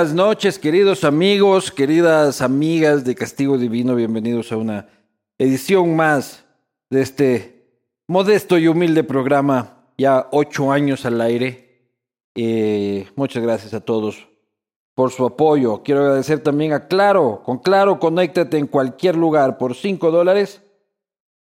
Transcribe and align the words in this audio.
buenas 0.00 0.14
noches, 0.14 0.58
queridos 0.58 1.04
amigos, 1.04 1.70
queridas 1.70 2.40
amigas 2.40 3.04
de 3.04 3.14
Castigo 3.14 3.58
Divino. 3.58 3.94
Bienvenidos 3.94 4.50
a 4.50 4.56
una 4.56 4.88
edición 5.36 5.94
más 5.94 6.42
de 6.88 7.02
este 7.02 7.66
modesto 8.08 8.56
y 8.56 8.66
humilde 8.66 9.04
programa. 9.04 9.84
Ya 9.98 10.26
ocho 10.32 10.72
años 10.72 11.04
al 11.04 11.20
aire. 11.20 11.92
Eh, 12.34 13.08
muchas 13.14 13.42
gracias 13.42 13.74
a 13.74 13.80
todos 13.80 14.26
por 14.94 15.10
su 15.10 15.26
apoyo. 15.26 15.82
Quiero 15.82 16.00
agradecer 16.00 16.42
también 16.42 16.72
a 16.72 16.88
Claro. 16.88 17.42
Con 17.44 17.58
Claro, 17.58 17.98
conéctate 17.98 18.56
en 18.56 18.68
cualquier 18.68 19.16
lugar 19.16 19.58
por 19.58 19.74
cinco 19.74 20.10
dólares. 20.10 20.62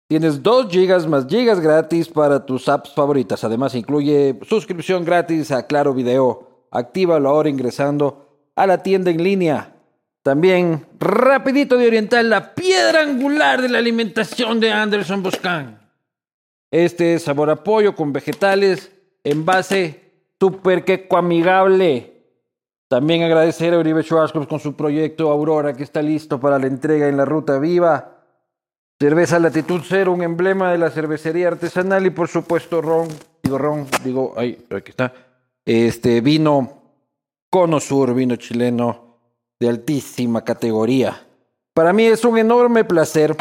Tienes 0.09 0.43
2 0.43 0.69
gigas 0.71 1.07
más 1.07 1.27
gigas 1.27 1.61
gratis 1.61 2.09
para 2.09 2.47
tus 2.47 2.71
apps 2.71 2.95
favoritas. 2.95 3.45
Además, 3.45 3.75
incluye 3.75 4.41
suscripción 4.49 5.05
gratis 5.05 5.51
a 5.51 5.67
Claro 5.67 5.93
Video. 5.93 6.65
Actívalo 6.71 7.29
ahora 7.29 7.51
ingresando 7.51 8.26
a 8.57 8.67
la 8.67 8.83
tienda 8.83 9.11
en 9.11 9.23
línea. 9.23 9.73
También, 10.23 10.85
rapidito 10.99 11.77
de 11.77 11.87
Oriental, 11.87 12.29
la 12.29 12.55
piedra 12.55 13.03
angular 13.03 13.63
de 13.63 13.69
la 13.69 13.79
alimentación 13.79 14.59
de 14.59 14.73
Anderson 14.73 15.23
Boscan. 15.23 15.79
Este 16.73 17.15
es 17.15 17.23
sabor 17.23 17.49
a 17.51 17.63
pollo 17.63 17.95
con 17.95 18.13
vegetales, 18.13 18.91
envase 19.23 20.07
super 20.41 20.85
queco 20.85 21.17
amigable. 21.17 22.13
También 22.89 23.23
agradecer 23.23 23.73
a 23.75 23.79
Uribe 23.79 24.03
Schwarzkopf 24.03 24.49
con 24.49 24.59
su 24.59 24.75
proyecto 24.75 25.31
Aurora 25.31 25.75
que 25.75 25.83
está 25.85 26.03
listo 26.03 26.41
para 26.41 26.59
la 26.59 26.67
entrega 26.67 27.09
en 27.09 27.17
la 27.17 27.25
Ruta 27.25 27.59
Viva. 27.59 28.13
Cerveza 28.99 29.39
Latitud 29.39 29.83
Cero, 29.87 30.13
un 30.13 30.23
emblema 30.23 30.73
de 30.73 30.79
la 30.79 30.91
cervecería 30.91 31.49
artesanal 31.49 32.07
y 32.07 32.11
por 32.11 32.29
supuesto 32.29 32.81
ron, 32.81 33.09
digo 33.43 33.59
ron, 33.59 33.87
digo, 34.03 34.35
ahí, 34.37 34.65
aquí 34.71 34.91
está. 34.91 35.13
Este 35.65 36.21
vino 36.21 36.86
Cono 37.57 37.81
Sur, 37.81 38.13
vino 38.13 38.37
chileno 38.37 39.17
de 39.59 39.71
altísima 39.71 40.45
categoría. 40.45 41.27
Para 41.73 41.95
mí 41.95 42.05
es 42.05 42.23
un 42.27 42.37
enorme 42.37 42.85
placer, 42.85 43.35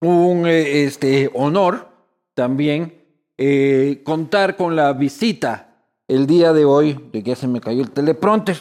un 0.00 0.46
eh, 0.46 0.84
este 0.84 1.30
honor 1.34 1.86
también 2.32 2.94
eh, 3.36 4.00
contar 4.04 4.56
con 4.56 4.74
la 4.74 4.90
visita 4.94 5.84
el 6.08 6.26
día 6.26 6.54
de 6.54 6.64
hoy, 6.64 6.94
de 7.12 7.22
que 7.22 7.28
ya 7.28 7.36
se 7.36 7.46
me 7.46 7.60
cayó 7.60 7.82
el 7.82 7.90
teleprompter. 7.90 8.56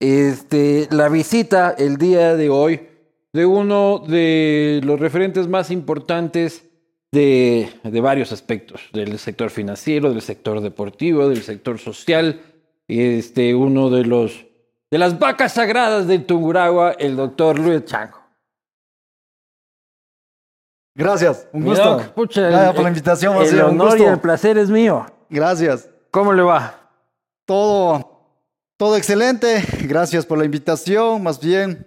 Este, 0.00 0.88
la 0.90 1.08
visita 1.08 1.76
el 1.78 1.96
día 1.96 2.34
de 2.34 2.50
hoy 2.50 2.88
de 3.32 3.46
uno 3.46 4.00
de 4.00 4.80
los 4.82 4.98
referentes 4.98 5.46
más 5.46 5.70
importantes 5.70 6.64
de, 7.12 7.70
de 7.84 8.00
varios 8.00 8.32
aspectos, 8.32 8.80
del 8.92 9.16
sector 9.20 9.50
financiero, 9.50 10.10
del 10.10 10.22
sector 10.22 10.60
deportivo, 10.60 11.28
del 11.28 11.42
sector 11.42 11.78
social, 11.78 12.40
este, 12.88 13.54
uno 13.54 13.90
de 13.90 14.04
los 14.04 14.44
de 14.90 14.96
las 14.98 15.18
vacas 15.18 15.52
sagradas 15.52 16.06
de 16.06 16.18
Tunguragua, 16.18 16.92
el 16.92 17.14
doctor 17.16 17.58
Luis 17.58 17.84
Chango. 17.84 18.16
Gracias, 20.94 21.46
un 21.52 21.64
gusto. 21.64 21.84
doc, 21.84 22.02
pucha, 22.14 22.40
Gracias 22.42 22.70
el- 22.70 22.74
por 22.74 22.82
la 22.84 22.88
invitación, 22.88 23.36
El 23.36 23.54
un 23.54 23.60
honor 23.62 23.88
y 23.88 23.98
gusto. 24.00 24.12
el 24.14 24.20
placer 24.20 24.58
es 24.58 24.70
mío. 24.70 25.06
Gracias. 25.30 25.88
¿Cómo 26.10 26.32
le 26.32 26.42
va? 26.42 26.90
Todo, 27.46 28.40
todo 28.76 28.96
excelente. 28.96 29.62
Gracias 29.84 30.26
por 30.26 30.38
la 30.38 30.44
invitación. 30.44 31.22
Más 31.22 31.38
bien, 31.38 31.86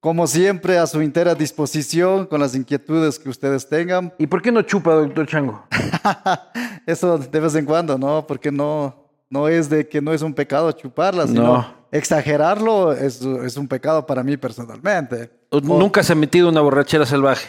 como 0.00 0.26
siempre, 0.26 0.78
a 0.78 0.86
su 0.86 1.00
entera 1.00 1.34
disposición 1.34 2.26
con 2.26 2.40
las 2.40 2.54
inquietudes 2.54 3.18
que 3.18 3.28
ustedes 3.30 3.68
tengan. 3.68 4.12
¿Y 4.18 4.26
por 4.26 4.42
qué 4.42 4.52
no 4.52 4.62
chupa, 4.62 4.92
doctor 4.94 5.26
Chango? 5.26 5.64
Eso 6.86 7.18
de 7.18 7.40
vez 7.40 7.54
en 7.56 7.64
cuando, 7.64 7.98
¿no? 7.98 8.26
Porque 8.26 8.52
no, 8.52 9.01
no 9.32 9.48
es 9.48 9.70
de 9.70 9.88
que 9.88 10.02
no 10.02 10.12
es 10.12 10.20
un 10.20 10.34
pecado 10.34 10.70
chuparla, 10.72 11.26
sino 11.26 11.42
No. 11.42 11.74
exagerarlo 11.90 12.92
es, 12.92 13.22
es 13.22 13.56
un 13.56 13.66
pecado 13.66 14.04
para 14.04 14.22
mí 14.22 14.36
personalmente. 14.36 15.30
Nunca 15.62 16.02
se 16.02 16.12
ha 16.12 16.16
metido 16.16 16.50
una 16.50 16.60
borrachera 16.60 17.06
salvaje. 17.06 17.48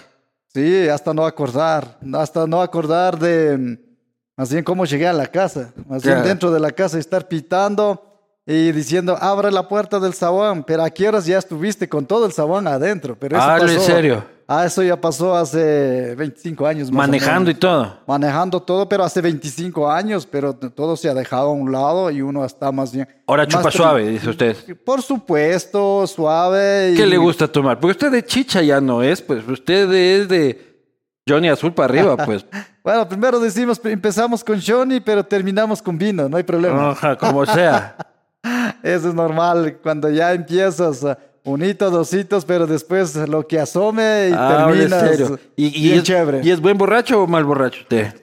Sí, 0.53 0.87
hasta 0.87 1.13
no 1.13 1.25
acordar, 1.25 1.97
hasta 2.13 2.47
no 2.47 2.61
acordar 2.61 3.19
de 3.19 3.79
más 4.37 4.49
bien 4.51 4.63
cómo 4.63 4.85
llegué 4.85 5.07
a 5.07 5.13
la 5.13 5.27
casa, 5.27 5.73
más 5.87 6.01
bien 6.03 6.15
Claro. 6.15 6.27
dentro 6.29 6.51
de 6.51 6.59
la 6.59 6.71
casa 6.71 6.97
estar 6.97 7.27
pitando 7.27 8.12
y 8.45 8.71
diciendo 8.73 9.17
abre 9.19 9.51
la 9.51 9.67
puerta 9.67 9.99
del 9.99 10.13
zaguán, 10.13 10.63
pero 10.63 10.83
a 10.83 10.89
qué 10.89 11.07
horas 11.07 11.25
ya 11.25 11.37
estuviste 11.37 11.87
con 11.87 12.05
todo 12.05 12.25
el 12.25 12.33
zaguán 12.33 12.67
adentro, 12.67 13.15
pero 13.17 13.37
eso 13.37 13.45
Hable 13.45 13.61
pasó, 13.75 13.75
en 13.75 13.81
serio. 13.81 14.25
Ah, 14.45 14.65
eso 14.65 14.83
ya 14.83 14.99
pasó 14.99 15.33
hace 15.35 16.13
25 16.15 16.67
años 16.67 16.91
más 16.91 17.07
Manejando 17.07 17.49
y 17.49 17.53
todo. 17.55 17.99
Manejando 18.05 18.61
todo, 18.61 18.89
pero 18.89 19.05
hace 19.05 19.21
25 19.21 19.89
años, 19.89 20.27
pero 20.29 20.53
todo 20.53 20.97
se 20.97 21.07
ha 21.09 21.13
dejado 21.13 21.47
a 21.47 21.53
un 21.53 21.71
lado 21.71 22.11
y 22.11 22.21
uno 22.21 22.43
está 22.43 22.69
más 22.73 22.91
bien. 22.91 23.07
Ahora 23.25 23.47
chupa 23.47 23.71
suave, 23.71 24.09
dice 24.09 24.29
usted. 24.29 24.57
Por 24.83 25.01
supuesto, 25.01 26.05
suave. 26.07 26.91
y- 26.91 26.97
¿Qué 26.97 27.05
le 27.05 27.17
gusta 27.17 27.47
tomar? 27.47 27.79
Porque 27.79 27.91
usted 27.93 28.11
de 28.11 28.25
chicha 28.25 28.61
ya 28.61 28.81
no 28.81 29.01
es, 29.01 29.21
pues 29.21 29.47
usted 29.47 29.89
es 29.93 30.27
de 30.27 30.81
Johnny 31.25 31.47
Azul 31.47 31.73
para 31.73 31.85
arriba, 31.93 32.17
pues. 32.25 32.45
Bueno, 32.83 33.07
primero 33.07 33.39
decimos, 33.39 33.79
empezamos 33.85 34.43
con 34.43 34.59
Johnny, 34.61 34.99
pero 34.99 35.23
terminamos 35.23 35.81
con 35.81 35.97
vino, 35.97 36.27
no 36.27 36.35
hay 36.35 36.43
problema. 36.43 36.91
Ajá, 36.91 37.15
como 37.17 37.45
sea. 37.45 37.95
Eso 38.83 39.09
es 39.09 39.15
normal, 39.15 39.77
cuando 39.81 40.09
ya 40.09 40.33
empiezas 40.33 41.01
uh, 41.03 41.15
un 41.45 41.63
hito, 41.63 41.89
dos 41.89 42.13
hitos, 42.13 42.43
pero 42.45 42.67
después 42.67 43.15
lo 43.29 43.47
que 43.47 43.59
asome 43.59 44.29
y 44.29 44.33
Ah, 44.35 44.67
terminas 44.67 44.99
serio. 44.99 45.39
¿Y, 45.55 45.67
y 45.67 45.83
bien 45.83 45.97
es, 45.99 46.03
chévere. 46.03 46.41
¿Y 46.43 46.51
es 46.51 46.59
buen 46.59 46.77
borracho 46.77 47.23
o 47.23 47.27
mal 47.27 47.45
borracho 47.45 47.81
usted? 47.81 48.13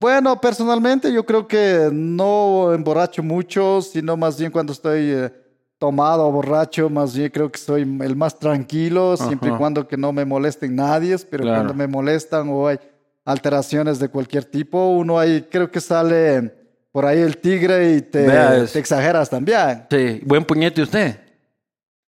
Bueno, 0.00 0.38
personalmente 0.38 1.10
yo 1.12 1.24
creo 1.24 1.48
que 1.48 1.88
no 1.90 2.72
emborracho 2.74 3.22
mucho, 3.22 3.80
sino 3.80 4.16
más 4.18 4.38
bien 4.38 4.50
cuando 4.52 4.74
estoy 4.74 5.10
eh, 5.12 5.32
tomado 5.78 6.26
o 6.26 6.32
borracho, 6.32 6.90
más 6.90 7.16
bien 7.16 7.30
creo 7.30 7.50
que 7.50 7.58
soy 7.58 7.82
el 7.82 8.14
más 8.16 8.38
tranquilo, 8.38 9.16
siempre 9.16 9.48
y 9.50 9.52
cuando 9.56 9.88
que 9.88 9.96
no 9.96 10.12
me 10.12 10.26
molesten 10.26 10.76
nadie, 10.76 11.16
pero 11.30 11.44
Claro. 11.44 11.58
cuando 11.58 11.74
me 11.74 11.86
molestan 11.86 12.48
o 12.50 12.66
hay 12.68 12.78
alteraciones 13.24 13.98
de 13.98 14.08
cualquier 14.08 14.44
tipo, 14.44 14.88
uno 14.88 15.18
ahí 15.18 15.46
creo 15.50 15.70
que 15.70 15.80
sale 15.80 16.52
por 16.94 17.06
ahí 17.06 17.18
el 17.18 17.38
tigre 17.38 17.96
y 17.96 18.02
te, 18.02 18.78
exageras 18.78 19.28
también. 19.28 19.84
Sí, 19.90 20.20
buen 20.24 20.44
puñete 20.44 20.80
usted. 20.80 21.18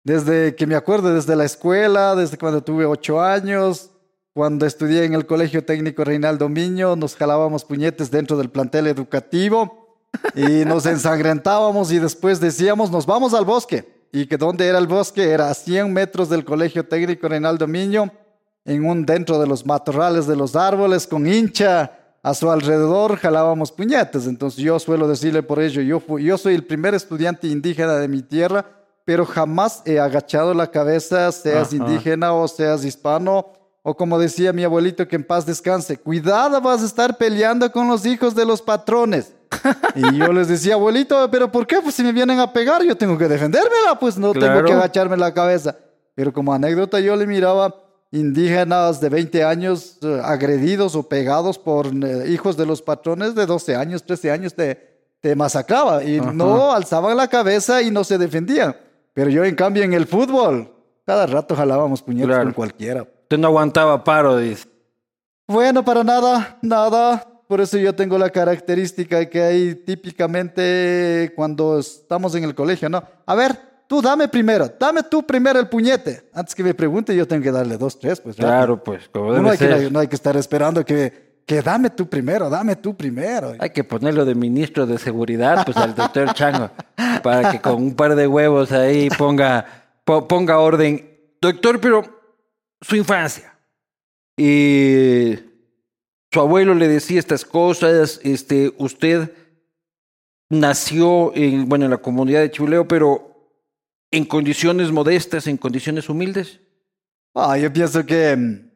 Desde 0.03 0.55
que 0.55 0.65
me 0.65 0.73
acuerdo, 0.73 1.13
desde 1.13 1.35
la 1.35 1.45
escuela, 1.45 2.15
desde 2.15 2.35
cuando 2.35 2.63
tuve 2.63 2.87
ocho 2.87 3.21
años, 3.21 3.91
cuando 4.33 4.65
estudié 4.65 5.03
en 5.03 5.13
el 5.13 5.27
Colegio 5.27 5.63
Técnico 5.63 6.03
Reinaldo 6.03 6.49
Miño, 6.49 6.95
nos 6.95 7.15
jalábamos 7.15 7.63
puñetes 7.63 8.09
dentro 8.09 8.37
del 8.37 8.49
plantel 8.49 8.87
educativo 8.87 10.03
y 10.33 10.41
nos 10.65 10.87
ensangrentábamos 10.87 11.91
y 11.91 11.99
después 11.99 12.39
decíamos, 12.39 12.89
nos 12.89 13.05
vamos 13.05 13.35
al 13.35 13.45
bosque. 13.45 14.07
Y 14.11 14.25
que 14.25 14.37
dónde 14.37 14.65
era 14.65 14.79
el 14.79 14.87
bosque 14.87 15.29
era 15.29 15.51
a 15.51 15.53
100 15.53 15.93
metros 15.93 16.27
del 16.27 16.43
Colegio 16.43 16.87
Técnico 16.87 17.27
Reinaldo 17.27 17.67
Miño, 17.67 18.11
en 18.65 18.83
un 18.83 19.05
dentro 19.05 19.39
de 19.39 19.45
los 19.45 19.63
matorrales 19.63 20.25
de 20.25 20.35
los 20.35 20.55
árboles, 20.55 21.05
con 21.05 21.27
hincha 21.27 21.99
a 22.23 22.33
su 22.33 22.51
alrededor, 22.51 23.15
jalábamos 23.17 23.71
puñetes. 23.71 24.27
Entonces 24.27 24.59
yo 24.63 24.79
suelo 24.79 25.07
decirle 25.07 25.41
por 25.43 25.59
ello, 25.59 25.81
yo, 25.81 25.99
fu- 25.99 26.19
yo 26.19 26.37
soy 26.37 26.55
el 26.55 26.63
primer 26.65 26.93
estudiante 26.93 27.47
indígena 27.47 27.93
de 27.95 28.07
mi 28.07 28.21
tierra, 28.21 28.65
pero 29.05 29.25
jamás 29.25 29.81
he 29.85 29.99
agachado 29.99 30.53
la 30.53 30.67
cabeza, 30.67 31.31
seas 31.31 31.67
Ajá. 31.69 31.75
indígena 31.77 32.33
o 32.33 32.47
seas 32.47 32.85
hispano, 32.85 33.53
o 33.83 33.95
como 33.97 34.19
decía 34.19 34.53
mi 34.53 34.63
abuelito, 34.63 35.07
que 35.07 35.15
en 35.15 35.23
paz 35.23 35.45
descanse, 35.45 35.97
cuidado, 35.97 36.61
vas 36.61 36.83
a 36.83 36.85
estar 36.85 37.17
peleando 37.17 37.71
con 37.71 37.87
los 37.87 38.05
hijos 38.05 38.35
de 38.35 38.45
los 38.45 38.61
patrones. 38.61 39.33
Y 39.95 40.17
yo 40.17 40.31
les 40.31 40.47
decía, 40.47 40.75
abuelito, 40.75 41.29
pero 41.31 41.51
¿por 41.51 41.67
qué? 41.67 41.81
Pues 41.81 41.95
si 41.95 42.03
me 42.03 42.13
vienen 42.13 42.39
a 42.39 42.53
pegar, 42.53 42.83
yo 42.83 42.95
tengo 42.95 43.17
que 43.17 43.27
defendérmela, 43.27 43.99
pues 43.99 44.17
no 44.17 44.31
tengo 44.31 44.63
que 44.63 44.71
agacharme 44.71 45.17
la 45.17 45.33
cabeza. 45.33 45.75
Pero 46.15 46.31
como 46.31 46.53
anécdota 46.53 46.99
yo 46.99 47.15
le 47.15 47.25
miraba 47.27 47.73
indígenas 48.11 48.99
de 48.99 49.09
20 49.09 49.43
años 49.43 49.97
eh, 50.01 50.21
agredidos 50.23 50.95
o 50.95 51.03
pegados 51.03 51.57
por 51.57 51.87
eh, 51.87 52.25
hijos 52.29 52.57
de 52.57 52.65
los 52.65 52.81
patrones 52.81 53.35
de 53.35 53.45
12 53.45 53.75
años, 53.75 54.03
13 54.03 54.31
años, 54.31 54.53
te, 54.53 54.99
te 55.21 55.35
masacraba 55.35 56.03
y 56.03 56.19
Ajá. 56.19 56.33
no 56.33 56.73
alzaban 56.73 57.15
la 57.17 57.27
cabeza 57.27 57.81
y 57.81 57.89
no 57.91 58.03
se 58.03 58.17
defendían. 58.17 58.75
Pero 59.13 59.29
yo, 59.29 59.43
en 59.45 59.55
cambio, 59.55 59.83
en 59.83 59.93
el 59.93 60.05
fútbol, 60.07 60.73
cada 61.05 61.25
rato 61.25 61.55
jalábamos 61.55 62.01
puñetes 62.01 62.27
Claro. 62.27 62.43
con 62.45 62.53
cualquiera. 62.53 63.03
Usted 63.03 63.37
no 63.37 63.47
aguantaba 63.47 64.03
paro, 64.03 64.37
dice. 64.37 64.67
Bueno, 65.47 65.83
para 65.83 66.03
nada, 66.03 66.57
nada. 66.61 67.27
Por 67.47 67.59
eso 67.59 67.77
yo 67.77 67.93
tengo 67.93 68.17
la 68.17 68.29
característica 68.29 69.25
que 69.29 69.41
hay 69.41 69.75
típicamente 69.75 71.33
cuando 71.35 71.79
estamos 71.79 72.33
en 72.35 72.45
el 72.45 72.55
colegio, 72.55 72.87
¿no? 72.89 73.03
A 73.25 73.35
ver, 73.35 73.57
tú 73.91 74.01
dame 74.01 74.29
primero, 74.29 74.71
dame 74.79 75.03
tú 75.03 75.21
primero 75.21 75.59
el 75.59 75.67
puñete. 75.67 76.23
Antes 76.33 76.55
que 76.55 76.63
me 76.63 76.73
pregunte, 76.73 77.13
yo 77.13 77.27
tengo 77.27 77.43
que 77.43 77.51
darle 77.51 77.75
dos, 77.77 77.99
tres, 77.99 78.21
pues. 78.21 78.37
rápido. 78.37 78.47
Claro, 78.57 78.81
pues, 78.85 79.09
como 79.09 79.33
debe 79.33 79.49
hay 79.49 79.57
que, 79.57 79.67
ser. 79.67 79.91
no 79.91 79.99
hay 79.99 80.07
que 80.07 80.15
estar 80.15 80.37
esperando 80.37 80.85
que, 80.85 81.41
que 81.45 81.61
dame 81.61 81.89
tú 81.89 82.07
primero, 82.07 82.49
dame 82.49 82.77
tú 82.77 82.95
primero. 82.95 83.53
Hay 83.59 83.71
que 83.71 83.83
ponerlo 83.83 84.23
de 84.23 84.33
ministro 84.33 84.85
de 84.87 84.97
seguridad, 84.97 85.65
pues 85.65 85.75
al 85.75 85.93
doctor 85.93 86.33
Chango, 86.33 86.69
para 87.21 87.51
que 87.51 87.59
con 87.59 87.75
un 87.83 87.93
par 87.93 88.15
de 88.15 88.27
huevos 88.27 88.71
ahí 88.71 89.09
ponga, 89.09 89.65
po- 90.05 90.25
ponga 90.25 90.57
orden. 90.59 91.09
Doctor, 91.41 91.81
pero 91.81 92.03
su 92.79 92.95
infancia. 92.95 93.53
Y 94.37 95.35
su 96.31 96.39
abuelo 96.39 96.75
le 96.75 96.87
decía 96.87 97.19
estas 97.19 97.43
cosas, 97.43 98.21
este, 98.23 98.73
usted 98.77 99.33
nació 100.49 101.35
en, 101.35 101.67
bueno, 101.67 101.83
en 101.83 101.91
la 101.91 101.97
comunidad 101.97 102.39
de 102.39 102.51
Chuleo, 102.51 102.87
pero 102.87 103.27
en 104.11 104.25
condiciones 104.25 104.91
modestas, 104.91 105.47
en 105.47 105.57
condiciones 105.57 106.09
humildes. 106.09 106.59
Ah, 107.33 107.57
yo 107.57 107.71
pienso 107.71 108.05
que 108.05 108.35
mm, 108.35 108.69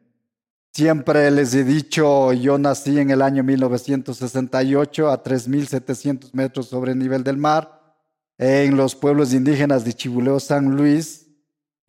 siempre 0.72 1.30
les 1.30 1.54
he 1.54 1.62
dicho, 1.62 2.32
yo 2.32 2.56
nací 2.56 2.98
en 2.98 3.10
el 3.10 3.20
año 3.20 3.44
1968 3.44 5.10
a 5.10 5.22
3.700 5.22 6.30
metros 6.32 6.68
sobre 6.68 6.92
el 6.92 6.98
nivel 6.98 7.22
del 7.22 7.36
mar, 7.36 7.94
en 8.38 8.76
los 8.76 8.94
pueblos 8.94 9.34
indígenas 9.34 9.84
de 9.84 9.92
Chibuleo, 9.92 10.40
San 10.40 10.74
Luis. 10.74 11.26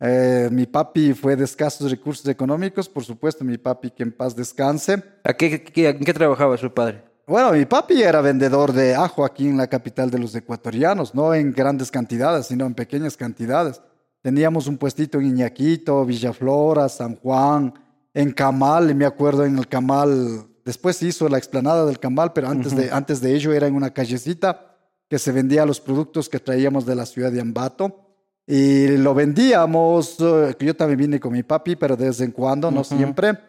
Eh, 0.00 0.48
mi 0.52 0.66
papi 0.66 1.12
fue 1.12 1.34
de 1.34 1.44
escasos 1.44 1.90
recursos 1.90 2.26
económicos, 2.28 2.88
por 2.88 3.04
supuesto, 3.04 3.44
mi 3.44 3.58
papi 3.58 3.90
que 3.90 4.02
en 4.02 4.12
paz 4.12 4.36
descanse. 4.36 5.02
¿A 5.24 5.32
qué, 5.32 5.64
qué, 5.64 5.88
¿En 5.88 6.00
qué 6.00 6.14
trabajaba 6.14 6.56
su 6.56 6.72
padre? 6.72 7.07
Bueno, 7.28 7.52
mi 7.52 7.66
papi 7.66 8.02
era 8.02 8.22
vendedor 8.22 8.72
de 8.72 8.94
ajo 8.94 9.22
aquí 9.22 9.46
en 9.46 9.58
la 9.58 9.66
capital 9.66 10.10
de 10.10 10.18
los 10.18 10.34
ecuatorianos, 10.34 11.14
no 11.14 11.34
en 11.34 11.52
grandes 11.52 11.90
cantidades, 11.90 12.46
sino 12.46 12.64
en 12.64 12.72
pequeñas 12.72 13.18
cantidades. 13.18 13.82
Teníamos 14.22 14.66
un 14.66 14.78
puestito 14.78 15.20
en 15.20 15.26
Iñaquito, 15.26 16.06
Villaflora, 16.06 16.88
San 16.88 17.16
Juan, 17.16 17.74
en 18.14 18.32
Camal, 18.32 18.90
y 18.90 18.94
me 18.94 19.04
acuerdo 19.04 19.44
en 19.44 19.58
el 19.58 19.68
Camal, 19.68 20.46
después 20.64 20.96
se 20.96 21.08
hizo 21.08 21.28
la 21.28 21.36
explanada 21.36 21.84
del 21.84 21.98
Camal, 21.98 22.32
pero 22.32 22.48
antes, 22.48 22.74
de, 22.74 22.90
antes 22.90 23.20
de 23.20 23.34
ello 23.34 23.52
era 23.52 23.66
en 23.66 23.74
una 23.74 23.92
callecita 23.92 24.78
que 25.06 25.18
se 25.18 25.30
vendía 25.30 25.66
los 25.66 25.82
productos 25.82 26.30
que 26.30 26.40
traíamos 26.40 26.86
de 26.86 26.94
la 26.94 27.04
ciudad 27.04 27.30
de 27.30 27.42
Ambato. 27.42 28.06
Y 28.46 28.96
lo 28.96 29.12
vendíamos, 29.12 30.16
eh, 30.20 30.56
yo 30.58 30.74
también 30.74 30.98
vine 30.98 31.20
con 31.20 31.32
mi 31.34 31.42
papi, 31.42 31.76
pero 31.76 31.94
de 31.94 32.06
vez 32.06 32.22
en 32.22 32.30
cuando, 32.30 32.70
no 32.70 32.84
siempre. 32.84 33.47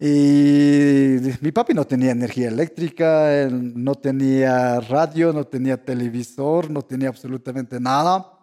Y 0.00 1.16
mi 1.40 1.50
papi 1.50 1.74
no 1.74 1.84
tenía 1.84 2.12
energía 2.12 2.48
eléctrica, 2.48 3.48
no 3.50 3.96
tenía 3.96 4.78
radio, 4.80 5.32
no 5.32 5.44
tenía 5.44 5.82
televisor, 5.82 6.70
no 6.70 6.82
tenía 6.82 7.08
absolutamente 7.08 7.80
nada. 7.80 8.38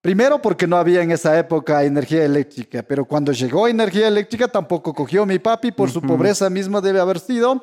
Primero 0.00 0.40
porque 0.40 0.66
no 0.66 0.76
había 0.76 1.02
en 1.02 1.10
esa 1.10 1.38
época 1.38 1.84
energía 1.84 2.24
eléctrica, 2.24 2.82
pero 2.82 3.04
cuando 3.04 3.32
llegó 3.32 3.68
energía 3.68 4.08
eléctrica 4.08 4.48
tampoco 4.48 4.94
cogió 4.94 5.26
mi 5.26 5.38
papi, 5.38 5.72
por 5.72 5.90
su 5.90 6.00
pobreza 6.00 6.48
misma 6.48 6.80
debe 6.80 7.00
haber 7.00 7.18
sido, 7.18 7.62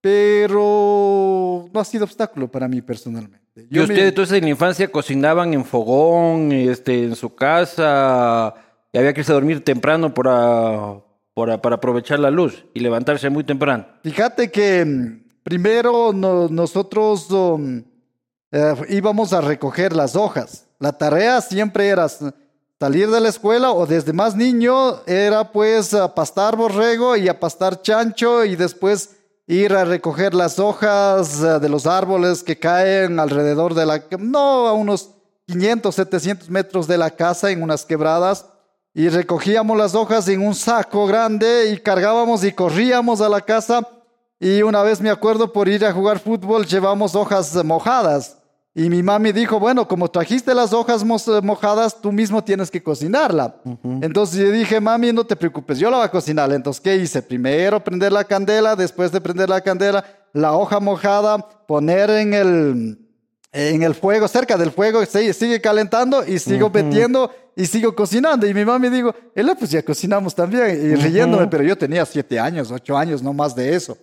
pero 0.00 1.68
no 1.72 1.80
ha 1.80 1.84
sido 1.84 2.04
obstáculo 2.04 2.50
para 2.50 2.68
mí 2.68 2.80
personalmente. 2.80 3.66
¿Y 3.68 3.80
usted 3.80 4.08
entonces 4.08 4.38
en 4.38 4.44
la 4.44 4.50
infancia 4.50 4.90
cocinaban 4.90 5.52
en 5.52 5.64
fogón, 5.64 6.52
este, 6.52 7.04
en 7.04 7.16
su 7.16 7.34
casa, 7.34 8.54
y 8.92 8.98
había 8.98 9.12
que 9.12 9.20
irse 9.20 9.32
a 9.32 9.34
dormir 9.34 9.62
temprano 9.62 10.14
para, 10.14 11.00
para, 11.36 11.76
aprovechar 11.76 12.18
la 12.18 12.30
luz 12.30 12.64
y 12.72 12.80
levantarse 12.80 13.28
muy 13.28 13.44
temprano. 13.44 13.86
Fíjate 14.02 14.50
que 14.50 14.84
mm, 14.84 15.42
primero 15.42 16.12
nosotros 16.14 17.30
um, 17.30 17.84
eh, 18.50 18.74
íbamos 18.88 19.34
a 19.34 19.42
recoger 19.42 19.94
las 19.94 20.16
hojas. 20.16 20.66
La 20.78 20.92
tarea 20.92 21.42
siempre 21.42 21.88
era 21.88 22.08
salir 22.80 23.10
de 23.10 23.20
la 23.20 23.28
escuela 23.28 23.72
o 23.72 23.86
desde 23.86 24.14
más 24.14 24.34
niño 24.34 25.04
era 25.06 25.52
pues 25.52 25.92
a 25.92 26.14
pastar 26.14 26.56
borrego 26.56 27.16
y 27.16 27.28
a 27.28 27.38
pastar 27.38 27.82
chancho 27.82 28.44
y 28.46 28.56
después 28.56 29.16
ir 29.46 29.74
a 29.74 29.84
recoger 29.84 30.32
las 30.32 30.58
hojas 30.58 31.42
eh, 31.42 31.60
de 31.60 31.68
los 31.68 31.86
árboles 31.86 32.42
que 32.42 32.58
caen 32.58 33.20
alrededor 33.20 33.74
de 33.74 33.84
la, 33.84 34.02
no 34.18 34.66
a 34.66 34.72
unos 34.72 35.10
500, 35.48 35.94
700 35.94 36.48
metros 36.48 36.86
de 36.86 36.96
la 36.96 37.10
casa 37.10 37.50
en 37.50 37.62
unas 37.62 37.84
quebradas 37.84 38.46
y 38.98 39.10
recogíamos 39.10 39.76
las 39.76 39.94
hojas 39.94 40.26
en 40.28 40.40
un 40.40 40.54
saco 40.54 41.06
grande 41.06 41.70
y 41.70 41.76
cargábamos 41.76 42.42
y 42.44 42.50
corríamos 42.50 43.20
a 43.20 43.28
la 43.28 43.42
casa. 43.42 43.86
Y 44.40 44.62
una 44.62 44.82
vez 44.82 45.02
me 45.02 45.10
acuerdo 45.10 45.52
por 45.52 45.68
ir 45.68 45.84
a 45.84 45.92
jugar 45.92 46.18
fútbol 46.18 46.64
llevamos 46.64 47.14
hojas 47.14 47.62
mojadas. 47.62 48.38
Y 48.74 48.88
mi 48.88 49.02
mami 49.02 49.32
dijo, 49.32 49.60
bueno, 49.60 49.86
como 49.86 50.08
trajiste 50.08 50.54
las 50.54 50.72
hojas 50.72 51.04
mojadas, 51.04 52.00
tú 52.00 52.10
mismo 52.10 52.42
tienes 52.42 52.70
que 52.70 52.82
cocinarla. 52.82 53.56
Entonces 54.00 54.40
yo 54.40 54.50
dije, 54.50 54.80
mami, 54.80 55.12
no 55.12 55.24
te 55.24 55.36
preocupes, 55.36 55.78
yo 55.78 55.90
la 55.90 55.98
voy 55.98 56.06
a 56.06 56.10
cocinar. 56.10 56.50
Entonces, 56.50 56.80
¿qué 56.80 56.96
hice? 56.96 57.20
Primero 57.20 57.84
prender 57.84 58.12
la 58.12 58.24
candela, 58.24 58.76
después 58.76 59.12
de 59.12 59.20
prender 59.20 59.50
la 59.50 59.60
candela, 59.60 60.06
la 60.32 60.54
hoja 60.54 60.80
mojada, 60.80 61.36
poner 61.66 62.08
en 62.08 62.32
el, 62.32 63.05
en 63.56 63.82
el 63.82 63.94
fuego, 63.94 64.28
cerca 64.28 64.58
del 64.58 64.70
fuego, 64.70 65.04
sigue 65.06 65.60
calentando 65.62 66.22
y 66.26 66.38
sigo 66.38 66.68
metiendo 66.68 67.30
y 67.56 67.64
sigo 67.64 67.94
cocinando. 67.94 68.46
Y 68.46 68.52
mi 68.52 68.66
mamá 68.66 68.78
me 68.78 68.90
dijo, 68.90 69.14
Ella, 69.34 69.54
pues 69.54 69.70
ya 69.70 69.82
cocinamos 69.82 70.34
también, 70.34 70.70
y 70.70 70.94
riéndome, 70.94 71.46
pero 71.46 71.64
yo 71.64 71.76
tenía 71.76 72.04
siete 72.04 72.38
años, 72.38 72.70
ocho 72.70 72.96
años, 72.96 73.22
no 73.22 73.32
más 73.32 73.56
de 73.56 73.74
eso. 73.74 73.96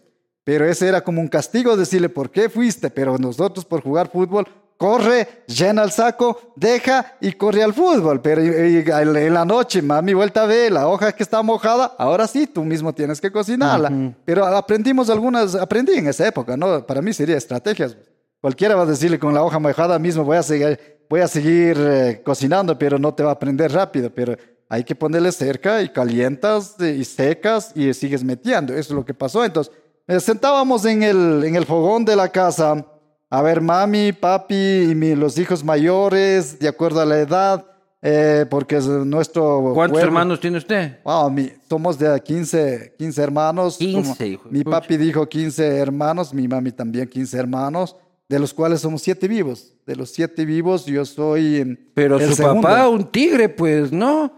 Pero 0.43 0.65
ese 0.65 0.87
era 0.87 1.01
como 1.01 1.21
un 1.21 1.27
castigo 1.27 1.77
decirle, 1.77 2.09
¿por 2.09 2.31
qué 2.31 2.49
fuiste? 2.49 2.89
Pero 2.89 3.17
nosotros 3.19 3.63
por 3.63 3.81
jugar 3.81 4.09
fútbol, 4.11 4.47
corre, 4.75 5.43
llena 5.45 5.83
el 5.83 5.91
saco, 5.91 6.53
deja 6.55 7.15
y 7.21 7.31
corre 7.33 7.61
al 7.61 7.75
fútbol. 7.75 8.21
Pero 8.21 8.41
en 8.41 9.33
la 9.33 9.45
noche, 9.45 9.83
mami, 9.83 10.15
vuelta 10.15 10.41
a 10.43 10.45
ver, 10.47 10.71
la 10.71 10.87
hoja 10.87 11.11
que 11.11 11.21
está 11.21 11.43
mojada, 11.43 11.93
ahora 11.97 12.27
sí, 12.27 12.47
tú 12.47 12.65
mismo 12.65 12.91
tienes 12.91 13.21
que 13.21 13.31
cocinarla. 13.31 14.15
Pero 14.25 14.45
aprendimos 14.45 15.11
algunas, 15.11 15.53
aprendí 15.53 15.93
en 15.93 16.07
esa 16.07 16.27
época, 16.27 16.57
¿no? 16.57 16.85
Para 16.85 17.03
mí 17.03 17.13
sería 17.13 17.37
estrategias. 17.37 17.95
Cualquiera 18.43 18.75
va 18.75 18.81
a 18.81 18.85
decirle 18.85 19.17
con 19.17 19.33
la 19.33 19.41
hoja 19.41 19.57
mojada 19.57 19.97
mismo, 19.97 20.25
voy 20.25 20.35
a 20.35 20.43
seguir, 20.43 20.77
voy 21.09 21.21
a 21.21 21.29
seguir 21.29 21.77
eh, 21.79 22.21
cocinando, 22.25 22.77
pero 22.77 22.99
no 22.99 23.13
te 23.13 23.23
va 23.23 23.29
a 23.29 23.33
aprender 23.35 23.71
rápido, 23.71 24.09
pero 24.13 24.35
hay 24.67 24.83
que 24.83 24.93
ponerle 24.93 25.31
cerca 25.31 25.81
y 25.81 25.87
calientas 25.87 26.75
y 26.77 27.05
secas 27.05 27.71
y 27.73 27.93
sigues 27.93 28.21
metiendo. 28.21 28.73
Eso 28.73 28.81
es 28.81 28.95
lo 28.97 29.05
que 29.05 29.13
pasó. 29.13 29.45
Entonces, 29.45 29.73
eh, 30.07 30.19
sentábamos 30.19 30.83
en 30.83 31.03
el, 31.03 31.45
en 31.45 31.55
el 31.55 31.65
fogón 31.65 32.03
de 32.03 32.17
la 32.17 32.27
casa 32.27 32.85
a 33.29 33.41
ver 33.41 33.61
mami, 33.61 34.11
papi 34.11 34.53
y 34.53 35.15
los 35.15 35.37
hijos 35.37 35.63
mayores, 35.63 36.59
de 36.59 36.67
acuerdo 36.67 36.99
a 36.99 37.05
la 37.05 37.19
edad, 37.19 37.65
eh, 38.01 38.45
porque 38.49 38.75
es 38.75 38.85
nuestro... 38.85 39.71
¿Cuántos 39.73 40.01
hermanos 40.01 40.41
tiene 40.41 40.57
usted? 40.57 40.97
mi, 41.31 41.49
somos 41.69 41.97
de 41.97 42.21
15, 42.21 42.95
15 42.97 43.21
hermanos. 43.23 43.77
15, 43.77 44.27
hijo. 44.27 44.49
Mi 44.51 44.65
papi 44.65 44.97
dijo 44.97 45.29
15 45.29 45.77
hermanos, 45.77 46.33
mi 46.33 46.45
mami 46.45 46.73
también 46.73 47.07
15 47.07 47.37
hermanos 47.37 47.95
de 48.33 48.39
los 48.39 48.51
cuales 48.51 48.81
somos 48.81 49.03
siete 49.03 49.27
vivos. 49.27 49.75
De 49.85 49.95
los 49.95 50.09
siete 50.09 50.43
vivos, 50.43 50.87
yo 50.87 51.05
soy. 51.05 51.77
Pero 51.93 52.19
su 52.19 52.41
papá, 52.41 52.89
un 52.89 53.03
tigre, 53.11 53.47
pues, 53.47 53.91
¿no? 53.91 54.33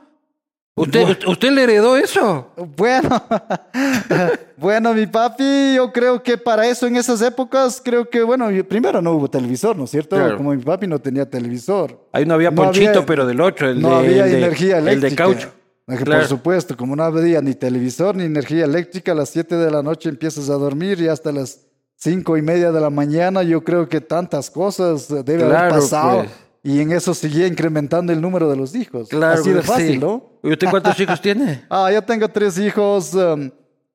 ¿Usted, 0.76 1.18
¿Usted 1.26 1.52
le 1.54 1.64
heredó 1.64 1.96
eso? 1.96 2.52
Bueno, 2.76 3.10
bueno, 4.58 4.94
mi 4.94 5.08
papi, 5.08 5.76
yo 5.78 5.94
creo 5.94 6.22
que 6.22 6.38
para 6.38 6.68
eso 6.68 6.88
en 6.88 6.98
esas 6.98 7.22
épocas, 7.22 7.82
creo 7.82 8.10
que, 8.10 8.22
bueno, 8.22 8.50
primero 8.68 9.02
no 9.02 9.14
hubo 9.14 9.30
televisor, 9.30 9.78
¿no 9.78 9.86
es 9.86 9.92
cierto? 9.92 10.18
Como 10.36 10.54
mi 10.54 10.62
papi 10.62 10.88
no 10.88 11.00
tenía 11.00 11.30
televisor. 11.30 11.98
Ahí 12.12 12.26
no 12.26 12.34
había 12.34 12.52
ponchito, 12.52 13.06
pero 13.06 13.26
del 13.26 13.40
otro, 13.40 13.70
el 13.70 13.82
no 13.82 13.96
había 13.96 14.28
energía 14.28 14.80
eléctrica. 14.80 15.08
El 15.08 15.12
de 15.12 15.16
caucho. 15.16 15.52
Por 15.86 16.26
supuesto, 16.26 16.76
como 16.76 16.98
no 16.98 17.04
había 17.04 17.40
ni 17.42 17.54
televisor 17.54 18.14
ni 18.14 18.26
energía 18.26 18.66
eléctrica, 18.66 19.14
a 19.14 19.16
las 19.16 19.30
siete 19.30 19.56
de 19.56 19.72
la 19.72 19.82
noche 19.82 20.10
empiezas 20.10 20.50
a 20.50 20.56
dormir 20.56 21.00
y 21.00 21.08
hasta 21.08 21.32
las 21.32 21.62
cinco 21.96 22.38
y 22.38 22.42
media 22.42 22.72
de 22.72 22.82
la 22.82 22.90
mañana, 22.90 23.44
yo 23.44 23.64
creo 23.64 23.88
que 23.90 24.02
tantas 24.02 24.50
cosas 24.50 25.08
debe 25.26 25.44
haber 25.44 25.70
pasado. 25.70 26.20
Pues. 26.20 26.32
Y 26.64 26.82
en 26.82 26.92
eso 26.92 27.14
seguía 27.14 27.46
incrementando 27.46 28.12
el 28.12 28.20
número 28.20 28.50
de 28.50 28.56
los 28.56 28.74
hijos. 28.74 29.10
Claro, 29.10 29.40
Así 29.40 29.52
de 29.52 29.62
fácil, 29.62 30.00
¿no? 30.00 30.40
¿Y 30.42 30.52
usted 30.52 30.68
cuántos 30.70 31.00
hijos 31.00 31.22
tiene? 31.22 31.64
Ah, 31.70 31.92
yo 31.92 32.02
tengo 32.02 32.28
tres 32.28 32.58
hijos. 32.58 33.14
Um, 33.14 33.52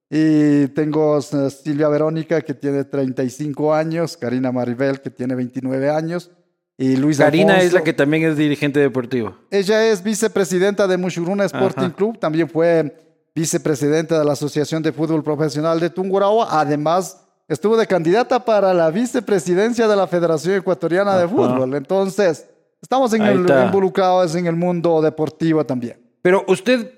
y 0.08 0.66
tengo 0.68 1.16
uh, 1.16 1.50
Silvia 1.50 1.88
Verónica, 1.88 2.40
que 2.40 2.52
tiene 2.52 2.82
35 2.82 3.72
años, 3.72 4.16
Karina 4.16 4.50
Maribel, 4.50 5.00
que 5.00 5.08
tiene 5.08 5.36
29 5.36 5.88
años, 5.88 6.32
y 6.76 6.96
Luis 6.96 7.18
Karina 7.18 7.60
es 7.60 7.72
la 7.72 7.84
que 7.84 7.92
también 7.92 8.24
es 8.24 8.36
dirigente 8.36 8.80
deportivo. 8.80 9.36
Ella 9.50 9.86
es 9.86 10.02
vicepresidenta 10.02 10.88
de 10.88 10.96
Mushuruna 10.96 11.44
Sporting 11.44 11.90
Club, 11.90 12.18
también 12.18 12.48
fue 12.48 12.96
vicepresidenta 13.34 14.18
de 14.18 14.24
la 14.24 14.32
Asociación 14.32 14.82
de 14.82 14.90
Fútbol 14.90 15.22
Profesional 15.22 15.78
de 15.78 15.90
Tungurahua, 15.90 16.48
además 16.50 17.20
estuvo 17.50 17.76
de 17.76 17.86
candidata 17.86 18.44
para 18.44 18.72
la 18.72 18.90
vicepresidencia 18.90 19.88
de 19.88 19.96
la 19.96 20.06
Federación 20.06 20.54
Ecuatoriana 20.54 21.18
de 21.18 21.26
Fútbol. 21.26 21.74
Entonces, 21.74 22.48
estamos 22.80 23.12
en 23.12 23.22
el, 23.22 23.40
involucrados 23.40 24.36
en 24.36 24.46
el 24.46 24.54
mundo 24.54 25.02
deportivo 25.02 25.66
también. 25.66 25.98
Pero 26.22 26.44
usted, 26.46 26.94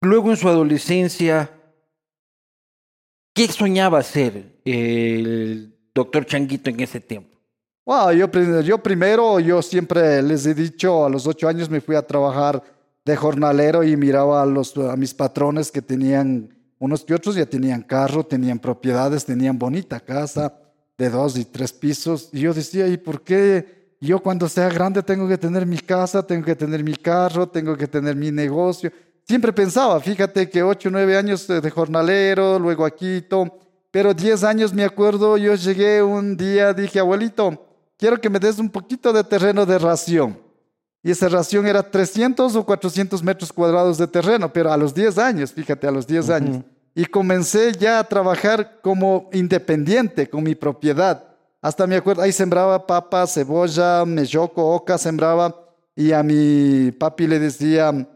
luego 0.00 0.30
en 0.30 0.36
su 0.36 0.48
adolescencia, 0.48 1.50
¿qué 3.34 3.48
soñaba 3.48 4.00
ser 4.04 4.60
el 4.64 5.76
doctor 5.92 6.24
Changuito 6.24 6.70
en 6.70 6.78
ese 6.78 7.00
tiempo? 7.00 7.36
Wow, 7.84 8.12
yo, 8.12 8.30
yo 8.60 8.78
primero, 8.78 9.40
yo 9.40 9.60
siempre 9.60 10.22
les 10.22 10.46
he 10.46 10.54
dicho, 10.54 11.04
a 11.04 11.10
los 11.10 11.26
ocho 11.26 11.48
años 11.48 11.68
me 11.68 11.80
fui 11.80 11.96
a 11.96 12.06
trabajar 12.06 12.62
de 13.04 13.16
jornalero 13.16 13.82
y 13.82 13.96
miraba 13.96 14.40
a, 14.40 14.46
los, 14.46 14.76
a 14.78 14.94
mis 14.96 15.12
patrones 15.12 15.72
que 15.72 15.82
tenían 15.82 16.53
unos 16.84 17.04
que 17.04 17.14
otros 17.14 17.34
ya 17.34 17.46
tenían 17.46 17.82
carro, 17.82 18.24
tenían 18.24 18.58
propiedades, 18.58 19.24
tenían 19.24 19.58
bonita 19.58 20.00
casa 20.00 20.54
de 20.96 21.10
dos 21.10 21.36
y 21.36 21.44
tres 21.44 21.72
pisos. 21.72 22.28
Y 22.32 22.40
yo 22.40 22.54
decía, 22.54 22.86
¿y 22.86 22.96
por 22.96 23.22
qué 23.22 23.96
yo 24.00 24.20
cuando 24.20 24.48
sea 24.48 24.68
grande 24.68 25.02
tengo 25.02 25.26
que 25.26 25.38
tener 25.38 25.66
mi 25.66 25.78
casa, 25.78 26.24
tengo 26.24 26.44
que 26.44 26.54
tener 26.54 26.84
mi 26.84 26.94
carro, 26.94 27.48
tengo 27.48 27.76
que 27.76 27.86
tener 27.86 28.14
mi 28.14 28.30
negocio? 28.30 28.92
siempre 29.26 29.52
pensaba, 29.52 29.98
fíjate 30.00 30.48
que 30.48 30.62
8 30.62 30.88
o 30.88 30.92
9 30.92 31.16
años 31.16 31.46
de 31.46 31.70
jornalero, 31.70 32.58
luego 32.58 32.84
a 32.84 32.90
Quito, 32.90 33.58
pero 33.90 34.14
10 34.14 34.44
años 34.44 34.72
me 34.72 34.84
acuerdo, 34.84 35.36
yo 35.36 35.54
llegué 35.54 36.02
un 36.02 36.36
día, 36.36 36.72
dije, 36.72 37.00
abuelito, 37.00 37.66
quiero 37.96 38.20
que 38.20 38.30
me 38.30 38.38
des 38.38 38.58
un 38.58 38.68
poquito 38.68 39.12
de 39.12 39.24
terreno 39.24 39.64
de 39.66 39.78
ración. 39.78 40.38
Y 41.02 41.10
esa 41.10 41.28
ración 41.28 41.66
era 41.66 41.82
300 41.82 42.56
o 42.56 42.64
400 42.64 43.22
metros 43.22 43.52
cuadrados 43.52 43.98
de 43.98 44.06
terreno, 44.06 44.50
pero 44.52 44.72
a 44.72 44.76
los 44.76 44.94
10 44.94 45.18
años, 45.18 45.52
fíjate, 45.52 45.86
a 45.86 45.90
los 45.90 46.06
10 46.06 46.30
años. 46.30 46.64
Y 46.94 47.06
comencé 47.06 47.72
ya 47.72 47.98
a 47.98 48.04
trabajar 48.04 48.80
como 48.80 49.28
independiente 49.32 50.28
con 50.28 50.44
mi 50.44 50.54
propiedad. 50.54 51.24
Hasta 51.60 51.86
me 51.86 51.96
acuerdo, 51.96 52.22
ahí 52.22 52.30
sembraba 52.30 52.86
papa, 52.86 53.26
cebolla, 53.26 54.04
melloco, 54.04 54.74
oca, 54.74 54.98
sembraba. 54.98 55.54
Y 55.96 56.12
a 56.12 56.22
mi 56.22 56.92
papi 56.92 57.26
le 57.26 57.38
decía, 57.38 58.06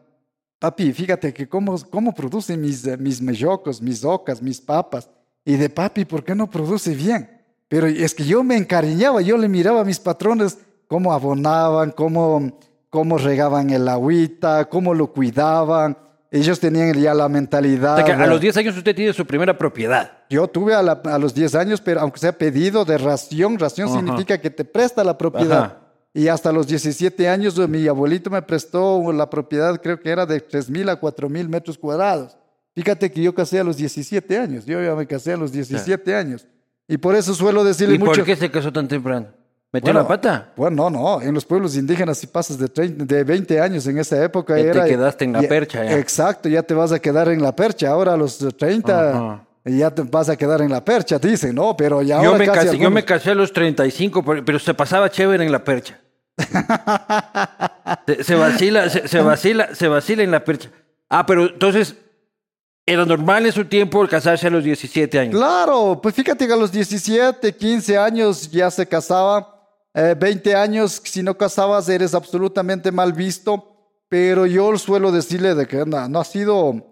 papi, 0.59 0.93
fíjate 0.93 1.33
que 1.33 1.49
cómo, 1.49 1.77
cómo 1.91 2.15
produce 2.15 2.57
mis, 2.57 2.87
mis 2.99 3.21
mellocos, 3.23 3.81
mis 3.81 4.05
ocas, 4.05 4.43
mis 4.43 4.61
papas. 4.61 5.09
Y 5.45 5.57
de 5.57 5.71
papi, 5.71 6.05
¿por 6.05 6.23
qué 6.23 6.35
no 6.35 6.51
produce 6.51 6.95
bien? 6.95 7.29
Pero 7.69 7.87
es 7.87 8.15
que 8.15 8.25
yo 8.25 8.43
me 8.45 8.57
encariñaba, 8.57 9.21
yo 9.23 9.37
le 9.37 9.49
miraba 9.49 9.81
a 9.81 9.85
mis 9.85 9.99
patrones 9.99 10.59
cómo 10.87 11.13
abonaban, 11.13 11.91
cómo, 11.91 12.59
cómo 12.91 13.19
regaban 13.19 13.71
el 13.71 13.89
agüita, 13.89 14.69
cómo 14.69 14.95
lo 14.95 15.13
cuidaban. 15.13 15.97
Ellos 16.31 16.61
tenían 16.61 16.93
ya 16.95 17.15
la 17.15 17.29
mentalidad. 17.29 17.99
a 17.99 18.27
los 18.27 18.41
10 18.41 18.57
años 18.59 18.77
usted 18.77 18.95
tiene 18.95 19.13
su 19.13 19.27
primera 19.27 19.57
propiedad. 19.57 20.13
Yo 20.29 20.47
tuve 20.47 20.75
a, 20.75 20.83
los 21.19 21.35
10 21.35 21.55
años, 21.55 21.81
pero 21.81 22.01
aunque 22.01 22.21
sea 22.21 22.33
pedido 22.33 22.85
de 22.85 22.99
ración, 22.99 23.59
ración 23.59 23.89
significa 23.91 24.39
que 24.39 24.51
te 24.51 24.65
presta 24.65 25.03
la 25.03 25.17
propiedad. 25.17 25.79
Y 26.13 26.29
hasta 26.29 26.53
los 26.53 26.67
17 26.67 27.29
años 27.29 27.57
mi 27.69 27.87
abuelito 27.87 28.29
me 28.31 28.43
prestó 28.43 29.13
la 29.13 29.31
propiedad, 29.31 29.81
creo 29.81 30.01
que 30.01 30.11
era 30.11 30.27
de 30.27 30.47
3.000 30.47 30.91
a 30.91 31.01
4.000 31.01 31.49
metros 31.49 31.79
cuadrados. 31.79 32.37
Fíjate 32.75 33.11
que 33.11 33.23
yo 33.23 33.35
casé 33.35 33.61
a 33.61 33.65
los 33.65 33.77
17 33.77 34.39
años, 34.39 34.67
yo 34.67 34.83
ya 34.83 34.95
me 34.95 35.07
casé 35.07 35.33
a 35.33 35.37
los 35.37 35.51
17 35.53 36.15
años. 36.15 36.47
Y 36.87 36.97
por 36.97 37.15
eso 37.15 37.35
suelo 37.35 37.65
decirle 37.65 37.97
¿Y 37.97 37.99
mucho... 37.99 38.13
por 38.13 38.25
qué 38.25 38.37
se 38.37 38.51
casó 38.51 38.73
tan 38.73 38.89
temprano? 38.89 39.29
¿Metió 39.71 39.93
la 39.93 40.09
pata? 40.09 40.53
Bueno, 40.57 40.89
no, 40.89 40.99
no. 40.99 41.23
En 41.23 41.35
los 41.35 41.45
pueblos 41.45 41.77
indígenas, 41.77 42.17
si 42.19 42.27
pasas 42.27 42.59
de, 42.59 42.69
30, 42.69 43.05
de 43.05 43.23
20 43.23 43.61
años 43.61 43.87
en 43.87 43.99
esa 43.99 44.23
época. 44.25 44.57
Ya 44.57 44.65
era, 44.65 44.85
te 44.85 44.91
quedaste 44.91 45.25
en 45.27 45.33
la 45.35 45.43
percha. 45.43 45.85
Ya. 45.85 45.99
Exacto, 45.99 46.49
ya 46.49 46.63
te 46.63 46.73
vas 46.73 46.91
a 46.93 46.99
quedar 46.99 47.29
en 47.29 47.43
la 47.43 47.55
percha. 47.55 47.91
Ahora 47.91 48.15
a 48.15 48.17
los 48.17 48.39
30 48.39 49.45
ya 49.65 49.91
te 49.91 50.03
vas 50.03 50.29
a 50.29 50.37
quedar 50.37 50.63
en 50.63 50.71
la 50.71 50.85
percha, 50.85 51.19
dicen, 51.19 51.55
¿no? 51.55 51.77
Pero 51.77 52.03
ya 52.03 52.23
yo 52.23 52.31
ahora 52.31 52.39
me 52.39 52.47
casi 52.47 52.67
casé, 52.67 52.79
Yo 52.79 52.91
me 52.91 53.05
casé 53.05 53.31
a 53.31 53.35
los 53.35 53.53
35, 53.53 54.25
pero 54.45 54.59
se 54.59 54.75
pasaba 54.75 55.11
chévere 55.11 55.45
en 55.45 55.53
la 55.53 55.63
percha. 55.63 56.01
se, 58.23 58.35
vacila, 58.35 58.89
se, 58.89 59.21
vacila, 59.21 59.75
se 59.75 59.89
vacila 59.89 60.23
en 60.23 60.31
la 60.31 60.45
percha. 60.45 60.71
Ah, 61.09 61.27
pero 61.27 61.47
entonces 61.47 61.97
era 62.87 63.05
normal 63.05 63.45
en 63.47 63.53
su 63.53 63.65
tiempo 63.65 64.07
casarse 64.07 64.47
a 64.47 64.51
los 64.51 64.65
17 64.65 65.19
años. 65.19 65.35
Claro, 65.35 66.01
pues 66.03 66.15
fíjate 66.15 66.47
que 66.47 66.53
a 66.53 66.57
los 66.57 66.73
17, 66.73 67.55
15 67.55 67.99
años 67.99 68.51
ya 68.51 68.71
se 68.71 68.87
casaba. 68.87 69.58
20 70.19 70.51
eh, 70.51 70.55
años, 70.55 71.01
si 71.05 71.23
no 71.23 71.37
casabas, 71.37 71.89
eres 71.89 72.15
absolutamente 72.15 72.93
mal 72.93 73.13
visto. 73.13 73.75
Pero 74.09 74.47
yo 74.47 74.77
suelo 74.79 75.13
decirle 75.13 75.55
de 75.55 75.67
que 75.67 75.85
no, 75.85 76.09
no 76.09 76.21
ha 76.21 76.25
sido 76.25 76.83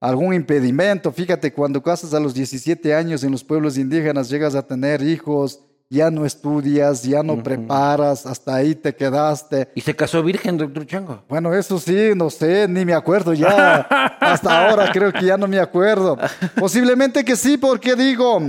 algún 0.00 0.34
impedimento. 0.34 1.10
Fíjate, 1.10 1.52
cuando 1.52 1.82
casas 1.82 2.12
a 2.12 2.20
los 2.20 2.34
17 2.34 2.94
años 2.94 3.24
en 3.24 3.32
los 3.32 3.44
pueblos 3.44 3.78
indígenas, 3.78 4.28
llegas 4.28 4.54
a 4.54 4.66
tener 4.66 5.02
hijos, 5.02 5.60
ya 5.88 6.10
no 6.10 6.26
estudias, 6.26 7.02
ya 7.02 7.22
no 7.22 7.42
preparas, 7.42 8.26
hasta 8.26 8.56
ahí 8.56 8.74
te 8.74 8.94
quedaste. 8.94 9.68
¿Y 9.74 9.80
se 9.80 9.94
casó 9.94 10.22
virgen, 10.22 10.56
doctor 10.56 10.86
Chango? 10.86 11.22
Bueno, 11.28 11.54
eso 11.54 11.78
sí, 11.78 12.10
no 12.16 12.28
sé, 12.28 12.66
ni 12.68 12.84
me 12.84 12.94
acuerdo 12.94 13.32
ya. 13.32 13.76
hasta 14.20 14.68
ahora 14.68 14.90
creo 14.92 15.12
que 15.12 15.24
ya 15.24 15.36
no 15.36 15.46
me 15.46 15.60
acuerdo. 15.60 16.18
Posiblemente 16.56 17.24
que 17.24 17.36
sí, 17.36 17.56
porque 17.56 17.94
digo, 17.94 18.40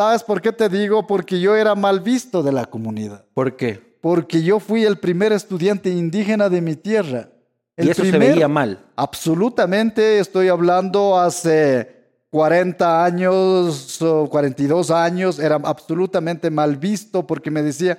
¿sabes 0.00 0.22
por 0.22 0.40
qué 0.40 0.50
te 0.50 0.70
digo? 0.70 1.06
Porque 1.06 1.38
yo 1.40 1.54
era 1.54 1.74
mal 1.74 2.00
visto 2.00 2.42
de 2.42 2.52
la 2.52 2.64
comunidad. 2.64 3.26
¿Por 3.34 3.54
qué? 3.56 3.98
Porque 4.00 4.42
yo 4.42 4.58
fui 4.58 4.82
el 4.86 4.98
primer 4.98 5.30
estudiante 5.30 5.90
indígena 5.90 6.48
de 6.48 6.62
mi 6.62 6.74
tierra. 6.74 7.28
y 7.76 7.90
eso 7.90 8.02
se 8.02 8.18
veía 8.18 8.48
mal. 8.48 8.78
Absolutamente, 8.96 10.18
estoy 10.18 10.48
hablando 10.48 11.20
hace 11.20 12.14
40 12.30 13.04
años 13.04 14.00
o 14.00 14.26
42 14.30 14.90
años, 14.90 15.38
era 15.38 15.56
absolutamente 15.64 16.48
mal 16.48 16.78
visto 16.78 17.26
porque 17.26 17.50
me 17.50 17.62
decía, 17.62 17.98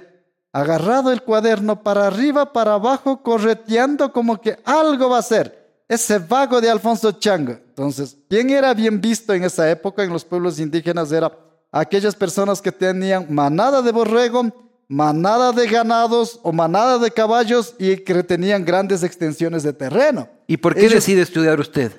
agarrado 0.52 1.12
el 1.12 1.22
cuaderno 1.22 1.84
para 1.84 2.08
arriba, 2.08 2.52
para 2.52 2.74
abajo, 2.74 3.22
correteando 3.22 4.12
como 4.12 4.42
que 4.42 4.58
algo 4.66 5.12
va 5.12 5.20
a 5.20 5.22
ser. 5.22 5.84
Ese 5.88 6.18
vago 6.18 6.62
de 6.62 6.70
Alfonso 6.72 7.12
Chango. 7.12 7.52
Entonces, 7.52 8.18
¿quién 8.28 8.50
era 8.50 8.74
bien 8.74 9.00
visto 9.00 9.36
en 9.36 9.44
esa 9.44 9.70
época 9.70 10.04
en 10.04 10.12
los 10.12 10.26
pueblos 10.26 10.60
indígenas? 10.60 11.12
Era 11.12 11.32
aquellas 11.72 12.16
personas 12.16 12.62
que 12.62 12.72
tenían 12.72 13.28
manada 13.30 13.82
de 13.82 13.92
borrego, 13.92 14.52
manada 14.88 15.54
de 15.54 15.68
ganados 15.68 16.40
o 16.44 16.52
manada 16.52 17.00
de 17.00 17.12
caballos 17.12 17.76
y 17.80 17.98
que 17.98 18.24
tenían 18.24 18.66
grandes 18.66 19.04
extensiones 19.04 19.64
de 19.64 19.74
terreno. 19.74 20.28
¿Y 20.48 20.58
por 20.58 20.76
qué 20.76 20.90
decide 20.90 21.22
estudiar 21.22 21.60
usted? 21.60 21.94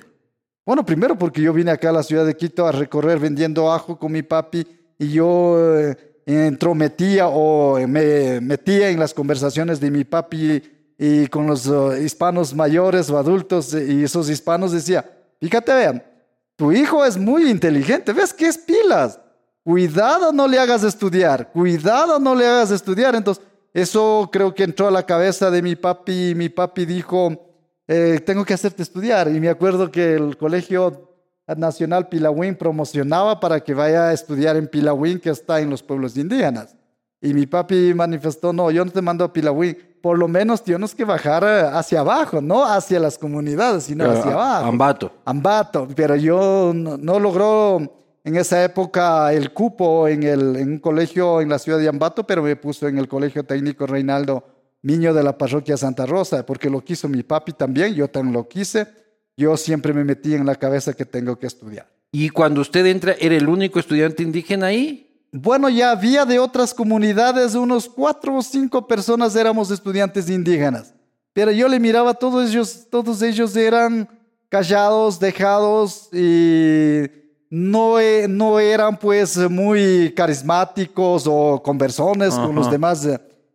Bueno, 0.65 0.85
primero 0.85 1.17
porque 1.17 1.41
yo 1.41 1.51
vine 1.51 1.71
acá 1.71 1.89
a 1.89 1.93
la 1.93 2.03
ciudad 2.03 2.25
de 2.25 2.37
Quito 2.37 2.65
a 2.65 2.71
recorrer 2.71 3.19
vendiendo 3.19 3.71
ajo 3.71 3.97
con 3.97 4.11
mi 4.11 4.21
papi 4.21 4.65
y 4.97 5.11
yo 5.11 5.57
eh, 5.59 5.97
entrometía 6.25 7.27
o 7.27 7.79
me 7.87 8.39
metía 8.39 8.89
en 8.89 8.99
las 8.99 9.13
conversaciones 9.13 9.79
de 9.79 9.91
mi 9.91 10.03
papi 10.03 10.61
y 10.97 11.27
con 11.27 11.47
los 11.47 11.67
eh, 11.67 12.03
hispanos 12.03 12.53
mayores 12.53 13.09
o 13.09 13.17
adultos 13.17 13.73
y 13.73 14.03
esos 14.03 14.29
hispanos 14.29 14.71
decía, 14.71 15.03
fíjate, 15.41 15.73
vean, 15.73 16.03
tu 16.55 16.71
hijo 16.71 17.03
es 17.03 17.17
muy 17.17 17.49
inteligente, 17.49 18.13
¿ves 18.13 18.33
que 18.33 18.47
es 18.47 18.57
pilas? 18.57 19.19
Cuidado 19.63 20.31
no 20.33 20.47
le 20.47 20.59
hagas 20.59 20.83
estudiar, 20.83 21.51
cuidado 21.51 22.19
no 22.19 22.35
le 22.35 22.45
hagas 22.45 22.71
estudiar. 22.71 23.15
Entonces, 23.15 23.43
eso 23.73 24.29
creo 24.31 24.53
que 24.53 24.63
entró 24.63 24.87
a 24.87 24.91
la 24.91 25.05
cabeza 25.05 25.49
de 25.49 25.61
mi 25.61 25.75
papi 25.75 26.29
y 26.29 26.35
mi 26.35 26.49
papi 26.49 26.85
dijo, 26.85 27.31
eh, 27.87 28.19
tengo 28.25 28.45
que 28.45 28.53
hacerte 28.53 28.83
estudiar. 28.83 29.29
Y 29.29 29.39
me 29.39 29.49
acuerdo 29.49 29.89
que 29.89 30.15
el 30.15 30.37
Colegio 30.37 31.13
Nacional 31.47 32.07
Pilawin 32.07 32.55
promocionaba 32.55 33.39
para 33.39 33.61
que 33.61 33.73
vaya 33.73 34.09
a 34.09 34.13
estudiar 34.13 34.55
en 34.57 34.67
Pilawin, 34.67 35.19
que 35.19 35.29
está 35.29 35.59
en 35.59 35.69
los 35.69 35.81
pueblos 35.81 36.17
indígenas. 36.17 36.75
Y 37.21 37.33
mi 37.33 37.45
papi 37.45 37.93
manifestó, 37.93 38.51
no, 38.51 38.69
yo 38.69 38.83
no 38.83 38.91
te 38.91 39.01
mando 39.01 39.23
a 39.23 39.31
Pilawin, 39.31 39.77
por 40.01 40.19
lo 40.19 40.27
menos 40.27 40.61
tienes 40.61 40.93
que 40.93 41.05
bajar 41.05 41.43
eh, 41.45 41.61
hacia 41.71 42.01
abajo, 42.01 42.41
no 42.41 42.65
hacia 42.65 42.99
las 42.99 43.17
comunidades, 43.17 43.85
sino 43.85 44.11
hacia 44.11 44.33
abajo. 44.33 44.65
Ambato. 44.65 45.11
Ambato, 45.23 45.87
pero 45.95 46.17
yo 46.17 46.73
no, 46.75 47.19
logró 47.19 48.02
en 48.23 48.35
esa 48.35 48.63
época 48.63 49.33
el 49.33 49.51
cupo 49.51 50.07
en, 50.07 50.23
el, 50.23 50.55
en 50.55 50.71
un 50.73 50.79
colegio 50.79 51.41
en 51.41 51.49
la 51.49 51.59
ciudad 51.59 51.79
de 51.79 51.89
Ambato, 51.89 52.25
pero 52.25 52.41
me 52.41 52.55
puso 52.55 52.87
en 52.87 52.97
el 52.97 53.07
Colegio 53.07 53.43
Técnico 53.43 53.85
Reinaldo 53.85 54.45
niño 54.81 55.13
de 55.13 55.23
la 55.23 55.37
parroquia 55.37 55.77
Santa 55.77 56.05
Rosa, 56.05 56.45
porque 56.45 56.69
lo 56.69 56.81
quiso 56.81 57.09
mi 57.09 57.23
papi 57.23 57.53
también, 57.53 57.95
yo 57.95 58.07
también 58.07 58.33
lo 58.33 58.47
quise. 58.47 58.87
Yo 59.35 59.57
siempre 59.57 59.93
me 59.93 60.03
metí 60.03 60.35
en 60.35 60.45
la 60.45 60.55
cabeza 60.55 60.93
que 60.93 61.05
tengo 61.05 61.39
que 61.39 61.47
estudiar. 61.47 61.87
¿Y 62.11 62.29
cuando 62.29 62.61
usted 62.61 62.85
entra, 62.85 63.15
era 63.19 63.35
el 63.35 63.49
único 63.49 63.79
estudiante 63.79 64.21
indígena 64.21 64.67
ahí? 64.67 65.09
Bueno, 65.31 65.69
ya 65.69 65.89
había 65.89 66.25
de 66.25 66.37
otras 66.37 66.73
comunidades, 66.73 67.55
unos 67.55 67.89
cuatro 67.89 68.35
o 68.35 68.41
cinco 68.43 68.85
personas 68.85 69.35
éramos 69.35 69.71
estudiantes 69.71 70.29
indígenas. 70.29 70.93
Pero 71.33 71.49
yo 71.51 71.67
le 71.67 71.79
miraba 71.79 72.11
a 72.11 72.13
todos 72.13 72.47
ellos, 72.47 72.87
todos 72.91 73.23
ellos 73.23 73.55
eran 73.55 74.07
callados, 74.49 75.19
dejados 75.19 76.09
y 76.13 77.22
no, 77.55 77.99
e, 77.99 78.27
no 78.27 78.59
eran 78.59 78.97
pues 78.97 79.37
muy 79.47 80.11
carismáticos 80.15 81.25
o 81.27 81.61
conversones 81.61 82.33
con 82.33 82.55
los 82.55 82.71
demás 82.71 83.07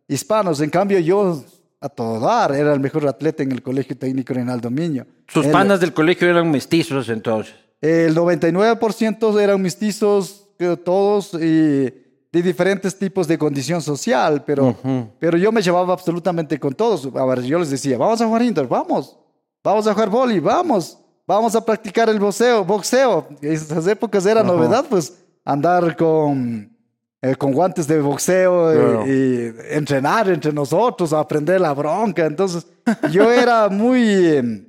hispanos. 0.07 0.61
En 0.61 0.69
cambio, 0.69 0.99
yo 0.99 1.43
a 1.81 1.89
todo 1.89 2.17
dar 2.17 2.53
era 2.53 2.73
el 2.73 2.79
mejor 2.79 3.05
atleta 3.05 3.43
en 3.43 3.51
el 3.51 3.61
Colegio 3.61 3.97
Técnico 3.97 4.33
Reinaldo 4.33 4.69
Miño. 4.69 5.05
¿Sus 5.27 5.47
panas 5.47 5.81
del 5.81 5.93
colegio 5.93 6.29
eran 6.29 6.49
mestizos 6.49 7.09
entonces? 7.09 7.53
El 7.81 8.15
99% 8.15 9.41
eran 9.41 9.61
mestizos, 9.61 10.47
todos, 10.85 11.33
y 11.33 11.37
de 11.37 12.41
diferentes 12.41 12.97
tipos 12.97 13.27
de 13.27 13.37
condición 13.37 13.81
social, 13.81 14.45
pero, 14.45 14.77
pero 15.19 15.37
yo 15.37 15.51
me 15.51 15.61
llevaba 15.61 15.91
absolutamente 15.91 16.57
con 16.57 16.73
todos. 16.73 17.09
A 17.13 17.25
ver, 17.25 17.41
yo 17.41 17.59
les 17.59 17.69
decía, 17.69 17.97
vamos 17.97 18.21
a 18.21 18.27
jugar 18.27 18.43
indoor, 18.43 18.69
vamos. 18.69 19.19
Vamos 19.61 19.87
a 19.87 19.93
jugar 19.93 20.09
vóley, 20.09 20.39
vamos. 20.39 20.97
Vamos 21.29 21.55
a 21.55 21.63
practicar 21.63 22.09
el 22.09 22.19
boxeo, 22.19 22.65
boxeo. 22.65 23.27
En 23.39 23.53
esas 23.53 23.85
épocas 23.85 24.25
era 24.25 24.41
novedad, 24.41 24.83
pues, 24.89 25.13
andar 25.45 25.95
con 25.95 26.75
eh, 27.21 27.35
con 27.35 27.53
guantes 27.53 27.85
de 27.85 28.01
boxeo 28.01 29.05
y, 29.05 29.53
entrenar 29.69 30.27
entre 30.27 30.51
nosotros, 30.51 31.13
aprender 31.13 31.61
la 31.61 31.71
bronca. 31.71 32.25
Entonces, 32.25 32.65
yo 33.11 33.31
era 33.31 33.69
muy, 33.69 34.67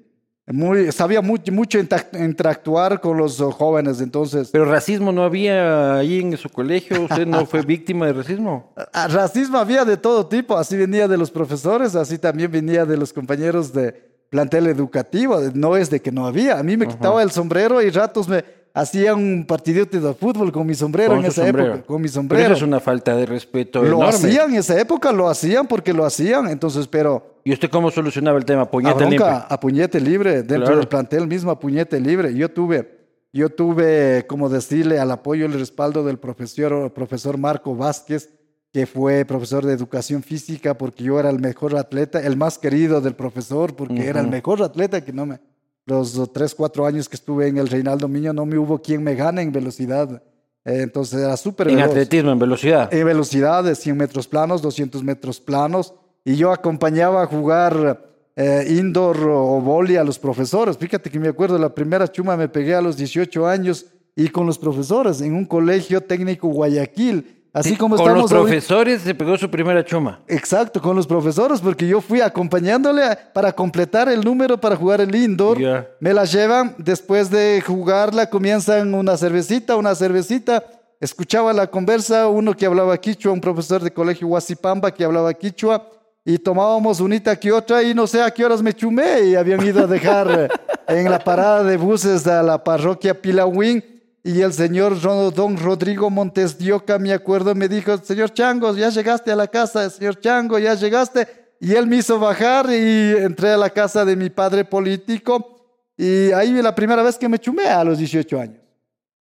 muy, 0.48 0.92
sabía 0.92 1.22
mucho, 1.22 1.50
mucho 1.50 1.78
interactuar 1.78 3.00
con 3.00 3.16
los 3.16 3.40
jóvenes. 3.40 4.02
Entonces, 4.02 4.50
pero 4.52 4.66
racismo 4.66 5.12
no 5.12 5.22
había 5.22 5.96
ahí 5.96 6.20
en 6.20 6.36
su 6.36 6.50
colegio. 6.50 7.04
¿Usted 7.04 7.26
no 7.26 7.46
fue 7.46 7.62
víctima 7.62 8.04
de 8.04 8.12
racismo? 8.12 8.74
Racismo 9.08 9.56
había 9.56 9.86
de 9.86 9.96
todo 9.96 10.26
tipo. 10.26 10.58
Así 10.58 10.76
venía 10.76 11.08
de 11.08 11.16
los 11.16 11.30
profesores, 11.30 11.94
así 11.94 12.18
también 12.18 12.52
venía 12.52 12.84
de 12.84 12.98
los 12.98 13.14
compañeros 13.14 13.72
de, 13.72 14.09
plantel 14.30 14.66
educativo. 14.68 15.38
No 15.54 15.76
es 15.76 15.90
de 15.90 16.00
que 16.00 16.10
no 16.12 16.26
había. 16.26 16.58
A 16.58 16.62
mí 16.62 16.76
me 16.76 16.86
quitaba 16.86 17.22
el 17.22 17.30
sombrero 17.30 17.82
y 17.82 17.90
ratos 17.90 18.28
me 18.28 18.42
hacía 18.72 19.14
un 19.14 19.44
partidito 19.46 20.00
de 20.00 20.14
fútbol 20.14 20.52
con 20.52 20.64
mi 20.66 20.74
sombrero 20.74 21.16
en 21.16 21.24
esa 21.24 21.46
época. 21.46 21.82
Con 21.82 22.00
mi 22.00 22.08
sombrero. 22.08 22.40
Pero 22.42 22.54
eso 22.54 22.64
es 22.64 22.68
una 22.68 22.80
falta 22.80 23.14
de 23.16 23.26
respeto. 23.26 23.82
Lo 23.82 23.88
enorme. 23.98 24.08
hacían 24.08 24.50
en 24.52 24.58
esa 24.60 24.80
época, 24.80 25.12
lo 25.12 25.28
hacían 25.28 25.66
porque 25.66 25.92
lo 25.92 26.04
hacían. 26.06 26.48
Entonces, 26.48 26.86
pero. 26.86 27.40
¿Y 27.44 27.52
usted 27.52 27.68
cómo 27.70 27.90
solucionaba 27.90 28.38
el 28.38 28.44
tema? 28.44 28.62
A, 28.62 28.70
Puñete 28.70 29.00
limpio. 29.00 29.26
bronca, 29.26 29.46
a 29.48 29.60
puñete 29.60 30.00
libre, 30.00 30.36
dentro 30.42 30.58
Claro. 30.66 30.76
del 30.76 30.88
plantel 30.88 31.26
mismo, 31.26 31.50
a 31.50 31.58
puñete 31.58 31.98
libre. 31.98 32.32
Yo 32.34 32.50
tuve, 32.50 32.98
yo 33.32 33.48
tuve, 33.48 34.24
como 34.28 34.48
decirle, 34.48 34.98
al 35.00 35.10
apoyo 35.10 35.46
y 35.46 35.52
el 35.52 35.58
respaldo 35.58 36.04
del 36.04 36.18
profesor, 36.18 36.92
profesor 36.92 37.38
Marco 37.38 37.74
Vázquez, 37.74 38.28
que 38.72 38.86
fue 38.86 39.24
profesor 39.24 39.64
de 39.66 39.72
educación 39.72 40.22
física, 40.22 40.78
porque 40.78 41.04
yo 41.04 41.18
era 41.18 41.30
el 41.30 41.40
mejor 41.40 41.76
atleta, 41.76 42.20
el 42.20 42.36
más 42.36 42.58
querido 42.58 43.00
del 43.00 43.14
profesor, 43.14 43.74
porque 43.74 44.06
era 44.06 44.20
el 44.20 44.28
mejor 44.28 44.62
atleta 44.62 45.04
que 45.04 45.12
no 45.12 45.26
me. 45.26 45.40
Los 45.86 46.32
tres, 46.32 46.54
cuatro 46.54 46.86
años 46.86 47.08
que 47.08 47.16
estuve 47.16 47.48
en 47.48 47.58
el 47.58 47.68
Reinaldo 47.68 48.06
Miño, 48.06 48.32
no 48.32 48.46
me 48.46 48.58
hubo 48.58 48.80
quien 48.80 49.02
me 49.02 49.16
gane 49.16 49.42
en 49.42 49.50
velocidad. 49.50 50.22
Entonces 50.64 51.20
era 51.20 51.36
súper 51.36 51.68
En 51.68 51.76
veloz. 51.76 51.90
atletismo, 51.90 52.30
en 52.30 52.38
velocidad. 52.38 52.94
En 52.94 53.04
velocidad 53.06 53.64
de 53.64 53.74
100 53.74 53.96
metros 53.96 54.28
planos, 54.28 54.62
200 54.62 55.02
metros 55.02 55.40
planos, 55.40 55.94
y 56.24 56.36
yo 56.36 56.52
acompañaba 56.52 57.22
a 57.22 57.26
jugar 57.26 58.06
eh, 58.36 58.66
indoor 58.70 59.18
o 59.26 59.60
vóley 59.60 59.96
a 59.96 60.04
los 60.04 60.18
profesores. 60.18 60.76
Fíjate 60.78 61.10
que 61.10 61.18
me 61.18 61.28
acuerdo, 61.28 61.58
la 61.58 61.74
primera 61.74 62.06
chuma 62.06 62.36
me 62.36 62.48
pegué 62.48 62.74
a 62.74 62.82
los 62.82 62.96
18 62.96 63.48
años 63.48 63.86
y 64.14 64.28
con 64.28 64.46
los 64.46 64.58
profesores 64.58 65.20
en 65.22 65.34
un 65.34 65.44
colegio 65.46 66.02
técnico 66.02 66.46
Guayaquil. 66.48 67.39
Así 67.52 67.70
Sí, 67.70 67.76
como 67.76 67.96
Con 67.96 68.06
estamos 68.06 68.30
los 68.30 68.40
profesores 68.40 69.02
se 69.02 69.12
pegó 69.14 69.36
su 69.36 69.50
primera 69.50 69.84
chuma. 69.84 70.20
Exacto, 70.28 70.80
con 70.80 70.94
los 70.94 71.06
profesores, 71.06 71.60
porque 71.60 71.86
yo 71.86 72.00
fui 72.00 72.20
acompañándole 72.20 73.02
a- 73.04 73.18
para 73.32 73.52
completar 73.52 74.08
el 74.08 74.20
número 74.20 74.56
para 74.60 74.76
jugar 74.76 75.00
el 75.00 75.12
indoor. 75.14 75.58
Me 75.98 76.14
la 76.14 76.24
llevan, 76.24 76.76
después 76.78 77.28
de 77.28 77.60
jugarla 77.66 78.30
comienzan 78.30 78.94
una 78.94 79.16
cervecita, 79.16 79.74
una 79.76 79.94
cervecita. 79.96 80.62
Escuchaba 81.00 81.52
la 81.52 81.66
conversa, 81.66 82.28
uno 82.28 82.54
que 82.54 82.66
hablaba 82.66 82.96
quichua, 82.98 83.32
un 83.32 83.40
profesor 83.40 83.82
de 83.82 83.90
colegio 83.92 84.28
Huasipamba 84.28 84.92
que 84.92 85.02
hablaba 85.04 85.32
quichua, 85.34 85.84
y 86.24 86.38
tomábamos 86.38 87.00
unita 87.00 87.34
que 87.34 87.50
otra 87.50 87.82
y 87.82 87.94
no 87.94 88.06
sé 88.06 88.22
a 88.22 88.30
qué 88.30 88.44
horas 88.44 88.62
me 88.62 88.74
chumé 88.74 89.22
y 89.22 89.34
habían 89.34 89.64
ido 89.66 89.82
a 89.82 89.86
dejar 89.86 90.50
en 90.86 91.10
la 91.10 91.18
parada 91.18 91.64
de 91.64 91.76
buses 91.78 92.26
a 92.28 92.42
la 92.42 92.62
parroquia 92.62 93.20
Pilahuín. 93.20 93.82
Y 94.22 94.42
el 94.42 94.52
señor 94.52 95.00
don 95.00 95.56
Rodrigo 95.56 96.10
Montes 96.10 96.58
de 96.58 96.72
Oca, 96.72 96.98
me 96.98 97.12
acuerdo, 97.12 97.54
me 97.54 97.68
dijo, 97.68 97.96
señor 97.98 98.32
Changos, 98.34 98.76
ya 98.76 98.90
llegaste 98.90 99.32
a 99.32 99.36
la 99.36 99.46
casa, 99.48 99.88
señor 99.88 100.20
Chango, 100.20 100.58
ya 100.58 100.74
llegaste. 100.74 101.26
Y 101.60 101.74
él 101.74 101.86
me 101.86 101.96
hizo 101.96 102.18
bajar 102.18 102.66
y 102.70 103.12
entré 103.18 103.50
a 103.50 103.56
la 103.56 103.70
casa 103.70 104.04
de 104.04 104.16
mi 104.16 104.28
padre 104.30 104.64
político. 104.64 105.56
Y 105.96 106.32
ahí 106.32 106.52
la 106.62 106.74
primera 106.74 107.02
vez 107.02 107.16
que 107.18 107.28
me 107.28 107.38
chumé 107.38 107.66
a 107.66 107.82
los 107.84 107.98
18 107.98 108.40
años. 108.40 108.56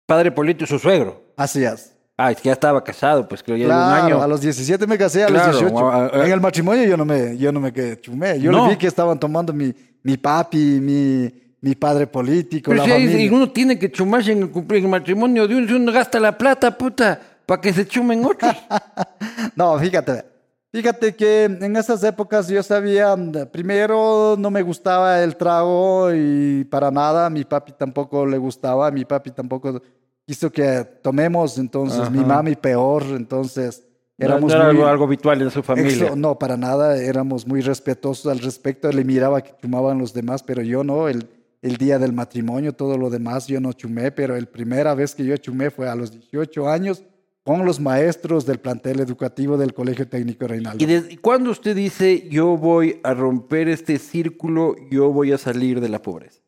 Padre 0.07 0.31
Polito 0.31 0.65
y 0.65 0.67
su 0.67 0.79
suegro. 0.79 1.23
Así 1.37 1.65
es. 1.65 1.93
Ah, 2.19 2.31
es 2.33 2.39
que 2.41 2.45
ya 2.49 2.53
estaba 2.53 2.83
casado, 2.83 3.29
pues 3.29 3.43
creo 3.43 3.57
ya 3.59 3.65
de 3.67 3.71
un 3.71 3.77
Claro, 3.77 4.05
año. 4.07 4.23
a 4.23 4.27
los 4.27 4.41
17 4.41 4.87
me 4.87 4.97
casé, 4.97 5.25
a 5.25 5.27
Claro, 5.27 5.53
los 5.53 5.61
18. 5.61 5.91
a- 5.91 6.07
a- 6.07 6.25
en 6.27 6.33
el 6.33 6.41
matrimonio 6.41 6.85
yo 6.85 6.97
no 6.97 7.05
me, 7.05 7.37
yo 7.37 7.53
no 7.53 7.61
me 7.61 7.73
quedé 7.73 8.01
chumé. 8.01 8.39
Yo 8.41 8.51
No. 8.51 8.65
le 8.65 8.71
vi 8.73 8.77
que 8.79 8.87
estaban 8.87 9.19
tomando 9.21 9.53
mi, 9.53 9.75
mi 10.03 10.17
papi, 10.17 10.81
mi, 10.81 11.31
mi 11.67 11.75
padre 11.75 12.07
político, 12.07 12.71
Pero 12.71 12.79
la 12.83 12.85
si 12.85 12.93
hay- 12.93 13.07
familia. 13.07 13.27
y 13.27 13.29
uno 13.29 13.51
tiene 13.51 13.77
que 13.77 13.91
chumarse 13.91 14.31
en 14.31 14.53
cumplir- 14.53 14.83
el 14.85 14.89
matrimonio 14.89 15.49
de 15.49 15.57
uno, 15.57 15.67
si 15.67 15.75
uno 15.75 15.91
gasta 15.91 16.21
la 16.21 16.39
plata, 16.39 16.79
puta, 16.79 17.21
para 17.45 17.61
que 17.61 17.73
se 17.73 17.87
chumen 17.87 18.25
otros. 18.25 18.55
No, 19.57 19.79
fíjate. 19.79 20.25
Fíjate 20.73 21.15
que 21.17 21.45
en 21.45 21.75
esas 21.77 22.05
épocas 22.05 22.49
yo 22.49 22.63
sabía, 22.63 23.17
primero 23.51 24.37
no 24.39 24.51
me 24.51 24.61
gustaba 24.63 25.23
el 25.23 25.35
trago 25.37 26.11
y 26.15 26.65
para 26.71 26.91
nada, 26.91 27.31
mi 27.31 27.45
papi 27.45 27.73
tampoco 27.73 28.27
le 28.27 28.37
gustaba, 28.39 28.91
mi 28.91 29.05
papi 29.05 29.31
tampoco 29.31 29.81
quiso 30.27 30.51
que 30.53 30.85
tomemos, 31.03 31.57
entonces 31.59 32.11
mi 32.11 32.19
Ajá. 32.19 32.27
mami 32.29 32.57
peor, 32.57 33.05
entonces 33.11 33.87
No- 34.19 34.27
éramos 34.27 34.51
no 34.53 34.57
era 34.57 34.65
muy- 34.67 34.71
algo, 34.77 34.87
algo 34.87 35.05
habitual 35.05 35.41
en 35.41 35.51
su 35.51 35.63
familia. 35.63 36.13
No, 36.15 36.39
para 36.39 36.57
nada, 36.59 36.99
éramos 36.99 37.47
muy 37.47 37.61
respetuosos 37.63 38.31
al 38.31 38.41
respecto, 38.41 38.91
le 38.93 39.05
miraba 39.05 39.41
que 39.41 39.55
chumaban 39.63 39.99
los 39.99 40.13
demás, 40.13 40.43
pero 40.43 40.61
yo 40.63 40.85
no, 40.85 41.09
el, 41.09 41.27
el 41.63 41.77
día 41.77 41.99
del 41.99 42.13
matrimonio, 42.13 42.73
todo 42.73 42.97
lo 42.97 43.11
demás 43.11 43.47
yo 43.47 43.61
no 43.61 43.73
chumé, 43.73 44.11
pero 44.13 44.39
la 44.39 44.47
primera 44.47 44.95
vez 44.95 45.15
que 45.15 45.25
yo 45.25 45.37
chumé 45.37 45.71
fue 45.71 45.89
a 45.89 45.95
los 45.95 46.13
18 46.13 46.69
años 46.69 47.03
con 47.47 47.65
los 47.65 47.79
maestros 47.79 48.45
del 48.45 48.59
plantel 48.59 48.99
educativo 48.99 49.57
del 49.57 49.73
Colegio 49.73 50.09
Técnico 50.09 50.49
Reinaldo. 50.49 50.83
¿Y 50.83 50.87
desde 50.87 51.17
cuándo 51.19 51.51
usted 51.51 51.77
dice, 51.77 52.29
yo 52.29 52.57
voy 52.57 53.01
a 53.05 53.15
romper 53.15 53.69
este 53.69 53.99
círculo, 53.99 54.75
yo 54.91 55.13
voy 55.13 55.31
a 55.31 55.39
salir 55.39 55.81
de 55.81 55.89
la 55.89 56.03
pobreza? 56.03 56.41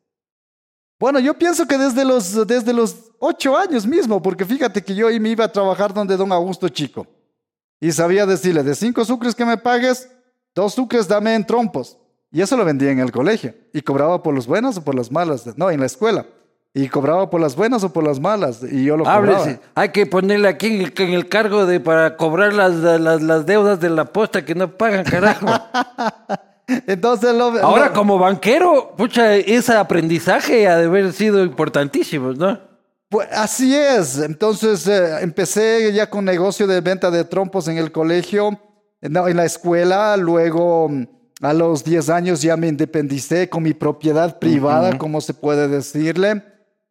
Bueno, 0.99 1.19
yo 1.19 1.33
pienso 1.33 1.65
que 1.65 1.77
desde 1.77 2.03
los, 2.03 2.45
desde 2.45 2.73
los 2.73 3.11
ocho 3.19 3.57
años 3.57 3.87
mismo, 3.87 4.21
porque 4.21 4.43
fíjate 4.43 4.83
que 4.83 4.93
yo 4.93 5.07
ahí 5.07 5.21
me 5.21 5.29
iba 5.29 5.45
a 5.45 5.51
trabajar 5.51 5.93
donde 5.93 6.17
don 6.17 6.33
Augusto 6.33 6.67
Chico. 6.67 7.07
Y 7.79 7.93
sabía 7.93 8.25
decirle, 8.25 8.61
de 8.61 8.75
cinco 8.75 9.05
sucres 9.05 9.33
que 9.33 9.45
me 9.45 9.57
pagues, 9.57 10.09
dos 10.53 10.73
sucres 10.73 11.07
dame 11.07 11.33
en 11.33 11.45
trompos. 11.45 11.97
Y 12.31 12.41
eso 12.41 12.55
lo 12.57 12.65
vendía 12.65 12.91
en 12.91 12.99
el 12.99 13.11
colegio. 13.11 13.53
Y 13.73 13.81
cobraba 13.81 14.21
por 14.21 14.35
las 14.35 14.45
buenas 14.47 14.77
o 14.77 14.83
por 14.83 14.95
las 14.95 15.11
malas. 15.11 15.45
No, 15.57 15.69
en 15.71 15.79
la 15.79 15.85
escuela. 15.87 16.25
Y 16.73 16.87
cobraba 16.87 17.29
por 17.31 17.41
las 17.41 17.55
buenas 17.55 17.83
o 17.83 17.91
por 17.91 18.03
las 18.03 18.19
malas. 18.19 18.61
Y 18.63 18.83
yo 18.85 18.95
lo 18.97 19.03
cobraba. 19.03 19.37
Háblese. 19.41 19.59
Hay 19.73 19.89
que 19.89 20.05
ponerle 20.05 20.47
aquí 20.47 20.67
en 20.67 20.81
el, 20.81 20.93
en 20.95 21.13
el 21.13 21.27
cargo 21.27 21.65
de 21.65 21.79
para 21.79 22.15
cobrar 22.17 22.53
las, 22.53 22.73
las, 22.75 23.21
las 23.23 23.45
deudas 23.47 23.79
de 23.79 23.89
la 23.89 24.05
posta 24.05 24.45
que 24.45 24.53
no 24.53 24.77
pagan, 24.77 25.03
carajo. 25.03 25.47
Entonces 26.87 27.33
lo, 27.33 27.45
Ahora, 27.63 27.87
lo- 27.87 27.93
como 27.93 28.19
banquero, 28.19 28.93
pucha, 28.95 29.35
ese 29.35 29.73
aprendizaje 29.73 30.67
ha 30.67 30.77
de 30.77 30.85
haber 30.85 31.13
sido 31.13 31.43
importantísimo, 31.43 32.33
¿no? 32.33 32.59
Pues 33.09 33.27
así 33.31 33.75
es. 33.75 34.19
Entonces 34.19 34.85
eh, 34.87 35.21
empecé 35.21 35.91
ya 35.93 36.07
con 36.11 36.25
negocio 36.25 36.67
de 36.67 36.79
venta 36.81 37.09
de 37.09 37.23
trompos 37.25 37.67
en 37.67 37.79
el 37.79 37.91
colegio, 37.91 38.59
en 39.01 39.13
la, 39.13 39.27
en 39.31 39.37
la 39.37 39.45
escuela. 39.45 40.15
Luego, 40.15 40.89
mm, 40.89 41.07
a 41.41 41.53
los 41.53 41.83
10 41.83 42.09
años, 42.09 42.41
ya 42.41 42.57
me 42.57 42.67
independicé 42.67 43.49
con 43.49 43.63
mi 43.63 43.73
propiedad 43.73 44.39
privada, 44.39 44.97
como 44.97 45.21
se 45.21 45.33
puede 45.33 45.67
decirle. 45.67 46.43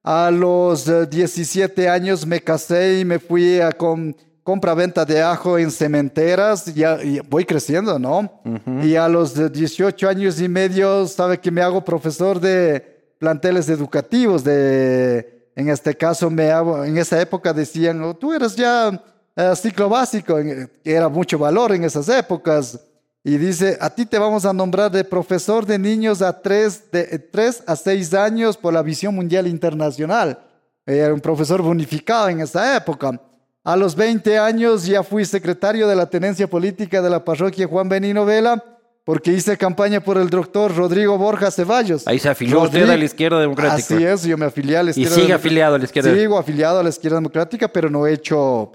A 0.02 0.30
los 0.30 0.88
eh, 0.88 1.06
17 1.06 1.88
años 1.88 2.26
me 2.26 2.40
casé 2.40 3.00
y 3.00 3.04
me 3.04 3.18
fui 3.18 3.60
a 3.60 3.72
con 3.72 4.16
compra-venta 4.42 5.04
de 5.04 5.20
ajo 5.20 5.58
en 5.58 5.70
cementeras. 5.70 6.64
Ya, 6.74 7.02
y 7.02 7.20
voy 7.28 7.44
creciendo, 7.44 7.98
¿no? 7.98 8.40
Y 8.82 8.96
a 8.96 9.06
los 9.08 9.38
eh, 9.38 9.50
18 9.50 10.08
años 10.08 10.40
y 10.40 10.48
medio, 10.48 11.06
sabe 11.06 11.38
que 11.38 11.50
me 11.50 11.60
hago 11.60 11.84
profesor 11.84 12.40
de 12.40 13.12
planteles 13.18 13.68
educativos 13.68 14.44
de 14.44 15.36
en 15.54 15.68
este 15.68 15.92
caso, 15.96 16.30
me 16.30 16.52
hago, 16.52 16.84
en 16.84 16.96
esa 16.96 17.20
época 17.20 17.52
decían, 17.52 18.00
"Oh, 18.04 18.14
tú 18.14 18.32
eres 18.32 18.54
ya 18.54 19.02
eh, 19.36 19.52
ciclo 19.56 19.88
básico, 19.88 20.38
era 20.84 21.08
mucho 21.08 21.38
valor 21.38 21.72
en 21.72 21.84
esas 21.84 22.08
épocas. 22.08 22.80
Y 23.28 23.36
dice, 23.36 23.76
a 23.80 23.90
ti 23.90 24.06
te 24.06 24.18
vamos 24.18 24.46
a 24.46 24.52
nombrar 24.54 24.90
de 24.90 25.04
profesor 25.04 25.66
de 25.66 25.78
niños 25.78 26.22
a 26.22 26.40
3, 26.40 26.90
de 26.90 27.18
3 27.18 27.64
a 27.66 27.76
6 27.76 28.14
años 28.14 28.56
por 28.56 28.72
la 28.72 28.80
visión 28.82 29.14
mundial 29.14 29.46
internacional. 29.46 30.38
Era 30.86 31.12
un 31.12 31.20
profesor 31.20 31.60
bonificado 31.60 32.30
en 32.30 32.40
esa 32.40 32.74
época. 32.74 33.20
A 33.64 33.76
los 33.76 33.94
20 33.96 34.38
años 34.38 34.86
ya 34.86 35.02
fui 35.02 35.26
secretario 35.26 35.86
de 35.86 35.94
la 35.94 36.08
tenencia 36.08 36.48
política 36.48 37.02
de 37.02 37.10
la 37.10 37.22
parroquia 37.22 37.66
Juan 37.66 37.90
Benino 37.90 38.24
Vela 38.24 38.64
porque 39.04 39.30
hice 39.32 39.58
campaña 39.58 40.00
por 40.00 40.16
el 40.16 40.30
doctor 40.30 40.74
Rodrigo 40.74 41.18
Borja 41.18 41.50
Ceballos. 41.50 42.06
Ahí 42.06 42.18
se 42.18 42.30
afilió 42.30 42.62
usted 42.62 42.78
Rodrigo- 42.80 42.92
a 42.94 42.96
la 42.96 43.04
izquierda 43.04 43.40
democrática. 43.40 43.94
Así 43.94 44.04
es, 44.04 44.22
yo 44.22 44.38
me 44.38 44.46
afilié 44.46 44.78
a 44.78 44.82
la 44.82 44.88
Y 44.88 44.92
izquierda 44.92 45.14
sigue 45.14 45.26
Democrática. 45.26 45.46
afiliado 45.48 45.74
a 45.74 45.78
la 45.78 45.84
izquierda. 45.84 46.14
Sigo 46.14 46.38
afiliado 46.38 46.78
a 46.78 46.82
la 46.82 46.88
izquierda 46.88 47.16
democrática, 47.18 47.68
pero 47.68 47.90
no 47.90 48.06
he 48.06 48.12
hecho 48.14 48.70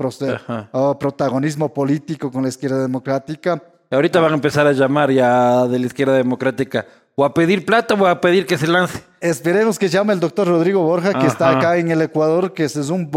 oh, 0.73 0.97
protagonismo 0.99 1.73
político 1.73 2.31
con 2.31 2.43
la 2.43 2.49
izquierda 2.49 2.79
democrática. 2.81 3.61
Ahorita 3.93 4.19
van 4.19 4.31
a 4.31 4.35
empezar 4.35 4.65
a 4.65 4.71
llamar 4.71 5.11
ya 5.11 5.67
de 5.67 5.77
la 5.77 5.85
izquierda 5.85 6.15
democrática. 6.15 6.87
O 7.15 7.23
a 7.23 7.33
pedir 7.33 7.63
plata 7.63 7.93
o 7.93 8.07
a 8.07 8.19
pedir 8.19 8.47
que 8.47 8.57
se 8.57 8.65
lance. 8.65 9.03
Esperemos 9.21 9.77
que 9.77 9.87
llame 9.87 10.13
el 10.13 10.19
doctor 10.19 10.47
Rodrigo 10.47 10.81
Borja, 10.81 11.13
que 11.13 11.27
está 11.27 11.51
acá 11.51 11.77
en 11.77 11.91
el 11.91 12.01
Ecuador, 12.01 12.53
que 12.53 12.63
es 12.63 12.75
un, 12.75 13.11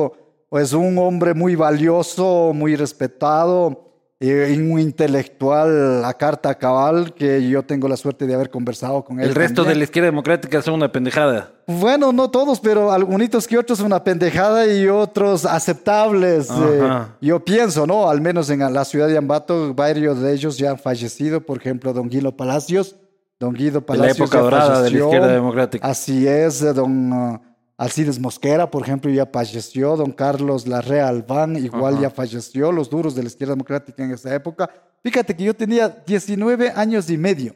es 0.52 0.74
un 0.74 0.98
hombre 0.98 1.32
muy 1.32 1.56
valioso, 1.56 2.52
muy 2.54 2.76
respetado, 2.76 3.95
un 4.18 4.80
intelectual 4.80 6.04
a 6.04 6.14
carta 6.14 6.54
cabal, 6.54 7.12
que 7.12 7.46
yo 7.46 7.62
tengo 7.62 7.86
la 7.86 7.98
suerte 7.98 8.26
de 8.26 8.34
haber 8.34 8.48
conversado 8.48 9.04
con 9.04 9.20
él. 9.20 9.28
El 9.28 9.34
resto 9.34 9.62
de 9.62 9.66
también. 9.66 9.78
la 9.78 9.84
izquierda 9.84 10.06
democrática 10.06 10.62
son 10.62 10.74
una 10.74 10.90
pendejada. 10.90 11.52
Bueno, 11.66 12.12
no 12.12 12.30
todos, 12.30 12.60
pero 12.60 12.92
algunos 12.92 13.46
que 13.46 13.58
otros 13.58 13.80
una 13.80 14.02
pendejada 14.02 14.66
y 14.66 14.88
otros 14.88 15.44
aceptables. 15.44 16.48
eh, 16.50 17.06
yo 17.20 17.44
pienso, 17.44 17.86
¿no? 17.86 18.08
Al 18.08 18.20
menos 18.22 18.48
en 18.48 18.60
la 18.72 18.84
ciudad 18.86 19.08
de 19.08 19.18
Ambato, 19.18 19.74
varios 19.74 20.20
de 20.20 20.32
ellos 20.32 20.56
ya 20.56 20.70
han 20.70 20.78
fallecido. 20.78 21.40
Por 21.40 21.58
ejemplo, 21.58 21.92
don 21.92 22.08
Guido 22.08 22.34
Palacios. 22.34 22.96
Don 23.38 23.52
Guido 23.52 23.82
Palacios. 23.82 24.16
época 24.18 24.38
ya 24.38 24.42
dorada 24.42 24.66
de 24.66 24.70
la 24.70 24.84
falleció. 24.84 25.04
izquierda 25.04 25.28
democrática. 25.28 25.86
Así 25.86 26.26
es, 26.26 26.74
don 26.74 27.12
uh, 27.12 27.40
Alcides 27.78 28.18
Mosquera, 28.18 28.70
por 28.70 28.82
ejemplo, 28.82 29.10
ya 29.10 29.26
falleció. 29.26 29.96
Don 29.96 30.12
Carlos 30.12 30.66
Larrea 30.66 31.08
Albán, 31.08 31.56
igual 31.56 31.94
Ajá. 31.94 32.02
ya 32.04 32.10
falleció. 32.10 32.72
Los 32.72 32.88
duros 32.88 33.14
de 33.14 33.22
la 33.22 33.28
izquierda 33.28 33.52
democrática 33.54 34.02
en 34.02 34.12
esa 34.12 34.34
época. 34.34 34.70
Fíjate 35.02 35.36
que 35.36 35.44
yo 35.44 35.54
tenía 35.54 35.88
19 35.88 36.70
años 36.74 37.10
y 37.10 37.18
medio. 37.18 37.54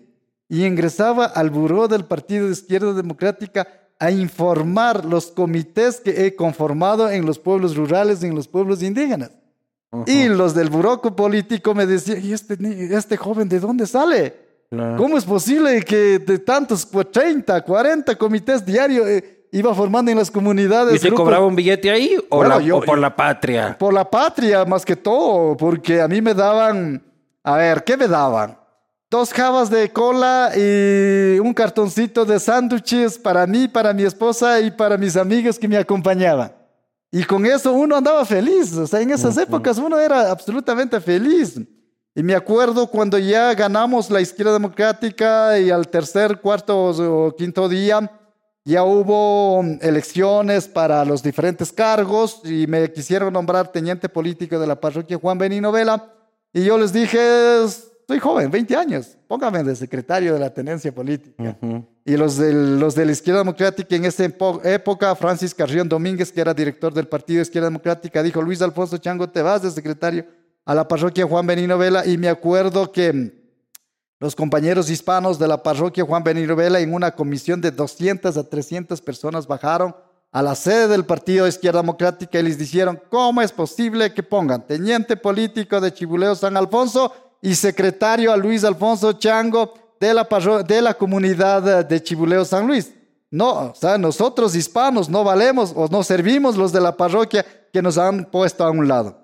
y 0.53 0.65
ingresaba 0.67 1.27
al 1.27 1.49
buró 1.51 1.87
del 1.87 2.05
Partido 2.05 2.47
de 2.47 2.53
Izquierda 2.53 2.93
Democrática 2.93 3.69
a 4.01 4.11
informar 4.11 5.05
los 5.05 5.29
comités 5.29 6.01
que 6.01 6.27
he 6.27 6.35
conformado 6.35 7.09
en 7.09 7.25
los 7.25 7.39
pueblos 7.39 7.77
rurales 7.77 8.23
y 8.23 8.27
en 8.27 8.35
los 8.35 8.49
pueblos 8.49 8.83
indígenas. 8.83 9.31
Y 10.07 10.27
los 10.27 10.55
del 10.55 10.69
buró 10.71 11.01
político 11.01 11.73
me 11.75 11.87
decían, 11.87 12.25
¿y 12.25 12.33
este, 12.33 12.57
este 12.97 13.17
joven 13.17 13.49
de 13.49 13.61
dónde 13.61 13.87
sale? 13.87 14.35
¿Cómo 14.71 15.17
es 15.19 15.25
posible 15.25 15.83
que 15.83 16.19
de 16.19 16.39
tantos 16.39 16.89
30, 16.89 17.61
40 17.63 18.17
comités 18.17 18.65
diarios 18.65 19.07
eh, 19.07 19.40
iba 19.53 19.75
formando 19.75 20.11
en 20.11 20.19
las 20.19 20.31
comunidades? 20.31 20.95
¿Y 20.95 20.99
se 20.99 21.13
cobraba 21.13 21.47
un 21.47 21.57
billete 21.57 21.91
ahí 21.91 22.17
o, 22.29 22.39
o 22.39 22.81
por 22.83 22.99
la 22.99 23.15
patria? 23.15 23.77
Por 23.79 23.93
la 23.93 24.09
patria, 24.09 24.65
más 24.65 24.85
que 24.85 24.97
todo, 24.97 25.57
porque 25.57 26.01
a 26.01 26.09
mí 26.09 26.21
me 26.21 26.35
daban, 26.35 27.03
a 27.43 27.57
ver, 27.57 27.85
¿qué 27.85 27.97
me 27.97 28.09
daban? 28.09 28.61
dos 29.11 29.33
jabas 29.33 29.69
de 29.69 29.91
cola 29.91 30.53
y 30.57 31.39
un 31.41 31.53
cartoncito 31.53 32.25
de 32.25 32.39
sándwiches 32.39 33.19
para 33.19 33.45
mí, 33.45 33.67
para 33.67 33.93
mi 33.93 34.05
esposa 34.05 34.61
y 34.61 34.71
para 34.71 34.97
mis 34.97 35.17
amigos 35.17 35.59
que 35.59 35.67
me 35.67 35.77
acompañaban. 35.77 36.53
Y 37.11 37.25
con 37.25 37.45
eso 37.45 37.73
uno 37.73 37.97
andaba 37.97 38.25
feliz. 38.25 38.73
O 38.77 38.87
sea, 38.87 39.01
en 39.01 39.11
esas 39.11 39.37
épocas 39.37 39.79
uno 39.79 39.99
era 39.99 40.31
absolutamente 40.31 41.01
feliz. 41.01 41.61
Y 42.15 42.23
me 42.23 42.37
acuerdo 42.37 42.87
cuando 42.87 43.19
ya 43.19 43.53
ganamos 43.55 44.11
la 44.11 44.21
izquierda 44.21 44.53
democrática 44.53 45.59
y 45.59 45.71
al 45.71 45.89
tercer, 45.89 46.41
cuarto 46.41 46.79
o 46.79 47.35
quinto 47.35 47.69
día 47.69 48.09
ya 48.65 48.85
hubo 48.85 49.65
elecciones 49.81 50.69
para 50.69 51.05
los 51.05 51.23
diferentes 51.23 51.73
cargos 51.73 52.43
y 52.45 52.67
me 52.67 52.93
quisieron 52.93 53.33
nombrar 53.33 53.73
teniente 53.73 54.09
político 54.09 54.59
de 54.59 54.67
la 54.67 54.79
parroquia 54.79 55.19
Juan 55.19 55.39
Benino 55.39 55.73
Vela. 55.73 56.13
Y 56.53 56.65
yo 56.65 56.77
les 56.77 56.93
dije, 56.93 57.19
soy 58.07 58.19
joven, 58.19 58.51
20 58.51 58.77
años, 58.77 59.17
póngame 59.29 59.63
de 59.63 59.77
secretario 59.77 60.35
de 60.35 60.41
la 60.41 60.53
tenencia 60.53 60.93
política. 60.93 61.57
Y 62.05 62.17
los, 62.17 62.39
los 62.39 62.95
de 62.95 63.07
la 63.07 63.13
Izquierda 63.13 63.41
Democrática 63.41 63.97
en 63.97 64.05
esa 64.05 64.25
época, 64.25 65.15
Francis 65.15 65.55
Carrión 65.55 65.89
Domínguez, 65.89 66.33
que 66.33 66.41
era 66.41 66.53
director 66.53 66.93
del 66.93 67.09
Partido 67.09 67.39
de 67.39 67.43
Izquierda 67.43 67.69
Democrática, 67.69 68.23
dijo, 68.23 68.43
Luis 68.43 68.61
Alfonso 68.63 68.99
Chango, 68.99 69.29
te 69.29 69.43
vas 69.43 69.63
de 69.63 69.71
secretario 69.71 70.27
a 70.65 70.75
la 70.75 70.87
parroquia 70.87 71.27
Juan 71.27 71.47
Benino 71.47 71.79
Vela. 71.79 72.05
Y 72.05 72.19
me 72.19 72.29
acuerdo 72.29 72.93
que 72.93 73.40
los 74.21 74.37
compañeros 74.37 74.89
hispanos 74.91 75.39
de 75.39 75.49
la 75.49 75.63
parroquia 75.63 76.05
Juan 76.05 76.23
Vela 76.23 76.79
en 76.79 76.95
una 76.95 77.11
comisión 77.11 77.61
de 77.61 77.71
200 77.71 78.37
a 78.37 78.45
300 78.49 79.01
personas 79.01 79.47
bajaron 79.47 79.97
a 80.31 80.43
la 80.43 80.55
sede 80.55 80.87
del 80.87 81.05
Partido 81.05 81.49
Izquierda 81.49 81.81
Democrática 81.81 82.39
y 82.39 82.45
les 82.45 82.59
dijeron, 82.59 83.01
¿cómo 83.11 83.43
es 83.43 83.51
posible 83.51 84.15
que 84.15 84.23
pongan 84.23 84.65
teniente 84.65 85.17
político 85.17 85.81
de 85.81 85.93
Chibuleo 85.93 86.37
San 86.37 86.57
Alfonso 86.57 87.13
y 87.43 87.55
secretario 87.55 88.33
a 88.33 88.37
Luis 88.37 88.63
Alfonso 88.63 89.15
Chango 89.15 89.75
de 89.99 90.15
la, 90.15 90.27
de 90.67 90.83
la 90.83 90.95
comunidad 90.95 91.85
de 91.85 92.03
Chibuleo 92.03 92.45
San 92.45 92.67
Luis. 92.67 92.93
No, 93.31 93.71
o 93.71 93.75
sea, 93.75 93.97
nosotros 93.97 94.57
hispanos 94.57 95.09
no 95.09 95.23
valemos 95.23 95.73
o 95.77 95.87
no 95.89 96.03
servimos 96.03 96.57
los 96.57 96.73
de 96.73 96.81
la 96.81 96.97
parroquia 96.97 97.45
que 97.73 97.83
nos 97.83 97.97
han 97.97 98.25
puesto 98.25 98.65
a 98.65 98.71
un 98.71 98.89
lado. 98.89 99.21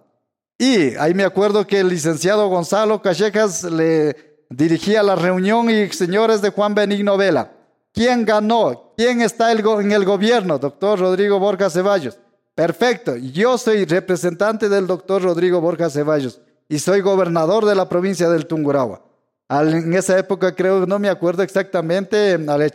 Y 0.58 0.94
ahí 0.96 1.12
me 1.12 1.24
acuerdo 1.24 1.66
que 1.66 1.80
el 1.80 1.88
licenciado 1.88 2.48
Gonzalo 2.48 3.02
Callejas 3.02 3.64
le 3.64 4.25
dirigía 4.50 5.02
la 5.02 5.16
reunión 5.16 5.70
y 5.70 5.88
señores 5.90 6.42
de 6.42 6.50
Juan 6.50 6.74
Benigno 6.74 7.16
Vela, 7.16 7.52
¿quién 7.92 8.24
ganó? 8.24 8.92
¿Quién 8.96 9.20
está 9.20 9.52
en 9.52 9.92
el 9.92 10.04
gobierno? 10.04 10.58
Doctor 10.58 10.98
Rodrigo 10.98 11.38
Borja 11.38 11.70
Ceballos. 11.70 12.18
Perfecto, 12.54 13.16
yo 13.16 13.58
soy 13.58 13.84
representante 13.84 14.70
del 14.70 14.86
doctor 14.86 15.22
Rodrigo 15.22 15.60
Borja 15.60 15.90
Ceballos 15.90 16.40
y 16.68 16.78
soy 16.78 17.02
gobernador 17.02 17.66
de 17.66 17.74
la 17.74 17.86
provincia 17.86 18.30
del 18.30 18.46
Tungurahua. 18.46 19.02
en 19.50 19.92
esa 19.92 20.18
época 20.18 20.54
creo, 20.54 20.86
no 20.86 20.98
me 20.98 21.10
acuerdo 21.10 21.42
exactamente, 21.42 22.32
al 22.32 22.72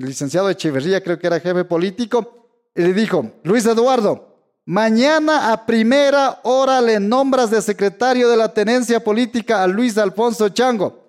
licenciado 0.00 0.50
Echeverría, 0.50 1.02
creo 1.02 1.18
que 1.18 1.26
era 1.26 1.40
jefe 1.40 1.64
político, 1.64 2.46
y 2.74 2.82
le 2.82 2.92
dijo, 2.92 3.32
Luis 3.42 3.64
Eduardo, 3.64 4.36
mañana 4.66 5.50
a 5.50 5.64
primera 5.64 6.40
hora 6.42 6.82
le 6.82 7.00
nombras 7.00 7.50
de 7.50 7.62
secretario 7.62 8.28
de 8.28 8.36
la 8.36 8.52
tenencia 8.52 9.02
política 9.02 9.62
a 9.62 9.66
Luis 9.66 9.96
Alfonso 9.96 10.50
Chango. 10.50 11.01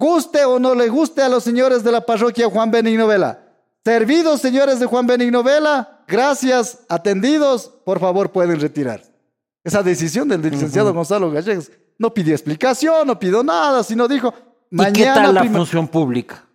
Guste 0.00 0.46
o 0.46 0.58
no 0.58 0.74
le 0.74 0.88
guste 0.88 1.20
a 1.20 1.28
los 1.28 1.44
señores 1.44 1.84
de 1.84 1.92
la 1.92 2.00
parroquia 2.00 2.48
Juan 2.48 2.70
Benigno 2.70 3.06
Vela. 3.06 3.38
Servidos, 3.84 4.40
señores 4.40 4.80
de 4.80 4.86
Juan 4.86 5.06
Benigno 5.06 5.42
Vela, 5.42 6.04
gracias, 6.08 6.86
atendidos, 6.88 7.70
por 7.84 8.00
favor 8.00 8.32
pueden 8.32 8.58
retirar. 8.58 9.02
Esa 9.62 9.82
decisión 9.82 10.26
del 10.26 10.40
licenciado 10.40 10.94
Gonzalo 10.94 11.30
Gallegos 11.30 11.70
no 11.98 12.14
pidió 12.14 12.32
explicación, 12.32 13.06
no 13.06 13.18
pidió 13.18 13.42
nada, 13.42 13.84
sino 13.84 14.08
dijo, 14.08 14.32
mañana... 14.70 14.90
¿Y 14.90 15.02
qué 15.02 15.04
tal 15.04 15.34
la 15.34 15.44
función 15.44 15.86
pública? 15.86 16.46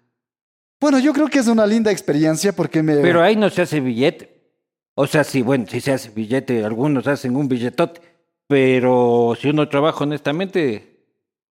Bueno, 0.82 0.98
yo 0.98 1.14
creo 1.14 1.28
que 1.28 1.38
es 1.38 1.48
una 1.48 1.68
linda 1.68 1.92
experiencia 1.92 2.52
porque 2.52 2.82
me... 2.82 2.96
Pero 2.96 3.22
ahí 3.22 3.36
no 3.36 3.52
se 3.52 3.62
hace 3.62 3.80
billete. 3.80 4.56
O 4.96 5.06
sea, 5.06 5.24
sí, 5.24 5.44
bueno, 5.44 5.66
sí 5.70 5.82
se 5.82 5.92
hace 5.92 6.10
billete, 6.10 6.66
algunos 6.66 7.06
hacen 7.06 7.36
un 7.36 7.48
billetote, 7.48 8.02
pero 8.48 9.38
si 9.40 9.50
uno 9.50 9.70
trabaja 9.70 10.04
honestamente... 10.04 10.95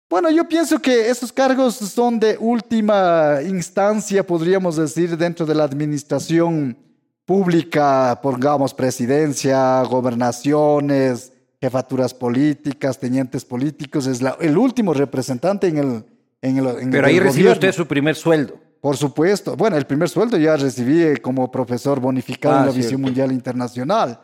Bueno, 0.08 0.30
yo 0.30 0.48
pienso 0.48 0.80
que 0.80 1.10
esos 1.10 1.32
cargos 1.32 1.74
son 1.74 2.20
de 2.20 2.36
última 2.38 3.40
instancia, 3.44 4.24
podríamos 4.24 4.76
decir, 4.76 5.16
dentro 5.16 5.44
de 5.44 5.54
la 5.54 5.64
administración 5.64 6.76
pública, 7.24 8.20
pongamos 8.22 8.72
presidencia, 8.72 9.82
gobernaciones, 9.82 11.32
jefaturas 11.60 12.14
políticas, 12.14 13.00
tenientes 13.00 13.44
políticos, 13.44 14.06
es 14.06 14.20
el 14.40 14.56
último 14.56 14.94
representante 14.94 15.66
en 15.66 15.78
el... 15.78 16.04
En 16.42 16.58
el 16.58 16.90
Pero 16.90 17.06
ahí 17.06 17.18
recibió 17.18 17.50
usted 17.50 17.72
su 17.72 17.86
primer 17.86 18.14
sueldo. 18.14 18.60
Por 18.80 18.96
supuesto. 18.96 19.56
Bueno, 19.56 19.76
el 19.76 19.86
primer 19.86 20.08
sueldo 20.08 20.36
ya 20.36 20.54
recibí 20.56 21.02
eh, 21.02 21.16
como 21.16 21.50
profesor 21.50 21.98
bonificado 21.98 22.58
en 22.58 22.62
ah, 22.62 22.66
la 22.66 22.72
Visión 22.72 23.00
Mundial 23.00 23.32
Internacional. 23.32 24.20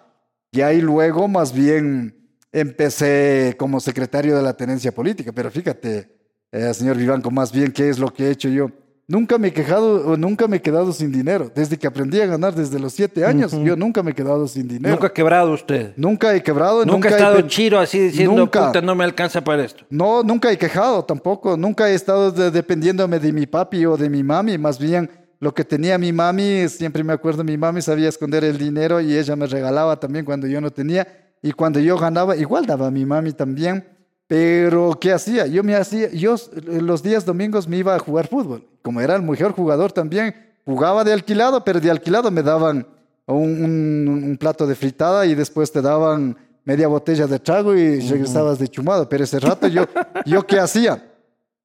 Y 0.53 0.61
ahí 0.61 0.81
luego 0.81 1.27
más 1.27 1.53
bien 1.53 2.22
empecé 2.53 3.57
como 3.59 3.81
secretario 3.81 4.37
de 4.37 4.43
la 4.43 4.55
tenencia 4.55 4.93
política. 4.93 5.33
Pero 5.33 5.51
fíjate, 5.51 6.09
eh, 6.53 6.75
señor 6.75 6.97
Vivanco, 6.97 7.31
más 7.31 7.51
bien, 7.51 7.73
¿qué 7.73 7.89
es 7.89 7.99
lo 7.99 8.13
que 8.13 8.27
he 8.27 8.31
hecho 8.31 8.49
yo? 8.49 8.71
Nunca 9.09 9.37
me 9.37 9.49
he 9.49 9.53
quejado 9.53 10.07
o 10.07 10.17
nunca 10.17 10.47
me 10.47 10.59
he 10.59 10.63
quedado 10.63 10.93
sin 10.93 11.11
dinero. 11.11 11.51
Desde 11.55 11.77
que 11.77 11.87
aprendí 11.87 12.21
a 12.21 12.27
ganar 12.27 12.55
desde 12.55 12.79
los 12.79 12.93
siete 12.93 13.27
años, 13.27 13.53
yo 13.53 13.77
nunca 13.77 14.03
me 14.03 14.13
he 14.13 14.15
quedado 14.15 14.47
sin 14.47 14.69
dinero. 14.69 14.95
¿Nunca 14.95 15.09
ha 15.09 15.13
quebrado 15.13 15.53
usted? 15.53 15.93
Nunca 15.97 16.35
he 16.35 16.43
quebrado. 16.43 16.85
¿Nunca, 16.87 17.09
ha 17.09 17.13
estado 17.13 17.41
chiro 17.43 17.79
así 17.81 17.99
diciendo, 17.99 18.47
puta, 18.47 18.81
no 18.81 18.95
me 18.95 19.05
alcanza 19.05 19.43
para 19.43 19.65
esto? 19.65 19.85
No, 19.91 20.23
nunca 20.23 20.53
he 20.53 20.57
quejado 20.57 21.05
tampoco. 21.05 21.57
Nunca 21.57 21.91
he 21.91 21.95
estado 21.95 22.31
dependiéndome 22.51 23.19
de 23.19 23.33
mi 23.33 23.47
papi 23.47 23.85
o 23.87 23.97
de 23.97 24.09
mi 24.09 24.23
mami. 24.23 24.57
Más 24.57 24.79
bien, 24.79 25.11
lo 25.41 25.53
que 25.53 25.65
tenía 25.65 25.99
mi 25.99 26.13
mami, 26.13 26.69
siempre 26.69 27.03
me 27.03 27.13
acuerdo, 27.13 27.43
mi 27.43 27.59
mami 27.59 27.83
sabía 27.83 28.09
esconder 28.09 28.45
el 28.45 28.57
dinero 28.57 29.01
y 29.01 29.19
ella 29.19 29.35
me 29.35 29.47
regalaba 29.47 29.99
también 29.99 30.25
cuando 30.25 30.47
yo 30.47 30.61
no 30.61 30.71
tenía. 30.71 31.32
Y 31.43 31.53
cuando 31.53 31.81
yo 31.81 31.99
ganaba, 31.99 32.37
igual 32.37 32.67
daba 32.67 32.87
a 32.87 32.91
mi 32.91 33.05
mami 33.05 33.33
también. 33.33 33.85
Pero, 34.29 34.97
¿qué 34.99 35.13
hacía? 35.13 35.47
Yo 35.47 35.63
me 35.63 35.75
hacía, 35.75 36.09
yo 36.11 36.37
los 36.65 37.03
días 37.03 37.27
domingos 37.27 37.69
me 37.69 37.77
iba 37.77 37.95
a 37.95 37.99
jugar 37.99 38.29
fútbol. 38.29 38.67
Como 38.81 39.01
era 39.01 39.17
el 39.17 39.23
mejor 39.23 39.53
jugador 39.53 39.93
también, 39.93 40.35
jugaba 40.65 41.05
de 41.05 41.13
alquilado, 41.13 41.65
pero 41.65 41.81
de 41.81 41.91
alquilado 41.91 42.31
me 42.31 42.43
daban 42.43 42.87
un, 43.27 44.37
plato 44.41 44.67
de 44.67 44.75
fritada 44.75 45.27
y 45.27 45.35
después 45.35 45.71
te 45.71 45.83
daban 45.83 46.37
media 46.65 46.89
botella 46.89 47.27
de 47.27 47.39
trago 47.41 47.75
y 47.75 48.01
regresabas 48.01 48.59
de 48.59 48.69
chumado. 48.69 49.09
Pero 49.09 49.25
ese 49.25 49.41
rato 49.41 49.67
yo, 49.67 49.85
¿yo 50.25 50.47
qué 50.47 50.61
hacía? 50.61 51.13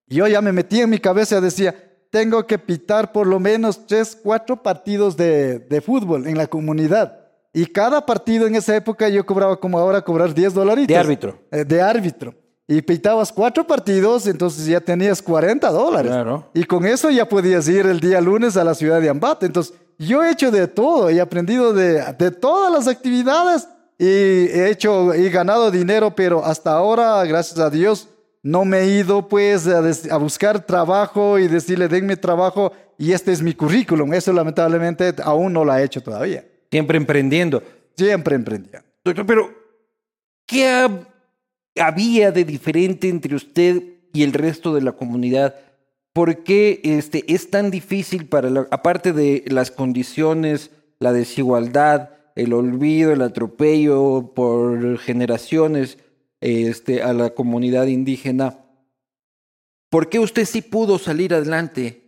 Yo 0.08 0.28
ya 0.28 0.42
me 0.42 0.52
metía 0.52 0.84
en 0.84 0.90
mi 0.90 1.00
cabeza 1.00 1.38
y 1.38 1.42
decía, 1.42 1.76
tengo 2.10 2.46
que 2.48 2.58
pitar 2.58 3.12
por 3.12 3.28
lo 3.28 3.40
menos 3.40 3.86
tres, 3.86 4.18
cuatro 4.22 4.62
partidos 4.62 5.16
de, 5.16 5.60
de 5.60 5.82
fútbol 5.82 6.28
en 6.28 6.38
la 6.38 6.48
comunidad. 6.48 7.27
Y 7.58 7.66
cada 7.66 8.06
partido 8.06 8.46
en 8.46 8.54
esa 8.54 8.76
época 8.76 9.10
yo 9.10 9.26
cobraba 9.26 9.60
como 9.60 9.80
ahora 9.80 10.00
cobrar 10.04 10.32
10 10.32 10.54
dolaritos. 10.54 10.90
De 10.90 10.96
árbitro. 10.96 11.40
Eh, 11.50 11.66
de 11.66 11.82
árbitro 11.82 12.36
y 12.68 12.82
pitabas 12.84 13.32
cuatro 13.32 13.66
partidos, 13.66 14.28
entonces 14.28 14.68
ya 14.68 14.80
tenías 14.80 15.24
40 15.24 15.68
dólares. 15.72 16.12
Y 16.54 16.66
con 16.66 16.86
eso 16.86 17.10
ya 17.10 17.28
podías 17.28 17.68
ir 17.68 17.88
el 17.88 18.00
día 18.00 18.22
lunes 18.22 18.58
a 18.58 18.64
la 18.64 18.76
ciudad 18.76 19.02
de 19.02 19.10
Ambate. 19.10 19.48
Entonces, 19.48 19.74
yo 19.98 20.24
he 20.24 20.30
hecho 20.30 20.52
de 20.52 20.68
todo, 20.68 21.10
he 21.10 21.20
aprendido 21.20 21.74
de, 21.74 22.04
de 22.20 22.30
todas 22.30 22.72
las 22.72 22.88
actividades 22.88 23.68
y 23.98 24.06
he 24.06 24.70
hecho 24.70 25.16
y 25.16 25.28
ganado 25.30 25.72
dinero, 25.72 26.14
pero 26.14 26.46
hasta 26.46 26.74
ahora, 26.74 27.24
gracias 27.26 27.58
a 27.58 27.72
Dios, 27.72 28.08
no 28.44 28.66
me 28.66 28.82
he 28.82 29.00
ido 29.00 29.28
pues 29.28 29.66
a, 29.66 29.82
a, 30.14 30.18
buscar 30.18 30.64
trabajo 30.64 31.40
y 31.40 31.48
decirle, 31.48 31.88
denme 31.88 32.18
trabajo 32.18 32.72
y 33.00 33.14
este 33.14 33.32
es 33.32 33.42
mi 33.42 33.54
currículum. 33.54 34.14
Eso 34.14 34.32
lamentablemente 34.32 35.16
aún 35.24 35.54
no 35.54 35.66
lo 35.66 35.74
he 35.74 35.84
hecho 35.84 36.04
todavía. 36.04 36.44
Siempre 36.72 36.98
emprendiendo. 36.98 37.64
Siempre 37.96 38.36
emprendiendo. 38.36 38.88
Doctor, 39.04 39.26
pero 39.26 39.54
¿qué 40.46 40.68
ha 40.68 41.08
había 41.80 42.32
de 42.32 42.46
diferente 42.46 43.10
entre 43.10 43.36
usted 43.36 43.84
y 44.14 44.24
el 44.24 44.34
resto 44.34 44.74
de 44.74 44.82
la 44.82 44.94
comunidad? 44.94 45.56
¿Por 46.14 46.44
qué 46.44 46.82
este, 46.84 47.32
es 47.32 47.50
tan 47.50 47.70
difícil 47.70 48.28
para, 48.28 48.50
aparte 48.72 49.14
de 49.14 49.44
las 49.48 49.72
condiciones, 49.72 50.72
la 51.00 51.14
desigualdad, 51.14 52.12
el 52.36 52.54
olvido, 52.54 53.12
el 53.12 53.22
atropello 53.22 54.32
por 54.36 54.98
generaciones 55.00 55.98
este, 56.42 57.04
a 57.04 57.14
la 57.14 57.32
comunidad 57.32 57.88
indígena? 57.88 58.60
¿Por 59.90 60.10
qué 60.10 60.20
usted 60.20 60.46
sí 60.46 60.62
pudo 60.62 60.98
salir 60.98 61.34
adelante 61.34 62.07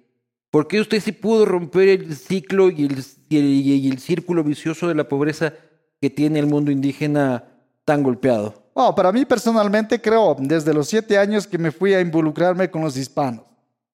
¿Por 0.52 0.68
qué 0.68 0.82
usted 0.82 1.00
sí 1.00 1.12
pudo 1.12 1.46
romper 1.46 1.90
el 1.90 2.16
ciclo 2.16 2.70
y 2.70 2.86
el, 3.30 4.00
círculo 4.00 4.44
vicioso 4.44 4.88
de 4.88 4.96
la 4.96 5.08
pobreza 5.08 5.54
que 6.02 6.10
tiene 6.10 6.40
el 6.40 6.48
mundo 6.48 6.72
indígena 6.72 7.44
tan 7.86 8.02
golpeado? 8.02 8.56
Oh, 8.74 8.96
para 8.96 9.12
mí 9.12 9.26
personalmente 9.26 10.02
creo, 10.02 10.36
desde 10.40 10.74
los 10.74 10.88
siete 10.88 11.18
años 11.18 11.46
que 11.46 11.58
me 11.58 11.72
fui 11.72 11.94
a 11.94 12.02
involucrarme 12.02 12.72
con 12.72 12.82
los 12.82 12.98
hispanos. 12.98 13.44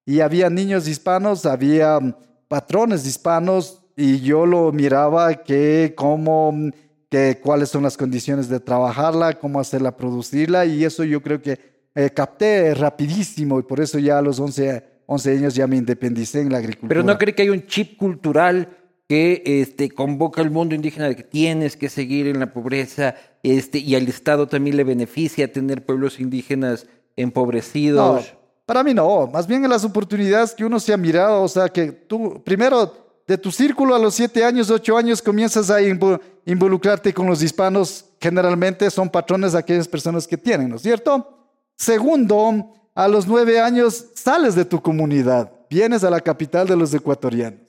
Y 0.06 0.20
había 0.20 0.48
niños 0.48 0.88
hispanos, 0.88 1.44
había 1.44 2.00
mm, 2.00 2.14
patrones 2.48 3.06
hispanos, 3.06 3.82
y 3.96 4.20
yo 4.20 4.46
lo 4.46 4.72
miraba 4.72 5.34
que 5.34 5.94
cómo, 5.96 6.52
mm, 6.52 6.70
que 7.10 7.40
cuáles 7.42 7.68
son 7.68 7.82
las 7.82 7.96
condiciones 7.96 8.48
de 8.48 8.60
trabajarla, 8.60 9.38
cómo 9.38 9.60
hacerla, 9.60 9.96
producirla, 9.96 10.64
y 10.64 10.84
eso 10.84 11.04
yo 11.04 11.20
creo 11.20 11.42
que 11.42 11.58
eh, 11.94 12.10
capté 12.10 12.72
rapidísimo, 12.74 13.58
y 13.58 13.62
por 13.62 13.80
eso 13.80 13.98
ya 13.98 14.18
a 14.18 14.22
los 14.22 14.38
11, 14.38 14.95
11 15.06 15.38
años 15.38 15.54
ya 15.54 15.66
me 15.66 15.76
independicé 15.76 16.40
en 16.40 16.52
la 16.52 16.58
agricultura. 16.58 16.88
Pero 16.88 17.02
no 17.02 17.16
cree 17.18 17.34
que 17.34 17.42
hay 17.42 17.50
un 17.50 17.66
chip 17.66 17.96
cultural 17.96 18.68
que 19.08 19.42
este, 19.44 19.90
convoca 19.90 20.42
al 20.42 20.50
mundo 20.50 20.74
indígena 20.74 21.08
de 21.08 21.16
que 21.16 21.22
tienes 21.22 21.76
que 21.76 21.88
seguir 21.88 22.26
en 22.26 22.40
la 22.40 22.52
pobreza 22.52 23.14
este, 23.42 23.78
y 23.78 23.94
al 23.94 24.08
Estado 24.08 24.48
también 24.48 24.76
le 24.76 24.84
beneficia 24.84 25.52
tener 25.52 25.84
pueblos 25.84 26.18
indígenas 26.18 26.86
empobrecidos. 27.14 28.32
No, 28.32 28.38
para 28.66 28.82
mí 28.82 28.92
no, 28.94 29.28
más 29.28 29.46
bien 29.46 29.62
en 29.64 29.70
las 29.70 29.84
oportunidades 29.84 30.54
que 30.54 30.64
uno 30.64 30.80
se 30.80 30.92
ha 30.92 30.96
mirado, 30.96 31.42
o 31.42 31.48
sea, 31.48 31.68
que 31.68 31.92
tú 31.92 32.42
primero 32.42 33.06
de 33.26 33.38
tu 33.38 33.52
círculo 33.52 33.94
a 33.94 33.98
los 33.98 34.14
siete 34.14 34.44
años, 34.44 34.70
ocho 34.70 34.96
años 34.96 35.22
comienzas 35.22 35.70
a 35.70 35.80
involucrarte 36.44 37.12
con 37.14 37.26
los 37.26 37.42
hispanos, 37.42 38.06
generalmente 38.20 38.90
son 38.90 39.08
patrones 39.08 39.52
de 39.52 39.58
aquellas 39.58 39.86
personas 39.86 40.26
que 40.26 40.36
tienen, 40.36 40.68
¿no 40.68 40.76
es 40.76 40.82
cierto? 40.82 41.48
Segundo, 41.76 42.72
a 42.96 43.06
los 43.06 43.28
nueve 43.28 43.60
años 43.60 44.06
sales 44.14 44.56
de 44.56 44.64
tu 44.64 44.82
comunidad, 44.82 45.52
vienes 45.70 46.02
a 46.02 46.10
la 46.10 46.20
capital 46.20 46.66
de 46.66 46.74
los 46.74 46.92
ecuatorianos 46.92 47.66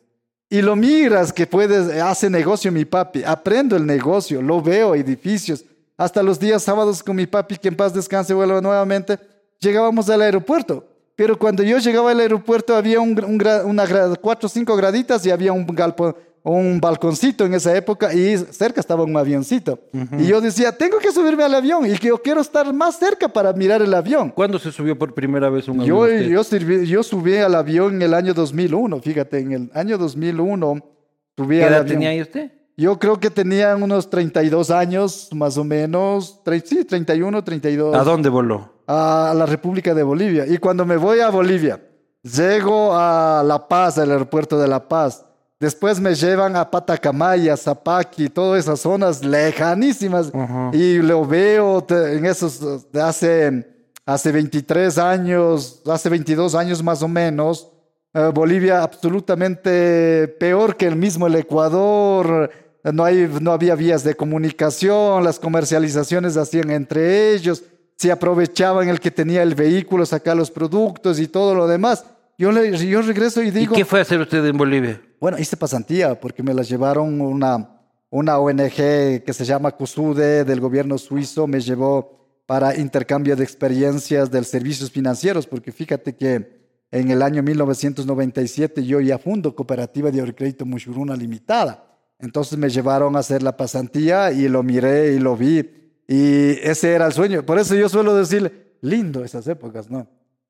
y 0.50 0.62
lo 0.62 0.76
miras 0.76 1.34
que 1.34 1.46
puedes, 1.46 2.02
hace 2.02 2.30
negocio 2.30 2.72
mi 2.72 2.86
papi, 2.86 3.24
aprendo 3.24 3.76
el 3.76 3.86
negocio, 3.86 4.42
lo 4.42 4.62
veo, 4.62 4.96
edificios. 4.96 5.66
Hasta 5.98 6.24
los 6.24 6.40
días 6.40 6.64
sábados 6.64 7.04
con 7.04 7.16
mi 7.16 7.26
papi, 7.26 7.58
que 7.58 7.68
en 7.68 7.76
paz 7.76 7.94
descanse, 7.94 8.34
vuelva 8.34 8.62
nuevamente, 8.62 9.20
llegábamos 9.60 10.10
al 10.10 10.22
aeropuerto. 10.22 10.88
Pero 11.18 11.38
cuando 11.38 11.64
yo 11.64 11.80
llegaba 11.80 12.12
al 12.12 12.20
aeropuerto 12.20 12.76
había 12.76 13.02
un, 13.02 13.20
una, 13.66 14.16
cuatro 14.22 14.46
o 14.46 14.50
cinco 14.50 14.76
graditas 14.78 15.26
y 15.26 15.32
había 15.32 15.52
un 15.52 15.66
galpón, 15.66 16.16
un 16.52 16.80
balconcito 16.80 17.46
en 17.46 17.54
esa 17.54 17.76
época 17.76 18.14
y 18.14 18.38
cerca 18.38 18.80
estaba 18.80 19.04
un 19.04 19.16
avioncito. 19.18 19.80
Y 20.18 20.28
yo 20.28 20.40
decía, 20.40 20.72
tengo 20.72 20.98
que 21.00 21.12
subirme 21.12 21.44
al 21.44 21.54
avión 21.54 21.86
y 21.86 21.98
que 21.98 22.08
yo 22.08 22.22
quiero 22.22 22.42
estar 22.42 22.72
más 22.74 22.98
cerca 22.98 23.28
para 23.28 23.52
mirar 23.54 23.82
el 23.82 23.94
avión. 23.94 24.30
¿Cuándo 24.30 24.58
se 24.58 24.72
subió 24.72 24.98
por 24.98 25.14
primera 25.14 25.50
vez 25.50 25.68
un 25.68 25.84
yo, 25.84 26.04
avión? 26.04 26.30
Yo, 26.30 26.42
yo 26.84 27.04
subí 27.04 27.38
al 27.38 27.56
avión 27.56 27.96
en 27.96 28.02
el 28.02 28.14
año 28.14 28.34
2001, 28.34 29.00
fíjate, 29.02 29.40
en 29.40 29.52
el 29.52 29.72
año 29.74 29.98
2001 29.98 30.84
subí 31.36 31.58
¿Qué 31.58 31.64
al 31.64 31.70
edad 31.70 31.82
avión. 31.82 32.00
tenía 32.00 32.22
usted? 32.22 32.52
Yo 32.80 33.00
creo 33.00 33.20
que 33.20 33.32
tenía 33.32 33.76
unos 33.76 34.10
32 34.10 34.70
años, 34.70 35.30
más 35.34 35.58
o 35.58 35.64
menos. 35.64 36.40
Sí, 36.64 36.86
31, 36.86 37.44
32. 37.44 37.96
¿A 37.96 38.04
dónde 38.04 38.30
voló? 38.30 38.72
A 38.86 39.34
la 39.36 39.48
República 39.48 39.96
de 39.96 40.04
Bolivia. 40.04 40.46
Y 40.48 40.60
cuando 40.60 40.86
me 40.86 40.96
voy 40.96 41.20
a 41.20 41.30
Bolivia, 41.30 41.82
llego 42.22 42.96
a 42.96 43.44
La 43.44 43.68
Paz, 43.68 43.98
al 43.98 44.12
aeropuerto 44.12 44.60
de 44.60 44.68
La 44.68 44.88
Paz. 44.88 45.26
Después 45.60 46.00
me 46.00 46.14
llevan 46.14 46.56
a 46.56 46.70
Patacamaya, 46.70 47.58
Zapaqui, 47.58 48.30
todas 48.30 48.64
esas 48.64 48.80
zonas 48.80 49.24
lejanísimas. 49.24 50.32
Y 50.72 51.00
lo 51.00 51.26
veo 51.26 51.84
en 51.90 52.26
esos 52.28 52.92
de 52.92 53.02
hace, 53.02 53.68
hace 54.06 54.32
23 54.32 55.00
años, 55.00 55.82
hace 55.88 56.10
22 56.10 56.54
años 56.54 56.84
más 56.84 57.02
o 57.02 57.08
menos. 57.08 57.72
Eh, 58.14 58.32
Bolivia 58.32 58.84
absolutamente 58.84 60.28
peor 60.40 60.78
que 60.78 60.86
el 60.86 60.96
mismo 60.96 61.26
el 61.26 61.36
Ecuador. 61.36 62.52
No, 62.84 63.04
hay, 63.04 63.28
no 63.42 63.52
había 63.52 63.74
vías 63.74 64.04
de 64.04 64.14
comunicación, 64.14 65.24
las 65.24 65.40
comercializaciones 65.40 66.38
hacían 66.38 66.70
entre 66.70 67.34
ellos, 67.34 67.64
se 67.98 68.12
aprovechaban 68.12 68.88
el 68.88 69.02
que 69.02 69.12
tenía 69.12 69.44
el 69.44 69.56
vehículo, 69.56 70.06
sacar 70.06 70.38
los 70.38 70.52
productos 70.52 71.20
y 71.20 71.28
todo 71.28 71.54
lo 71.54 71.68
demás. 71.68 72.06
Yo, 72.38 72.52
le, 72.52 72.78
yo 72.78 73.02
regreso 73.02 73.42
y 73.42 73.50
digo... 73.50 73.74
¿Y 73.74 73.78
qué 73.78 73.86
fue 73.86 74.00
a 74.00 74.02
hacer 74.04 74.20
usted 74.20 74.46
en 74.46 74.58
Bolivia? 74.58 75.02
Bueno, 75.20 75.40
hice 75.40 75.58
pasantía 75.58 76.20
porque 76.20 76.44
me 76.44 76.54
la 76.54 76.62
llevaron 76.62 77.20
una, 77.20 77.82
una 78.10 78.38
ONG 78.38 78.76
que 78.76 79.34
se 79.34 79.44
llama 79.44 79.72
CUSUDE 79.72 80.44
del 80.44 80.60
gobierno 80.60 80.98
suizo, 80.98 81.48
me 81.48 81.60
llevó 81.60 82.44
para 82.46 82.78
intercambio 82.78 83.36
de 83.36 83.44
experiencias 83.44 84.30
de 84.30 84.44
servicios 84.44 84.92
financieros, 84.92 85.48
porque 85.48 85.72
fíjate 85.72 86.16
que 86.16 86.58
en 86.92 87.12
el 87.12 87.22
año 87.22 87.42
1997 87.44 88.86
yo 88.86 89.02
ya 89.02 89.18
fundo 89.18 89.56
Cooperativa 89.56 90.12
de 90.12 90.34
Crédito 90.36 90.66
Mushuruna 90.66 91.16
Limitada. 91.16 91.84
Entonces 92.20 92.58
me 92.58 92.70
llevaron 92.70 93.16
a 93.16 93.20
hacer 93.20 93.44
la 93.44 93.58
pasantía 93.58 94.32
y 94.32 94.48
lo 94.48 94.64
miré 94.64 95.14
y 95.14 95.20
lo 95.20 95.36
vi. 95.36 95.70
Y 96.08 96.52
ese 96.62 96.94
era 96.94 97.08
el 97.08 97.14
sueño. 97.14 97.46
Por 97.46 97.60
eso 97.60 97.76
yo 97.76 97.90
suelo 97.90 98.16
decir, 98.16 98.78
lindo 98.82 99.24
esas 99.24 99.48
épocas, 99.48 99.90
¿no? 99.90 100.08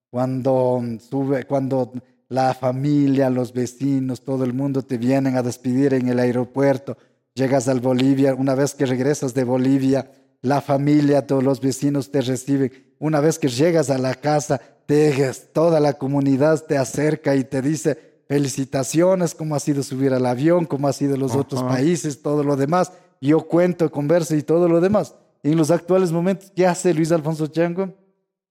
Cuando 0.09 0.81
sube, 1.09 1.45
cuando 1.45 1.91
la 2.29 2.53
familia, 2.53 3.29
los 3.29 3.53
vecinos, 3.53 4.21
todo 4.21 4.43
el 4.43 4.53
mundo 4.53 4.81
te 4.81 4.97
vienen 4.97 5.37
a 5.37 5.43
despedir 5.43 5.93
en 5.93 6.09
el 6.09 6.19
aeropuerto. 6.19 6.97
Llegas 7.33 7.67
al 7.67 7.79
Bolivia, 7.79 8.33
una 8.35 8.55
vez 8.55 8.73
que 8.73 8.85
regresas 8.85 9.33
de 9.33 9.43
Bolivia, 9.43 10.11
la 10.41 10.61
familia, 10.61 11.27
todos 11.27 11.43
los 11.43 11.61
vecinos 11.61 12.11
te 12.11 12.21
reciben. 12.21 12.71
Una 12.99 13.19
vez 13.19 13.39
que 13.39 13.47
llegas 13.47 13.89
a 13.89 13.97
la 13.97 14.15
casa, 14.15 14.59
te, 14.85 15.31
toda 15.53 15.79
la 15.79 15.93
comunidad 15.93 16.63
te 16.63 16.77
acerca 16.77 17.35
y 17.35 17.43
te 17.43 17.61
dice, 17.61 18.21
felicitaciones, 18.27 19.35
cómo 19.35 19.55
ha 19.55 19.59
sido 19.59 19.83
subir 19.83 20.13
al 20.13 20.25
avión, 20.25 20.65
cómo 20.65 20.87
ha 20.87 20.93
sido 20.93 21.15
los 21.17 21.31
Ajá. 21.31 21.41
otros 21.41 21.63
países, 21.63 22.21
todo 22.21 22.43
lo 22.43 22.55
demás. 22.55 22.91
Yo 23.21 23.47
cuento, 23.47 23.91
converso 23.91 24.35
y 24.35 24.43
todo 24.43 24.67
lo 24.67 24.81
demás. 24.81 25.15
En 25.43 25.57
los 25.57 25.71
actuales 25.71 26.11
momentos, 26.11 26.51
¿qué 26.55 26.65
hace 26.65 26.93
Luis 26.93 27.11
Alfonso 27.11 27.47
Chango? 27.47 27.93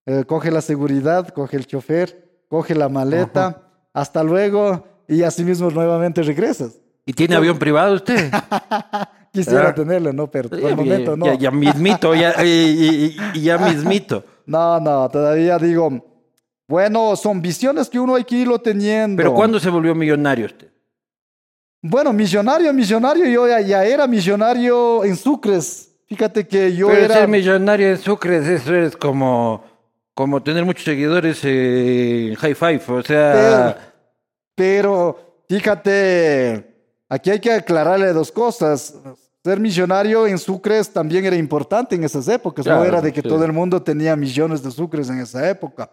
Eh, 0.06 0.24
coge 0.26 0.50
la 0.50 0.60
seguridad, 0.60 1.28
coge 1.28 1.56
el 1.56 1.66
chofer, 1.66 2.44
coge 2.48 2.74
la 2.74 2.88
maleta, 2.88 3.46
Ajá. 3.46 3.62
hasta 3.92 4.22
luego 4.22 4.84
y 5.08 5.22
así 5.22 5.42
mismo 5.44 5.70
nuevamente 5.70 6.22
regresas. 6.22 6.78
¿Y 7.04 7.12
tiene 7.12 7.34
avión 7.36 7.58
privado 7.58 7.94
usted? 7.94 8.30
Quisiera 9.32 9.68
Ah. 9.70 9.74
tenerlo, 9.74 10.12
¿no? 10.12 10.30
Pero 10.30 10.48
por 10.48 10.58
el 10.60 10.76
momento 10.76 11.16
no. 11.16 11.26
ya, 11.26 11.34
ya 11.34 11.50
mismito, 11.50 12.14
ya, 12.14 12.42
y, 12.44 12.48
y- 12.48 13.16
y 13.34 13.40
ya 13.42 13.58
mismito. 13.58 14.24
No, 14.46 14.78
no, 14.78 15.08
todavía 15.10 15.58
digo, 15.58 15.90
bueno, 16.68 17.16
son 17.16 17.42
visiones 17.42 17.90
que 17.90 17.98
uno 17.98 18.14
hay 18.14 18.22
que 18.22 18.36
irlo 18.36 18.60
teniendo. 18.60 19.16
Pero 19.16 19.34
¿cuándo 19.34 19.58
se 19.58 19.68
volvió 19.68 19.92
millonario 19.92 20.46
usted? 20.46 20.70
Bueno, 21.82 22.12
millonario, 22.12 22.72
millonario, 22.72 23.26
yo 23.26 23.48
ya, 23.48 23.60
ya 23.60 23.84
era 23.84 24.06
millonario 24.06 25.02
en 25.04 25.16
Sucres. 25.16 25.90
Fíjate 26.06 26.46
que 26.46 26.76
yo 26.76 26.86
Pero 26.86 27.06
era... 27.06 27.14
ser 27.16 27.28
millonario 27.28 27.88
en 27.90 27.98
Sucre, 27.98 28.36
eso 28.54 28.72
es 28.76 28.96
como, 28.96 29.64
como 30.16 30.42
tener 30.42 30.64
muchos 30.64 30.82
seguidores 30.82 31.44
en 31.44 32.34
High 32.36 32.54
Five. 32.54 32.82
O 32.88 33.02
sea, 33.02 33.92
Pero 34.54 35.42
fíjate, 35.46 36.74
aquí 37.06 37.28
hay 37.28 37.38
que 37.38 37.52
aclararle 37.52 38.14
dos 38.14 38.32
cosas. 38.32 38.94
Ser 39.44 39.60
millonario 39.60 40.26
en 40.26 40.38
sucres 40.38 40.90
también 40.90 41.26
era 41.26 41.36
importante 41.36 41.96
en 41.96 42.02
esas 42.02 42.26
épocas. 42.28 42.64
no 42.64 42.82
era 42.82 43.02
de 43.02 43.12
que 43.12 43.20
sí. 43.20 43.28
todo 43.28 43.44
el 43.44 43.52
mundo 43.52 43.82
tenía 43.82 44.16
millones 44.16 44.62
de 44.62 44.70
sucres 44.70 45.10
en 45.10 45.20
esa 45.20 45.50
época. 45.50 45.90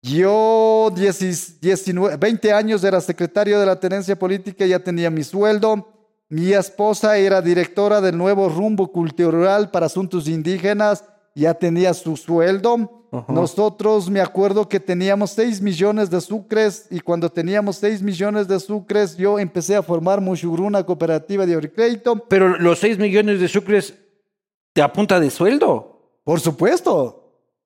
Yo, 0.00 0.92
10 0.94 1.60
19, 1.60 2.16
20 2.18 2.52
años, 2.52 2.84
era 2.84 3.00
secretario 3.00 3.58
de 3.58 3.66
la 3.66 3.80
tenencia 3.80 4.16
política, 4.16 4.64
ya 4.64 4.78
tenía 4.78 5.10
mi 5.10 5.24
sueldo. 5.24 5.88
Mi 6.28 6.52
esposa 6.52 7.18
era 7.18 7.42
directora 7.42 8.00
del 8.00 8.16
nuevo 8.16 8.48
rumbo 8.48 8.92
cultural 8.92 9.72
para 9.72 9.86
asuntos 9.86 10.28
indígenas, 10.28 11.04
ya 11.34 11.52
tenía 11.52 11.92
su 11.94 12.16
sueldo. 12.16 12.99
Ajá. 13.12 13.32
Nosotros 13.32 14.08
me 14.08 14.20
acuerdo 14.20 14.68
que 14.68 14.78
teníamos 14.78 15.30
6 15.32 15.60
millones 15.60 16.10
de 16.10 16.20
sucres 16.20 16.86
y 16.90 17.00
cuando 17.00 17.28
teníamos 17.30 17.76
6 17.76 18.02
millones 18.02 18.46
de 18.46 18.60
sucres 18.60 19.16
yo 19.16 19.38
empecé 19.38 19.74
a 19.76 19.82
formar 19.82 20.20
Mushuruna 20.20 20.84
Cooperativa 20.84 21.44
de 21.44 21.72
Crédito. 21.72 22.16
pero 22.28 22.56
los 22.58 22.78
6 22.78 22.98
millones 22.98 23.40
de 23.40 23.48
sucres 23.48 23.94
te 24.72 24.80
apunta 24.82 25.18
de 25.18 25.30
sueldo. 25.30 26.20
Por 26.22 26.38
supuesto, 26.40 27.16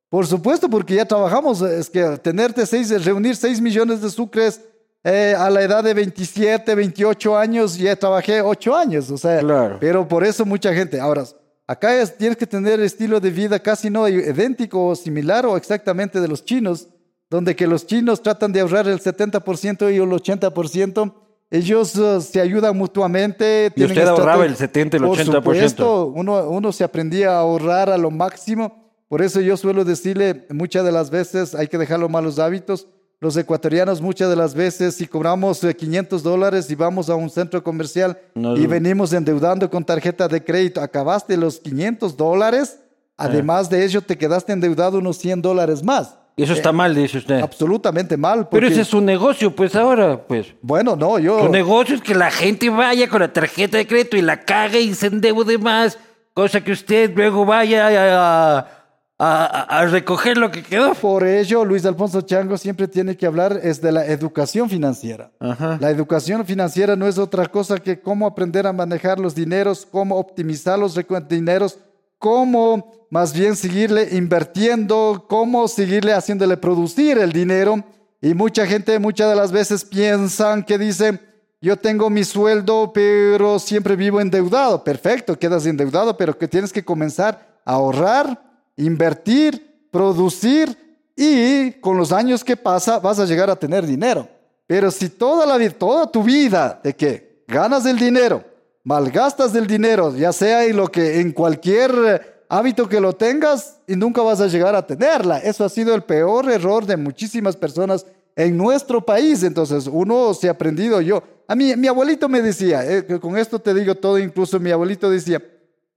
por 0.09 0.27
supuesto, 0.27 0.71
porque 0.71 0.95
ya 0.95 1.05
trabajamos. 1.05 1.61
Es 1.61 1.91
que 1.91 2.03
tenerte 2.23 2.65
seis, 2.67 3.05
reunir 3.05 3.37
6 3.37 3.61
millones 3.61 4.01
de 4.01 4.09
sucres 4.11 4.61
eh, 5.03 5.35
a 5.37 5.51
la 5.51 5.61
edad 5.61 5.85
de 5.85 5.93
27, 5.93 6.75
28 6.75 7.37
años, 7.37 7.77
ya 7.77 7.95
trabajé 7.97 8.41
8 8.41 8.75
años. 8.77 9.11
O 9.11 9.19
sea, 9.19 9.41
Claro. 9.41 9.77
pero 9.81 10.09
por 10.09 10.25
eso 10.25 10.47
mucha 10.47 10.73
gente. 10.73 10.99
Ahora, 10.99 11.25
acá 11.67 12.01
es- 12.01 12.17
tienes 12.17 12.37
que 12.37 12.47
tener 12.47 12.81
estilo 12.81 13.21
de 13.21 13.31
vida 13.31 13.59
casi 13.59 13.91
no 13.91 14.09
idéntico 14.09 14.87
o 14.89 14.95
similar 14.97 15.47
o 15.47 15.57
exactamente 15.57 16.21
de 16.21 16.29
los 16.29 16.45
chinos, 16.45 16.89
donde 17.31 17.57
que 17.57 17.67
los 17.67 17.87
chinos 17.87 18.23
tratan 18.23 18.53
de 18.53 18.61
ahorrar 18.61 18.87
el 18.89 19.01
70% 19.01 19.91
y 19.91 19.97
el 19.97 20.09
80%. 20.13 21.15
Ellos 21.51 21.95
eh, 21.97 22.21
se 22.21 22.41
ayudan 22.41 22.77
mutuamente. 22.77 23.73
Y 23.77 23.85
usted 23.85 24.07
ahorraba 24.09 24.45
el 24.45 24.57
70, 24.57 24.97
el 24.97 25.05
Por 25.05 25.19
80%. 25.19 25.25
supuesto, 25.37 26.07
uno, 26.07 26.49
uno 26.49 26.73
se 26.73 26.85
aprendía 26.85 27.33
a 27.33 27.41
ahorrar 27.41 27.91
a 27.91 27.99
lo 27.99 28.11
máximo. 28.11 28.83
Por 29.09 29.23
eso 29.23 29.41
yo 29.41 29.57
suelo 29.57 29.85
decirle 29.85 30.47
muchas 30.51 30.85
de 30.85 30.91
las 30.93 31.11
veces 31.11 31.55
hay 31.55 31.69
que 31.69 31.79
dejar 31.79 32.01
los 32.01 32.11
malos 32.11 32.39
hábitos. 32.39 32.89
Los 33.25 33.37
ecuatorianos 33.39 34.03
muchas 34.03 34.29
de 34.29 34.37
las 34.37 34.55
veces 34.55 34.97
si 34.97 35.07
cobramos 35.07 35.61
500 35.61 36.21
eh, 36.21 36.25
dólares 36.25 36.71
y 36.71 36.75
vamos 36.75 37.09
a 37.09 37.15
un 37.15 37.31
centro 37.31 37.65
comercial 37.65 38.19
y 38.35 38.67
venimos 38.67 39.15
endeudando 39.15 39.71
con 39.71 39.83
tarjeta 39.83 40.29
de 40.29 40.45
crédito, 40.45 40.83
acabaste 40.83 41.37
los 41.39 41.59
500 41.59 42.17
dólares, 42.19 42.81
además 43.17 43.71
de 43.71 43.83
ello 43.83 44.03
te 44.03 44.19
quedaste 44.19 44.53
endeudado 44.53 44.99
unos 44.99 45.17
100 45.17 45.41
dólares 45.41 45.83
más. 45.83 46.19
Eso 46.37 46.53
está 46.53 46.69
eh, 46.71 46.73
mal, 46.73 46.95
dice 46.95 47.19
usted. 47.19 47.41
Absolutamente 47.41 48.17
mal. 48.17 48.49
Pero 48.51 48.67
ese 48.67 48.83
es 48.83 48.89
su 48.89 49.01
negocio, 49.01 49.55
pues 49.55 49.75
ahora, 49.75 50.21
pues. 50.27 50.49
Bueno, 50.61 50.95
no, 50.95 51.19
yo. 51.19 51.45
Su 51.45 51.49
negocio 51.49 51.95
es 51.95 52.03
que 52.03 52.15
la 52.15 52.31
gente 52.31 52.69
vaya 52.69 53.09
con 53.09 53.21
la 53.21 53.33
tarjeta 53.33 53.79
de 53.79 53.87
crédito 53.87 54.17
y 54.17 54.23
la 54.23 54.45
cague 54.45 54.81
y 54.81 54.95
se 54.95 55.07
endeude 55.07 55.57
más, 55.57 55.97
cosa 56.35 56.63
que 56.63 56.73
usted 56.73 57.13
luego 57.15 57.47
vaya 57.47 57.87
a, 57.87 58.59
a, 58.59 58.84
recoger 59.19 60.37
lo 60.37 60.51
que 60.51 60.63
quedó. 60.63 60.95
Por 60.95 61.25
ello, 61.25 61.65
Luis 61.65 61.85
Alfonso 61.85 62.21
Chango 62.23 62.59
siempre 62.59 62.89
tiene 62.89 63.17
que 63.17 63.27
hablar 63.27 63.61
es 63.63 63.81
de 63.81 63.93
la 63.93 64.07
educación 64.07 64.69
financiera. 64.69 65.31
La 65.39 65.91
educación 65.91 66.45
financiera 66.45 66.97
no 66.97 67.07
es 67.07 67.19
otra 67.19 67.47
cosa 67.47 67.79
que 67.79 68.01
cómo 68.01 68.27
aprender 68.27 68.67
a 68.67 68.73
manejar 68.73 69.19
los 69.19 69.35
dineros, 69.35 69.87
cómo 69.91 70.17
optimizar 70.17 70.79
los 70.79 70.99
dineros, 71.29 71.79
cómo 72.19 73.07
más 73.11 73.33
bien 73.33 73.55
seguirle 73.55 74.09
invirtiendo, 74.13 75.27
cómo 75.29 75.69
seguirle 75.69 76.13
haciéndole 76.13 76.57
producir 76.57 77.19
el 77.19 77.33
dinero. 77.33 77.85
Y 78.21 78.35
mucha 78.35 78.67
gente 78.67 78.99
muchas 78.99 79.29
de 79.29 79.37
las 79.37 79.53
veces 79.53 79.85
piensan 79.85 80.65
que 80.65 80.79
dice, 80.79 81.21
yo 81.61 81.77
tengo 81.77 82.11
mi 82.11 82.25
sueldo, 82.25 82.91
pero 82.93 83.59
siempre 83.59 83.97
vivo 83.97 84.21
endeudado. 84.21 84.83
Perfecto, 84.83 85.39
quedas 85.39 85.67
endeudado, 85.67 86.17
pero 86.17 86.37
que 86.37 86.49
tienes 86.49 86.73
que 86.73 86.85
comenzar 86.85 87.61
a 87.65 87.75
ahorrar 87.75 88.54
invertir, 88.77 89.89
producir 89.91 90.77
y 91.17 91.73
con 91.73 91.97
los 91.97 92.13
años 92.13 92.43
que 92.43 92.57
pasa 92.57 92.99
vas 92.99 93.19
a 93.19 93.27
llegar 93.27 93.51
a 93.51 93.57
tener 93.57 93.87
dinero. 93.87 94.29
Pero 94.67 94.91
si 94.91 95.09
toda 95.09 95.47
la 95.47 95.71
toda 95.71 96.11
tu 96.11 96.23
vida 96.23 96.81
de 96.83 96.95
que 96.95 97.45
ganas 97.47 97.87
el 97.87 97.99
dinero, 97.99 98.45
malgastas 98.83 99.55
el 99.55 99.67
dinero, 99.67 100.15
ya 100.17 100.33
sea 100.33 100.65
en 100.65 100.77
lo 100.77 100.89
que 100.89 101.21
en 101.21 101.33
cualquier 101.33 102.45
hábito 102.49 102.89
que 102.89 103.01
lo 103.01 103.13
tengas 103.13 103.79
y 103.87 103.97
nunca 103.97 104.23
vas 104.23 104.41
a 104.41 104.47
llegar 104.47 104.75
a 104.75 104.87
tenerla. 104.87 105.39
Eso 105.39 105.65
ha 105.65 105.69
sido 105.69 105.95
el 105.95 106.03
peor 106.03 106.51
error 106.51 106.87
de 106.87 106.97
muchísimas 106.97 107.57
personas 107.57 108.07
en 108.37 108.57
nuestro 108.57 109.05
país. 109.05 109.43
Entonces, 109.43 109.89
uno 109.91 110.35
se 110.35 110.49
ha 110.49 110.53
aprendido 110.53 111.01
yo. 111.01 111.23
A 111.47 111.55
mí, 111.55 111.75
mi 111.77 111.89
abuelito 111.89 112.29
me 112.29 112.41
decía, 112.41 112.85
eh, 112.85 113.21
con 113.21 113.37
esto 113.37 113.59
te 113.59 113.75
digo 113.75 113.95
todo, 113.95 114.19
incluso 114.19 114.59
mi 114.59 114.71
abuelito 114.71 115.11
decía, 115.11 115.43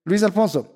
Luis 0.04 0.24
Alfonso, 0.24 0.68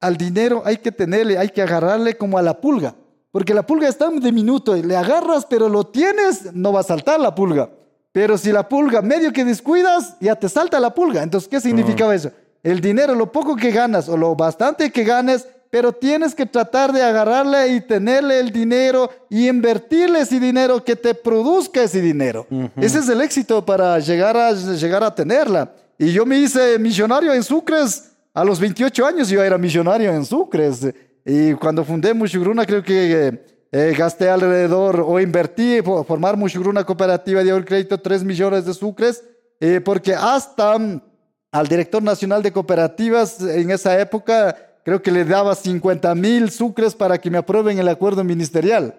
al 0.00 0.16
dinero 0.16 0.62
hay 0.64 0.78
que 0.78 0.90
tenerle, 0.90 1.38
hay 1.38 1.50
que 1.50 1.62
agarrarle 1.62 2.16
como 2.16 2.38
a 2.38 2.42
la 2.42 2.60
pulga. 2.60 2.94
Porque 3.30 3.54
la 3.54 3.64
pulga 3.64 3.88
está 3.88 4.08
de 4.10 4.32
minuto, 4.32 4.74
le 4.74 4.96
agarras, 4.96 5.46
pero 5.46 5.68
lo 5.68 5.86
tienes, 5.86 6.52
no 6.52 6.72
va 6.72 6.80
a 6.80 6.84
saltar 6.84 7.20
la 7.20 7.34
pulga. 7.34 7.70
Pero 8.12 8.36
si 8.36 8.50
la 8.50 8.68
pulga 8.68 9.02
medio 9.02 9.32
que 9.32 9.44
descuidas, 9.44 10.16
ya 10.20 10.34
te 10.34 10.48
salta 10.48 10.80
la 10.80 10.92
pulga. 10.92 11.22
Entonces, 11.22 11.48
¿qué 11.48 11.60
significaba 11.60 12.14
eso? 12.14 12.32
El 12.62 12.80
dinero, 12.80 13.14
lo 13.14 13.30
poco 13.30 13.54
que 13.54 13.70
ganas 13.70 14.08
o 14.08 14.16
lo 14.16 14.34
bastante 14.34 14.90
que 14.90 15.04
ganes, 15.04 15.46
pero 15.70 15.92
tienes 15.92 16.34
que 16.34 16.44
tratar 16.44 16.92
de 16.92 17.02
agarrarle 17.02 17.68
y 17.68 17.80
tenerle 17.80 18.40
el 18.40 18.50
dinero 18.50 19.08
y 19.28 19.48
invertirle 19.48 20.20
ese 20.20 20.40
dinero 20.40 20.84
que 20.84 20.96
te 20.96 21.14
produzca 21.14 21.84
ese 21.84 22.00
dinero. 22.00 22.48
Ese 22.76 22.98
es 22.98 23.08
el 23.08 23.20
éxito 23.20 23.64
para 23.64 23.96
llegar 24.00 24.36
a, 24.36 24.52
llegar 24.52 25.04
a 25.04 25.14
tenerla. 25.14 25.72
Y 25.96 26.12
yo 26.12 26.26
me 26.26 26.38
hice 26.38 26.78
millonario 26.80 27.32
en 27.32 27.44
Sucres 27.44 28.10
a 28.32 28.44
los 28.44 28.60
28 28.60 29.06
años 29.06 29.28
yo 29.28 29.42
era 29.42 29.58
millonario 29.58 30.12
en 30.12 30.24
Sucres 30.24 30.94
y 31.24 31.52
cuando 31.54 31.84
fundé 31.84 32.14
Mushugruna 32.14 32.64
creo 32.64 32.82
que 32.82 33.12
eh, 33.12 33.44
eh, 33.72 33.94
gasté 33.96 34.30
alrededor 34.30 35.04
o 35.06 35.18
invertí 35.18 35.82
por 35.82 36.04
formar 36.06 36.36
Mushugruna 36.36 36.84
cooperativa 36.84 37.42
de 37.42 37.64
crédito 37.64 37.98
3 37.98 38.22
millones 38.22 38.64
de 38.64 38.74
Sucres 38.74 39.24
eh, 39.58 39.80
porque 39.80 40.14
hasta 40.14 40.78
mm, 40.78 41.02
al 41.50 41.66
director 41.66 42.02
nacional 42.02 42.42
de 42.42 42.52
cooperativas 42.52 43.40
en 43.40 43.70
esa 43.72 44.00
época 44.00 44.56
creo 44.84 45.02
que 45.02 45.10
le 45.10 45.24
daba 45.24 45.56
50 45.56 46.14
mil 46.14 46.50
Sucres 46.50 46.94
para 46.94 47.18
que 47.18 47.30
me 47.30 47.38
aprueben 47.38 47.78
el 47.78 47.88
acuerdo 47.88 48.22
ministerial. 48.22 48.94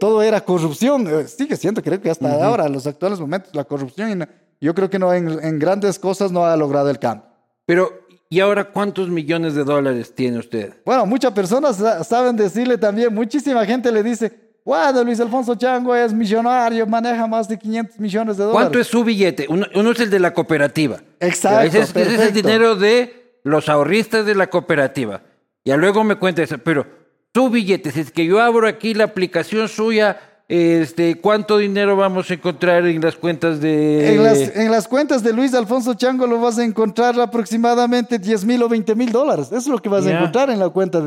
todo 0.00 0.22
era 0.22 0.40
corrupción, 0.40 1.28
sigue 1.28 1.56
siendo, 1.56 1.82
creo 1.82 2.00
que 2.00 2.10
hasta 2.10 2.44
ahora, 2.44 2.66
en 2.66 2.72
los 2.72 2.86
actuales 2.86 3.20
momentos, 3.20 3.54
la 3.54 3.64
corrupción, 3.64 4.26
yo 4.60 4.74
creo 4.74 4.90
que 4.90 4.98
no 4.98 5.12
en, 5.12 5.28
en 5.42 5.58
grandes 5.58 5.98
cosas 5.98 6.32
no 6.32 6.44
ha 6.44 6.56
logrado 6.56 6.90
el 6.90 6.98
cambio. 6.98 7.34
Pero 7.66 8.03
¿Y 8.34 8.40
ahora 8.40 8.64
cuántos 8.64 9.08
millones 9.08 9.54
de 9.54 9.62
dólares 9.62 10.12
tiene 10.12 10.38
usted? 10.38 10.74
Bueno, 10.84 11.06
muchas 11.06 11.30
personas 11.30 11.80
saben 12.04 12.34
decirle 12.34 12.76
también, 12.76 13.14
muchísima 13.14 13.64
gente 13.64 13.92
le 13.92 14.02
dice, 14.02 14.32
bueno, 14.64 15.04
Luis 15.04 15.20
Alfonso 15.20 15.54
Chango 15.54 15.94
es 15.94 16.12
millonario, 16.12 16.84
maneja 16.84 17.28
más 17.28 17.46
de 17.46 17.56
500 17.56 18.00
millones 18.00 18.36
de 18.36 18.42
dólares. 18.42 18.60
¿Cuánto 18.60 18.80
es 18.80 18.88
su 18.88 19.04
billete? 19.04 19.46
Uno, 19.48 19.92
es 19.92 20.00
el 20.00 20.10
de 20.10 20.18
la 20.18 20.34
cooperativa. 20.34 21.00
Exacto. 21.20 21.60
Ese 21.60 21.78
es, 21.78 21.90
ese 21.94 22.14
es, 22.16 22.20
el 22.22 22.32
dinero 22.32 22.74
de 22.74 23.38
los 23.44 23.68
ahorristas 23.68 24.26
de 24.26 24.34
la 24.34 24.48
cooperativa. 24.48 25.22
Ya 25.64 25.76
luego 25.76 26.02
me 26.02 26.16
cuenta 26.16 26.42
eso, 26.42 26.58
pero 26.58 26.88
su 27.32 27.50
billete, 27.50 27.92
si 27.92 28.00
es 28.00 28.10
que 28.10 28.26
yo 28.26 28.40
abro 28.40 28.66
aquí 28.66 28.94
la 28.94 29.04
aplicación 29.04 29.68
suya 29.68 30.18
este, 30.48 31.14
¿Cuánto 31.16 31.58
dinero 31.58 31.96
vamos 31.96 32.30
a 32.30 32.34
encontrar 32.34 32.86
en 32.86 33.00
las 33.00 33.16
cuentas 33.16 33.60
de...? 33.60 34.14
En 34.54 34.70
las, 34.70 34.86
cuentas 34.86 35.22
de 35.22 35.32
Luis 35.32 35.54
Alfonso 35.54 35.94
Chango 35.94 36.26
lo 36.26 36.40
vas 36.40 36.58
a 36.58 36.64
encontrar 36.64 37.18
aproximadamente 37.18 38.18
10 38.18 38.44
mil 38.44 38.62
o 38.62 38.68
20 38.68 38.94
mil 38.94 39.10
dólares. 39.10 39.46
Eso 39.46 39.56
es 39.56 39.66
lo 39.66 39.80
que 39.80 39.88
vas 39.88 40.06
a 40.06 40.16
encontrar 40.16 40.50
en 40.50 40.58
la 40.58 40.68
cuenta 40.68 41.00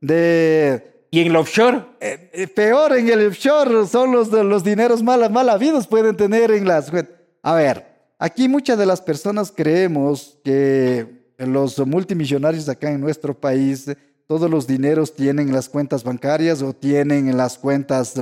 de... 0.00 0.92
¿Y 1.14 1.20
en 1.20 1.26
el 1.26 1.36
offshore? 1.36 1.84
Eh, 2.00 2.30
eh, 2.32 2.46
peor, 2.48 2.96
en 2.96 3.06
el 3.08 3.26
offshore 3.26 3.86
son 3.86 4.12
los, 4.12 4.28
los 4.28 4.64
dineros 4.64 5.02
mal, 5.02 5.30
mal 5.30 5.50
habidos 5.50 5.86
pueden 5.86 6.16
tener 6.16 6.50
en 6.50 6.66
las. 6.66 6.90
A 7.42 7.54
ver, 7.54 7.86
aquí 8.18 8.48
muchas 8.48 8.78
de 8.78 8.86
las 8.86 9.02
personas 9.02 9.52
creemos 9.54 10.38
que 10.42 11.06
los 11.36 11.78
multimillonarios 11.86 12.66
acá 12.70 12.90
en 12.90 13.02
nuestro 13.02 13.38
país, 13.38 13.94
todos 14.26 14.50
los 14.50 14.66
dineros 14.66 15.14
tienen 15.14 15.52
las 15.52 15.68
cuentas 15.68 16.02
bancarias 16.02 16.62
o 16.62 16.72
tienen 16.72 17.28
en 17.28 17.36
las 17.36 17.58
cuentas 17.58 18.14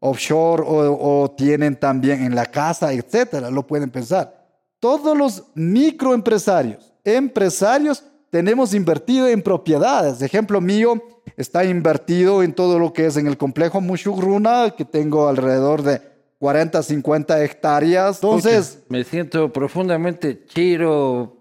offshore 0.00 0.62
o, 0.66 1.34
tienen 1.36 1.76
también 1.76 2.22
en 2.22 2.34
la 2.34 2.46
casa, 2.46 2.92
etcétera, 2.92 3.50
lo 3.50 3.66
pueden 3.66 3.90
pensar. 3.90 4.46
Todos 4.80 5.16
los 5.16 5.44
microempresarios, 5.54 6.92
empresarios, 7.04 8.04
tenemos 8.30 8.74
invertido 8.74 9.26
en 9.26 9.42
propiedades. 9.42 10.22
Ejemplo 10.22 10.60
mío, 10.60 11.02
está 11.36 11.64
invertido 11.64 12.42
en 12.42 12.52
todo 12.52 12.78
lo 12.78 12.92
que 12.92 13.06
es 13.06 13.16
en 13.16 13.26
el 13.26 13.36
complejo 13.36 13.80
Mushugruna, 13.80 14.74
que 14.76 14.84
tengo 14.84 15.28
alrededor 15.28 15.82
de 15.82 16.00
40, 16.38 16.82
50 16.82 17.44
hectáreas. 17.44 18.22
Entonces... 18.22 18.84
Me 18.88 19.02
siento 19.02 19.52
profundamente 19.52 20.44
chiro, 20.46 21.36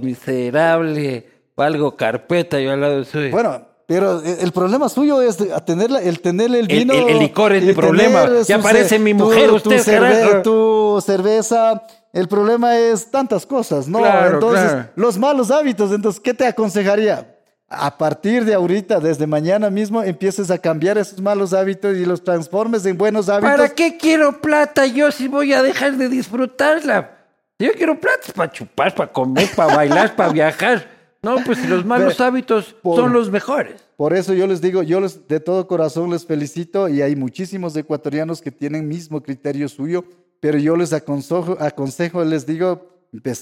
miserable, 0.00 1.26
algo 1.56 1.96
carpeta 1.96 2.58
yo 2.60 2.72
al 2.72 2.80
lado 2.80 3.04
de 3.04 3.30
Bueno, 3.30 3.71
pero 3.92 4.22
el 4.22 4.52
problema 4.52 4.88
suyo 4.88 5.20
es 5.20 5.36
tener, 5.66 5.90
el 6.02 6.20
tenerle 6.20 6.60
el 6.60 6.66
vino. 6.66 6.94
El, 6.94 7.18
licor 7.18 7.52
es 7.52 7.62
el 7.62 7.74
problema. 7.74 8.26
Ya 8.48 8.58
parece 8.58 8.98
mi 8.98 9.12
mujer, 9.12 9.50
usted. 9.50 10.42
Tu, 10.42 10.98
cerveza. 11.04 11.82
El 12.10 12.26
problema 12.26 12.78
es 12.78 13.10
tantas 13.10 13.44
cosas, 13.44 13.88
¿no? 13.88 14.00
entonces, 14.26 14.86
los 14.96 15.18
malos 15.18 15.50
hábitos. 15.50 15.92
Entonces, 15.92 16.20
¿qué 16.20 16.32
te 16.32 16.46
aconsejaría? 16.46 17.36
A 17.68 17.98
partir 17.98 18.46
de 18.46 18.54
ahorita, 18.54 18.98
desde 18.98 19.26
mañana 19.26 19.68
mismo, 19.68 20.02
empieces 20.02 20.50
a 20.50 20.56
cambiar 20.56 20.96
esos 20.96 21.20
malos 21.20 21.52
hábitos 21.52 21.94
y 21.94 22.06
los 22.06 22.24
transformes 22.24 22.86
en 22.86 22.96
buenos 22.96 23.28
hábitos. 23.28 23.56
¿Para 23.56 23.68
qué 23.68 23.98
quiero 23.98 24.40
plata 24.40 24.86
yo 24.86 25.10
si 25.10 25.28
voy 25.28 25.52
a 25.52 25.62
dejar 25.62 25.98
de 25.98 26.08
disfrutarla? 26.08 27.10
Yo 27.58 27.72
quiero 27.74 28.00
plata 28.00 28.32
para 28.34 28.50
chupar, 28.50 28.94
para 28.94 29.12
comer, 29.12 29.48
para 29.54 29.76
bailar, 29.76 30.16
para 30.16 30.32
viajar. 30.32 30.91
No, 31.22 31.36
pues 31.46 31.68
los 31.68 31.84
malos 31.84 32.20
hábitos 32.20 32.74
son 32.82 33.12
los 33.12 33.30
mejores. 33.30 33.80
Por 33.96 34.12
eso 34.12 34.34
yo 34.34 34.46
les 34.48 34.60
digo, 34.60 34.82
yo 34.82 35.00
les, 35.00 35.28
de 35.28 35.38
todo 35.38 35.68
corazón 35.68 36.10
les 36.10 36.26
felicito 36.26 36.88
y 36.88 37.00
hay 37.00 37.14
muchísimos 37.14 37.76
ecuatorianos 37.76 38.42
que 38.42 38.50
tienen 38.50 38.88
mismo 38.88 39.22
criterio 39.22 39.68
suyo, 39.68 40.04
pero 40.40 40.58
yo 40.58 40.76
les 40.76 40.92
aconsejo, 40.92 41.56
aconsejo 41.60 42.24
les 42.24 42.44
digo, 42.44 42.92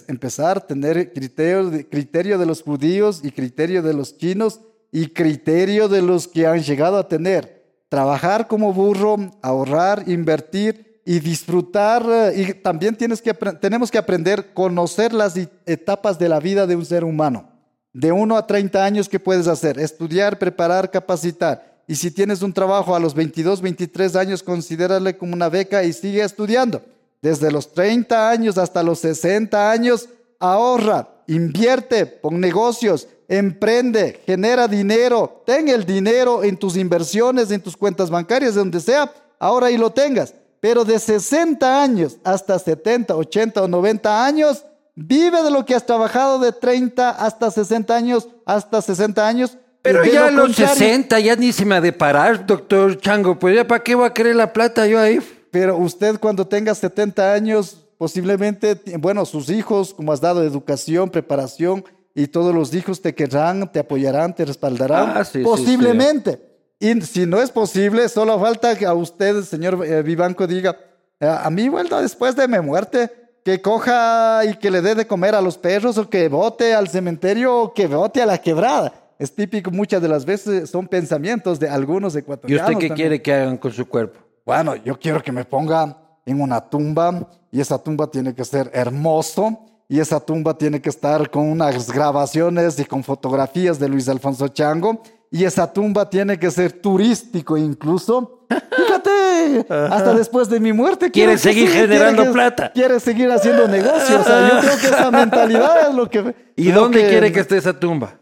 empezar 0.08 0.58
a 0.58 0.66
tener 0.66 1.12
criterio 1.14 1.70
de, 1.70 1.88
criterio 1.88 2.38
de 2.38 2.44
los 2.44 2.62
judíos 2.62 3.20
y 3.24 3.30
criterio 3.30 3.82
de 3.82 3.94
los 3.94 4.18
chinos 4.18 4.60
y 4.92 5.06
criterio 5.08 5.88
de 5.88 6.02
los 6.02 6.28
que 6.28 6.46
han 6.46 6.62
llegado 6.62 6.98
a 6.98 7.08
tener. 7.08 7.64
Trabajar 7.88 8.46
como 8.46 8.74
burro, 8.74 9.16
ahorrar, 9.40 10.04
invertir 10.06 11.00
y 11.06 11.20
disfrutar. 11.20 12.04
Eh, 12.06 12.42
y 12.42 12.54
también 12.54 12.94
tienes 12.94 13.22
que, 13.22 13.32
tenemos 13.32 13.90
que 13.90 13.98
aprender 13.98 14.40
a 14.40 14.54
conocer 14.54 15.12
las 15.12 15.34
etapas 15.64 16.18
de 16.18 16.28
la 16.28 16.40
vida 16.40 16.66
de 16.66 16.76
un 16.76 16.84
ser 16.84 17.04
humano. 17.04 17.49
De 17.92 18.12
1 18.12 18.36
a 18.36 18.46
30 18.46 18.84
años, 18.84 19.08
¿qué 19.08 19.18
puedes 19.18 19.48
hacer? 19.48 19.78
Estudiar, 19.78 20.38
preparar, 20.38 20.90
capacitar. 20.90 21.82
Y 21.88 21.96
si 21.96 22.10
tienes 22.12 22.42
un 22.42 22.52
trabajo 22.52 22.94
a 22.94 23.00
los 23.00 23.14
22, 23.14 23.60
23 23.60 24.14
años, 24.14 24.42
considérale 24.44 25.16
como 25.16 25.34
una 25.34 25.48
beca 25.48 25.82
y 25.82 25.92
sigue 25.92 26.22
estudiando. 26.22 26.82
Desde 27.20 27.50
los 27.50 27.72
30 27.72 28.30
años 28.30 28.58
hasta 28.58 28.82
los 28.84 29.00
60 29.00 29.70
años, 29.70 30.08
ahorra, 30.38 31.08
invierte, 31.26 32.06
pon 32.06 32.40
negocios, 32.40 33.08
emprende, 33.28 34.20
genera 34.24 34.68
dinero, 34.68 35.42
ten 35.44 35.68
el 35.68 35.84
dinero 35.84 36.44
en 36.44 36.56
tus 36.56 36.76
inversiones, 36.76 37.50
en 37.50 37.60
tus 37.60 37.76
cuentas 37.76 38.08
bancarias, 38.08 38.54
donde 38.54 38.80
sea, 38.80 39.12
ahora 39.38 39.70
y 39.70 39.76
lo 39.76 39.90
tengas. 39.90 40.34
pero 40.60 40.84
de 40.84 40.98
60 40.98 41.82
años 41.82 42.18
hasta 42.22 42.58
70, 42.58 43.16
80 43.16 43.62
o 43.62 43.68
90 43.68 44.26
años, 44.26 44.64
vive 44.94 45.42
de 45.42 45.50
lo 45.50 45.64
que 45.64 45.74
has 45.74 45.86
trabajado 45.86 46.38
de 46.38 46.52
30 46.52 47.10
hasta 47.10 47.50
60 47.50 47.94
años, 47.94 48.28
hasta 48.44 48.82
60 48.82 49.26
años. 49.26 49.56
Pero 49.82 50.04
ya 50.04 50.26
a 50.26 50.30
lo 50.30 50.46
los 50.46 50.56
contrario- 50.56 50.74
60 50.76 51.20
ya 51.20 51.36
ni 51.36 51.52
se 51.52 51.64
me 51.64 51.74
ha 51.76 51.80
de 51.80 51.92
parar, 51.92 52.44
doctor 52.46 52.98
Chango. 53.00 53.38
Pues 53.38 53.56
ya 53.56 53.66
para 53.66 53.82
qué 53.82 53.94
voy 53.94 54.06
a 54.06 54.12
querer 54.12 54.36
la 54.36 54.52
plata 54.52 54.86
yo 54.86 55.00
ahí. 55.00 55.20
Pero 55.50 55.76
usted 55.78 56.18
cuando 56.20 56.46
tenga 56.46 56.74
70 56.74 57.32
años, 57.32 57.78
posiblemente, 57.98 58.78
bueno, 58.98 59.24
sus 59.24 59.48
hijos, 59.50 59.94
como 59.94 60.12
has 60.12 60.20
dado 60.20 60.42
educación, 60.44 61.10
preparación, 61.10 61.84
y 62.14 62.26
todos 62.26 62.54
los 62.54 62.74
hijos 62.74 63.00
te 63.00 63.14
querrán, 63.14 63.70
te 63.72 63.78
apoyarán, 63.78 64.34
te 64.34 64.44
respaldarán. 64.44 65.12
Ah, 65.16 65.24
sí, 65.24 65.38
sí, 65.38 65.44
posiblemente. 65.44 66.40
Y 66.78 67.00
si 67.02 67.24
no 67.26 67.40
es 67.40 67.50
posible, 67.50 68.08
solo 68.08 68.38
falta 68.40 68.76
que 68.76 68.84
a 68.86 68.94
usted, 68.94 69.42
señor 69.44 69.84
eh, 69.84 70.02
Vivanco, 70.02 70.46
diga, 70.46 70.76
"Eh, 71.20 71.26
a 71.26 71.48
mí, 71.50 71.68
bueno, 71.68 72.00
después 72.00 72.34
de 72.36 72.48
mi 72.48 72.58
muerte, 72.60 73.10
que 73.44 73.60
coja 73.62 74.44
y 74.44 74.54
que 74.56 74.70
le 74.70 74.82
dé 74.82 74.94
de 74.94 75.06
comer 75.06 75.34
a 75.34 75.40
los 75.40 75.56
perros, 75.56 75.98
o 75.98 76.08
que 76.08 76.28
vote 76.28 76.74
al 76.74 76.88
cementerio, 76.88 77.56
o 77.62 77.74
que 77.74 77.86
vote 77.86 78.22
a 78.22 78.26
la 78.26 78.38
quebrada. 78.38 78.92
Es 79.18 79.34
típico, 79.34 79.70
muchas 79.70 80.00
de 80.00 80.08
las 80.08 80.24
veces 80.24 80.70
son 80.70 80.88
pensamientos 80.88 81.58
de 81.60 81.68
algunos 81.68 82.14
¿Y 82.14 82.18
ecuatorianos. 82.18 82.68
usted 82.70 82.80
qué 82.80 82.88
también. 82.88 83.08
quiere 83.08 83.22
que 83.22 83.32
hagan 83.32 83.58
con 83.58 83.72
su 83.72 83.86
cuerpo? 83.86 84.20
Bueno, 84.46 84.76
yo 84.76 84.98
quiero 84.98 85.22
que 85.22 85.32
me 85.32 85.44
ponga 85.44 85.96
en 86.24 86.40
una 86.40 86.60
tumba 86.60 87.28
y 87.52 87.60
esa 87.60 87.78
tumba 87.82 88.10
tiene 88.10 88.34
que 88.34 88.44
ser 88.44 88.70
hermoso 88.72 89.58
y 89.88 90.00
esa 90.00 90.20
tumba 90.20 90.56
tiene 90.56 90.80
que 90.80 90.88
estar 90.88 91.30
con 91.30 91.50
unas 91.50 91.90
grabaciones 91.92 92.78
y 92.78 92.84
con 92.84 93.02
fotografías 93.04 93.78
de 93.78 93.88
Luis 93.88 94.08
Alfonso 94.08 94.48
Chango 94.48 95.02
y 95.30 95.44
esa 95.44 95.72
tumba 95.72 96.08
tiene 96.10 96.38
que 96.38 96.50
ser 96.50 96.72
turístico 96.72 97.56
incluso. 97.56 98.46
Fíjate, 98.76 99.66
hasta 99.68 100.14
después 100.14 100.48
de 100.48 100.58
mi 100.58 100.72
muerte. 100.72 101.10
Quiere 101.10 101.38
seguir 101.38 101.68
sí, 101.68 101.74
generando 101.74 102.22
quiere 102.22 102.28
que- 102.30 102.32
plata. 102.32 102.72
Quiere 102.72 102.98
seguir 103.00 103.30
haciendo 103.30 103.68
negocios. 103.68 104.20
O 104.20 104.24
sea, 104.24 104.48
yo 104.50 104.60
creo 104.60 104.78
que 104.78 104.86
esa 104.86 105.10
mentalidad 105.10 105.88
es 105.88 105.94
lo 105.94 106.10
que... 106.10 106.34
¿Y 106.56 106.72
lo 106.72 106.80
dónde 106.82 107.08
quiere 107.08 107.30
que 107.32 107.40
esté 107.40 107.56
esa 107.58 107.78
tumba? 107.78 108.18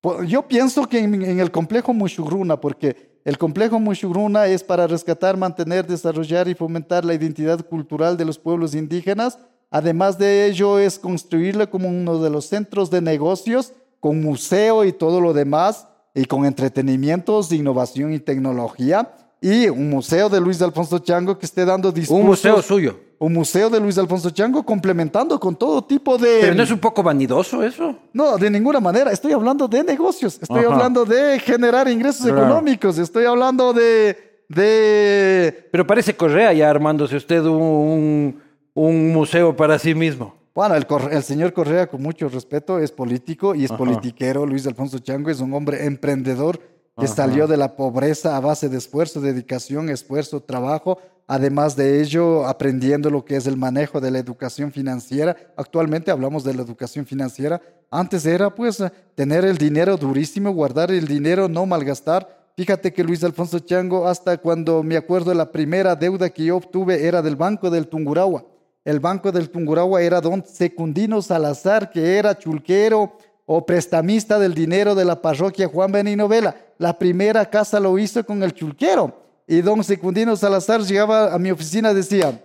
Pues, 0.00 0.28
Yo 0.28 0.42
pienso 0.46 0.88
que 0.88 1.00
en, 1.00 1.22
en 1.22 1.40
el 1.40 1.50
complejo 1.50 1.92
Mushugruna, 1.92 2.60
porque 2.60 3.18
el 3.24 3.36
complejo 3.36 3.80
Mushugruna 3.80 4.46
es 4.46 4.62
para 4.62 4.86
rescatar, 4.86 5.36
mantener, 5.36 5.86
desarrollar 5.86 6.46
y 6.46 6.54
fomentar 6.54 7.04
la 7.04 7.14
identidad 7.14 7.66
cultural 7.66 8.16
de 8.16 8.26
los 8.26 8.38
pueblos 8.38 8.74
indígenas. 8.74 9.38
Además 9.70 10.18
de 10.18 10.46
ello, 10.46 10.78
es 10.78 11.00
construirlo 11.00 11.68
como 11.68 11.88
uno 11.88 12.22
de 12.22 12.30
los 12.30 12.46
centros 12.46 12.90
de 12.90 13.00
negocios, 13.00 13.72
con 13.98 14.22
museo 14.22 14.84
y 14.84 14.92
todo 14.92 15.20
lo 15.20 15.32
demás, 15.32 15.88
y 16.14 16.24
con 16.26 16.44
entretenimientos, 16.46 17.50
innovación 17.52 18.12
y 18.12 18.20
tecnología. 18.20 19.10
Y 19.40 19.68
un 19.68 19.90
museo 19.90 20.28
de 20.30 20.40
Luis 20.40 20.62
Alfonso 20.62 20.98
Chango 21.00 21.38
que 21.38 21.44
esté 21.44 21.64
dando 21.66 21.92
discursos. 21.92 22.20
Un 22.20 22.26
museo 22.26 22.62
suyo. 22.62 22.98
Un 23.18 23.32
museo 23.34 23.68
de 23.68 23.78
Luis 23.80 23.98
Alfonso 23.98 24.30
Chango 24.30 24.62
complementando 24.64 25.38
con 25.38 25.54
todo 25.56 25.82
tipo 25.84 26.16
de... 26.16 26.38
Pero 26.40 26.54
no 26.54 26.62
es 26.62 26.70
un 26.70 26.78
poco 26.78 27.02
vanidoso 27.02 27.62
eso. 27.62 27.94
No, 28.12 28.36
de 28.38 28.48
ninguna 28.50 28.80
manera. 28.80 29.12
Estoy 29.12 29.32
hablando 29.32 29.68
de 29.68 29.84
negocios. 29.84 30.38
Estoy 30.40 30.60
Ajá. 30.64 30.72
hablando 30.72 31.04
de 31.04 31.38
generar 31.40 31.88
ingresos 31.88 32.24
Claro. 32.26 32.38
económicos. 32.44 32.96
Estoy 32.98 33.24
hablando 33.26 33.72
de, 33.74 34.16
de... 34.48 35.68
Pero 35.70 35.86
parece 35.86 36.16
Correa 36.16 36.52
ya 36.54 36.70
armándose 36.70 37.16
usted 37.16 37.42
un, 37.44 38.40
un 38.72 39.12
museo 39.12 39.54
para 39.54 39.78
sí 39.78 39.94
mismo. 39.94 40.34
Bueno, 40.54 40.76
el, 40.76 40.86
el 41.10 41.22
señor 41.24 41.52
Correa, 41.52 41.88
con 41.88 42.00
mucho 42.00 42.28
respeto, 42.28 42.78
es 42.78 42.92
político 42.92 43.56
y 43.56 43.64
es 43.64 43.72
Ajá. 43.72 43.78
politiquero. 43.78 44.46
Luis 44.46 44.66
Alfonso 44.68 45.00
Chango 45.00 45.28
es 45.30 45.40
un 45.40 45.52
hombre 45.52 45.84
emprendedor 45.84 46.60
que 46.96 47.06
Ajá. 47.06 47.14
salió 47.14 47.48
de 47.48 47.56
la 47.56 47.74
pobreza 47.74 48.36
a 48.36 48.40
base 48.40 48.68
de 48.68 48.78
esfuerzo, 48.78 49.20
dedicación, 49.20 49.88
esfuerzo, 49.90 50.40
trabajo. 50.40 50.98
Además 51.26 51.74
de 51.74 52.00
ello, 52.00 52.46
aprendiendo 52.46 53.10
lo 53.10 53.24
que 53.24 53.34
es 53.34 53.48
el 53.48 53.56
manejo 53.56 54.00
de 54.00 54.12
la 54.12 54.20
educación 54.20 54.70
financiera. 54.70 55.36
Actualmente 55.56 56.12
hablamos 56.12 56.44
de 56.44 56.54
la 56.54 56.62
educación 56.62 57.04
financiera. 57.04 57.60
Antes 57.90 58.24
era 58.24 58.54
pues 58.54 58.80
tener 59.16 59.44
el 59.44 59.58
dinero 59.58 59.96
durísimo, 59.96 60.52
guardar 60.52 60.92
el 60.92 61.08
dinero, 61.08 61.48
no 61.48 61.66
malgastar. 61.66 62.44
Fíjate 62.56 62.92
que 62.92 63.02
Luis 63.02 63.24
Alfonso 63.24 63.58
Chango, 63.58 64.06
hasta 64.06 64.38
cuando 64.38 64.84
me 64.84 64.96
acuerdo 64.96 65.34
la 65.34 65.50
primera 65.50 65.96
deuda 65.96 66.30
que 66.30 66.44
yo 66.44 66.56
obtuve 66.56 67.08
era 67.08 67.22
del 67.22 67.34
Banco 67.34 67.70
del 67.70 67.88
Tungurahua. 67.88 68.44
El 68.84 69.00
Banco 69.00 69.32
del 69.32 69.48
Tungurahua 69.48 70.02
era 70.02 70.20
don 70.20 70.44
Secundino 70.44 71.22
Salazar, 71.22 71.90
que 71.90 72.18
era 72.18 72.36
chulquero 72.36 73.16
o 73.46 73.64
prestamista 73.64 74.38
del 74.38 74.54
dinero 74.54 74.94
de 74.94 75.04
la 75.04 75.20
parroquia 75.22 75.68
Juan 75.68 75.90
Benino 75.90 76.28
Vela. 76.28 76.54
La 76.78 76.98
primera 76.98 77.48
casa 77.48 77.80
lo 77.80 77.98
hizo 77.98 78.24
con 78.26 78.42
el 78.42 78.52
chulquero. 78.52 79.22
Y 79.46 79.62
don 79.62 79.82
Secundino 79.82 80.36
Salazar 80.36 80.82
llegaba 80.82 81.32
a 81.32 81.38
mi 81.38 81.50
oficina 81.50 81.92
y 81.92 81.94
decía, 81.94 82.42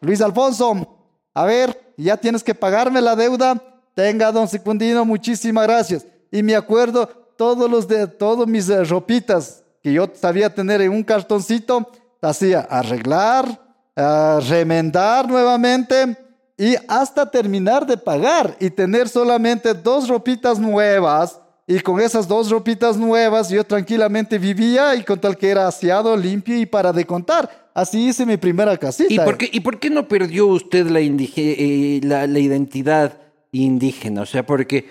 Luis 0.00 0.20
Alfonso, 0.20 0.96
a 1.34 1.44
ver, 1.44 1.92
ya 1.96 2.16
tienes 2.16 2.42
que 2.42 2.54
pagarme 2.54 3.00
la 3.00 3.16
deuda. 3.16 3.62
Tenga, 3.94 4.32
don 4.32 4.48
Secundino, 4.48 5.04
muchísimas 5.04 5.66
gracias. 5.66 6.06
Y 6.30 6.42
me 6.42 6.56
acuerdo 6.56 7.06
todos 7.36 7.70
los 7.70 7.88
de 7.88 8.06
todos 8.06 8.46
mis 8.46 8.68
eh, 8.68 8.84
ropitas 8.84 9.62
que 9.82 9.92
yo 9.92 10.08
sabía 10.14 10.54
tener 10.54 10.80
en 10.80 10.92
un 10.92 11.02
cartoncito, 11.02 11.90
hacía 12.22 12.60
arreglar, 12.60 13.60
remendar 13.96 15.28
nuevamente 15.28 16.16
y 16.56 16.76
hasta 16.88 17.30
terminar 17.30 17.86
de 17.86 17.96
pagar 17.96 18.56
y 18.60 18.70
tener 18.70 19.08
solamente 19.08 19.74
dos 19.74 20.08
ropitas 20.08 20.58
nuevas. 20.58 21.40
Y 21.66 21.80
con 21.80 21.98
esas 21.98 22.28
dos 22.28 22.50
ropitas 22.50 22.96
nuevas 22.96 23.48
yo 23.48 23.64
tranquilamente 23.64 24.38
vivía 24.38 24.94
y 24.96 25.02
con 25.02 25.18
tal 25.18 25.36
que 25.36 25.48
era 25.48 25.66
aseado, 25.66 26.14
limpio 26.16 26.58
y 26.58 26.66
para 26.66 26.92
de 26.92 27.06
contar. 27.06 27.70
Así 27.72 28.08
hice 28.08 28.26
mi 28.26 28.36
primera 28.36 28.76
casita. 28.76 29.12
¿Y 29.12 29.18
por 29.18 29.38
qué, 29.38 29.48
y 29.50 29.60
por 29.60 29.80
qué 29.80 29.90
no 29.90 30.06
perdió 30.06 30.46
usted 30.46 30.86
la, 30.88 31.00
eh, 31.00 32.00
la, 32.02 32.26
la 32.26 32.38
identidad 32.38 33.18
indígena? 33.50 34.22
O 34.22 34.26
sea, 34.26 34.44
porque 34.44 34.86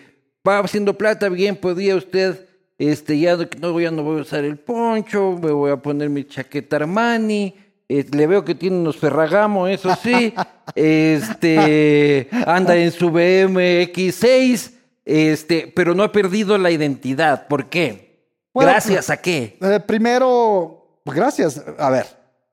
va 0.45 0.59
haciendo 0.59 0.97
plata 0.97 1.29
bien, 1.29 1.55
podía 1.55 1.95
usted, 1.95 2.45
este, 2.77 3.19
ya 3.19 3.37
no, 3.59 3.79
ya 3.79 3.91
no 3.91 4.03
voy 4.03 4.19
a 4.19 4.21
usar 4.21 4.43
el 4.43 4.57
poncho, 4.57 5.39
me 5.41 5.51
voy 5.51 5.71
a 5.71 5.77
poner 5.77 6.09
mi 6.09 6.25
chaqueta 6.25 6.77
Armani, 6.77 7.55
eh, 7.89 8.05
le 8.11 8.27
veo 8.27 8.45
que 8.45 8.55
tiene 8.55 8.77
unos 8.77 8.97
Ferragamo, 8.97 9.67
eso 9.67 9.95
sí, 10.01 10.34
este, 10.75 12.29
anda 12.45 12.75
en 12.75 12.91
su 12.91 13.11
BM 13.11 13.84
X6, 13.91 14.71
este, 15.05 15.71
pero 15.75 15.93
no 15.93 16.03
ha 16.03 16.11
perdido 16.11 16.57
la 16.57 16.71
identidad. 16.71 17.47
¿Por 17.47 17.67
qué? 17.67 18.13
Bueno, 18.53 18.71
¿Gracias 18.71 19.09
a 19.09 19.17
qué? 19.17 19.57
Eh, 19.61 19.79
primero, 19.86 21.01
gracias. 21.05 21.61
A 21.77 21.89
ver, 21.89 22.05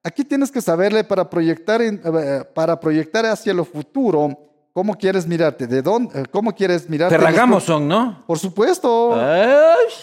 aquí 0.03 0.25
tienes 0.25 0.51
que 0.51 0.61
saberle 0.61 1.05
para 1.05 1.29
proyectar, 1.29 1.81
eh, 1.83 2.01
para 2.55 2.81
proyectar 2.81 3.27
hacia 3.27 3.55
lo 3.55 3.65
futuro, 3.65 4.37
cómo 4.73 4.95
quieres 4.95 5.27
mirarte, 5.27 5.67
de 5.67 5.83
dónde, 5.83 6.25
cómo 6.31 6.55
quieres 6.55 6.89
mirarte. 6.89 7.17
Ferragamo 7.17 7.61
son, 7.61 7.87
¿no? 7.87 8.25
Por 8.27 8.39
supuesto. 8.39 9.15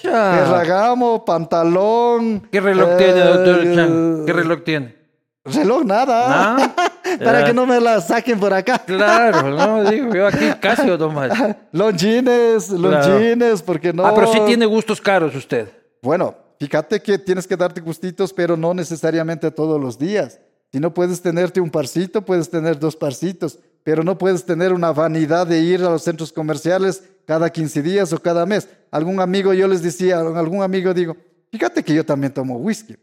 Ferragamo, 0.04 1.26
pantalón. 1.26 2.48
¿Qué 2.52 2.62
reloj 2.62 2.90
eh, 2.92 2.96
tiene, 2.98 3.20
doctor 3.22 3.76
Chan? 3.76 4.24
¿Qué 4.26 4.34
reloj 4.34 4.64
tiene? 4.64 4.97
Reloj 5.54 5.84
nada. 5.86 6.58
¿No? 6.58 6.74
para 7.24 7.46
que 7.46 7.54
no 7.54 7.66
me 7.66 7.80
la 7.80 8.02
saquen 8.02 8.40
por 8.40 8.54
acá. 8.54 8.80
Claro, 8.80 9.50
no, 9.50 9.90
digo 9.90 10.14
yo 10.14 10.28
aquí 10.28 10.46
casi 10.60 10.90
o 10.90 10.98
nomás. 10.98 11.32
Longines, 11.72 12.70
longines, 12.70 13.62
porque 13.62 13.94
no. 13.94 14.06
Ah, 14.06 14.14
pero 14.14 14.32
sí 14.32 14.40
tiene 14.46 14.66
gustos 14.66 15.02
caros 15.02 15.36
usted. 15.36 15.70
Bueno, 16.02 16.36
fíjate 16.60 17.02
que 17.02 17.18
tienes 17.18 17.48
que 17.48 17.56
darte 17.56 17.82
gustitos, 17.82 18.34
pero 18.34 18.58
no 18.58 18.74
necesariamente 18.74 19.50
todos 19.52 19.80
los 19.80 19.98
días. 19.98 20.40
Si 20.72 20.80
no 20.80 20.94
puedes 20.94 21.22
tenerte 21.22 21.62
un 21.62 21.70
parcito, 21.70 22.24
puedes 22.24 22.50
tener 22.50 22.78
dos 22.78 22.96
parcitos, 22.96 23.60
pero 23.84 24.04
no 24.04 24.18
puedes 24.18 24.46
tener 24.46 24.74
una 24.74 24.92
vanidad 24.92 25.48
de 25.48 25.60
ir 25.60 25.82
a 25.82 25.90
los 25.90 26.04
centros 26.04 26.34
comerciales 26.34 27.04
cada 27.26 27.50
15 27.50 27.82
días 27.82 28.12
o 28.12 28.20
cada 28.20 28.46
mes. 28.46 28.68
Algún 28.92 29.22
amigo, 29.22 29.54
yo 29.54 29.68
les 29.68 29.82
decía, 29.82 30.20
algún 30.20 30.62
amigo 30.62 30.94
digo, 30.94 31.16
fíjate 31.52 31.84
que 31.84 31.94
yo 31.94 32.06
también 32.06 32.34
tomo 32.34 32.58
whisky. 32.58 32.98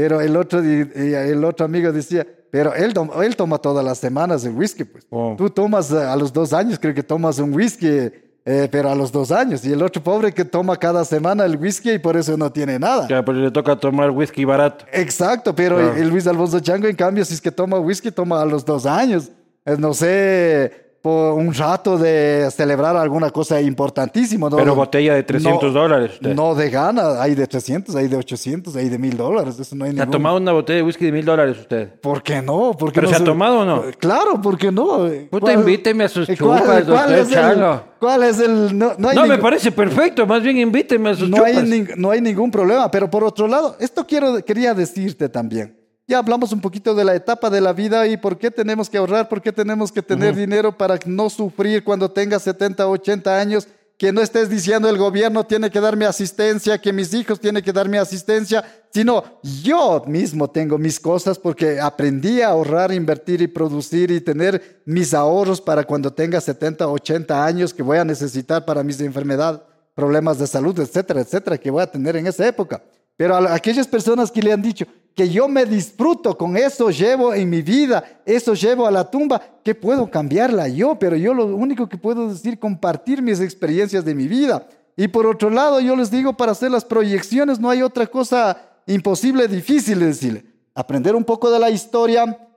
Pero 0.00 0.18
el 0.22 0.34
otro, 0.34 0.60
el 0.60 1.44
otro 1.44 1.66
amigo 1.66 1.92
decía, 1.92 2.26
pero 2.50 2.72
él, 2.74 2.94
él 3.22 3.36
toma 3.36 3.58
todas 3.58 3.84
las 3.84 3.98
semanas 3.98 4.42
el 4.46 4.54
whisky, 4.54 4.84
pues. 4.84 5.06
Oh. 5.10 5.34
Tú 5.36 5.50
tomas 5.50 5.92
eh, 5.92 5.98
a 5.98 6.16
los 6.16 6.32
dos 6.32 6.54
años, 6.54 6.78
creo 6.78 6.94
que 6.94 7.02
tomas 7.02 7.38
un 7.38 7.52
whisky, 7.52 7.86
eh, 7.86 8.68
pero 8.72 8.88
a 8.88 8.94
los 8.94 9.12
dos 9.12 9.30
años. 9.30 9.62
Y 9.62 9.74
el 9.74 9.82
otro 9.82 10.02
pobre 10.02 10.32
que 10.32 10.42
toma 10.42 10.74
cada 10.78 11.04
semana 11.04 11.44
el 11.44 11.56
whisky 11.58 11.90
y 11.90 11.98
por 11.98 12.16
eso 12.16 12.34
no 12.38 12.50
tiene 12.50 12.78
nada. 12.78 13.06
Ya, 13.08 13.22
pero 13.22 13.40
le 13.40 13.50
toca 13.50 13.76
tomar 13.76 14.10
whisky 14.10 14.46
barato. 14.46 14.86
Exacto, 14.90 15.54
pero 15.54 15.78
el 15.94 16.08
Luis 16.08 16.26
Alfonso 16.26 16.60
Chango, 16.60 16.86
en 16.88 16.96
cambio, 16.96 17.22
si 17.26 17.34
es 17.34 17.40
que 17.42 17.52
toma 17.52 17.78
whisky, 17.78 18.10
toma 18.10 18.40
a 18.40 18.46
los 18.46 18.64
dos 18.64 18.86
años. 18.86 19.28
Eh, 19.66 19.76
No 19.78 19.92
sé, 19.92 20.89
por 21.02 21.32
un 21.32 21.54
rato 21.54 21.96
de 21.96 22.48
celebrar 22.50 22.94
alguna 22.96 23.30
cosa 23.30 23.60
importantísima. 23.60 24.50
¿no? 24.50 24.56
Pero 24.56 24.74
botella 24.74 25.14
de 25.14 25.22
300 25.22 25.62
No, 25.72 25.80
dólares 25.80 26.12
usted. 26.14 26.34
No 26.34 26.54
de 26.54 26.68
gana, 26.68 27.22
hay 27.22 27.34
de 27.34 27.46
300, 27.46 27.94
hay 27.96 28.06
de 28.08 28.16
800, 28.16 28.76
hay 28.76 28.88
de 28.90 28.98
1000 28.98 29.16
dólares. 29.16 29.58
Eso 29.58 29.74
no 29.76 29.86
hay 29.86 29.92
¿Se 29.94 30.02
ha 30.02 30.06
tomado 30.06 30.36
una 30.36 30.52
botella 30.52 30.76
de 30.78 30.82
whisky 30.82 31.06
de 31.06 31.12
mil 31.12 31.24
dólares 31.24 31.56
usted? 31.58 31.88
¿Por 32.00 32.22
qué 32.22 32.42
no? 32.42 32.72
¿Por 32.78 32.90
qué 32.92 32.96
¿Pero 33.00 33.10
no 33.10 33.16
se 33.16 33.22
ha 33.22 33.24
tomado 33.24 33.60
o 33.60 33.64
no? 33.64 33.84
Claro, 33.98 34.40
¿por 34.42 34.58
qué 34.58 34.70
no? 34.70 35.08
Puta, 35.30 35.52
invíteme 35.54 36.04
a 36.04 36.08
sus 36.08 36.26
¿Cuál- 36.26 36.36
chupas, 36.36 36.64
cuál 36.66 36.86
doctor 36.86 37.12
es 37.14 37.28
el- 37.28 37.34
Chango. 37.34 37.82
¿Cuál 37.98 38.22
es 38.24 38.38
el...? 38.40 38.78
No, 38.78 38.92
no 38.98 39.08
hay 39.08 39.16
No, 39.16 39.26
me 39.26 39.38
parece 39.38 39.72
perfecto. 39.72 40.26
Más 40.26 40.42
bien 40.42 40.58
invíteme 40.58 41.10
a 41.10 41.14
sus 41.14 41.28
no 41.30 41.42
hay, 41.44 41.54
chupas. 41.54 41.68
ning- 41.68 41.94
no 41.96 42.10
hay 42.10 42.20
ningún 42.20 42.50
problema, 42.50 42.90
pero 42.90 43.08
por 43.10 43.24
otro 43.24 43.46
lado, 43.46 43.76
esto 43.80 44.06
quiero, 44.06 44.42
quería 44.44 44.74
decirte 44.74 45.28
también. 45.28 45.76
Ya 46.10 46.18
hablamos 46.18 46.50
un 46.52 46.60
poquito 46.60 46.92
de 46.92 47.04
la 47.04 47.14
etapa 47.14 47.48
de 47.50 47.60
la 47.60 47.72
vida 47.72 48.04
y 48.08 48.16
por 48.16 48.36
qué 48.36 48.50
tenemos 48.50 48.90
que 48.90 48.98
ahorrar, 48.98 49.28
por 49.28 49.40
qué 49.40 49.52
tenemos 49.52 49.92
que 49.92 50.02
tener 50.02 50.34
dinero 50.34 50.76
para 50.76 50.98
no 51.06 51.30
sufrir 51.30 51.84
cuando 51.84 52.10
tengas 52.10 52.42
70, 52.42 52.88
80 52.88 53.38
años 53.40 53.68
que 53.96 54.12
no 54.12 54.20
estés 54.20 54.48
diciendo 54.48 54.88
el 54.88 54.98
gobierno 54.98 55.46
tiene 55.46 55.70
que 55.70 55.78
darme 55.78 56.06
asistencia, 56.06 56.80
que 56.80 56.92
mis 56.92 57.14
hijos 57.14 57.38
tienen 57.38 57.62
que 57.62 57.72
darme 57.72 57.98
asistencia, 57.98 58.64
sino 58.92 59.22
yo 59.62 60.02
mismo 60.06 60.50
tengo 60.50 60.78
mis 60.78 60.98
cosas 60.98 61.38
porque 61.38 61.78
aprendí 61.78 62.40
a 62.40 62.48
ahorrar, 62.48 62.92
invertir 62.92 63.40
y 63.40 63.46
producir 63.46 64.10
y 64.10 64.20
tener 64.20 64.80
mis 64.84 65.14
ahorros 65.14 65.60
para 65.60 65.84
cuando 65.84 66.12
tenga 66.12 66.40
70, 66.40 66.88
80 66.88 67.44
años 67.44 67.72
que 67.72 67.84
voy 67.84 67.98
a 67.98 68.04
necesitar 68.04 68.64
para 68.64 68.82
mis 68.82 69.00
enfermedades, 69.00 69.60
problemas 69.94 70.40
de 70.40 70.48
salud, 70.48 70.76
etcétera, 70.80 71.20
etcétera, 71.20 71.56
que 71.56 71.70
voy 71.70 71.82
a 71.82 71.86
tener 71.86 72.16
en 72.16 72.26
esa 72.26 72.48
época. 72.48 72.82
Pero 73.20 73.36
a 73.36 73.54
aquellas 73.54 73.86
personas 73.86 74.30
que 74.30 74.40
le 74.40 74.50
han 74.50 74.62
dicho 74.62 74.86
que 75.14 75.28
yo 75.28 75.46
me 75.46 75.66
disfruto 75.66 76.38
con 76.38 76.56
eso, 76.56 76.88
llevo 76.88 77.34
en 77.34 77.50
mi 77.50 77.60
vida, 77.60 78.02
eso 78.24 78.54
llevo 78.54 78.86
a 78.86 78.90
la 78.90 79.10
tumba, 79.10 79.42
que 79.62 79.74
puedo 79.74 80.10
cambiarla 80.10 80.68
yo, 80.68 80.98
pero 80.98 81.16
yo 81.16 81.34
lo 81.34 81.44
único 81.44 81.86
que 81.86 81.98
puedo 81.98 82.30
decir, 82.30 82.58
compartir 82.58 83.20
mis 83.20 83.40
experiencias 83.40 84.06
de 84.06 84.14
mi 84.14 84.26
vida. 84.26 84.66
Y 84.96 85.06
por 85.08 85.26
otro 85.26 85.50
lado, 85.50 85.80
yo 85.80 85.94
les 85.96 86.10
digo, 86.10 86.32
para 86.34 86.52
hacer 86.52 86.70
las 86.70 86.86
proyecciones 86.86 87.60
no 87.60 87.68
hay 87.68 87.82
otra 87.82 88.06
cosa 88.06 88.56
imposible, 88.86 89.46
difícil 89.48 90.00
de 90.00 90.06
decirle. 90.06 90.44
Aprender 90.74 91.14
un 91.14 91.24
poco 91.24 91.50
de 91.50 91.58
la 91.58 91.68
historia, 91.68 92.48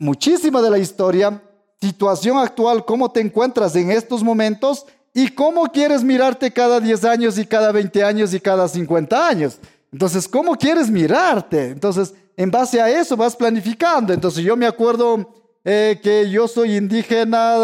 muchísima 0.00 0.60
de 0.60 0.70
la 0.70 0.80
historia, 0.80 1.40
situación 1.80 2.38
actual, 2.38 2.84
cómo 2.84 3.12
te 3.12 3.20
encuentras 3.20 3.76
en 3.76 3.92
estos 3.92 4.24
momentos 4.24 4.84
y 5.14 5.28
cómo 5.28 5.70
quieres 5.70 6.02
mirarte 6.02 6.52
cada 6.52 6.80
10 6.80 7.04
años 7.04 7.38
y 7.38 7.46
cada 7.46 7.70
20 7.70 8.02
años 8.02 8.34
y 8.34 8.40
cada 8.40 8.66
50 8.66 9.28
años. 9.28 9.60
Entonces, 9.92 10.28
¿cómo 10.28 10.54
quieres 10.54 10.90
mirarte? 10.90 11.70
Entonces, 11.70 12.14
en 12.36 12.50
base 12.50 12.80
a 12.80 12.88
eso 12.88 13.16
vas 13.16 13.34
planificando. 13.34 14.12
Entonces, 14.12 14.44
yo 14.44 14.56
me 14.56 14.66
acuerdo 14.66 15.34
eh, 15.64 15.98
que 16.02 16.30
yo 16.30 16.46
soy 16.46 16.76
indígena, 16.76 17.56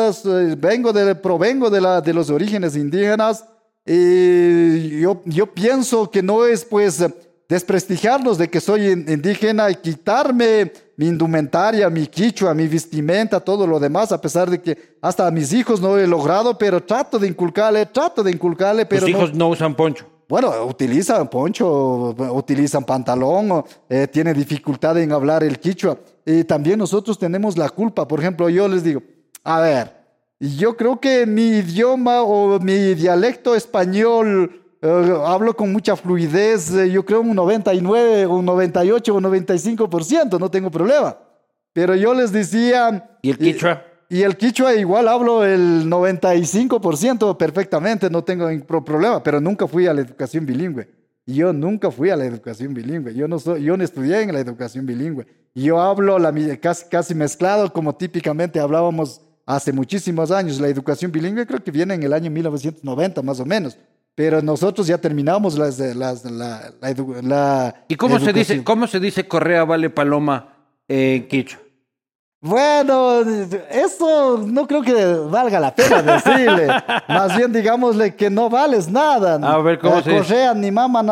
vengo 0.58 0.92
de, 0.92 1.14
provengo 1.14 1.70
de, 1.70 1.80
la, 1.80 2.00
de 2.00 2.12
los 2.12 2.30
orígenes 2.30 2.76
indígenas 2.76 3.44
y 3.86 5.00
yo, 5.00 5.22
yo 5.26 5.52
pienso 5.52 6.10
que 6.10 6.22
no 6.22 6.46
es 6.46 6.64
pues 6.64 7.04
desprestigiarnos 7.48 8.38
de 8.38 8.48
que 8.48 8.60
soy 8.60 8.86
indígena 8.86 9.70
y 9.70 9.76
quitarme 9.76 10.72
mi 10.96 11.06
indumentaria, 11.06 11.90
mi 11.90 12.06
quichua, 12.06 12.54
mi 12.54 12.66
vestimenta, 12.66 13.40
todo 13.40 13.66
lo 13.66 13.78
demás, 13.78 14.12
a 14.12 14.20
pesar 14.20 14.48
de 14.48 14.60
que 14.60 14.96
hasta 15.02 15.26
a 15.26 15.30
mis 15.30 15.52
hijos 15.52 15.80
no 15.80 15.98
he 15.98 16.06
logrado, 16.06 16.56
pero 16.56 16.82
trato 16.82 17.18
de 17.18 17.28
inculcarle, 17.28 17.84
trato 17.86 18.22
de 18.22 18.30
inculcarle. 18.30 18.86
Pero 18.86 19.02
Tus 19.02 19.10
hijos 19.10 19.34
no 19.34 19.48
usan 19.48 19.74
poncho. 19.74 20.06
Bueno, 20.28 20.64
utilizan 20.64 21.28
poncho, 21.28 22.14
utilizan 22.32 22.84
pantalón, 22.84 23.64
eh, 23.88 24.08
tiene 24.08 24.32
dificultad 24.32 24.98
en 24.98 25.12
hablar 25.12 25.44
el 25.44 25.58
quichua. 25.58 25.98
Y 26.24 26.44
también 26.44 26.78
nosotros 26.78 27.18
tenemos 27.18 27.58
la 27.58 27.68
culpa. 27.68 28.08
Por 28.08 28.20
ejemplo, 28.20 28.48
yo 28.48 28.66
les 28.66 28.82
digo, 28.82 29.02
a 29.42 29.60
ver, 29.60 29.92
yo 30.40 30.76
creo 30.76 30.98
que 30.98 31.26
mi 31.26 31.58
idioma 31.58 32.22
o 32.22 32.58
mi 32.58 32.94
dialecto 32.94 33.54
español 33.54 34.62
eh, 34.80 35.14
hablo 35.24 35.56
con 35.56 35.72
mucha 35.72 35.96
fluidez, 35.96 36.70
eh, 36.74 36.90
yo 36.90 37.06
creo 37.06 37.22
un 37.22 37.34
99, 37.34 38.26
un 38.26 38.44
98 38.44 39.14
o 39.14 39.20
95%, 39.20 40.38
no 40.38 40.50
tengo 40.50 40.70
problema. 40.70 41.16
Pero 41.72 41.94
yo 41.94 42.12
les 42.12 42.32
decía... 42.32 43.16
¿Y 43.22 43.30
el 43.30 43.38
quichua? 43.38 43.82
Y 44.08 44.22
el 44.22 44.36
quichua 44.36 44.74
igual 44.74 45.08
hablo 45.08 45.44
el 45.44 45.86
95% 45.86 47.36
perfectamente, 47.36 48.10
no 48.10 48.22
tengo 48.22 48.48
problema, 48.66 49.22
pero 49.22 49.40
nunca 49.40 49.66
fui 49.66 49.86
a 49.86 49.94
la 49.94 50.02
educación 50.02 50.44
bilingüe. 50.46 50.88
Yo 51.26 51.52
nunca 51.52 51.90
fui 51.90 52.10
a 52.10 52.16
la 52.16 52.26
educación 52.26 52.74
bilingüe. 52.74 53.14
Yo 53.14 53.26
no, 53.26 53.38
soy, 53.38 53.62
yo 53.62 53.76
no 53.76 53.84
estudié 53.84 54.22
en 54.22 54.32
la 54.32 54.40
educación 54.40 54.84
bilingüe. 54.84 55.26
Yo 55.54 55.80
hablo 55.80 56.18
la, 56.18 56.32
casi, 56.58 56.84
casi 56.90 57.14
mezclado 57.14 57.72
como 57.72 57.94
típicamente 57.94 58.60
hablábamos 58.60 59.22
hace 59.46 59.72
muchísimos 59.72 60.30
años. 60.30 60.60
La 60.60 60.68
educación 60.68 61.10
bilingüe 61.10 61.46
creo 61.46 61.64
que 61.64 61.70
viene 61.70 61.94
en 61.94 62.02
el 62.02 62.12
año 62.12 62.30
1990 62.30 63.22
más 63.22 63.40
o 63.40 63.46
menos. 63.46 63.78
Pero 64.14 64.42
nosotros 64.42 64.86
ya 64.86 64.98
terminamos 64.98 65.58
las, 65.58 65.78
las, 65.78 66.24
la, 66.24 66.72
la, 67.22 67.84
¿Y 67.88 67.96
cómo 67.96 68.20
se, 68.20 68.32
dice, 68.32 68.62
cómo 68.62 68.86
se 68.86 69.00
dice 69.00 69.26
Correa 69.26 69.64
Vale 69.64 69.90
Paloma 69.90 70.54
en 70.86 71.26
quichua? 71.26 71.63
Bueno, 72.46 73.22
eso 73.70 74.36
no 74.46 74.66
creo 74.66 74.82
que 74.82 74.92
valga 75.30 75.58
la 75.58 75.74
pena 75.74 76.02
decirle. 76.02 76.66
Más 77.08 77.34
bien 77.34 77.50
digámosle 77.50 78.14
que 78.14 78.28
no 78.28 78.50
vales 78.50 78.86
nada. 78.86 79.36
A 79.36 79.56
ver, 79.62 79.78
¿cómo 79.78 80.02
se 80.02 80.10
dice? 80.10 80.54
ni 80.54 80.70
mama 80.70 81.02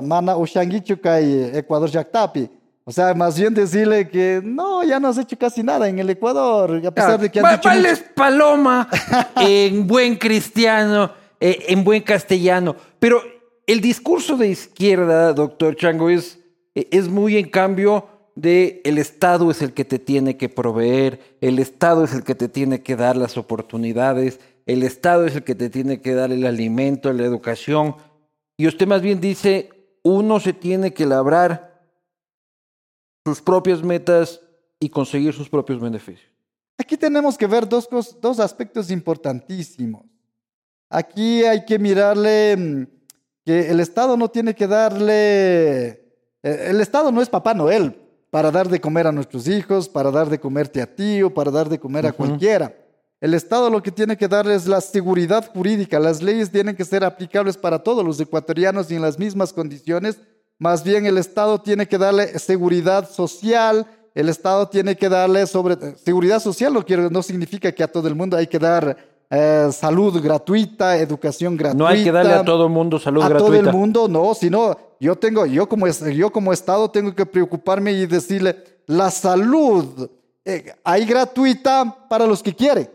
mana 0.00 0.36
y 0.36 1.58
Ecuador 1.58 1.90
Yactapi. 1.90 2.48
O 2.84 2.92
sea, 2.92 3.14
más 3.14 3.38
bien 3.38 3.52
decirle 3.52 4.08
que 4.08 4.40
no, 4.42 4.82
ya 4.84 4.98
no 4.98 5.08
has 5.08 5.18
hecho 5.18 5.36
casi 5.36 5.62
nada 5.62 5.88
en 5.88 5.98
el 5.98 6.08
Ecuador, 6.10 6.80
a 6.84 6.90
pesar 6.90 7.20
de 7.20 7.30
que 7.30 7.40
han 7.40 7.60
Vales 7.62 8.04
paloma 8.14 8.88
en 9.36 9.86
buen 9.86 10.16
cristiano, 10.16 11.10
eh, 11.40 11.64
en 11.68 11.82
buen 11.82 12.02
castellano. 12.02 12.76
Pero 13.00 13.20
el 13.66 13.80
discurso 13.80 14.36
de 14.36 14.48
izquierda, 14.48 15.32
doctor 15.32 15.74
Chango, 15.74 16.10
es, 16.10 16.38
es 16.74 17.08
muy 17.08 17.36
en 17.36 17.50
cambio 17.50 18.06
de 18.34 18.80
el 18.84 18.98
Estado 18.98 19.50
es 19.50 19.62
el 19.62 19.72
que 19.72 19.84
te 19.84 19.98
tiene 19.98 20.36
que 20.36 20.48
proveer, 20.48 21.36
el 21.40 21.58
Estado 21.58 22.04
es 22.04 22.14
el 22.14 22.24
que 22.24 22.34
te 22.34 22.48
tiene 22.48 22.82
que 22.82 22.96
dar 22.96 23.16
las 23.16 23.36
oportunidades, 23.36 24.40
el 24.66 24.82
Estado 24.82 25.26
es 25.26 25.36
el 25.36 25.44
que 25.44 25.54
te 25.54 25.70
tiene 25.70 26.00
que 26.00 26.14
dar 26.14 26.32
el 26.32 26.46
alimento, 26.46 27.12
la 27.12 27.24
educación. 27.24 27.96
Y 28.56 28.66
usted 28.66 28.86
más 28.86 29.02
bien 29.02 29.20
dice, 29.20 29.70
uno 30.02 30.40
se 30.40 30.52
tiene 30.52 30.92
que 30.92 31.06
labrar 31.06 31.82
sus 33.24 33.40
propias 33.40 33.82
metas 33.82 34.40
y 34.78 34.88
conseguir 34.88 35.32
sus 35.34 35.48
propios 35.48 35.80
beneficios. 35.80 36.30
Aquí 36.78 36.96
tenemos 36.96 37.36
que 37.36 37.46
ver 37.46 37.68
dos, 37.68 37.88
dos 38.20 38.40
aspectos 38.40 38.90
importantísimos. 38.90 40.06
Aquí 40.88 41.44
hay 41.44 41.64
que 41.64 41.78
mirarle 41.78 42.56
mm, 42.56 42.86
que 43.44 43.70
el 43.70 43.80
Estado 43.80 44.16
no 44.16 44.28
tiene 44.30 44.54
que 44.54 44.66
darle... 44.66 45.88
Eh, 46.42 46.66
el 46.68 46.80
Estado 46.80 47.12
no 47.12 47.20
es 47.20 47.28
Papá 47.28 47.54
Noel, 47.54 47.94
para 48.30 48.50
dar 48.50 48.68
de 48.68 48.80
comer 48.80 49.06
a 49.06 49.12
nuestros 49.12 49.48
hijos, 49.48 49.88
para 49.88 50.10
dar 50.10 50.30
de 50.30 50.38
comerte 50.38 50.80
a 50.80 50.86
ti 50.86 51.22
o 51.22 51.34
para 51.34 51.50
dar 51.50 51.68
de 51.68 51.78
comer 51.78 52.06
a 52.06 52.12
cualquiera. 52.12 52.74
El 53.20 53.34
Estado 53.34 53.68
lo 53.68 53.82
que 53.82 53.90
tiene 53.90 54.16
que 54.16 54.28
dar 54.28 54.48
es 54.48 54.66
la 54.66 54.80
seguridad 54.80 55.50
jurídica. 55.52 55.98
Las 55.98 56.22
leyes 56.22 56.50
tienen 56.50 56.74
que 56.74 56.84
ser 56.84 57.04
aplicables 57.04 57.56
para 57.56 57.80
todos 57.80 58.04
los 58.04 58.18
ecuatorianos 58.18 58.90
y 58.90 58.94
en 58.94 59.02
las 59.02 59.18
mismas 59.18 59.52
condiciones. 59.52 60.18
Más 60.58 60.82
bien 60.84 61.04
el 61.04 61.18
Estado 61.18 61.60
tiene 61.60 61.86
que 61.86 61.98
darle 61.98 62.38
seguridad 62.38 63.10
social. 63.10 63.86
El 64.14 64.28
Estado 64.28 64.68
tiene 64.68 64.96
que 64.96 65.08
darle 65.08 65.46
sobre 65.46 65.96
seguridad 65.98 66.40
social. 66.40 66.72
No, 66.72 66.84
quiero, 66.84 67.10
no 67.10 67.22
significa 67.22 67.72
que 67.72 67.82
a 67.82 67.92
todo 67.92 68.08
el 68.08 68.14
mundo 68.14 68.36
hay 68.36 68.46
que 68.46 68.58
dar 68.58 68.96
eh, 69.30 69.68
salud 69.72 70.20
gratuita, 70.20 70.96
educación 70.96 71.56
gratuita. 71.56 71.78
No 71.78 71.86
hay 71.86 72.02
que 72.02 72.10
darle 72.10 72.32
a 72.32 72.44
todo 72.44 72.64
el 72.64 72.72
mundo 72.72 72.98
salud 72.98 73.20
gratuita. 73.20 73.44
A 73.44 73.46
todo 73.46 73.54
el 73.54 73.72
mundo, 73.72 74.08
no, 74.08 74.34
sino 74.34 74.76
yo 74.98 75.16
tengo, 75.16 75.46
yo 75.46 75.68
como, 75.68 75.86
yo 75.86 76.30
como 76.30 76.52
Estado 76.52 76.90
tengo 76.90 77.14
que 77.14 77.24
preocuparme 77.24 77.92
y 77.92 78.06
decirle, 78.06 78.56
la 78.86 79.10
salud 79.10 80.10
eh, 80.44 80.74
hay 80.82 81.04
gratuita 81.04 82.08
para 82.08 82.26
los 82.26 82.42
que 82.42 82.54
quieren. 82.54 82.90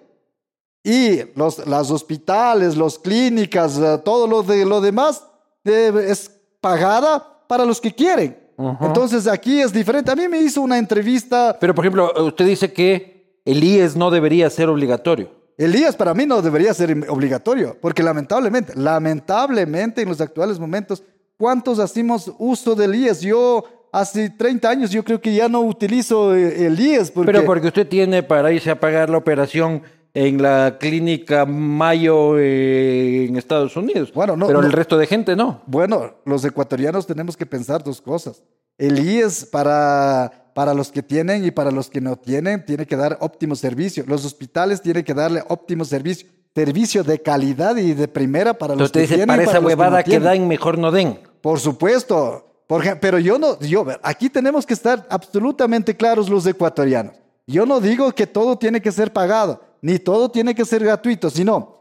Y 0.84 1.22
los 1.36 1.66
las 1.66 1.90
hospitales, 1.90 2.76
las 2.76 3.00
clínicas, 3.00 3.78
eh, 3.78 4.00
todo 4.04 4.28
lo, 4.28 4.44
de, 4.44 4.66
lo 4.66 4.82
demás 4.82 5.26
es 5.64 6.30
pagada 6.60 7.46
para 7.48 7.66
los 7.66 7.80
que 7.80 7.94
quieren. 7.94 8.38
Entonces 8.82 9.28
aquí 9.28 9.62
es 9.62 9.72
diferente. 9.74 10.12
A 10.12 10.16
mí 10.16 10.28
me 10.28 10.40
hizo 10.40 10.62
una 10.62 10.78
entrevista. 10.78 11.58
Pero 11.60 11.74
por 11.74 11.86
ejemplo, 11.86 12.12
usted 12.26 12.46
dice 12.46 12.72
que 12.72 13.42
el 13.46 13.64
IES 13.64 13.96
no 13.96 14.12
debería 14.12 14.50
ser 14.50 14.70
obligatorio. 14.70 15.45
Elías 15.58 15.96
para 15.96 16.14
mí 16.14 16.26
no 16.26 16.42
debería 16.42 16.74
ser 16.74 16.92
obligatorio, 17.10 17.78
porque 17.82 18.04
lamentablemente, 18.04 18.74
lamentablemente 18.76 20.02
en 20.02 20.10
los 20.10 20.20
actuales 20.20 20.60
momentos, 20.60 21.04
¿cuántos 21.38 21.80
hacemos 21.80 22.32
uso 22.38 22.76
del 22.76 22.96
IES? 22.96 23.22
Yo 23.22 23.64
hace 23.92 24.30
30 24.30 24.70
años 24.70 24.92
yo 24.92 25.04
creo 25.04 25.22
que 25.22 25.34
ya 25.34 25.48
no 25.48 25.62
utilizo 25.62 26.36
eh, 26.36 26.66
el 26.66 26.80
IES. 26.80 27.12
Pero 27.12 27.46
porque 27.46 27.68
usted 27.68 27.88
tiene 27.88 28.24
para 28.24 28.52
irse 28.52 28.70
a 28.70 28.80
pagar 28.80 29.10
la 29.10 29.18
operación 29.18 29.84
en 30.14 30.42
la 30.42 30.78
clínica 30.80 31.46
Mayo 31.46 32.38
eh, 32.38 33.26
en 33.26 33.38
Estados 33.38 33.76
Unidos. 33.78 34.12
Bueno, 34.14 34.36
no, 34.36 34.48
pero 34.48 34.62
el 34.62 34.72
resto 34.72 34.98
de 34.98 35.08
gente 35.08 35.36
no. 35.36 35.62
Bueno, 35.68 36.16
los 36.26 36.44
ecuatorianos 36.44 37.08
tenemos 37.08 37.38
que 37.38 37.46
pensar 37.46 37.84
dos 37.84 38.02
cosas. 38.02 38.44
El 38.78 39.00
IES 39.00 39.46
para 39.46 40.45
para 40.56 40.74
los 40.74 40.90
que 40.90 41.04
tienen 41.04 41.44
y 41.44 41.52
para 41.52 41.70
los 41.70 41.90
que 41.90 42.00
no 42.00 42.16
tienen, 42.16 42.66
tiene 42.66 42.86
que 42.86 42.96
dar 42.96 43.18
óptimo 43.20 43.58
servicio. 43.58 44.06
Los 44.08 44.24
hospitales 44.24 44.82
tienen 44.82 45.04
que 45.04 45.14
darle 45.14 45.44
óptimo 45.50 45.84
servicio. 45.84 46.30
Servicio 46.56 47.04
de 47.04 47.22
calidad 47.22 47.76
y 47.76 47.94
de 47.94 48.08
primera 48.08 48.54
para 48.54 48.74
los 48.74 48.90
que 48.90 49.06
tienen. 49.06 49.28
Para 49.28 49.44
esa 49.44 49.60
huevada 49.60 50.02
que, 50.02 50.18
no 50.18 50.24
dan, 50.24 50.48
mejor 50.48 50.78
no 50.78 50.92
den. 50.92 51.20
Por 51.42 51.60
supuesto. 51.60 52.64
pero 53.02 53.20
yo 53.20 53.38
no, 53.38 53.60
yo, 53.60 53.86
aquí 54.02 54.30
tenemos 54.30 54.66
que 54.66 54.74
estar 54.74 55.06
absolutamente 55.10 55.94
claros 55.94 56.30
los 56.30 56.46
ecuatorianos. 56.46 57.16
Yo 57.46 57.66
no 57.66 57.82
digo 57.82 58.14
que 58.14 58.26
todo 58.26 58.58
tiene 58.58 58.82
que 58.82 58.94
ser 58.94 59.12
pagado, 59.12 59.62
ni 59.82 60.00
todo 60.00 60.32
tiene 60.32 60.56
que 60.56 60.64
ser 60.64 60.86
gratuito, 60.86 61.30
sino 61.30 61.80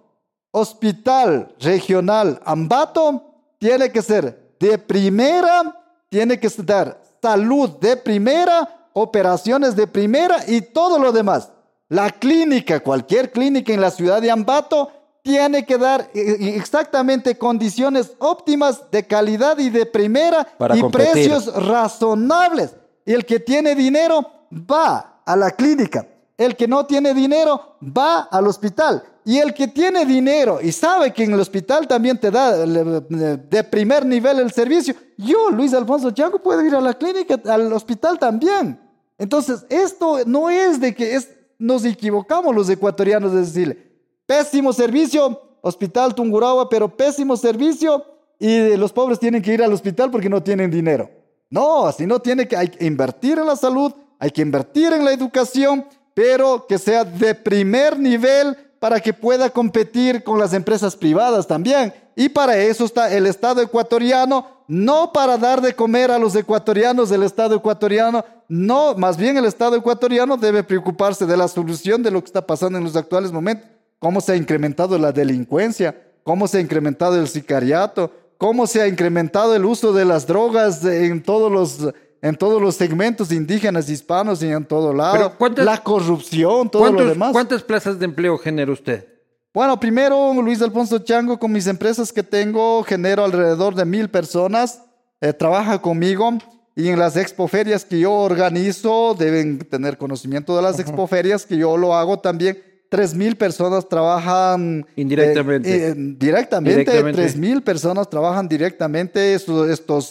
hospital 0.50 1.54
regional 1.60 2.40
Ambato 2.44 3.22
tiene 3.58 3.92
que 3.92 4.02
ser 4.02 4.56
de 4.58 4.78
primera, 4.78 5.80
tiene 6.08 6.40
que 6.40 6.48
dar 6.64 7.03
salud 7.24 7.70
de 7.80 7.96
primera 7.96 8.84
operaciones 8.94 9.76
de 9.76 9.86
primera 9.86 10.38
y 10.46 10.62
todo 10.62 10.98
lo 10.98 11.12
demás. 11.12 11.50
La 11.88 12.10
clínica, 12.10 12.80
cualquier 12.80 13.30
clínica 13.30 13.72
en 13.72 13.80
la 13.80 13.90
ciudad 13.90 14.22
de 14.22 14.30
Ambato, 14.30 14.90
tiene 15.22 15.64
que 15.66 15.78
dar 15.78 16.10
eh, 16.14 16.36
eh, 16.40 16.56
exactamente 16.56 17.36
condiciones 17.36 18.12
óptimas 18.18 18.90
de 18.90 19.06
calidad 19.06 19.58
y 19.58 19.70
de 19.70 19.84
primera 19.86 20.44
Para 20.58 20.76
y 20.76 20.80
competir. 20.80 21.12
precios 21.12 21.66
razonables. 21.66 22.76
Y 23.04 23.12
el 23.12 23.26
que 23.26 23.40
tiene 23.40 23.74
dinero 23.74 24.30
va 24.52 25.20
a 25.24 25.36
la 25.36 25.50
clínica. 25.50 26.06
El 26.36 26.56
que 26.56 26.68
no 26.68 26.86
tiene 26.86 27.14
dinero 27.14 27.76
va 27.82 28.22
al 28.22 28.46
hospital. 28.46 29.02
Y 29.24 29.38
el 29.38 29.54
que 29.54 29.68
tiene 29.68 30.04
dinero 30.04 30.58
y 30.62 30.70
sabe 30.70 31.12
que 31.12 31.24
en 31.24 31.32
el 31.32 31.40
hospital 31.40 31.88
también 31.88 32.18
te 32.18 32.30
da 32.30 32.56
de 32.58 33.64
primer 33.64 34.04
nivel 34.04 34.38
el 34.38 34.52
servicio, 34.52 34.94
yo, 35.16 35.50
Luis 35.50 35.72
Alfonso 35.72 36.10
Chango, 36.10 36.42
puedo 36.42 36.62
ir 36.64 36.74
a 36.74 36.80
la 36.80 36.92
clínica, 36.92 37.40
al 37.46 37.72
hospital 37.72 38.18
también. 38.18 38.78
Entonces, 39.16 39.64
esto 39.70 40.18
no 40.26 40.50
es 40.50 40.78
de 40.78 40.94
que 40.94 41.14
es, 41.14 41.30
nos 41.58 41.84
equivocamos 41.84 42.54
los 42.54 42.68
ecuatorianos 42.68 43.32
de 43.32 43.40
decirle, 43.40 43.78
pésimo 44.26 44.72
servicio, 44.72 45.40
hospital 45.62 46.14
Tungurahua, 46.14 46.68
pero 46.68 46.94
pésimo 46.94 47.36
servicio 47.36 48.04
y 48.38 48.76
los 48.76 48.92
pobres 48.92 49.18
tienen 49.18 49.40
que 49.40 49.54
ir 49.54 49.62
al 49.62 49.72
hospital 49.72 50.10
porque 50.10 50.28
no 50.28 50.42
tienen 50.42 50.70
dinero. 50.70 51.10
No, 51.48 51.86
así 51.86 52.06
no 52.06 52.20
tiene 52.20 52.46
que, 52.46 52.56
hay 52.56 52.68
que 52.68 52.84
invertir 52.84 53.38
en 53.38 53.46
la 53.46 53.56
salud, 53.56 53.92
hay 54.18 54.30
que 54.30 54.42
invertir 54.42 54.92
en 54.92 55.04
la 55.04 55.12
educación, 55.12 55.86
pero 56.12 56.66
que 56.66 56.78
sea 56.78 57.04
de 57.04 57.34
primer 57.34 57.98
nivel 57.98 58.56
para 58.84 59.00
que 59.00 59.14
pueda 59.14 59.48
competir 59.48 60.22
con 60.22 60.38
las 60.38 60.52
empresas 60.52 60.94
privadas 60.94 61.46
también. 61.46 61.94
Y 62.14 62.28
para 62.28 62.58
eso 62.58 62.84
está 62.84 63.10
el 63.10 63.24
Estado 63.24 63.62
ecuatoriano, 63.62 64.46
no 64.68 65.10
para 65.10 65.38
dar 65.38 65.62
de 65.62 65.74
comer 65.74 66.10
a 66.10 66.18
los 66.18 66.36
ecuatorianos 66.36 67.08
del 67.08 67.22
Estado 67.22 67.56
ecuatoriano, 67.56 68.22
no, 68.46 68.94
más 68.94 69.16
bien 69.16 69.38
el 69.38 69.46
Estado 69.46 69.74
ecuatoriano 69.76 70.36
debe 70.36 70.62
preocuparse 70.62 71.24
de 71.24 71.34
la 71.34 71.48
solución 71.48 72.02
de 72.02 72.10
lo 72.10 72.20
que 72.20 72.26
está 72.26 72.46
pasando 72.46 72.76
en 72.76 72.84
los 72.84 72.94
actuales 72.94 73.32
momentos, 73.32 73.70
cómo 73.98 74.20
se 74.20 74.32
ha 74.32 74.36
incrementado 74.36 74.98
la 74.98 75.12
delincuencia, 75.12 75.98
cómo 76.22 76.46
se 76.46 76.58
ha 76.58 76.60
incrementado 76.60 77.18
el 77.18 77.28
sicariato, 77.28 78.10
cómo 78.36 78.66
se 78.66 78.82
ha 78.82 78.86
incrementado 78.86 79.56
el 79.56 79.64
uso 79.64 79.94
de 79.94 80.04
las 80.04 80.26
drogas 80.26 80.84
en 80.84 81.22
todos 81.22 81.50
los 81.50 81.94
en 82.24 82.36
todos 82.36 82.60
los 82.62 82.74
segmentos 82.76 83.30
indígenas, 83.30 83.90
hispanos 83.90 84.42
y 84.42 84.46
en 84.48 84.64
todo 84.64 84.94
lado. 84.94 85.12
Pero 85.12 85.38
¿cuántas- 85.38 85.64
la 85.66 85.76
corrupción, 85.78 86.70
todo 86.70 86.86
lo 86.86 86.90
¿Cuántos- 86.92 87.08
demás. 87.08 87.32
¿Cuántas 87.32 87.62
plazas 87.62 87.98
de 87.98 88.06
empleo 88.06 88.38
genera 88.38 88.72
usted? 88.72 89.06
Bueno, 89.52 89.78
primero, 89.78 90.32
Luis 90.42 90.62
Alfonso 90.62 90.98
Chango, 91.00 91.38
con 91.38 91.52
mis 91.52 91.66
empresas 91.66 92.12
que 92.12 92.22
tengo, 92.22 92.82
genero 92.82 93.24
alrededor 93.24 93.74
de 93.74 93.84
mil 93.84 94.08
personas, 94.08 94.80
eh, 95.20 95.32
trabaja 95.34 95.80
conmigo 95.82 96.30
y 96.74 96.88
en 96.88 96.98
las 96.98 97.16
expoferias 97.18 97.84
que 97.84 98.00
yo 98.00 98.10
organizo, 98.12 99.14
deben 99.18 99.58
tener 99.58 99.98
conocimiento 99.98 100.56
de 100.56 100.62
las 100.62 100.78
expoferias 100.80 101.44
que 101.44 101.58
yo 101.58 101.76
lo 101.76 101.94
hago 101.94 102.18
también. 102.20 102.58
Tres 102.88 103.14
mil 103.14 103.36
personas 103.36 103.86
trabajan 103.88 104.86
Indirectamente. 104.96 105.68
eh, 105.68 105.88
eh, 105.90 105.94
directamente, 105.96 106.80
Directamente. 106.80 107.20
tres 107.22 107.36
mil 107.36 107.62
personas 107.62 108.08
trabajan 108.08 108.48
directamente 108.48 109.34
estos, 109.34 109.68
estos 109.68 110.10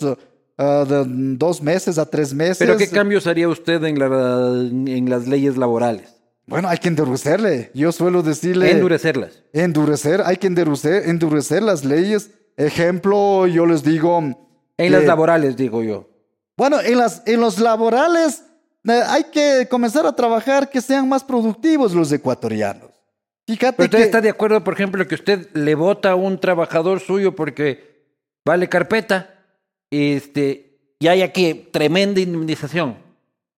eh, 0.57 0.63
ah, 0.63 0.85
de 0.87 1.03
dos 1.37 1.61
meses 1.61 1.97
a 1.97 2.05
tres 2.05 2.33
meses. 2.33 2.57
¿Pero 2.59 2.77
qué 2.77 2.87
cambios 2.89 3.27
haría 3.27 3.47
usted 3.49 3.83
en, 3.83 3.99
la- 3.99 4.69
en 4.91 5.09
las 5.09 5.27
leyes 5.27 5.57
laborales? 5.57 6.09
Bueno, 6.45 6.67
hay 6.67 6.77
que 6.77 6.89
endurecerle. 6.89 7.71
Yo 7.73 7.91
suelo 7.91 8.21
decirle... 8.21 8.69
Endurecerlas. 8.71 9.43
Endurecer, 9.53 10.21
hay 10.25 10.35
que 10.37 10.47
endurecer, 10.47 11.07
endurecer 11.09 11.63
las 11.63 11.85
leyes. 11.85 12.31
Ejemplo, 12.57 13.47
yo 13.47 13.65
les 13.65 13.83
digo. 13.83 14.19
En 14.77 14.91
las 14.91 15.01
que- 15.01 15.07
laborales, 15.07 15.55
digo 15.55 15.83
yo. 15.83 16.09
Bueno, 16.57 16.81
en, 16.81 16.97
las, 16.97 17.23
en 17.25 17.39
los 17.39 17.59
laborales 17.59 18.43
eh, 18.87 19.01
hay 19.07 19.23
que 19.25 19.67
comenzar 19.69 20.05
a 20.05 20.15
trabajar 20.15 20.69
que 20.69 20.81
sean 20.81 21.07
más 21.07 21.23
productivos 21.23 21.93
los 21.93 22.11
ecuatorianos. 22.11 22.91
Fíjate 23.47 23.75
Pero 23.77 23.85
usted 23.85 23.97
que. 23.97 24.03
está 24.03 24.21
de 24.21 24.29
acuerdo, 24.29 24.63
por 24.63 24.73
ejemplo, 24.73 25.07
que 25.07 25.15
usted 25.15 25.47
le 25.53 25.75
vota 25.75 26.11
a 26.11 26.15
un 26.15 26.39
trabajador 26.39 26.99
suyo 26.99 27.35
porque 27.35 28.05
vale 28.45 28.67
carpeta 28.69 29.42
este, 29.93 30.79
y 30.99 31.07
hay 31.07 31.21
aquí 31.21 31.67
tremenda 31.71 32.21
indemnización. 32.21 32.97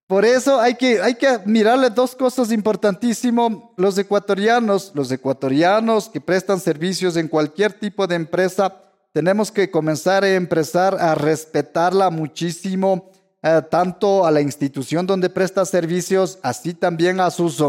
Por 0.08 0.24
eso 0.24 0.60
hay 0.60 0.76
que, 0.76 1.02
hay 1.02 1.16
que 1.16 1.40
mirarle 1.46 1.90
dos 1.90 2.16
cosas 2.16 2.52
importantísimas. 2.52 3.54
Los 3.76 3.98
ecuatorianos, 3.98 4.92
los 4.94 5.12
ecuatorianos 5.12 6.10
que 6.10 6.22
prestan 6.22 6.60
servicios 6.60 7.18
en 7.18 7.28
cualquier 7.28 7.74
tipo 7.74 8.06
de 8.06 8.16
empresa, 8.16 8.82
tenemos 9.14 9.52
que 9.52 9.72
comenzar 9.72 10.24
a 10.24 10.36
empezar 10.36 10.96
a 11.00 11.16
respetarla 11.16 12.12
muchísimo, 12.12 13.10
eh, 13.42 13.62
tanto 13.72 14.26
a 14.26 14.32
la 14.32 14.42
institución 14.42 15.08
donde 15.08 15.30
presta 15.30 15.66
servicios, 15.66 16.38
así 16.44 16.74
también 16.74 17.20
a 17.20 17.32
sus, 17.32 17.64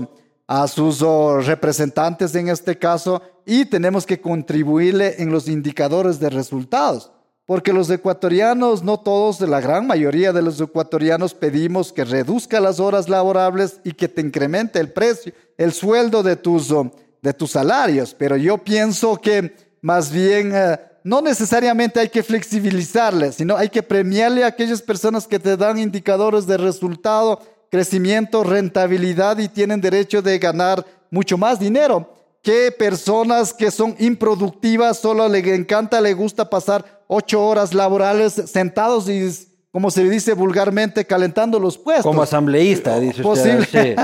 a 0.47 0.69
sus 0.69 1.01
oh, 1.03 1.41
representantes 1.41 2.35
en 2.35 2.49
este 2.49 2.77
caso, 2.77 3.23
y 3.47 3.65
tenemos 3.65 4.05
que 4.05 4.21
contribuirle 4.21 5.23
en 5.23 5.31
los 5.31 5.49
indicadores 5.49 6.19
de 6.19 6.31
resultados. 6.31 7.13
Porque 7.47 7.73
los 7.73 7.89
ecuatorianos, 7.89 8.83
no 8.83 8.99
todos, 8.99 9.41
la 9.41 9.61
gran 9.61 9.87
mayoría 9.87 10.33
de 10.33 10.43
los 10.43 10.61
ecuatorianos 10.61 11.33
pedimos 11.33 11.93
que 11.93 12.05
reduzca 12.05 12.59
las 12.59 12.81
horas 12.81 13.09
laborables 13.09 13.81
y 13.85 13.93
que 13.93 14.09
te 14.09 14.21
incremente 14.21 14.81
el 14.81 14.91
precio, 14.91 15.33
el 15.57 15.73
sueldo 15.73 16.25
de 16.25 16.35
tus, 16.35 16.73
oh, 16.73 16.91
de 17.23 17.33
tus 17.33 17.53
salarios. 17.53 18.15
Pero 18.19 18.37
yo 18.37 18.59
pienso 18.59 19.17
que 19.17 19.55
más 19.81 20.11
bien 20.11 20.51
eh, 20.53 20.77
no 21.05 21.21
necesariamente 21.21 22.01
hay 22.01 22.09
que 22.09 22.25
flexibilizarle, 22.25 23.31
sino 23.31 23.57
hay 23.57 23.69
que 23.69 23.85
premiarle 23.85 24.43
a 24.43 24.49
aquellas 24.49 24.83
personas 24.83 25.29
que 25.29 25.39
te 25.39 25.57
dan 25.57 25.79
indicadores 25.79 26.49
de 26.49 26.57
resultado, 26.57 27.41
crecimiento, 27.71 28.43
rentabilidad 28.43 29.39
y 29.39 29.49
tienen 29.49 29.81
derecho 29.81 30.21
de 30.21 30.41
ganar 30.41 30.85
mucho 31.13 31.39
más 31.39 31.61
dinero 31.61 32.13
que 32.43 32.71
personas 32.71 33.53
que 33.53 33.73
son 33.73 33.97
improductivas, 33.99 34.99
solo 34.99 35.29
le 35.29 35.39
encanta, 35.53 36.01
le 36.01 36.15
gusta 36.15 36.49
pasar 36.49 36.96
ocho 37.09 37.45
horas 37.45 37.73
laborales 37.75 38.33
sentados 38.33 39.09
y, 39.09 39.29
como 39.71 39.91
se 39.91 40.09
dice 40.09 40.33
vulgarmente, 40.35 41.05
calentando 41.05 41.59
los 41.61 41.77
puestos. 41.79 42.07
Como 42.07 42.23
asambleísta, 42.23 42.99
dice 43.01 43.23
Posible- 43.23 43.61
usted. 43.61 43.97
sí. 43.97 44.03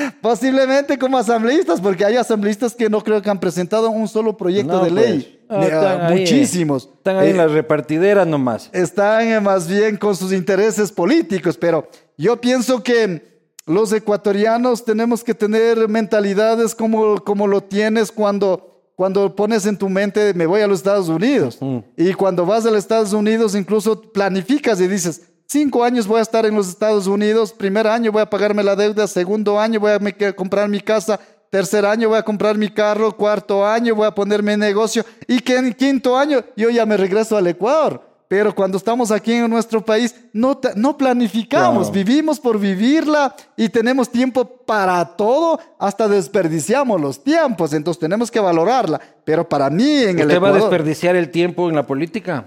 Posiblemente 0.20 0.98
como 0.98 1.18
asambleístas, 1.18 1.80
porque 1.80 2.04
hay 2.04 2.16
asambleístas 2.16 2.74
que 2.74 2.88
no 2.88 3.02
creo 3.02 3.20
que 3.22 3.30
han 3.30 3.38
presentado 3.40 3.90
un 3.90 4.08
solo 4.08 4.36
proyecto 4.36 4.72
No, 4.78 4.84
de 4.84 4.90
pues. 4.90 5.08
ley. 5.10 5.36
Ah, 5.48 5.56
Ni- 5.58 5.64
están 5.66 6.00
ah, 6.00 6.06
ahí, 6.08 6.20
muchísimos. 6.20 6.88
Están 6.96 7.16
ahí 7.18 7.30
en 7.30 7.34
Eh, 7.34 7.38
las 7.38 7.50
repartideras 7.52 8.26
nomás. 8.26 8.70
están 8.72 9.26
eh, 9.28 9.40
más 9.40 9.66
bien 9.68 9.96
con 9.96 10.14
sus 10.16 10.32
intereses 10.32 10.92
políticos, 10.92 11.56
pero 11.58 11.88
yo 12.16 12.40
pienso 12.40 12.82
que 12.82 13.28
los 13.66 13.92
ecuatorianos 13.92 14.84
tenemos 14.84 15.22
que 15.24 15.34
tener 15.34 15.88
mentalidades 15.88 16.74
como, 16.74 17.16
como 17.24 17.46
lo 17.46 17.62
tienes 17.62 18.10
cuando, 18.12 18.69
cuando 19.00 19.34
pones 19.34 19.64
en 19.64 19.78
tu 19.78 19.88
mente, 19.88 20.34
me 20.34 20.44
voy 20.44 20.60
a 20.60 20.66
los 20.66 20.80
Estados 20.80 21.08
Unidos. 21.08 21.58
Y 21.96 22.12
cuando 22.12 22.44
vas 22.44 22.66
a 22.66 22.68
los 22.68 22.80
Estados 22.80 23.14
Unidos, 23.14 23.54
incluso 23.54 23.98
planificas 23.98 24.78
y 24.78 24.86
dices, 24.86 25.22
cinco 25.46 25.82
años 25.82 26.06
voy 26.06 26.18
a 26.18 26.22
estar 26.22 26.44
en 26.44 26.54
los 26.54 26.68
Estados 26.68 27.06
Unidos, 27.06 27.50
primer 27.54 27.86
año 27.86 28.12
voy 28.12 28.20
a 28.20 28.28
pagarme 28.28 28.62
la 28.62 28.76
deuda, 28.76 29.06
segundo 29.06 29.58
año 29.58 29.80
voy 29.80 29.92
a 29.92 30.32
comprar 30.34 30.68
mi 30.68 30.80
casa, 30.80 31.18
tercer 31.48 31.86
año 31.86 32.10
voy 32.10 32.18
a 32.18 32.22
comprar 32.22 32.58
mi 32.58 32.68
carro, 32.68 33.16
cuarto 33.16 33.66
año 33.66 33.94
voy 33.94 34.06
a 34.06 34.14
ponerme 34.14 34.52
en 34.52 34.60
negocio 34.60 35.02
y 35.26 35.40
que 35.40 35.56
en 35.56 35.72
quinto 35.72 36.18
año 36.18 36.44
yo 36.54 36.68
ya 36.68 36.84
me 36.84 36.98
regreso 36.98 37.38
al 37.38 37.46
Ecuador. 37.46 38.09
Pero 38.30 38.54
cuando 38.54 38.76
estamos 38.78 39.10
aquí 39.10 39.32
en 39.32 39.50
nuestro 39.50 39.84
país, 39.84 40.14
no, 40.32 40.60
no 40.76 40.96
planificamos, 40.96 41.90
Claro. 41.90 42.04
vivimos 42.04 42.38
por 42.38 42.60
vivirla 42.60 43.34
y 43.56 43.68
tenemos 43.68 44.08
tiempo 44.08 44.44
para 44.64 45.04
todo, 45.16 45.58
hasta 45.80 46.06
desperdiciamos 46.06 47.00
los 47.00 47.24
tiempos, 47.24 47.72
entonces 47.72 47.98
tenemos 47.98 48.30
que 48.30 48.38
valorarla. 48.38 49.00
Pero 49.24 49.48
para 49.48 49.68
mí 49.68 49.84
en 50.04 50.20
el 50.20 50.26
¿Usted 50.28 50.40
va 50.40 50.46
a 50.46 50.50
Ecuador, 50.50 50.60
desperdiciar 50.60 51.16
el 51.16 51.30
tiempo 51.32 51.68
en 51.68 51.74
la 51.74 51.84
política? 51.84 52.46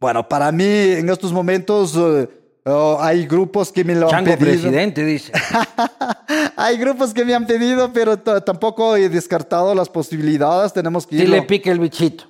bueno, 0.00 0.28
para 0.28 0.50
mí 0.50 0.64
en 0.64 1.08
estos 1.08 1.32
momentos 1.32 1.94
eh, 1.96 2.28
oh, 2.64 2.98
hay 3.00 3.24
grupos 3.24 3.70
que 3.70 3.84
me 3.84 3.94
lo 3.94 4.08
Chango 4.08 4.32
han 4.32 4.38
pedido. 4.40 4.60
presidente, 4.60 5.04
dice. 5.04 5.30
hay 6.56 6.76
grupos 6.78 7.14
que 7.14 7.24
me 7.24 7.32
han 7.34 7.46
pedido, 7.46 7.92
pero 7.92 8.18
tampoco 8.18 8.96
he 8.96 9.08
descartado 9.08 9.72
las 9.74 9.88
posibilidades, 9.88 10.72
tenemos 10.72 11.06
que 11.06 11.16
Si 11.16 11.22
irlo. 11.22 11.36
le 11.36 11.42
pica 11.42 11.70
el 11.70 11.78
bichito. 11.78 12.24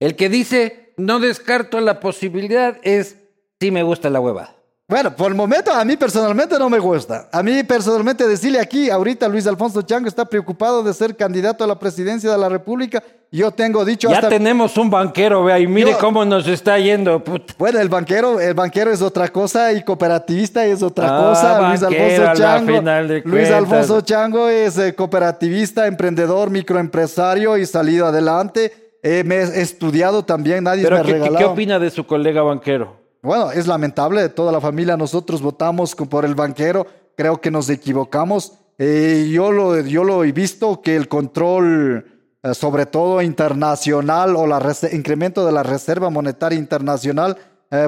El 0.00 0.16
que 0.16 0.30
dice 0.30 0.83
no 0.96 1.18
descarto 1.20 1.80
la 1.80 2.00
posibilidad 2.00 2.76
es 2.82 3.16
sí 3.60 3.70
me 3.70 3.82
gusta 3.82 4.10
la 4.10 4.20
huevada. 4.20 4.54
Bueno, 4.86 5.16
por 5.16 5.28
el 5.28 5.34
momento 5.34 5.72
a 5.72 5.82
mí 5.82 5.96
personalmente 5.96 6.58
no 6.58 6.68
me 6.68 6.78
gusta. 6.78 7.26
A 7.32 7.42
mí 7.42 7.62
personalmente 7.62 8.28
decirle 8.28 8.60
aquí, 8.60 8.90
ahorita 8.90 9.26
Luis 9.28 9.46
Alfonso 9.46 9.80
Chango 9.80 10.08
está 10.08 10.26
preocupado 10.26 10.82
de 10.82 10.92
ser 10.92 11.16
candidato 11.16 11.64
a 11.64 11.66
la 11.66 11.78
presidencia 11.78 12.30
de 12.30 12.36
la 12.36 12.50
República. 12.50 13.02
Yo 13.32 13.50
tengo 13.50 13.82
dicho 13.86 14.10
Ya 14.10 14.16
hasta... 14.16 14.28
tenemos 14.28 14.76
un 14.76 14.90
banquero, 14.90 15.42
vea, 15.42 15.58
y 15.58 15.66
mire 15.66 15.92
Yo- 15.92 15.98
cómo 15.98 16.22
nos 16.26 16.46
está 16.46 16.78
yendo. 16.78 17.24
puta. 17.24 17.54
Bueno, 17.56 17.80
el 17.80 17.88
banquero, 17.88 18.38
el 18.38 18.52
banquero 18.52 18.92
es 18.92 19.00
otra 19.00 19.28
cosa 19.28 19.72
y 19.72 19.82
cooperativista 19.82 20.66
es 20.66 20.82
otra 20.82 21.16
Ah, 21.16 21.22
cosa. 21.30 21.68
Luis 21.70 21.82
Alfonso 21.82 22.34
Chango, 22.34 22.82
Luis. 23.24 23.50
Alfonso 23.50 24.00
Chango 24.02 24.48
es 24.50 24.76
eh, 24.76 24.94
cooperativista, 24.94 25.86
emprendedor, 25.86 26.50
microempresario 26.50 27.56
y 27.56 27.64
salido 27.64 28.06
adelante. 28.06 28.83
Eh, 29.06 29.22
me 29.22 29.34
he 29.36 29.60
estudiado 29.60 30.24
también, 30.24 30.64
nadie 30.64 30.82
me 30.84 30.88
Pero 30.88 30.96
ha 30.96 31.04
¿qué, 31.04 31.12
regalado. 31.12 31.36
qué 31.36 31.44
opina 31.44 31.78
de 31.78 31.90
su 31.90 32.06
colega 32.06 32.40
banquero? 32.40 32.96
bueno, 33.20 33.52
es 33.52 33.66
lamentable, 33.66 34.28
toda 34.30 34.50
la 34.50 34.62
familia 34.62 34.96
nosotros 34.96 35.42
votamos 35.42 35.94
por 35.94 36.24
el 36.24 36.34
banquero, 36.34 36.86
creo 37.14 37.38
que 37.38 37.50
nos 37.50 37.68
equivocamos. 37.68 38.54
Eh, 38.78 39.28
yo, 39.30 39.52
lo, 39.52 39.78
yo 39.80 40.04
lo 40.04 40.24
he 40.24 40.32
visto 40.32 40.80
que 40.80 40.96
el 40.96 41.08
control, 41.08 42.06
eh, 42.42 42.54
sobre 42.54 42.86
todo 42.86 43.20
internacional 43.20 44.36
o 44.36 44.44
el 44.46 44.94
incremento 44.94 45.44
de 45.44 45.52
la 45.52 45.62
Reserva 45.62 46.08
Monetaria 46.08 46.58
Internacional, 46.58 47.36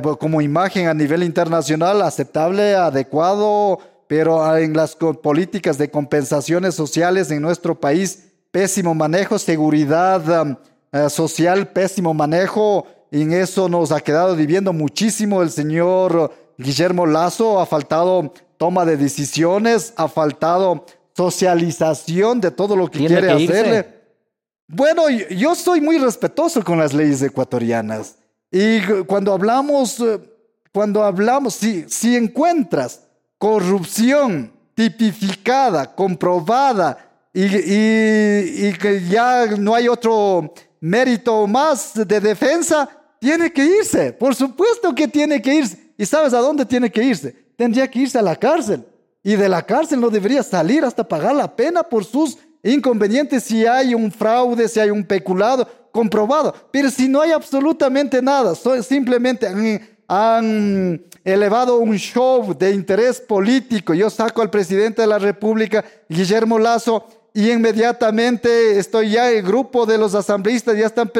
pues, 0.03 0.17
como 0.19 0.41
imagen 0.41 0.89
a 0.89 0.95
nivel 0.95 1.23
internacional, 1.23 2.03
aceptable, 2.03 2.75
adecuado, 2.75 3.79
pero 4.09 4.57
en 4.57 4.75
las 4.77 4.97
políticas 4.97 5.79
de 5.79 5.91
compensaciones 5.91 6.75
sociales 6.75 7.31
en 7.31 7.41
nuestro 7.41 7.79
país, 7.79 8.33
pésimo 8.51 8.95
manejo, 8.95 9.39
seguridad 9.39 10.43
um, 10.43 10.57
social, 11.11 11.69
pésimo 11.69 12.15
manejo, 12.15 12.87
y 13.11 13.23
en 13.23 13.33
eso 13.33 13.69
nos 13.69 13.93
ha 13.93 14.01
quedado 14.01 14.35
viviendo 14.37 14.73
muchísimo 14.73 15.43
el 15.43 15.51
señor 15.51 16.33
Guillermo 16.59 17.07
Lazo, 17.07 17.61
ha 17.61 17.67
faltado 17.67 18.33
toma 18.57 18.85
de 18.85 18.97
decisiones, 18.97 19.93
ha 19.97 20.09
faltado 20.09 20.87
socialización 21.15 22.41
de 22.41 22.51
todo 22.51 22.77
lo 22.77 22.91
que 22.91 23.07
quiere 23.07 23.31
hacerle. 23.31 23.97
Bueno, 24.69 25.09
yo 25.09 25.55
soy 25.55 25.81
muy 25.81 25.99
respetuoso 25.99 26.63
con 26.65 26.79
las 26.79 26.93
leyes 26.93 27.23
ecuatorianas. 27.23 28.17
Y 28.51 28.81
cuando 29.07 29.33
hablamos, 29.33 30.01
eh, 30.01 30.21
cuando 30.73 31.05
hablamos, 31.05 31.55
si, 31.55 31.85
si 31.89 32.17
encuentras 32.17 33.03
corrupción 33.39 34.53
tipificada, 34.75 35.95
comprobada, 35.95 36.99
y, 37.33 37.45
y, 37.45 38.73
que 38.73 39.03
ya 39.11 39.45
no 39.59 39.75
hay 39.75 39.89
otro 39.89 40.55
mérito 40.81 41.47
más 41.47 41.93
de 41.95 42.21
defensa, 42.21 42.89
tiene 43.19 43.53
que 43.53 43.65
irse. 43.65 44.13
Por 44.13 44.35
supuesto 44.35 44.95
que 44.95 45.09
tiene 45.09 45.41
que 45.41 45.55
irse. 45.55 45.93
¿Y 45.97 46.07
sabes 46.07 46.35
a 46.35 46.41
dónde 46.41 46.65
tiene 46.65 46.91
que 46.91 47.03
irse? 47.03 47.35
Tendría 47.57 47.91
que 47.91 48.01
irse 48.01 48.19
a 48.19 48.23
la 48.23 48.37
cárcel. 48.37 48.85
Y 49.23 49.35
de 49.35 49.49
la 49.49 49.63
cárcel 49.63 50.01
no 50.01 50.11
debería 50.11 50.43
salir 50.43 50.85
hasta 50.85 51.07
pagar 51.07 51.35
la 51.35 51.57
pena 51.57 51.83
por 51.83 52.05
sus 52.05 52.39
inconvenientes 52.63 53.45
si 53.45 53.67
hay 53.67 53.95
un 53.95 54.13
fraude, 54.13 54.69
si 54.69 54.79
hay 54.79 54.91
un 54.91 55.05
peculado 55.05 55.69
comprobado. 55.91 56.55
Pero 56.71 56.91
si 56.91 57.09
no 57.09 57.21
hay 57.21 57.33
absolutamente 57.33 58.21
nada, 58.23 58.55
simplemente 58.83 59.49
han, 60.07 61.03
elevado 61.25 61.79
un 61.79 61.97
show 61.97 62.55
de 62.57 62.71
interés 62.71 63.21
político. 63.21 63.93
Yo 63.95 64.09
saco 64.11 64.43
al 64.43 64.51
presidente 64.51 65.03
de 65.03 65.09
la 65.09 65.19
República, 65.19 65.85
Guillermo 66.09 66.57
Lazo, 66.57 67.05
y 67.37 67.51
inmediatamente 67.51 68.79
estoy 68.79 69.11
ya, 69.11 69.31
el 69.31 69.43
grupo 69.43 69.85
de 69.85 69.99
los 69.99 70.15
asambleístas 70.15 70.75
ya 70.75 70.87
están 70.87 71.13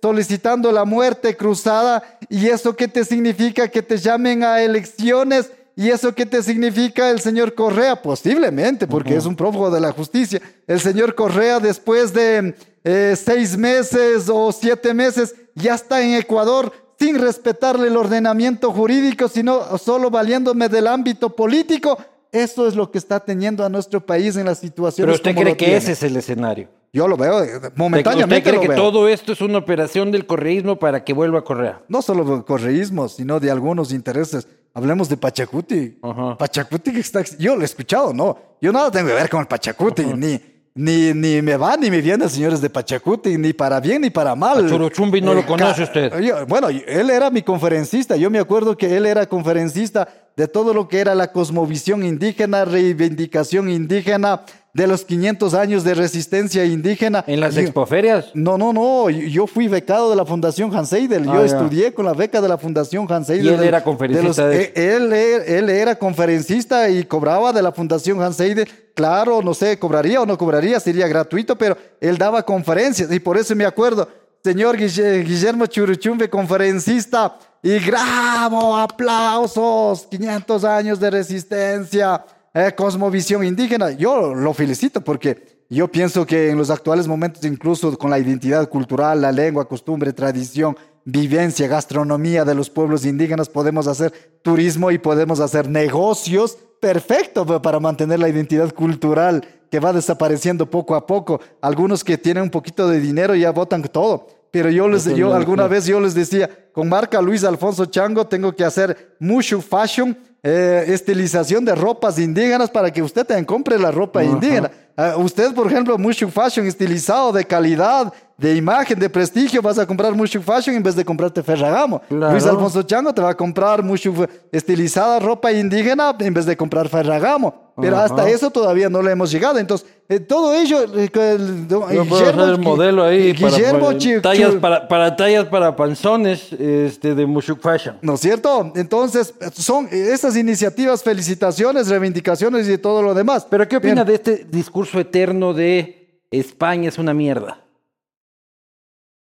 solicitando 0.00 0.70
la 0.70 0.84
muerte 0.84 1.36
cruzada. 1.36 2.20
¿Y 2.28 2.46
eso 2.46 2.76
qué 2.76 2.86
te 2.86 3.04
significa? 3.04 3.66
Que 3.66 3.82
te 3.82 3.96
llamen 3.96 4.44
a 4.44 4.62
elecciones. 4.62 5.50
¿Y 5.74 5.90
eso 5.90 6.14
qué 6.14 6.24
te 6.24 6.40
significa 6.40 7.10
el 7.10 7.18
señor 7.18 7.56
Correa? 7.56 8.00
Posiblemente, 8.00 8.86
porque 8.86 9.16
es 9.16 9.26
un 9.26 9.34
prófugo 9.34 9.68
de 9.68 9.80
la 9.80 9.90
justicia. 9.90 10.40
El 10.68 10.78
señor 10.78 11.16
Correa, 11.16 11.58
después 11.58 12.12
de 12.12 12.54
eh, 12.84 13.16
seis 13.20 13.58
meses 13.58 14.28
o 14.28 14.52
siete 14.52 14.94
meses, 14.94 15.34
ya 15.56 15.74
está 15.74 16.00
en 16.00 16.14
Ecuador 16.14 16.72
sin 16.96 17.18
respetarle 17.18 17.88
el 17.88 17.96
ordenamiento 17.96 18.70
jurídico, 18.70 19.26
sino 19.26 19.76
solo 19.78 20.10
valiéndome 20.10 20.68
del 20.68 20.86
ámbito 20.86 21.34
político. 21.34 21.98
Eso 22.36 22.68
es 22.68 22.74
lo 22.74 22.90
que 22.90 22.98
está 22.98 23.18
teniendo 23.20 23.64
a 23.64 23.68
nuestro 23.70 24.04
país 24.04 24.36
en 24.36 24.44
la 24.44 24.54
situación. 24.54 25.06
Pero 25.06 25.14
usted 25.14 25.34
cree 25.34 25.56
que 25.56 25.74
ese 25.74 25.92
es 25.92 26.02
el 26.02 26.16
escenario. 26.16 26.68
Yo 26.92 27.08
lo 27.08 27.16
veo 27.16 27.42
eh, 27.42 27.60
momentáneamente. 27.74 28.50
¿Usted 28.50 28.58
cree 28.58 28.68
que 28.68 28.74
todo 28.74 29.08
esto 29.08 29.32
es 29.32 29.40
una 29.40 29.56
operación 29.56 30.12
del 30.12 30.26
correísmo 30.26 30.76
para 30.76 31.02
que 31.02 31.14
vuelva 31.14 31.38
a 31.38 31.44
Correa? 31.44 31.80
No 31.88 32.02
solo 32.02 32.24
del 32.24 32.44
correísmo, 32.44 33.08
sino 33.08 33.40
de 33.40 33.50
algunos 33.50 33.90
intereses. 33.90 34.46
Hablemos 34.74 35.08
de 35.08 35.16
Pachacuti. 35.16 35.98
Pachacuti 36.38 36.92
que 36.92 37.00
está... 37.00 37.24
Yo 37.38 37.56
lo 37.56 37.62
he 37.62 37.64
escuchado, 37.64 38.12
¿no? 38.12 38.38
Yo 38.60 38.70
nada 38.70 38.90
tengo 38.90 39.08
que 39.08 39.14
ver 39.14 39.30
con 39.30 39.40
el 39.40 39.46
Pachacuti, 39.46 40.04
ni 40.04 40.38
ni, 40.76 41.14
ni 41.14 41.40
me 41.40 41.56
va 41.56 41.74
ni 41.78 41.90
me 41.90 42.02
viene, 42.02 42.28
señores 42.28 42.60
de 42.60 42.68
Pachacuti, 42.68 43.38
ni 43.38 43.54
para 43.54 43.80
bien 43.80 44.02
ni 44.02 44.10
para 44.10 44.34
mal. 44.34 44.68
Churuchumbi 44.68 45.22
no 45.22 45.32
lo 45.32 45.40
eh, 45.40 45.46
conoce 45.46 45.84
usted. 45.84 46.12
bueno, 46.46 46.68
él 46.68 47.08
era 47.08 47.30
mi 47.30 47.40
conferencista. 47.40 48.14
Yo 48.16 48.30
me 48.30 48.38
acuerdo 48.38 48.76
que 48.76 48.94
él 48.94 49.06
era 49.06 49.26
conferencista 49.26 50.06
de 50.36 50.46
todo 50.46 50.74
lo 50.74 50.86
que 50.86 51.00
era 51.00 51.14
la 51.14 51.32
cosmovisión 51.32 52.04
indígena, 52.04 52.66
reivindicación 52.66 53.70
indígena, 53.70 54.42
de 54.76 54.86
los 54.86 55.06
500 55.06 55.54
años 55.54 55.84
de 55.84 55.94
resistencia 55.94 56.66
indígena. 56.66 57.24
¿En 57.26 57.40
las 57.40 57.56
expoferias? 57.56 58.26
No, 58.34 58.58
no, 58.58 58.74
no. 58.74 59.08
Yo 59.08 59.46
fui 59.46 59.68
becado 59.68 60.10
de 60.10 60.16
la 60.16 60.26
Fundación 60.26 60.74
Hans 60.76 60.90
Seidel. 60.90 61.24
yo 61.24 61.32
ah, 61.32 61.46
estudié 61.46 61.94
con 61.94 62.04
la 62.04 62.12
beca 62.12 62.42
de 62.42 62.48
la 62.48 62.58
Fundación 62.58 63.10
Hans 63.10 63.28
Seidel. 63.28 63.46
¿Y 63.46 63.48
él 63.54 63.62
era 63.62 63.82
conferencista? 63.82 64.52
Eh, 64.52 64.72
él, 64.74 65.12
él, 65.14 65.70
era 65.70 65.96
conferencista 65.96 66.90
y 66.90 67.04
cobraba 67.04 67.54
de 67.54 67.62
la 67.62 67.72
Fundación 67.72 68.22
Hans 68.22 68.36
Seidel. 68.36 68.68
Claro, 68.92 69.40
no 69.40 69.54
sé, 69.54 69.78
cobraría 69.78 70.20
o 70.20 70.26
no 70.26 70.36
cobraría, 70.36 70.78
sería 70.78 71.08
gratuito, 71.08 71.56
pero 71.56 71.78
él 71.98 72.18
daba 72.18 72.42
conferencias 72.42 73.10
y 73.10 73.18
por 73.18 73.38
eso 73.38 73.56
me 73.56 73.64
acuerdo. 73.64 74.06
Señor 74.44 74.76
Guillermo 74.76 75.66
Churuchumbe, 75.66 76.28
conferencista, 76.28 77.38
y 77.62 77.78
grabo 77.78 78.76
aplausos, 78.76 80.06
500 80.10 80.64
años 80.64 81.00
de 81.00 81.10
resistencia 81.10 82.22
eh, 82.56 82.74
cosmovisión 82.74 83.44
indígena. 83.44 83.90
Yo 83.90 84.34
lo 84.34 84.54
felicito 84.54 85.02
porque 85.02 85.60
yo 85.68 85.88
pienso 85.88 86.24
que 86.24 86.48
en 86.48 86.56
los 86.56 86.70
actuales 86.70 87.06
momentos, 87.06 87.44
incluso 87.44 87.96
con 87.98 88.10
la 88.10 88.18
identidad 88.18 88.66
cultural, 88.70 89.20
la 89.20 89.30
lengua, 89.30 89.68
costumbre, 89.68 90.14
tradición, 90.14 90.74
vivencia, 91.04 91.68
gastronomía 91.68 92.46
de 92.46 92.54
los 92.54 92.70
pueblos 92.70 93.04
indígenas, 93.04 93.50
podemos 93.50 93.86
hacer 93.86 94.10
turismo 94.40 94.90
y 94.90 94.96
podemos 94.96 95.40
hacer 95.40 95.68
negocios 95.68 96.56
perfecto 96.80 97.44
para 97.60 97.78
mantener 97.78 98.20
la 98.20 98.28
identidad 98.28 98.72
cultural 98.72 99.46
que 99.70 99.78
va 99.78 99.92
desapareciendo 99.92 100.70
poco 100.70 100.94
a 100.94 101.06
poco. 101.06 101.40
Algunos 101.60 102.02
que 102.02 102.16
tienen 102.16 102.44
un 102.44 102.50
poquito 102.50 102.88
de 102.88 103.00
dinero 103.00 103.34
ya 103.34 103.50
votan 103.50 103.82
todo. 103.82 104.28
Pero 104.50 104.70
yo 104.70 104.88
les, 104.88 105.04
yo 105.14 105.34
alguna 105.34 105.66
vez 105.66 105.84
yo 105.84 106.00
les 106.00 106.14
decía, 106.14 106.48
con 106.72 106.88
marca 106.88 107.20
Luis 107.20 107.44
Alfonso 107.44 107.84
Chango 107.84 108.26
tengo 108.26 108.54
que 108.54 108.64
hacer 108.64 109.16
mucho 109.18 109.60
fashion 109.60 110.16
eh, 110.48 110.84
estilización 110.94 111.64
de 111.64 111.74
ropas 111.74 112.20
indígenas 112.20 112.70
para 112.70 112.92
que 112.92 113.02
usted 113.02 113.26
también 113.26 113.44
compre 113.44 113.76
la 113.80 113.90
ropa 113.90 114.22
indígena. 114.22 114.70
Uh, 114.96 115.20
usted, 115.20 115.52
por 115.52 115.66
ejemplo, 115.66 115.98
mucho 115.98 116.28
fashion 116.28 116.68
estilizado 116.68 117.32
de 117.32 117.44
calidad, 117.44 118.12
de 118.38 118.54
imagen, 118.54 118.98
de 118.98 119.08
prestigio, 119.08 119.62
vas 119.62 119.78
a 119.78 119.86
comprar 119.86 120.12
mucho 120.14 120.40
fashion 120.42 120.76
en 120.76 120.82
vez 120.82 120.94
de 120.94 121.04
comprarte 121.04 121.42
Ferragamo. 121.42 122.02
Luis 122.10 122.44
Alfonso 122.44 122.82
Chango 122.82 123.12
te 123.14 123.22
va 123.22 123.30
a 123.30 123.36
comprar 123.36 123.82
mucho 123.82 124.12
estilizada 124.52 125.18
ropa 125.18 125.50
indígena 125.52 126.14
en 126.18 126.34
vez 126.34 126.44
de 126.44 126.56
comprar 126.56 126.88
Ferragamo. 126.88 127.66
Pero 127.78 127.98
hasta 127.98 128.28
eso 128.28 128.50
todavía 128.50 128.88
no 128.88 129.02
le 129.02 129.12
hemos 129.12 129.30
llegado. 129.30 129.58
Entonces, 129.58 129.86
eh, 130.08 130.18
todo 130.18 130.54
ello. 130.54 130.82
Eh, 130.98 131.10
el, 131.12 131.66
Guillermo, 131.68 132.44
el 132.44 132.58
modelo 132.58 133.04
ahí. 133.04 133.32
Guillermo 133.32 133.88
para, 133.88 134.22
tallas 134.22 134.54
para, 134.54 134.88
para, 134.88 135.16
tallas 135.16 135.44
para 135.46 135.76
panzones 135.76 136.52
este, 136.54 137.14
de 137.14 137.26
Mushuk 137.26 137.60
Fashion. 137.60 137.98
¿No 138.00 138.14
es 138.14 138.20
cierto? 138.20 138.72
Entonces, 138.76 139.34
son 139.52 139.88
esas 139.90 140.36
iniciativas, 140.38 141.02
felicitaciones, 141.02 141.88
reivindicaciones 141.88 142.66
y 142.66 142.78
todo 142.78 143.02
lo 143.02 143.12
demás. 143.12 143.46
Pero, 143.48 143.68
¿qué 143.68 143.76
opina 143.76 144.04
de 144.04 144.14
este 144.14 144.46
discurso 144.50 144.98
eterno 144.98 145.52
de 145.52 146.22
España 146.30 146.88
es 146.88 146.98
una 146.98 147.12
mierda? 147.12 147.65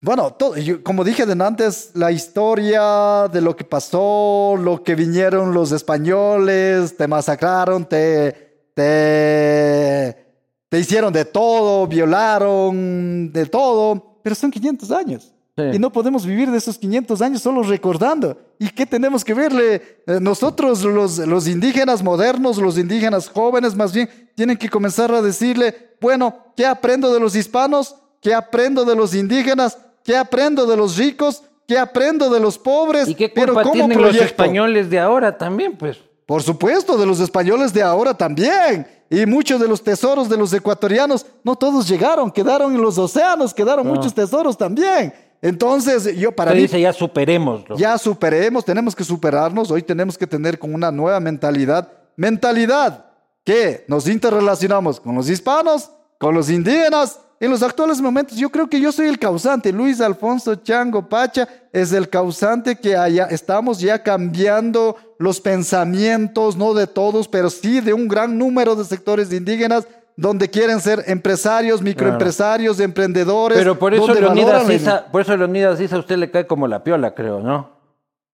Bueno, 0.01 0.31
todo, 0.31 0.55
como 0.81 1.03
dije 1.03 1.25
de 1.25 1.43
antes, 1.43 1.91
la 1.93 2.11
historia 2.11 3.27
de 3.27 3.41
lo 3.41 3.55
que 3.55 3.65
pasó, 3.65 4.55
lo 4.57 4.81
que 4.81 4.95
vinieron 4.95 5.53
los 5.53 5.73
españoles, 5.73 6.95
te 6.95 7.05
masacraron, 7.05 7.83
te, 7.83 8.71
te, 8.73 10.25
te 10.69 10.79
hicieron 10.79 11.11
de 11.11 11.25
todo, 11.25 11.85
violaron, 11.85 13.33
de 13.33 13.45
todo, 13.47 14.21
pero 14.23 14.35
son 14.35 14.51
500 14.51 14.91
años. 14.91 15.33
Y 15.73 15.79
no 15.79 15.91
podemos 15.91 16.25
vivir 16.25 16.49
de 16.49 16.57
esos 16.57 16.77
500 16.77 17.21
años 17.21 17.41
solo 17.41 17.63
recordando. 17.63 18.37
¿Y 18.57 18.69
qué 18.69 18.85
tenemos 18.85 19.25
que 19.25 19.33
verle? 19.33 20.01
Eh, 20.07 20.19
nosotros, 20.21 20.83
los, 20.85 21.17
los 21.17 21.47
indígenas 21.47 22.01
modernos, 22.01 22.57
los 22.57 22.77
indígenas 22.77 23.27
jóvenes 23.27 23.75
más 23.75 23.91
bien, 23.91 24.09
tienen 24.35 24.55
que 24.55 24.69
comenzar 24.69 25.11
a 25.11 25.21
decirle, 25.21 25.97
bueno, 25.99 26.53
¿qué 26.55 26.65
aprendo 26.65 27.13
de 27.13 27.19
los 27.19 27.35
hispanos? 27.35 27.95
¿Qué 28.21 28.33
aprendo 28.33 28.85
de 28.85 28.95
los 28.95 29.13
indígenas? 29.13 29.77
¿Qué 30.03 30.15
aprendo 30.15 30.65
de 30.65 30.77
los 30.77 30.97
ricos? 30.97 31.43
¿Qué 31.67 31.77
aprendo 31.77 32.29
de 32.29 32.39
los 32.39 32.57
pobres? 32.57 33.07
¿Y 33.07 33.15
qué 33.15 33.31
culpa 33.31 33.61
Pero 33.61 33.71
tienen 33.71 34.01
los 34.01 34.15
españoles 34.15 34.89
de 34.89 34.99
ahora 34.99 35.37
también, 35.37 35.77
pues? 35.77 35.99
Por 36.25 36.41
supuesto, 36.43 36.97
de 36.97 37.05
los 37.05 37.19
españoles 37.19 37.73
de 37.73 37.81
ahora 37.81 38.13
también. 38.13 38.87
Y 39.09 39.25
muchos 39.25 39.59
de 39.59 39.67
los 39.67 39.83
tesoros 39.83 40.29
de 40.29 40.37
los 40.37 40.53
ecuatorianos, 40.53 41.25
no 41.43 41.55
todos 41.55 41.87
llegaron, 41.87 42.31
quedaron 42.31 42.75
en 42.75 42.81
los 42.81 42.97
océanos, 42.97 43.53
quedaron 43.53 43.87
muchos 43.87 44.13
tesoros 44.13 44.57
también. 44.57 45.13
Entonces, 45.41 46.15
yo 46.17 46.31
para 46.31 46.53
mí... 46.53 46.61
dice, 46.61 46.79
ya 46.79 46.93
superemos. 46.93 47.63
Ya 47.77 47.97
superemos, 47.97 48.65
tenemos 48.65 48.95
que 48.95 49.03
superarnos. 49.03 49.71
Hoy 49.71 49.81
tenemos 49.81 50.17
que 50.17 50.27
tener 50.27 50.59
con 50.59 50.73
una 50.73 50.91
nueva 50.91 51.19
mentalidad. 51.19 51.91
Mentalidad 52.15 53.05
que 53.43 53.85
nos 53.87 54.07
interrelacionamos 54.07 54.99
con 54.99 55.15
los 55.15 55.29
hispanos 55.29 55.91
con 56.19 56.35
los 56.35 56.51
indígenas. 56.51 57.19
En 57.39 57.49
los 57.49 57.63
actuales 57.63 58.01
momentos, 58.01 58.37
yo 58.37 58.49
creo 58.49 58.69
que 58.69 58.81
yo 58.81 58.91
soy 58.91 59.07
el 59.07 59.17
causante. 59.17 59.71
Luis 59.71 60.01
Alfonso 60.01 60.55
Chango 60.55 61.07
Pacha 61.07 61.47
es 61.71 61.93
el 61.93 62.09
causante 62.09 62.75
que 62.75 62.97
haya, 62.97 63.25
estamos 63.25 63.79
ya 63.79 64.03
cambiando 64.03 64.97
los 65.17 65.39
pensamientos, 65.39 66.57
no 66.57 66.73
de 66.73 66.85
todos, 66.85 67.29
pero 67.29 67.49
sí 67.49 67.79
de 67.79 67.93
un 67.93 68.09
gran 68.09 68.37
número 68.37 68.75
de 68.75 68.83
sectores 68.83 69.31
indígenas 69.31 69.87
donde 70.17 70.49
quieren 70.49 70.81
ser 70.81 71.05
empresarios, 71.07 71.81
microempresarios, 71.81 72.81
emprendedores. 72.81 73.57
Pero 73.57 73.79
por 73.79 73.93
eso, 73.93 74.13
Leonidas 74.13 74.69
Isa, 74.69 75.05
por 75.09 75.21
eso 75.21 75.37
Leonidas 75.37 75.79
Isa 75.79 75.95
a 75.95 75.99
usted 75.99 76.17
le 76.17 76.29
cae 76.29 76.45
como 76.45 76.67
la 76.67 76.83
piola, 76.83 77.15
creo, 77.15 77.39
¿no? 77.39 77.78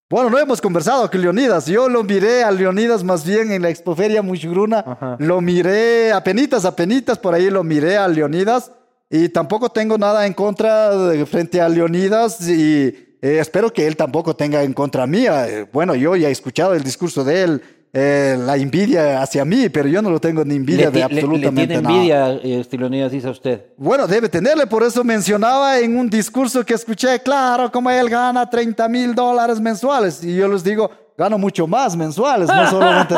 Bueno, 0.07 0.29
no 0.29 0.37
hemos 0.37 0.61
conversado 0.61 1.09
con 1.09 1.19
Leonidas. 1.19 1.65
Yo 1.65 1.89
lo 1.89 2.03
miré 2.03 2.43
a 2.43 2.51
Leonidas 2.51 3.03
más 3.03 3.25
bien 3.25 3.51
en 3.51 3.63
la 3.63 3.69
expoferia 3.69 4.21
Muchugruna. 4.21 5.17
Lo 5.17 5.41
miré 5.41 6.13
a 6.13 6.23
penitas, 6.23 6.63
a 6.63 6.75
penitas, 6.75 7.17
por 7.17 7.33
ahí 7.33 7.49
lo 7.49 7.63
miré 7.63 7.97
a 7.97 8.07
Leonidas. 8.07 8.71
Y 9.09 9.29
tampoco 9.29 9.69
tengo 9.69 9.97
nada 9.97 10.27
en 10.27 10.33
contra 10.33 10.95
de, 10.95 11.25
frente 11.25 11.59
a 11.59 11.67
Leonidas 11.67 12.47
y 12.47 13.17
eh, 13.19 13.39
espero 13.39 13.73
que 13.73 13.87
él 13.87 13.95
tampoco 13.95 14.35
tenga 14.35 14.61
en 14.61 14.73
contra 14.73 15.07
mía. 15.07 15.49
Eh, 15.49 15.67
bueno, 15.73 15.95
yo 15.95 16.15
ya 16.15 16.29
he 16.29 16.31
escuchado 16.31 16.75
el 16.75 16.83
discurso 16.83 17.23
de 17.23 17.41
él, 17.41 17.61
eh, 17.97 18.37
la 18.37 18.57
envidia 18.57 19.21
hacia 19.21 19.45
mí, 19.45 19.69
pero 19.69 19.87
yo 19.87 20.01
no 20.01 20.09
lo 20.09 20.19
tengo 20.19 20.43
ni 20.43 20.55
envidia 20.55 20.91
de 20.91 21.01
absolutamente 21.01 21.81
nada. 21.81 21.95
¿Le, 21.95 22.07
tiene 22.07 22.29
envidia, 22.35 22.59
este, 22.59 22.77
Leonidas, 22.77 23.09
dice 23.09 23.29
usted? 23.29 23.67
Bueno, 23.77 24.05
debe 24.05 24.27
tenerle, 24.27 24.67
por 24.67 24.83
eso 24.83 25.01
mencionaba 25.01 25.79
en 25.79 25.97
un 25.97 26.09
discurso 26.09 26.65
que 26.65 26.73
escuché, 26.73 27.21
claro, 27.21 27.71
como 27.71 27.89
él 27.89 28.09
gana 28.09 28.49
30 28.49 28.89
mil 28.89 29.15
dólares 29.15 29.61
mensuales. 29.61 30.21
Y 30.25 30.35
yo 30.35 30.49
les 30.49 30.61
digo, 30.61 30.91
gano 31.17 31.37
mucho 31.37 31.67
más 31.67 31.95
mensuales, 31.95 32.49
no 32.49 32.69
solamente 32.69 33.15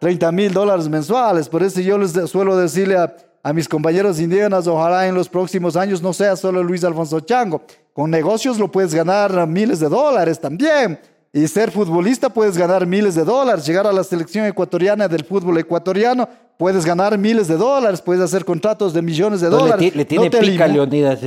30 0.00 0.32
mil 0.32 0.52
dólares 0.52 0.88
mensuales. 0.88 1.48
Por 1.48 1.62
eso 1.62 1.80
yo 1.80 1.96
les 1.96 2.12
suelo 2.28 2.56
decirle 2.56 2.96
a 2.96 3.14
a 3.42 3.52
mis 3.52 3.68
compañeros 3.68 4.20
indígenas, 4.20 4.66
ojalá 4.66 5.06
en 5.06 5.14
los 5.14 5.28
próximos 5.28 5.74
años 5.74 6.02
no 6.02 6.12
sea 6.12 6.36
solo 6.36 6.62
Luis 6.62 6.84
Alfonso 6.84 7.20
Chango. 7.20 7.62
Con 7.92 8.10
negocios 8.10 8.58
lo 8.58 8.70
puedes 8.70 8.94
ganar 8.94 9.46
miles 9.46 9.80
de 9.80 9.88
dólares 9.88 10.38
también. 10.38 11.00
Y 11.32 11.46
ser 11.46 11.70
futbolista 11.70 12.28
puedes 12.28 12.58
ganar 12.58 12.86
miles 12.86 13.14
de 13.14 13.24
dólares. 13.24 13.64
Llegar 13.64 13.86
a 13.86 13.92
la 13.92 14.02
selección 14.02 14.46
ecuatoriana 14.46 15.06
del 15.06 15.24
fútbol 15.24 15.58
ecuatoriano 15.58 16.28
puedes 16.58 16.84
ganar 16.84 17.16
miles 17.16 17.46
de 17.46 17.56
dólares. 17.56 18.02
Puedes 18.02 18.22
hacer 18.22 18.44
contratos 18.44 18.92
de 18.92 19.00
millones 19.00 19.40
de 19.40 19.48
dólares. 19.48 19.94
Le, 19.94 20.04
tiene 20.04 20.28
pica 20.28 20.66
Leonidas. 20.66 21.20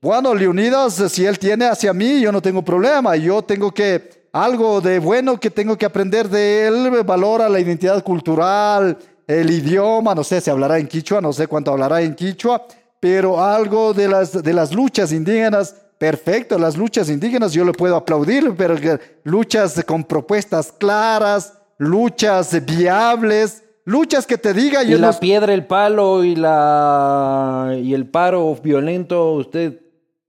Bueno, 0.00 0.34
Leonidas, 0.34 0.94
si 1.10 1.24
él 1.24 1.38
tiene 1.38 1.66
hacia 1.66 1.92
mí, 1.92 2.20
yo 2.20 2.32
no 2.32 2.42
tengo 2.42 2.62
problema. 2.62 3.16
Yo 3.16 3.42
tengo 3.42 3.72
que, 3.72 4.28
algo 4.32 4.80
de 4.80 4.98
bueno 4.98 5.38
que 5.38 5.50
tengo 5.50 5.78
que 5.78 5.86
aprender 5.86 6.28
de 6.28 6.66
él, 6.66 7.04
valora 7.04 7.48
la 7.48 7.60
identidad 7.60 8.02
cultural, 8.02 8.98
el 9.26 9.50
idioma, 9.50 10.14
no 10.14 10.24
sé 10.24 10.40
si 10.40 10.50
hablará 10.50 10.78
en 10.78 10.88
quichua, 10.88 11.20
no 11.20 11.32
sé 11.32 11.46
cuánto 11.46 11.70
hablará 11.70 12.02
en 12.02 12.14
quichua, 12.16 12.66
pero 12.98 13.42
algo 13.42 13.94
de 13.94 14.08
las, 14.08 14.42
de 14.42 14.52
las 14.52 14.74
luchas 14.74 15.12
indígenas, 15.12 15.76
perfecto, 15.98 16.58
las 16.58 16.76
luchas 16.76 17.08
indígenas 17.08 17.52
yo 17.52 17.64
le 17.64 17.72
puedo 17.72 17.96
aplaudir, 17.96 18.54
pero 18.56 18.76
luchas 19.22 19.82
con 19.84 20.04
propuestas 20.04 20.72
claras, 20.72 21.54
luchas 21.78 22.64
viables, 22.64 23.62
luchas 23.84 24.26
que 24.26 24.38
te 24.38 24.52
diga... 24.52 24.82
Y 24.82 24.96
la 24.96 25.18
piedra, 25.18 25.52
el 25.52 25.66
palo 25.66 26.24
y, 26.24 26.36
la, 26.36 27.76
y 27.82 27.94
el 27.94 28.08
paro 28.08 28.54
violento, 28.62 29.32
usted... 29.32 29.80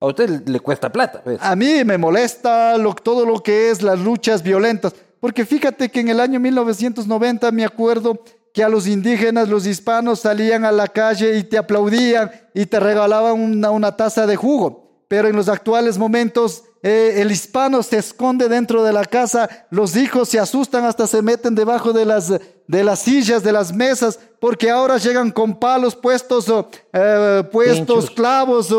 A 0.01 0.07
usted 0.07 0.45
le 0.45 0.59
cuesta 0.59 0.91
plata. 0.91 1.21
Pues. 1.23 1.39
A 1.41 1.55
mí 1.55 1.83
me 1.85 1.97
molesta 1.97 2.77
lo, 2.77 2.93
todo 2.93 3.25
lo 3.25 3.41
que 3.41 3.71
es 3.71 3.81
las 3.81 3.97
luchas 3.97 4.43
violentas, 4.43 4.93
porque 5.21 5.45
fíjate 5.45 5.89
que 5.89 6.01
en 6.01 6.09
el 6.09 6.19
año 6.19 6.39
1990 6.39 7.49
me 7.51 7.63
acuerdo 7.63 8.21
que 8.55 8.63
a 8.63 8.69
los 8.69 8.87
indígenas, 8.87 9.49
los 9.49 9.67
hispanos 9.67 10.21
salían 10.21 10.63
a 10.63 10.71
la 10.71 10.87
calle 10.87 11.37
y 11.37 11.43
te 11.43 11.57
aplaudían 11.57 12.31
y 12.53 12.65
te 12.65 12.79
regalaban 12.79 13.33
una, 13.37 13.97
taza 13.97 14.25
de 14.25 14.37
jugo. 14.37 14.84
Pero 15.07 15.27
en 15.27 15.35
los 15.35 15.49
actuales 15.49 15.97
momentos 15.97 16.63
eh, 16.81 17.21
el 17.21 17.31
hispano 17.31 17.81
se 17.81 17.97
esconde 17.97 18.47
dentro 18.47 18.83
de 18.83 18.93
la 18.93 19.05
casa, 19.05 19.49
los 19.71 19.95
hijos 19.95 20.29
se 20.29 20.39
asustan, 20.39 20.85
hasta 20.85 21.07
se 21.07 21.21
meten 21.23 21.55
debajo 21.55 21.93
de 21.93 22.05
las, 22.05 22.29
de 22.29 22.83
las 22.83 22.99
sillas, 22.99 23.41
de 23.43 23.51
las 23.51 23.73
mesas, 23.73 24.19
porque 24.39 24.69
ahora 24.69 24.97
llegan 24.97 25.31
con 25.31 25.59
palos 25.59 25.95
puestos, 25.95 26.45
eh, 26.93 27.43
puestos 27.51 28.11
clavos 28.11 28.71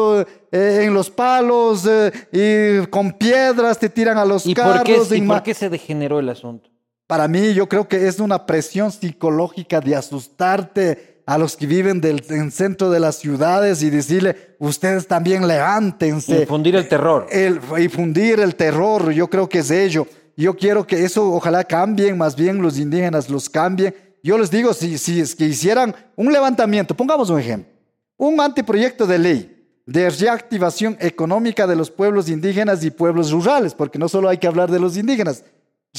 eh, 0.53 0.85
en 0.85 0.95
los 0.95 1.11
palos 1.11 1.83
y 2.31 2.87
con 2.87 3.13
piedras 3.13 3.79
te 3.79 3.89
tiran 3.89 4.19
a 4.19 4.25
los 4.25 4.47
¿Y 4.47 4.55
carros. 4.55 5.11
¿Y 5.11 5.23
por 5.23 5.43
qué 5.43 5.55
se 5.55 5.69
degeneró 5.69 6.21
el 6.21 6.29
asunto? 6.29 6.71
Para 7.09 7.27
mí 7.27 7.55
yo 7.55 7.69
creo 7.69 7.89
que 7.89 8.07
es 8.07 8.21
una 8.21 8.47
presión 8.47 8.91
psicológica 8.91 9.81
de 9.81 9.97
asustarte 9.97 11.16
a 11.27 11.39
los 11.39 11.57
que 11.57 11.67
viven 11.67 12.01
del, 12.01 12.25
en 12.31 12.51
centro 12.51 12.89
de 12.91 13.01
las 13.01 13.17
ciudades 13.17 13.83
y 13.83 13.91
decirle, 13.91 14.55
ustedes 14.59 15.07
también 15.07 15.47
levántense. 15.47 16.43
Infundir 16.43 16.77
el 16.77 16.89
terror. 16.89 17.27
El, 17.31 17.61
infundir 17.79 18.41
el 18.41 18.55
terror, 18.55 19.11
yo 19.11 19.29
creo 19.29 19.49
que 19.49 19.59
es 19.59 19.71
ello. 19.71 20.07
Yo 20.37 20.57
quiero 20.57 20.87
que 20.87 21.05
eso 21.05 21.33
ojalá 21.33 21.65
cambien, 21.65 22.17
más 22.17 22.37
bien 22.37 22.63
los 22.63 22.79
indígenas 22.79 23.29
los 23.29 23.51
cambien. 23.51 23.95
Yo 24.23 24.39
les 24.39 24.51
digo, 24.51 24.73
si, 24.73 24.97
si 24.99 25.21
es 25.21 25.35
que 25.35 25.47
hicieran 25.47 25.95
un 26.15 26.33
levantamiento, 26.33 26.97
pongamos 26.97 27.29
un 27.29 27.41
ejemplo, 27.41 27.73
un 28.17 28.41
anteproyecto 28.41 29.07
de 29.07 29.19
ley 29.19 29.53
de 29.87 30.11
reactivación 30.11 30.97
económica 31.01 31.67
de 31.67 31.77
los 31.77 31.91
pueblos 31.91 32.29
indígenas 32.29 32.83
y 32.85 32.91
pueblos 32.91 33.31
rurales, 33.31 33.73
porque 33.73 34.01
no 34.01 34.09
solo 34.09 34.29
hay 34.29 34.39
que 34.39 34.49
hablar 34.49 34.71
de 34.71 34.81
los 34.81 34.97
indígenas, 34.97 35.45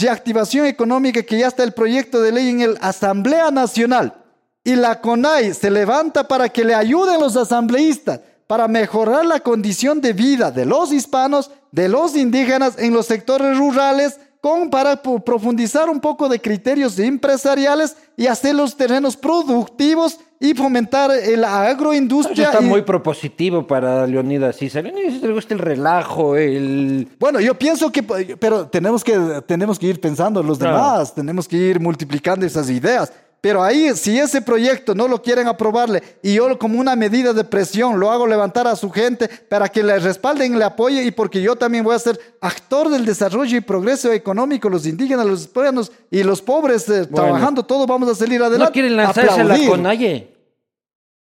activación 0.05 0.67
económica 0.67 1.23
que 1.23 1.39
ya 1.39 1.47
está 1.47 1.63
el 1.63 1.71
proyecto 1.71 2.21
de 2.21 2.31
ley 2.31 2.49
en 2.49 2.61
el 2.61 2.77
Asamblea 2.81 3.49
Nacional. 3.49 4.13
Y 4.67 4.75
la 4.75 4.99
CONAI 4.99 5.53
se 5.53 5.71
levanta 5.71 6.27
para 6.27 6.49
que 6.49 6.65
le 6.65 6.75
ayuden 6.75 7.21
los 7.21 7.37
asambleístas 7.37 8.19
para 8.47 8.67
mejorar 8.67 9.25
la 9.25 9.39
condición 9.39 10.01
de 10.01 10.11
vida 10.11 10.51
de 10.51 10.65
los 10.65 10.91
hispanos, 10.91 11.49
de 11.71 11.87
los 11.87 12.17
indígenas 12.17 12.77
en 12.77 12.93
los 12.93 13.05
sectores 13.05 13.57
rurales, 13.57 14.19
con, 14.41 14.69
para 14.69 15.01
profundizar 15.01 15.89
un 15.89 16.01
poco 16.01 16.27
de 16.27 16.41
criterios 16.41 16.99
empresariales 16.99 17.95
y 18.17 18.27
hacer 18.27 18.55
los 18.55 18.75
terrenos 18.75 19.15
productivos 19.15 20.19
y 20.37 20.53
fomentar 20.53 21.11
la 21.37 21.69
agroindustria. 21.69 22.47
está 22.47 22.59
muy 22.59 22.81
propositivo 22.81 23.65
para 23.65 24.05
Leonidas 24.05 24.57
César. 24.57 24.83
Leonidas 24.83 25.21
le 25.21 25.31
gusta 25.31 25.53
el 25.53 25.61
relajo, 25.61 26.35
el... 26.35 27.07
Bueno, 27.17 27.39
yo 27.39 27.57
pienso 27.57 27.89
que, 27.89 28.03
pero 28.03 28.67
tenemos 28.67 29.01
que, 29.01 29.17
tenemos 29.47 29.79
que 29.79 29.87
ir 29.87 30.01
pensando 30.01 30.41
en 30.41 30.47
los 30.47 30.59
demás, 30.59 31.15
tenemos 31.15 31.47
que 31.47 31.55
ir 31.55 31.79
multiplicando 31.79 32.45
esas 32.45 32.69
ideas. 32.69 33.13
Pero 33.47 33.63
ahí, 33.63 33.95
si 33.95 34.19
ese 34.19 34.41
proyecto 34.41 34.93
no 34.93 35.07
lo 35.07 35.21
quieren 35.21 35.47
aprobarle 35.47 36.03
y 36.21 36.33
yo 36.33 36.59
como 36.59 36.81
una 36.81 36.97
medida 36.97 37.31
de 37.31 37.45
presión 37.45 37.97
lo 37.97 38.11
hago 38.11 38.27
levantar 38.27 38.67
a 38.67 38.75
su 38.75 38.91
gente 38.91 39.29
para 39.29 39.69
que 39.69 39.81
le 39.81 39.97
respalden, 39.99 40.59
le 40.59 40.65
apoyen 40.65 41.07
y 41.07 41.11
porque 41.11 41.41
yo 41.41 41.55
también 41.55 41.85
voy 41.85 41.95
a 41.95 41.99
ser 41.99 42.19
actor 42.41 42.89
del 42.89 43.05
desarrollo 43.05 43.55
y 43.55 43.61
progreso 43.61 44.11
económico, 44.11 44.69
los 44.69 44.85
indígenas, 44.85 45.25
los 45.25 45.43
hispanos 45.43 45.93
y 46.11 46.23
los 46.23 46.41
pobres 46.41 46.89
eh, 46.89 47.05
trabajando, 47.05 47.63
todos 47.63 47.87
vamos 47.87 48.09
a 48.09 48.15
salir 48.15 48.41
adelante. 48.43 48.65
No 48.65 48.71
quieren 48.73 48.97
lanzarse 48.97 49.39
a 49.39 49.43
la. 49.45 50.27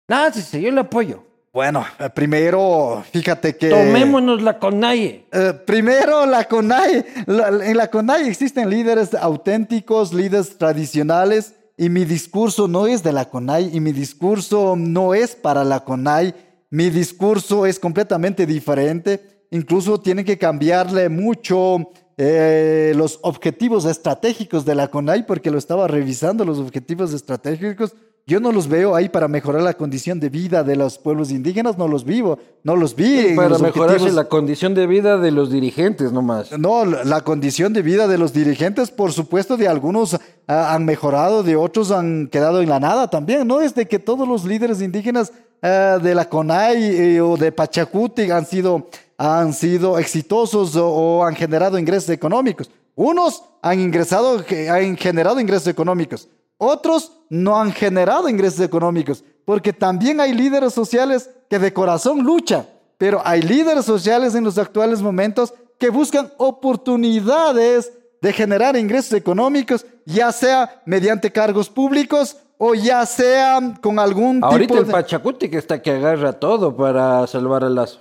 Láncese, 0.09 0.61
yo 0.61 0.73
le 0.73 0.81
apoyo. 0.81 1.23
Bueno, 1.53 1.87
eh, 2.01 2.11
primero, 2.11 3.05
fíjate 3.13 3.55
que... 3.55 3.71
Tomémonos 3.71 4.43
la 4.43 4.59
CONAIE. 4.59 5.27
Eh, 5.31 5.53
primero, 5.65 6.27
la 6.27 6.43
CONAIE. 6.43 7.05
en 7.29 7.77
la 7.77 7.87
CONAIE 7.87 8.27
existen 8.27 8.69
líderes 8.69 9.15
auténticos, 9.15 10.13
líderes 10.13 10.59
tradicionales 10.59 11.55
y 11.81 11.89
mi 11.89 12.05
discurso 12.05 12.69
no 12.69 12.87
es 12.87 13.03
de 13.03 13.11
la 13.11 13.31
CONAI 13.31 13.75
y 13.75 13.81
mi 13.81 13.93
discurso 13.93 14.77
no 14.77 15.15
es 15.15 15.35
para 15.35 15.65
la 15.65 15.83
CONAI. 15.83 16.35
Mi 16.69 16.91
discurso 16.91 17.65
es 17.65 17.79
completamente 17.79 18.45
diferente. 18.45 19.47
Incluso 19.51 19.99
tienen 19.99 20.27
que 20.27 20.37
cambiarle 20.37 21.09
mucho 21.09 21.91
eh, 22.19 22.93
los 22.95 23.19
objetivos 23.23 23.87
estratégicos 23.87 24.67
de 24.67 24.75
la 24.75 24.89
CONAI 24.89 25.25
porque 25.25 25.51
lo 25.51 25.57
estaba 25.57 25.89
revisando, 25.89 26.45
los 26.45 26.59
objetivos 26.59 27.15
estratégicos 27.15 27.95
yo 28.31 28.39
no 28.39 28.53
los 28.53 28.69
veo 28.69 28.95
ahí 28.95 29.09
para 29.09 29.27
mejorar 29.27 29.61
la 29.61 29.75
condición 29.75 30.21
de 30.21 30.29
vida 30.29 30.63
de 30.63 30.77
los 30.77 30.99
pueblos 30.99 31.33
indígenas, 31.33 31.77
no 31.77 31.89
los 31.89 32.05
vivo, 32.05 32.39
no 32.63 32.77
los 32.77 32.95
vi. 32.95 33.35
para 33.35 33.59
mejorar 33.59 34.01
la 34.03 34.29
condición 34.29 34.73
de 34.73 34.87
vida 34.87 35.19
de 35.19 35.33
los 35.33 35.51
dirigentes 35.51 36.13
nomás. 36.13 36.57
No, 36.57 36.85
la 36.85 37.23
condición 37.23 37.73
de 37.73 37.83
vida 37.83 38.07
de 38.07 38.19
los 38.19 38.33
dirigentes, 38.33 38.93
por 38.93 39.13
supuesto, 39.13 39.57
de 39.57 39.67
algunos 39.67 40.15
ah, 40.47 40.73
han 40.73 40.85
mejorado, 40.85 41.43
de 41.43 41.57
otros 41.57 41.91
han 41.91 42.29
quedado 42.29 42.63
en 42.63 42.69
la 42.69 42.79
nada 42.79 43.11
también. 43.11 43.49
No 43.49 43.61
es 43.61 43.75
de 43.75 43.89
que 43.89 43.99
todos 43.99 44.29
los 44.29 44.45
líderes 44.45 44.81
indígenas 44.81 45.33
ah, 45.61 45.99
de 46.01 46.15
la 46.15 46.29
CONAI 46.29 46.85
eh, 46.85 47.21
o 47.21 47.37
de 47.37 47.51
Pachacuti 47.51 48.31
han 48.31 48.47
sido, 48.47 48.91
han 49.19 49.53
sido 49.53 49.99
exitosos 49.99 50.77
o 50.77 51.25
han 51.25 51.35
generado 51.35 51.81
ingresos 51.81 52.11
económicos. 52.11 52.71
Unos 52.95 53.43
han 53.61 53.81
ingresado, 53.81 54.45
han 54.71 54.97
generado 54.97 55.41
ingresos 55.41 55.67
económicos. 55.67 56.29
Otros 56.63 57.13
no 57.31 57.59
han 57.59 57.73
generado 57.73 58.29
ingresos 58.29 58.61
económicos, 58.61 59.25
porque 59.47 59.73
también 59.73 60.21
hay 60.21 60.35
líderes 60.35 60.75
sociales 60.75 61.31
que 61.49 61.59
de 61.59 61.73
corazón 61.73 62.23
luchan, 62.23 62.67
pero 62.99 63.23
hay 63.25 63.41
líderes 63.41 63.87
sociales 63.87 64.35
en 64.35 64.45
los 64.45 64.59
actuales 64.59 65.01
momentos 65.01 65.55
que 65.79 65.89
buscan 65.89 66.31
oportunidades 66.37 67.91
de 68.21 68.33
generar 68.35 68.77
ingresos 68.77 69.15
económicos, 69.15 69.87
ya 70.05 70.31
sea 70.33 70.83
mediante 70.85 71.33
cargos 71.33 71.71
públicos 71.71 72.37
o 72.59 72.75
ya 72.75 73.07
sea 73.07 73.59
con 73.81 73.99
algún 73.99 74.45
Ahorita 74.45 74.75
tipo 74.75 74.81
el 74.81 74.87
de... 74.87 74.93
Pachacuti 74.93 75.49
que 75.49 75.57
está 75.57 75.81
que 75.81 75.93
agarra 75.93 76.35
todo 76.35 76.77
para 76.77 77.27
salvar 77.27 77.65
el 77.65 77.75
lazo. 77.75 78.01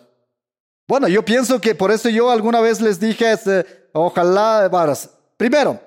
Bueno, 0.86 1.08
yo 1.08 1.24
pienso 1.24 1.62
que 1.62 1.76
por 1.76 1.92
eso 1.92 2.10
yo 2.10 2.30
alguna 2.30 2.60
vez 2.60 2.82
les 2.82 3.00
dije, 3.00 3.32
este, 3.32 3.66
ojalá, 3.94 4.68
varas. 4.68 5.12
Primero, 5.38 5.80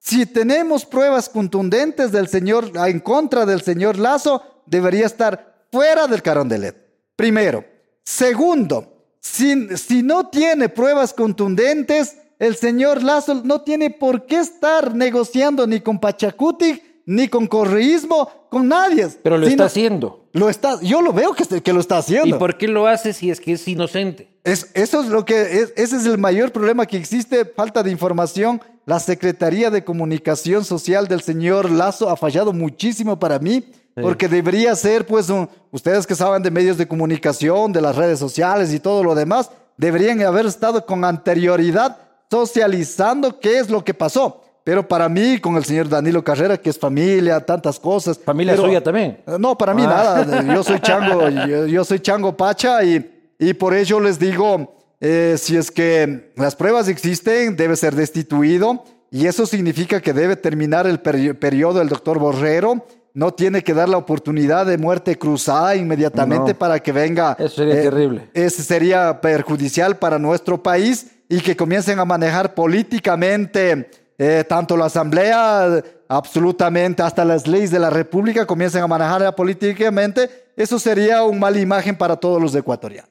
si 0.00 0.24
tenemos 0.24 0.86
pruebas 0.86 1.28
contundentes 1.28 2.10
del 2.10 2.26
señor 2.26 2.72
en 2.74 3.00
contra 3.00 3.44
del 3.44 3.60
señor 3.60 3.98
Lazo, 3.98 4.42
debería 4.64 5.04
estar 5.04 5.66
fuera 5.70 6.06
del 6.06 6.22
carón 6.22 6.48
de 6.48 6.58
LED. 6.58 6.74
Primero. 7.16 7.64
Segundo, 8.02 9.04
si, 9.20 9.76
si 9.76 10.02
no 10.02 10.28
tiene 10.28 10.70
pruebas 10.70 11.12
contundentes, 11.12 12.16
el 12.38 12.56
señor 12.56 13.02
Lazo 13.02 13.42
no 13.44 13.60
tiene 13.60 13.90
por 13.90 14.24
qué 14.24 14.40
estar 14.40 14.94
negociando 14.94 15.66
ni 15.66 15.80
con 15.80 16.00
Pachacuti, 16.00 16.82
ni 17.04 17.28
con 17.28 17.46
correísmo, 17.46 18.46
con 18.48 18.68
nadie. 18.68 19.08
Pero 19.22 19.36
lo 19.36 19.46
está 19.46 19.66
haciendo. 19.66 20.28
Lo 20.32 20.48
está, 20.48 20.80
yo 20.80 21.02
lo 21.02 21.12
veo 21.12 21.34
que, 21.34 21.60
que 21.60 21.72
lo 21.74 21.80
está 21.80 21.98
haciendo. 21.98 22.36
¿Y 22.36 22.38
por 22.38 22.56
qué 22.56 22.68
lo 22.68 22.86
hace 22.86 23.12
si 23.12 23.30
es 23.30 23.38
que 23.38 23.52
es 23.52 23.68
inocente? 23.68 24.29
Es- 24.44 24.70
eso 24.74 25.02
es 25.02 25.08
lo 25.08 25.24
que 25.24 25.60
es- 25.60 25.72
ese 25.76 25.96
es 25.96 26.06
el 26.06 26.16
mayor 26.18 26.50
problema 26.52 26.86
que 26.86 26.96
existe, 26.96 27.44
falta 27.44 27.82
de 27.82 27.90
información. 27.90 28.60
La 28.86 28.98
Secretaría 28.98 29.70
de 29.70 29.84
Comunicación 29.84 30.64
Social 30.64 31.06
del 31.08 31.20
señor 31.20 31.70
Lazo 31.70 32.08
ha 32.08 32.16
fallado 32.16 32.52
muchísimo 32.52 33.18
para 33.18 33.38
mí, 33.38 33.64
porque 34.00 34.28
debería 34.28 34.74
ser, 34.76 35.06
pues, 35.06 35.28
un- 35.28 35.48
ustedes 35.72 36.06
que 36.06 36.14
saben 36.14 36.42
de 36.42 36.50
medios 36.50 36.78
de 36.78 36.88
comunicación, 36.88 37.72
de 37.72 37.82
las 37.82 37.96
redes 37.96 38.18
sociales 38.18 38.72
y 38.72 38.80
todo 38.80 39.04
lo 39.04 39.14
demás, 39.14 39.50
deberían 39.76 40.22
haber 40.22 40.46
estado 40.46 40.86
con 40.86 41.04
anterioridad 41.04 41.98
socializando 42.30 43.38
qué 43.40 43.58
es 43.58 43.68
lo 43.70 43.84
que 43.84 43.92
pasó. 43.94 44.42
Pero 44.64 44.86
para 44.86 45.08
mí, 45.08 45.38
con 45.38 45.56
el 45.56 45.64
señor 45.64 45.88
Danilo 45.88 46.22
Carrera, 46.22 46.56
que 46.56 46.70
es 46.70 46.78
familia, 46.78 47.40
tantas 47.40 47.78
cosas. 47.78 48.18
Familia 48.18 48.54
pero- 48.54 48.66
suya 48.66 48.82
también. 48.82 49.20
no, 49.38 49.56
para 49.56 49.74
mí 49.74 49.82
Ah. 49.86 50.24
nada. 50.26 50.54
Yo 50.54 50.62
soy 50.62 50.80
chango, 50.80 51.28
yo, 51.28 51.66
yo 51.66 51.84
soy 51.84 52.00
chango 52.00 52.36
pacha 52.36 52.82
y, 52.84 53.19
y 53.40 53.54
por 53.54 53.74
ello 53.74 53.98
les 53.98 54.18
digo, 54.20 54.76
eh, 55.00 55.34
si 55.38 55.56
es 55.56 55.70
que 55.72 56.30
las 56.36 56.54
pruebas 56.54 56.86
existen, 56.86 57.56
debe 57.56 57.74
ser 57.74 57.96
destituido 57.96 58.84
y 59.10 59.26
eso 59.26 59.46
significa 59.46 60.00
que 60.00 60.12
debe 60.12 60.36
terminar 60.36 60.86
el 60.86 61.02
peri- 61.02 61.34
periodo 61.36 61.80
del 61.80 61.88
doctor 61.88 62.18
Borrero. 62.20 62.86
No 63.12 63.34
tiene 63.34 63.64
que 63.64 63.74
dar 63.74 63.88
la 63.88 63.96
oportunidad 63.96 64.66
de 64.66 64.78
muerte 64.78 65.18
cruzada 65.18 65.74
inmediatamente 65.74 66.52
No. 66.52 66.58
para 66.58 66.78
que 66.78 66.92
venga. 66.92 67.34
Eso 67.40 67.56
sería 67.56 67.82
terrible. 67.82 68.30
Ese 68.34 68.62
sería 68.62 69.20
perjudicial 69.20 69.96
para 69.96 70.16
nuestro 70.20 70.62
país 70.62 71.08
y 71.28 71.40
que 71.40 71.56
comiencen 71.56 71.98
a 71.98 72.04
manejar 72.04 72.54
políticamente 72.54 73.90
eh, 74.22 74.44
tanto 74.46 74.76
la 74.76 74.84
Asamblea, 74.84 75.82
absolutamente, 76.06 77.02
hasta 77.02 77.24
las 77.24 77.46
leyes 77.48 77.70
de 77.70 77.78
la 77.78 77.88
República 77.88 78.44
comiencen 78.46 78.82
a 78.82 78.86
manejarla 78.86 79.34
políticamente. 79.34 80.28
Eso 80.56 80.78
sería 80.78 81.22
una 81.24 81.38
mala 81.38 81.58
imagen 81.58 81.96
para 81.96 82.16
todos 82.16 82.40
los 82.40 82.54
ecuatorianos. 82.54 83.10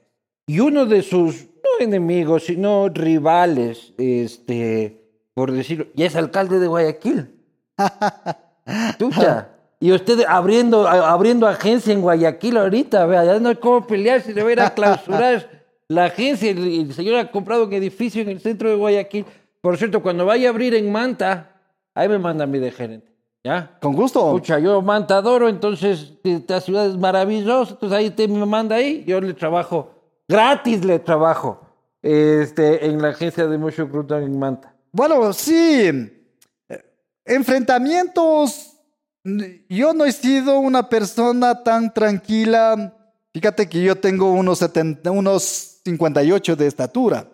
Y 0.50 0.62
uno 0.62 0.88
de 0.88 1.04
sus, 1.04 1.46
no 1.46 1.86
enemigos, 1.86 2.46
sino 2.46 2.90
rivales, 2.90 3.94
este, 4.00 5.00
por 5.36 5.52
decirlo, 5.52 5.86
ya 5.94 6.08
es 6.08 6.16
alcalde 6.16 6.58
de 6.58 6.66
Guayaquil. 6.66 7.30
Tucha. 8.98 9.50
Y 9.80 9.92
usted 9.92 10.26
abriendo, 10.28 10.88
abriendo 10.88 11.46
agencia 11.46 11.94
en 11.94 12.02
Guayaquil 12.02 12.58
ahorita, 12.58 13.06
vea, 13.06 13.26
ya 13.26 13.40
no 13.40 13.50
hay 13.50 13.58
cómo 13.58 13.86
pelear 13.86 14.24
si 14.24 14.34
le 14.34 14.42
va 14.42 14.50
a 14.50 14.52
ir 14.52 14.60
a 14.60 14.74
clausurar 14.74 15.68
la 15.88 16.06
agencia. 16.06 16.50
El, 16.50 16.68
el 16.68 16.94
señor 16.96 17.18
ha 17.18 17.30
comprado 17.30 17.66
un 17.66 17.74
edificio 17.74 18.24
en 18.24 18.30
el 18.30 18.40
centro 18.40 18.72
de 18.72 18.76
Guayaquil. 18.76 19.28
Por 19.62 19.78
cierto, 19.78 20.02
cuando 20.02 20.26
vaya 20.26 20.48
a 20.48 20.52
abrir 20.52 20.74
en 20.74 20.92
Manta, 20.92 21.62
ahí 21.94 22.10
me 22.10 22.18
manda 22.18 22.46
a 22.46 22.48
mí 22.48 22.58
de 22.58 22.72
gerente. 22.72 23.14
¿Ya? 23.44 23.78
Con 23.80 23.94
gusto. 23.94 24.26
Escucha, 24.26 24.58
yo 24.58 24.82
Manta 24.82 25.18
adoro, 25.18 25.48
entonces 25.48 26.14
esta 26.24 26.60
ciudad 26.60 26.88
es 26.88 26.98
maravillosa, 26.98 27.74
entonces 27.74 27.96
ahí 27.96 28.10
te 28.10 28.28
me 28.28 28.48
manda 28.48 28.78
ahí, 28.78 29.04
yo 29.06 29.22
le 29.22 29.36
trabajo, 29.36 29.99
gratis 30.30 30.86
le 30.86 31.00
trabajo, 31.00 31.60
este, 32.02 32.86
en 32.86 33.02
la 33.02 33.10
agencia 33.10 33.48
de 33.48 33.58
Mucho 33.58 33.90
Cruton 33.90 34.24
en 34.24 34.40
Manta. 34.40 34.74
Bueno, 34.92 35.34
sí. 35.34 35.88
eh, 36.70 36.86
Enfrentamientos. 37.26 38.76
Yo 39.68 39.94
no 39.94 40.06
he 40.06 40.12
sido 40.12 40.60
una 40.60 40.88
persona 40.88 41.64
tan 41.64 41.94
tranquila. 41.94 42.96
Fíjate 43.34 43.68
que 43.68 43.82
yo 43.82 43.98
tengo 43.98 44.32
unos, 44.32 44.60
70, 44.60 45.12
unos 45.12 45.82
58 45.84 46.56
de 46.56 46.68
estatura. 46.68 47.28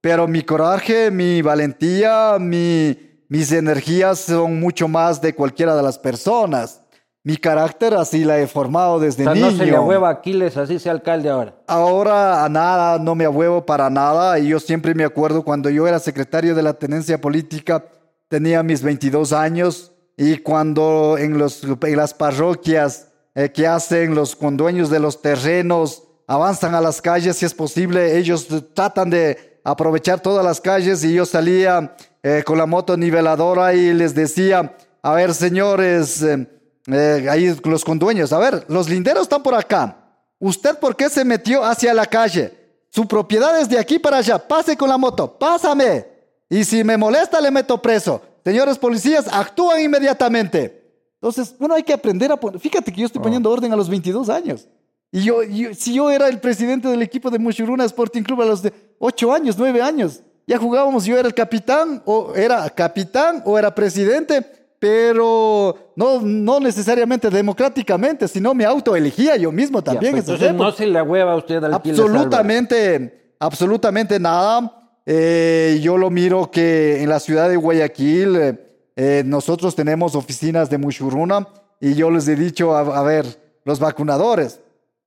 Pero 0.00 0.28
mi 0.28 0.42
coraje, 0.42 1.10
mi 1.10 1.42
valentía, 1.42 2.36
mi, 2.38 3.24
mis 3.28 3.50
energías 3.52 4.20
son 4.20 4.60
mucho 4.60 4.88
más 4.88 5.20
de 5.20 5.34
cualquiera 5.34 5.74
de 5.74 5.82
las 5.82 5.98
personas. 5.98 6.81
Mi 7.24 7.36
carácter 7.36 7.94
así 7.94 8.24
la 8.24 8.40
he 8.40 8.48
formado 8.48 8.98
desde 8.98 9.22
O 9.22 9.26
sea, 9.26 9.34
niño. 9.34 9.50
no 9.52 9.56
se 9.56 9.66
le 9.66 9.78
hueva 9.78 10.08
a 10.08 10.12
Aquiles, 10.12 10.56
así 10.56 10.80
sea 10.80 10.90
alcalde 10.90 11.30
ahora. 11.30 11.54
Ahora 11.68 12.44
a 12.44 12.48
nada, 12.48 12.98
no 12.98 13.14
me 13.14 13.24
ahuevo 13.24 13.64
para 13.64 13.88
nada. 13.90 14.40
Y 14.40 14.48
yo 14.48 14.58
siempre 14.58 14.92
me 14.94 15.04
acuerdo 15.04 15.44
cuando 15.44 15.70
yo 15.70 15.86
era 15.86 16.00
secretario 16.00 16.54
de 16.56 16.62
la 16.64 16.74
tenencia 16.74 17.20
política, 17.20 17.84
tenía 18.26 18.64
mis 18.64 18.82
22 18.82 19.32
años. 19.32 19.92
Y 20.16 20.38
cuando 20.38 21.16
en, 21.16 21.38
los, 21.38 21.62
en 21.62 21.96
las 21.96 22.12
parroquias 22.12 23.08
eh, 23.36 23.52
que 23.52 23.68
hacen 23.68 24.16
los 24.16 24.34
condueños 24.34 24.90
de 24.90 24.98
los 24.98 25.22
terrenos 25.22 26.02
avanzan 26.26 26.74
a 26.74 26.80
las 26.80 27.00
calles, 27.00 27.36
si 27.36 27.46
es 27.46 27.54
posible, 27.54 28.18
ellos 28.18 28.48
tratan 28.74 29.10
de 29.10 29.60
aprovechar 29.64 30.18
todas 30.18 30.44
las 30.44 30.60
calles. 30.60 31.04
Y 31.04 31.14
yo 31.14 31.24
salía 31.24 31.94
eh, 32.24 32.42
con 32.44 32.58
la 32.58 32.66
moto 32.66 32.96
niveladora 32.96 33.74
y 33.74 33.94
les 33.94 34.12
decía, 34.12 34.74
a 35.02 35.12
ver, 35.14 35.34
señores, 35.34 36.20
eh, 36.22 36.48
eh, 36.86 37.26
ahí 37.30 37.54
los 37.64 37.84
condueños, 37.84 38.32
a 38.32 38.38
ver, 38.38 38.64
los 38.68 38.88
linderos 38.88 39.22
están 39.22 39.42
por 39.42 39.54
acá. 39.54 39.96
¿Usted 40.38 40.76
por 40.78 40.96
qué 40.96 41.08
se 41.08 41.24
metió 41.24 41.64
hacia 41.64 41.94
la 41.94 42.06
calle? 42.06 42.52
Su 42.90 43.06
propiedad 43.06 43.58
es 43.60 43.68
de 43.68 43.78
aquí 43.78 43.98
para 43.98 44.18
allá. 44.18 44.38
Pase 44.38 44.76
con 44.76 44.88
la 44.88 44.98
moto, 44.98 45.38
pásame. 45.38 46.06
Y 46.50 46.64
si 46.64 46.82
me 46.84 46.96
molesta, 46.96 47.40
le 47.40 47.50
meto 47.50 47.80
preso. 47.80 48.20
Señores 48.44 48.76
policías, 48.76 49.26
actúan 49.32 49.80
inmediatamente. 49.80 50.82
Entonces, 51.14 51.54
bueno, 51.58 51.74
hay 51.76 51.84
que 51.84 51.92
aprender 51.92 52.30
a 52.32 52.36
poner. 52.36 52.58
Fíjate 52.60 52.92
que 52.92 53.00
yo 53.00 53.06
estoy 53.06 53.22
poniendo 53.22 53.48
orden 53.50 53.72
a 53.72 53.76
los 53.76 53.88
22 53.88 54.28
años. 54.28 54.66
Y 55.12 55.22
yo, 55.22 55.42
yo- 55.44 55.72
si 55.74 55.94
yo 55.94 56.10
era 56.10 56.26
el 56.28 56.40
presidente 56.40 56.88
del 56.88 57.00
equipo 57.02 57.30
de 57.30 57.38
Mushuruna 57.38 57.84
Sporting 57.84 58.22
Club 58.22 58.42
a 58.42 58.46
los 58.46 58.62
de 58.62 58.72
8 58.98 59.32
años, 59.32 59.56
9 59.56 59.80
años, 59.80 60.20
ya 60.46 60.58
jugábamos, 60.58 61.04
yo 61.04 61.16
era 61.16 61.28
el 61.28 61.34
capitán, 61.34 62.02
o 62.04 62.34
era 62.34 62.68
capitán, 62.70 63.42
o 63.46 63.56
era 63.58 63.72
presidente, 63.74 64.61
pero 64.82 65.92
no, 65.94 66.18
no 66.22 66.58
necesariamente 66.58 67.30
democráticamente, 67.30 68.26
sino 68.26 68.52
me 68.52 68.64
autoelegía 68.64 69.36
yo 69.36 69.52
mismo 69.52 69.78
Ya, 69.78 69.84
también. 69.84 70.10
pues 70.14 70.24
entonces 70.24 70.52
no 70.54 70.72
se 70.72 70.86
le 70.86 71.00
hueva 71.00 71.34
a 71.34 71.36
usted 71.36 71.62
al. 71.62 71.74
Absolutamente, 71.74 73.34
absolutamente 73.38 74.18
nada. 74.18 74.90
Eh, 75.06 75.78
yo 75.80 75.96
lo 75.96 76.10
miro 76.10 76.50
que 76.50 77.00
en 77.00 77.08
la 77.10 77.20
ciudad 77.20 77.48
de 77.48 77.54
Guayaquil 77.56 78.34
eh, 78.34 78.58
eh, 78.96 79.22
nosotros 79.24 79.76
tenemos 79.76 80.16
oficinas 80.16 80.68
de 80.68 80.78
Mushuruna 80.78 81.46
y 81.80 81.94
yo 81.94 82.10
les 82.10 82.26
he 82.26 82.34
dicho, 82.34 82.74
a, 82.74 82.80
a 82.80 83.02
ver, 83.04 83.24
los 83.64 83.78
vacunadores, 83.78 84.58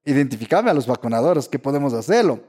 identificame 0.06 0.70
a 0.70 0.74
los 0.74 0.86
vacunadores, 0.86 1.48
que 1.48 1.58
podemos 1.58 1.92
hacerlo. 1.92 2.40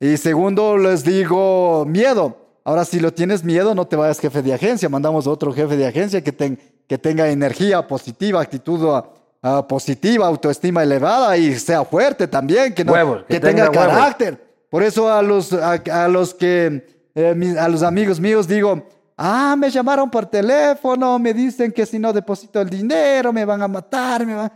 Y 0.00 0.18
segundo, 0.18 0.76
les 0.76 1.02
digo, 1.02 1.86
miedo. 1.86 2.36
Ahora, 2.64 2.84
si 2.84 2.98
lo 2.98 3.12
tienes 3.12 3.44
miedo, 3.44 3.74
no 3.74 3.86
te 3.86 3.94
vayas 3.96 4.18
jefe 4.18 4.40
de 4.42 4.54
agencia. 4.54 4.88
Mandamos 4.88 5.26
a 5.26 5.30
otro 5.30 5.52
jefe 5.52 5.76
de 5.76 5.86
agencia 5.86 6.22
que, 6.24 6.32
ten- 6.32 6.58
que 6.88 6.96
tenga 6.98 7.28
energía 7.28 7.86
positiva, 7.86 8.40
actitud 8.40 8.88
ah, 8.90 9.04
ah, 9.42 9.68
positiva, 9.68 10.26
autoestima 10.26 10.82
elevada 10.82 11.36
y 11.36 11.54
sea 11.58 11.84
fuerte 11.84 12.26
también, 12.26 12.72
que, 12.74 12.84
no- 12.84 12.92
Huevos, 12.92 13.18
que 13.24 13.34
que 13.34 13.40
tenga, 13.40 13.66
tenga 13.66 13.80
huevos. 13.82 13.94
carácter. 13.98 14.44
Por 14.70 14.82
eso 14.82 15.12
a 15.12 15.20
los, 15.22 15.52
a, 15.52 15.72
a 15.74 16.08
los 16.08 16.32
que, 16.34 16.86
eh, 17.14 17.34
mis- 17.36 17.56
a 17.56 17.68
los 17.68 17.82
amigos 17.82 18.18
míos 18.18 18.48
digo, 18.48 18.82
ah, 19.18 19.54
me 19.58 19.68
llamaron 19.70 20.10
por 20.10 20.24
teléfono, 20.26 21.18
me 21.18 21.34
dicen 21.34 21.70
que 21.70 21.84
si 21.84 21.98
no 21.98 22.12
deposito 22.14 22.60
el 22.62 22.70
dinero 22.70 23.32
me 23.32 23.44
van 23.44 23.60
a 23.62 23.68
matar, 23.68 24.24
me 24.26 24.34
van... 24.34 24.50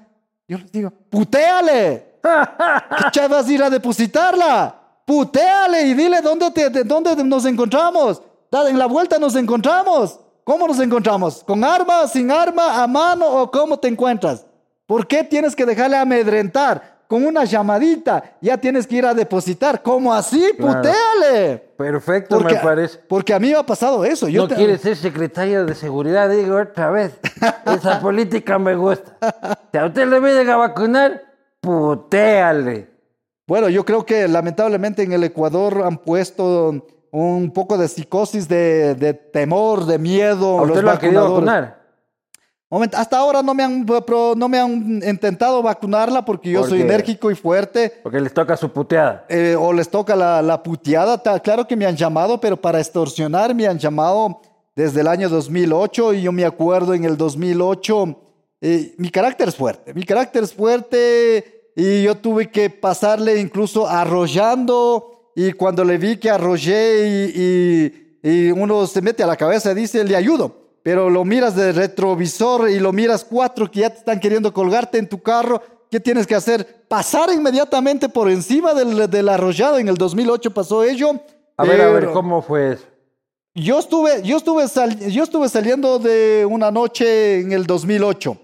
Yo 0.49 0.57
les 0.57 0.73
digo, 0.73 0.91
putéale. 1.11 2.07
¿Qué 3.13 3.29
vas 3.29 3.47
a 3.47 3.53
ir 3.53 3.63
a 3.63 3.69
depositarla? 3.71 4.78
Putéale 5.09 5.85
y 5.87 5.95
dile 5.95 6.21
dónde, 6.21 6.51
te, 6.51 6.69
de 6.69 6.85
dónde 6.85 7.17
nos 7.25 7.47
encontramos. 7.47 8.21
Da- 8.51 8.69
En 8.69 8.79
la 8.79 8.85
vuelta 8.85 9.19
nos 9.19 9.35
encontramos. 9.37 10.21
¿Cómo 10.45 10.69
nos 10.69 10.79
encontramos? 10.81 11.43
¿Con 11.47 11.65
arma, 11.65 12.07
sin 12.07 12.31
arma, 12.31 12.83
a 12.83 12.87
mano 12.87 13.27
o 13.27 13.51
cómo 13.51 13.79
te 13.79 13.89
encuentras? 13.89 14.45
¿Por 14.87 15.07
qué 15.07 15.25
tienes 15.25 15.57
que 15.57 15.65
dejarle 15.65 15.97
amedrentar? 15.97 16.99
Con 17.09 17.25
una 17.25 17.45
llamadita 17.45 18.37
ya 18.43 18.59
tienes 18.59 18.87
que 18.87 18.97
ir 18.97 19.07
a 19.07 19.15
depositar. 19.15 19.83
¿Cómo 19.83 20.13
así? 20.13 20.45
Claro. 20.59 20.83
Putéale. 20.83 21.57
Perfecto, 21.79 22.37
Porque, 22.37 22.55
me 22.57 22.61
parece. 22.61 22.99
porque 23.09 23.33
a 23.33 23.39
mí 23.39 23.49
me 23.49 23.57
ha 23.57 23.63
pasado 23.65 24.05
eso. 24.05 24.29
Yo 24.29 24.43
no 24.43 24.49
te- 24.49 24.57
quiere 24.57 24.77
ser 24.77 24.95
secretario 24.95 25.65
de 25.65 25.75
seguridad, 25.75 26.29
digo 26.29 26.59
otra 26.61 26.91
vez. 26.91 27.19
Esa 27.65 27.99
política 27.99 28.59
me 28.59 28.75
gusta. 28.77 29.17
Si 29.73 29.79
a 29.79 29.87
usted 29.87 30.07
le 30.07 30.21
vienen 30.21 30.51
a 30.51 30.57
vacunar, 30.57 31.23
putéale. 31.63 32.98
Bueno, 33.49 33.69
yo 33.71 33.85
creo 33.85 34.05
que 34.07 34.29
lamentablemente 34.29 35.03
en 35.03 35.13
el 35.13 35.25
Ecuador 35.25 35.83
han 35.85 35.97
puesto 35.99 36.87
un 37.11 37.51
poco 37.51 37.79
de 37.79 37.89
psicosis, 37.89 38.47
de, 38.47 38.95
de 38.95 39.15
temor, 39.15 39.87
de 39.87 39.99
miedo. 39.99 40.59
¿A 40.59 40.63
usted 40.63 40.75
los 40.77 40.85
lo 40.85 40.91
ha 40.91 40.99
querido 40.99 41.23
vacunar? 41.33 41.79
Hasta 42.95 43.17
ahora 43.17 43.43
no 43.43 43.55
me, 43.55 43.63
han, 43.63 43.87
pro- 43.87 44.35
no 44.37 44.47
me 44.47 44.59
han 44.61 45.01
intentado 45.03 45.63
vacunarla 45.63 46.23
porque 46.27 46.51
yo 46.51 46.61
soy 46.69 46.83
enérgico 46.83 47.31
y 47.31 47.35
fuerte. 47.35 48.01
Porque 48.03 48.21
les 48.21 48.35
toca 48.35 48.55
su 48.59 48.71
puteada. 48.71 49.25
eh, 49.31 49.57
o 49.59 49.73
les 49.73 49.89
toca 49.89 50.15
la, 50.15 50.43
la 50.43 50.63
puteada. 50.63 51.19
Claro 51.41 51.67
que 51.67 51.75
me 51.77 51.87
han 51.87 51.97
llamado, 51.97 52.39
pero 52.39 52.59
para 52.61 52.79
extorsionar 52.79 53.55
me 53.55 53.67
han 53.67 53.79
llamado 53.79 54.43
desde 54.77 55.01
el 55.01 55.09
año 55.09 55.31
2008 55.31 56.13
y 56.13 56.23
yo 56.23 56.31
me 56.33 56.45
acuerdo 56.45 56.93
en 56.93 57.05
el 57.07 57.17
2008, 57.17 58.21
eh, 58.61 58.95
mi 58.99 59.09
carácter 59.11 59.49
es 59.49 59.57
fuerte, 59.57 59.95
mi 59.95 60.03
carácter 60.05 60.43
es 60.45 60.53
fuerte 60.53 61.58
y 61.81 62.03
yo 62.03 62.17
tuve 62.17 62.51
que 62.51 62.71
pasarle 62.71 63.39
incluso 63.41 63.87
arrollando 63.87 65.31
y 65.37 65.53
cuando 65.53 65.85
le 65.85 65.97
vi 65.99 66.17
que 66.17 66.29
arrollé 66.31 67.07
y, 67.09 67.43
y- 67.43 68.05
y 68.21 68.51
uno 68.51 68.87
se 68.89 69.01
mete 69.01 69.23
a 69.23 69.27
la 69.29 69.37
cabeza 69.37 69.71
y 69.71 69.75
dice, 69.77 70.03
le 70.03 70.17
ayudo. 70.17 70.57
Pero 70.83 71.09
lo 71.09 71.25
miras 71.25 71.55
de 71.55 71.71
retrovisor 71.73 72.69
y 72.69 72.81
lo 72.81 72.93
miras 72.93 73.25
cuatro 73.25 73.71
que 73.71 73.81
ya 73.81 73.91
te 73.91 73.99
están 73.99 74.19
queriendo 74.19 74.53
colgarte 74.53 74.99
en 74.99 75.09
tu 75.09 75.23
carro. 75.23 75.63
¿Qué 75.91 76.01
tienes 76.01 76.27
que 76.27 76.35
hacer? 76.35 76.85
Pasar 76.89 77.31
inmediatamente 77.33 78.09
por 78.09 78.29
encima 78.29 78.75
del, 78.75 79.09
del 79.09 79.29
arrollado. 79.29 79.79
En 79.79 79.89
el 79.89 79.95
2008 79.97 80.51
pasó 80.53 80.83
ello. 80.83 81.13
A 81.57 81.65
ver, 81.65 81.81
a 81.81 81.91
ver, 81.91 82.11
¿cómo 82.13 82.43
fue 82.43 82.73
eso? 82.73 82.85
Yo 83.55 83.79
estuve, 83.79 84.23
yo, 84.23 84.37
estuve 84.39 84.67
sal- 84.69 84.99
yo 85.11 85.23
estuve 85.25 85.49
saliendo 85.49 85.99
de 85.99 86.45
una 86.49 86.71
noche 86.71 87.41
en 87.41 87.53
el 87.53 87.67
2008. 87.67 88.37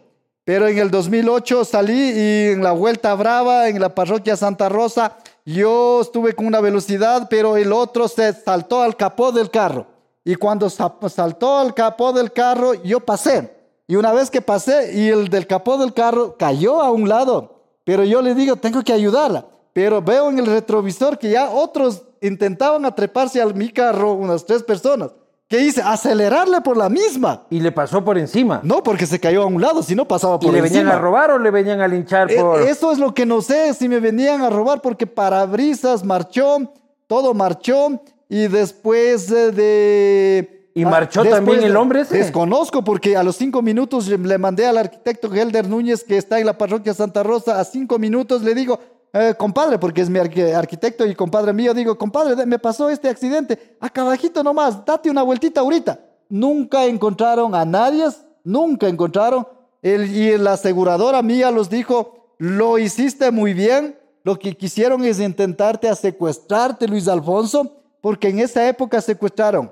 Pero 0.44 0.68
en 0.68 0.78
el 0.78 0.90
2008 0.90 1.64
salí 1.64 2.10
y 2.10 2.48
en 2.52 2.62
la 2.62 2.72
Vuelta 2.72 3.14
Brava, 3.14 3.68
en 3.68 3.80
la 3.80 3.94
parroquia 3.94 4.36
Santa 4.36 4.68
Rosa, 4.68 5.16
yo 5.46 6.00
estuve 6.02 6.34
con 6.34 6.46
una 6.46 6.60
velocidad, 6.60 7.28
pero 7.30 7.56
el 7.56 7.72
otro 7.72 8.08
se 8.08 8.32
saltó 8.32 8.82
al 8.82 8.96
capó 8.96 9.32
del 9.32 9.50
carro. 9.50 9.86
Y 10.22 10.34
cuando 10.34 10.68
sa- 10.68 10.94
saltó 11.08 11.58
al 11.58 11.72
capó 11.74 12.12
del 12.12 12.32
carro, 12.32 12.74
yo 12.74 13.00
pasé. 13.00 13.54
Y 13.86 13.96
una 13.96 14.12
vez 14.12 14.30
que 14.30 14.40
pasé 14.42 14.92
y 14.94 15.08
el 15.08 15.28
del 15.28 15.46
capó 15.46 15.76
del 15.78 15.92
carro 15.94 16.36
cayó 16.38 16.80
a 16.82 16.90
un 16.90 17.08
lado, 17.08 17.62
pero 17.84 18.04
yo 18.04 18.20
le 18.22 18.34
digo, 18.34 18.56
tengo 18.56 18.82
que 18.82 18.92
ayudarla. 18.92 19.46
Pero 19.74 20.00
veo 20.00 20.30
en 20.30 20.38
el 20.38 20.46
retrovisor 20.46 21.18
que 21.18 21.30
ya 21.30 21.50
otros 21.50 22.02
intentaban 22.20 22.84
atreparse 22.86 23.40
a 23.42 23.46
mi 23.46 23.70
carro, 23.70 24.12
unas 24.14 24.44
tres 24.46 24.62
personas. 24.62 25.10
¿Qué 25.54 25.60
hice? 25.60 25.82
Acelerarle 25.82 26.60
por 26.62 26.76
la 26.76 26.88
misma. 26.88 27.44
Y 27.48 27.60
le 27.60 27.70
pasó 27.70 28.04
por 28.04 28.18
encima. 28.18 28.58
No, 28.64 28.82
porque 28.82 29.06
se 29.06 29.20
cayó 29.20 29.42
a 29.44 29.46
un 29.46 29.60
lado, 29.60 29.84
si 29.84 29.94
no 29.94 30.04
pasaba 30.08 30.34
¿Y 30.40 30.46
por 30.46 30.52
le 30.52 30.60
venían 30.60 30.88
a 30.88 30.98
robar 30.98 31.30
o 31.30 31.38
le 31.38 31.52
venían 31.52 31.80
a 31.80 31.86
linchar 31.86 32.28
Eh, 32.28 32.40
por...? 32.40 32.60
Eso 32.62 32.90
es 32.90 32.98
lo 32.98 33.14
que 33.14 33.24
no 33.24 33.40
sé, 33.40 33.72
si 33.74 33.88
me 33.88 34.00
venían 34.00 34.42
a 34.42 34.50
robar, 34.50 34.80
porque 34.80 35.06
parabrisas 35.06 36.02
marchó, 36.04 36.72
todo 37.06 37.34
marchó, 37.34 38.00
y 38.28 38.48
después 38.48 39.30
eh, 39.30 39.52
de... 39.52 40.70
¿Y 40.74 40.82
ah, 40.82 40.88
marchó 40.88 41.24
también 41.24 41.62
el 41.62 41.76
hombre 41.76 42.00
ese? 42.00 42.18
Desconozco, 42.18 42.82
porque 42.82 43.16
a 43.16 43.22
los 43.22 43.36
cinco 43.36 43.62
minutos 43.62 44.08
le- 44.08 44.18
le 44.18 44.38
mandé 44.38 44.66
al 44.66 44.76
arquitecto 44.76 45.32
Helder 45.32 45.68
Núñez, 45.68 46.02
que 46.02 46.16
está 46.16 46.40
en 46.40 46.46
la 46.46 46.58
parroquia 46.58 46.94
Santa 46.94 47.22
Rosa, 47.22 47.60
a 47.60 47.64
cinco 47.64 47.96
minutos 48.00 48.42
le 48.42 48.56
digo, 48.56 48.80
eh, 49.14 49.34
compadre, 49.38 49.78
porque 49.78 50.00
es 50.02 50.10
mi 50.10 50.18
arqui- 50.18 50.52
arquitecto 50.52 51.06
y 51.06 51.14
compadre 51.14 51.52
mío, 51.52 51.72
digo, 51.72 51.96
compadre, 51.96 52.44
me 52.44 52.58
pasó 52.58 52.90
este 52.90 53.08
accidente, 53.08 53.76
acá 53.80 54.02
abajito 54.02 54.42
nomás, 54.42 54.84
date 54.84 55.08
una 55.08 55.22
vueltita 55.22 55.60
ahorita. 55.60 55.98
Nunca 56.28 56.84
encontraron 56.84 57.54
a 57.54 57.64
nadie, 57.64 58.04
nunca 58.42 58.88
encontraron. 58.88 59.46
El- 59.80 60.14
y 60.14 60.36
la 60.36 60.54
aseguradora 60.54 61.22
mía 61.22 61.50
los 61.50 61.70
dijo, 61.70 62.34
lo 62.38 62.78
hiciste 62.78 63.30
muy 63.30 63.54
bien, 63.54 63.96
lo 64.24 64.38
que 64.38 64.56
quisieron 64.56 65.04
es 65.04 65.20
intentarte 65.20 65.88
a 65.88 65.94
secuestrarte, 65.94 66.88
Luis 66.88 67.06
Alfonso, 67.06 67.70
porque 68.00 68.28
en 68.30 68.40
esa 68.40 68.66
época 68.68 69.00
secuestraron 69.00 69.70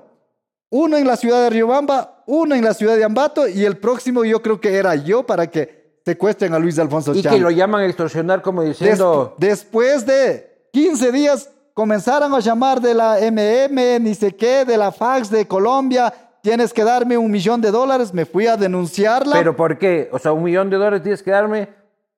uno 0.69 0.97
en 0.97 1.05
la 1.05 1.17
ciudad 1.17 1.43
de 1.43 1.49
Riobamba, 1.51 2.23
uno 2.25 2.55
en 2.55 2.63
la 2.63 2.73
ciudad 2.73 2.95
de 2.95 3.03
Ambato 3.03 3.47
y 3.47 3.63
el 3.65 3.77
próximo 3.77 4.23
yo 4.25 4.41
creo 4.41 4.59
que 4.59 4.75
era 4.75 4.95
yo 4.95 5.23
para 5.23 5.45
que 5.51 5.82
secuestren 6.05 6.53
a 6.53 6.59
Luis 6.59 6.77
Alfonso 6.79 7.13
y 7.13 7.21
Chang. 7.21 7.33
que 7.35 7.39
lo 7.39 7.49
llaman 7.51 7.81
a 7.81 7.85
extorsionar 7.85 8.41
como 8.41 8.61
Des- 8.61 8.77
diciendo... 8.77 9.35
después 9.37 10.05
de 10.05 10.67
15 10.73 11.11
días 11.11 11.49
comenzaron 11.73 12.33
a 12.33 12.39
llamar 12.39 12.81
de 12.81 12.93
la 12.93 13.17
MM, 13.19 13.99
ni 14.03 14.13
sé 14.15 14.35
qué, 14.35 14.65
de 14.65 14.77
la 14.77 14.91
fax 14.91 15.29
de 15.29 15.47
Colombia, 15.47 16.13
tienes 16.41 16.73
que 16.73 16.83
darme 16.83 17.17
un 17.17 17.31
millón 17.31 17.61
de 17.61 17.71
dólares, 17.71 18.13
me 18.13 18.25
fui 18.25 18.47
a 18.47 18.57
denunciarla. 18.57 19.35
¿Pero 19.35 19.55
por 19.55 19.77
qué? 19.77 20.09
O 20.11 20.19
sea, 20.19 20.33
un 20.33 20.43
millón 20.43 20.69
de 20.69 20.77
dólares 20.77 21.01
tienes 21.01 21.23
que 21.23 21.31
darme... 21.31 21.69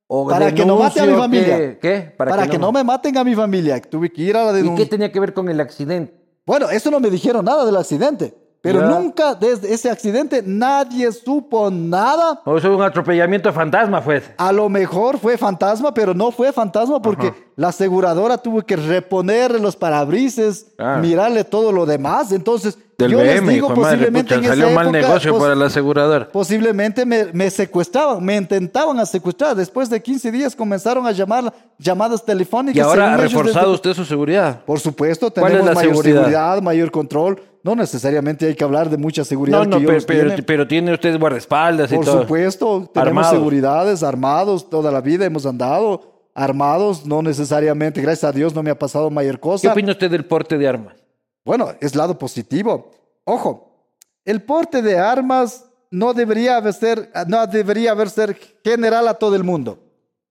O 0.07 0.27
Para 0.27 0.53
que 0.53 0.63
no 0.65 0.77
mate 0.77 0.99
a 0.99 1.05
mi 1.05 1.15
familia. 1.15 1.57
que- 1.57 1.79
¿Qué? 1.79 2.13
para, 2.15 2.47
que, 2.47 2.59
no... 2.59 2.71
me 2.71 2.83
maten 2.83 3.17
a 3.17 3.23
mi 3.23 3.33
familia, 3.33 3.81
tuve 3.81 4.11
que 4.11 4.21
ir 4.21 4.37
a 4.37 4.43
la 4.45 4.51
¿Y 4.51 4.53
qué 4.53 4.61
denuncia. 4.61 4.89
tenía 4.89 5.11
que 5.11 5.19
ver 5.19 5.33
con 5.33 5.49
el 5.49 5.59
accidente? 5.59 6.13
Bueno, 6.45 6.69
eso 6.69 6.91
no 6.91 6.99
me 6.99 7.09
dijeron 7.09 7.43
nada 7.45 7.65
del 7.65 7.75
accidente, 7.75 8.35
pero 8.65 8.87
nunca 8.87 9.35
desde 9.35 9.73
ese 9.73 9.89
accidente 9.89 10.41
nadie 10.45 11.11
supo 11.11 11.69
nada. 11.69 12.41
O 12.45 12.59
sea, 12.59 12.71
un 12.71 12.81
atropellamiento 12.81 13.53
fantasma 13.53 14.01
fue. 14.01 14.17
ese. 14.17 14.33
A 14.37 14.51
lo 14.51 14.67
mejor 14.69 15.19
fue 15.19 15.37
fantasma, 15.37 15.93
pero 15.93 16.13
no 16.13 16.31
fue 16.31 16.51
fantasma 16.51 17.01
porque 17.01 17.31
la 17.57 17.69
aseguradora 17.69 18.37
tuvo 18.37 18.61
que 18.63 18.75
reponer 18.75 19.59
los 19.61 19.75
parabrisas, 19.75 20.65
Ah. 20.77 20.97
mirarle 21.01 21.43
todo 21.43 21.71
lo 21.71 21.85
demás. 21.85 22.31
Entonces, 22.31 22.77
Del 22.97 23.11
yo 23.11 23.21
les 23.23 23.41
BM, 23.41 23.53
digo, 23.53 23.67
hijo 23.67 23.75
de 23.75 23.81
madre, 23.81 23.97
posiblemente 23.97 24.35
pucha, 24.35 24.45
en 24.45 24.49
salió 24.49 24.65
esa 24.67 24.75
mal 24.75 24.85
época, 24.87 25.01
negocio 25.07 25.37
para 25.37 25.55
la 25.55 25.65
aseguradora. 25.65 26.29
Posiblemente 26.31 27.05
me, 27.05 27.25
me 27.33 27.49
secuestraban, 27.49 28.23
me 28.23 28.35
intentaban 28.37 28.99
a 28.99 29.05
secuestrar. 29.05 29.55
Después 29.55 29.89
de 29.89 30.01
15 30.01 30.31
días 30.31 30.55
comenzaron 30.55 31.05
a 31.05 31.11
llamar 31.11 31.53
llamadas 31.77 32.23
telefónicas. 32.23 32.77
Y 32.77 32.79
ahora 32.79 33.13
ha 33.13 33.17
reforzado 33.17 33.65
desde- 33.71 33.75
usted 33.75 33.93
su 33.93 34.05
seguridad. 34.05 34.61
Por 34.65 34.79
supuesto, 34.79 35.29
¿Cuál 35.31 35.45
es 35.45 35.51
tenemos 35.59 35.75
mayor 35.75 35.91
seguridad? 35.93 36.19
seguridad? 36.21 36.61
mayor 36.61 36.91
control. 36.91 37.41
No 37.63 37.75
necesariamente 37.75 38.45
hay 38.47 38.55
que 38.55 38.63
hablar 38.63 38.89
de 38.89 38.97
mucha 38.97 39.25
seguridad 39.25 39.57
No, 39.59 39.65
no, 39.65 39.79
que 39.79 40.01
pero, 40.05 40.35
pero, 40.45 40.67
tiene 40.67 40.93
usted 40.93 41.19
guardaespaldas 41.19 41.91
y 41.91 41.95
Por 41.95 42.05
todo. 42.05 42.21
supuesto, 42.21 42.89
tenemos 42.93 43.27
seguridades, 43.29 44.03
armados, 44.03 44.69
toda 44.69 44.91
la 44.91 45.01
vida 45.01 45.25
hemos 45.25 45.45
andado 45.45 46.14
armados, 46.35 47.05
no 47.05 47.21
necesariamente, 47.23 48.01
gracias 48.01 48.25
a 48.25 48.31
Dios 48.31 48.53
no 48.53 48.61
me 48.61 48.69
ha 48.69 48.77
pasado 48.77 49.09
mayor 49.09 49.35
¿Qué 49.35 49.41
cosa. 49.41 49.71
opina 49.71 49.91
usted 49.93 50.11
del 50.11 50.25
porte 50.25 50.57
de 50.57 50.67
armas? 50.67 50.95
Bueno, 51.43 51.71
es 51.79 51.95
lado 51.95 52.19
positivo. 52.19 52.91
Ojo, 53.23 53.87
el 54.25 54.43
porte 54.43 54.81
de 54.81 54.99
armas 54.99 55.65
no 55.89 56.13
debería 56.13 56.57
haber 56.57 56.73
ser, 56.73 57.09
no 57.27 57.47
debería 57.47 57.91
haber 57.91 58.09
ser 58.09 58.37
general 58.63 59.07
a 59.07 59.13
todo 59.13 59.35
el 59.35 59.43
mundo, 59.43 59.79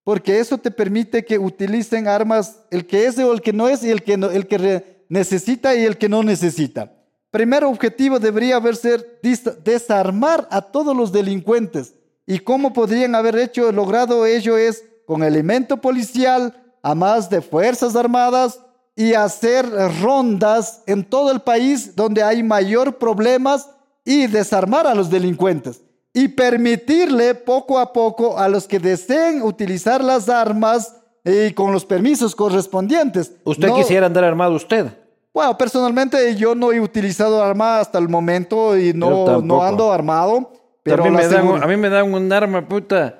porque 0.04 0.38
eso 0.38 0.58
te 0.58 0.70
permite 0.70 1.24
que 1.24 1.38
utilicen 1.38 2.06
armas 2.06 2.60
el 2.70 2.86
que 2.86 3.06
es 3.06 3.18
o 3.18 3.32
el 3.32 3.40
que 3.40 3.52
no 3.52 3.68
es 3.68 3.82
y 3.82 3.90
el 3.90 4.02
que, 4.02 4.16
no- 4.18 4.30
el 4.30 4.46
que 4.46 5.06
necesita 5.08 5.74
y 5.74 5.84
el 5.84 5.96
que 5.96 6.08
no 6.08 6.22
necesita. 6.22 6.92
Primer 7.30 7.64
objetivo 7.64 8.18
debería 8.20 8.56
haber 8.56 8.76
ser 8.76 9.18
desarmar 9.64 10.46
a 10.50 10.60
todos 10.62 10.94
los 10.96 11.10
delincuentes. 11.12 11.94
¿Y 12.26 12.38
cómo 12.38 12.72
podrían 12.72 13.14
haber 13.14 13.36
hecho, 13.38 13.72
logrado 13.72 14.24
ello? 14.24 14.56
Es 14.56 14.84
con 15.06 15.22
elemento 15.22 15.76
policial, 15.78 16.54
a 16.82 16.94
más 16.94 17.30
de 17.30 17.40
Fuerzas 17.40 17.96
Armadas 17.96 18.60
y 18.96 19.14
hacer 19.14 19.66
rondas 20.02 20.82
en 20.86 21.04
todo 21.04 21.30
el 21.32 21.40
país 21.40 21.96
donde 21.96 22.22
hay 22.22 22.42
mayor 22.42 22.96
problemas 22.98 23.68
y 24.04 24.26
desarmar 24.26 24.86
a 24.86 24.94
los 24.94 25.10
delincuentes 25.10 25.82
y 26.12 26.28
permitirle 26.28 27.34
poco 27.34 27.78
a 27.78 27.92
poco 27.92 28.38
a 28.38 28.48
los 28.48 28.68
que 28.68 28.78
deseen 28.78 29.42
utilizar 29.42 30.04
las 30.04 30.28
armas 30.28 30.94
y 31.24 31.52
con 31.54 31.72
los 31.72 31.84
permisos 31.84 32.34
correspondientes. 32.36 33.32
¿Usted 33.44 33.68
No- 33.68 33.74
quisiera 33.76 34.06
andar 34.06 34.24
armado 34.24 34.54
usted? 34.54 34.86
bueno, 35.32 35.58
personalmente 35.58 36.36
yo 36.36 36.54
no 36.54 36.70
he 36.70 36.80
utilizado 36.80 37.42
arma 37.42 37.80
hasta 37.80 37.98
el 37.98 38.08
momento 38.08 38.78
y 38.78 38.92
no, 38.92 39.40
no 39.40 39.62
ando 39.64 39.90
armado. 39.90 40.52
Pero 40.84 41.02
a, 41.02 41.06
mí 41.08 41.16
me 41.16 41.26
dan, 41.26 41.62
a 41.62 41.66
mí 41.66 41.76
me 41.76 41.88
dan 41.88 42.12
un 42.14 42.30
arma, 42.32 42.68
puta, 42.68 43.18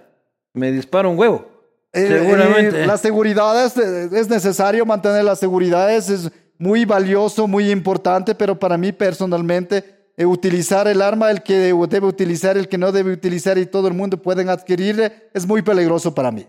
me 0.53 0.71
dispara 0.71 1.09
un 1.09 1.19
huevo. 1.19 1.47
Eh, 1.95 2.09
Seguramente. 2.09 2.83
eh, 2.83 2.87
la 2.87 2.99
seguridad 2.99 3.65
es, 3.65 3.77
es 3.77 4.29
necesario 4.29 4.85
mantener 4.85 5.25
las 5.25 5.39
seguridades, 5.39 6.11
es 6.11 6.31
muy 6.59 6.85
valioso, 6.85 7.47
muy 7.47 7.71
importante, 7.71 8.35
pero 8.35 8.59
para 8.59 8.77
mí 8.77 8.91
personalmente 8.91 10.11
eh, 10.17 10.27
utilizar 10.27 10.89
el 10.89 11.01
arma, 11.01 11.31
el 11.31 11.43
que 11.43 11.55
debe 11.55 12.07
utilizar, 12.07 12.57
el 12.57 12.69
que 12.69 12.79
no 12.79 12.91
debe 12.91 13.13
utilizar 13.13 13.59
y 13.59 13.67
todo 13.67 13.87
el 13.89 13.95
mundo 13.95 14.21
pueden 14.21 14.49
adquirir, 14.49 15.13
es 15.33 15.47
muy 15.47 15.63
peligroso 15.63 16.15
para 16.15 16.33
mí. 16.33 16.47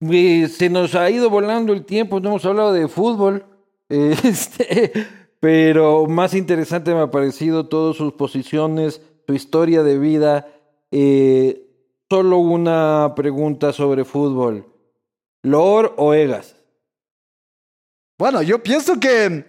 Y 0.00 0.46
se 0.46 0.70
nos 0.70 0.94
ha 0.94 1.10
ido 1.10 1.28
volando 1.28 1.72
el 1.72 1.84
tiempo, 1.84 2.20
no 2.20 2.30
hemos 2.30 2.44
hablado 2.44 2.72
de 2.72 2.86
fútbol, 2.86 3.44
este, 3.88 4.92
pero 5.40 6.06
más 6.06 6.34
interesante 6.34 6.94
me 6.94 7.00
ha 7.00 7.10
parecido 7.10 7.66
todas 7.66 7.96
sus 7.96 8.12
posiciones, 8.12 9.00
su 9.26 9.34
historia 9.34 9.82
de 9.82 9.98
vida. 9.98 10.46
Eh, 10.92 11.71
solo 12.12 12.36
una 12.40 13.14
pregunta 13.16 13.72
sobre 13.72 14.04
fútbol. 14.04 14.66
¿Lor 15.42 15.94
o 15.96 16.12
Egas? 16.12 16.54
Bueno, 18.18 18.42
yo 18.42 18.62
pienso 18.62 19.00
que 19.00 19.46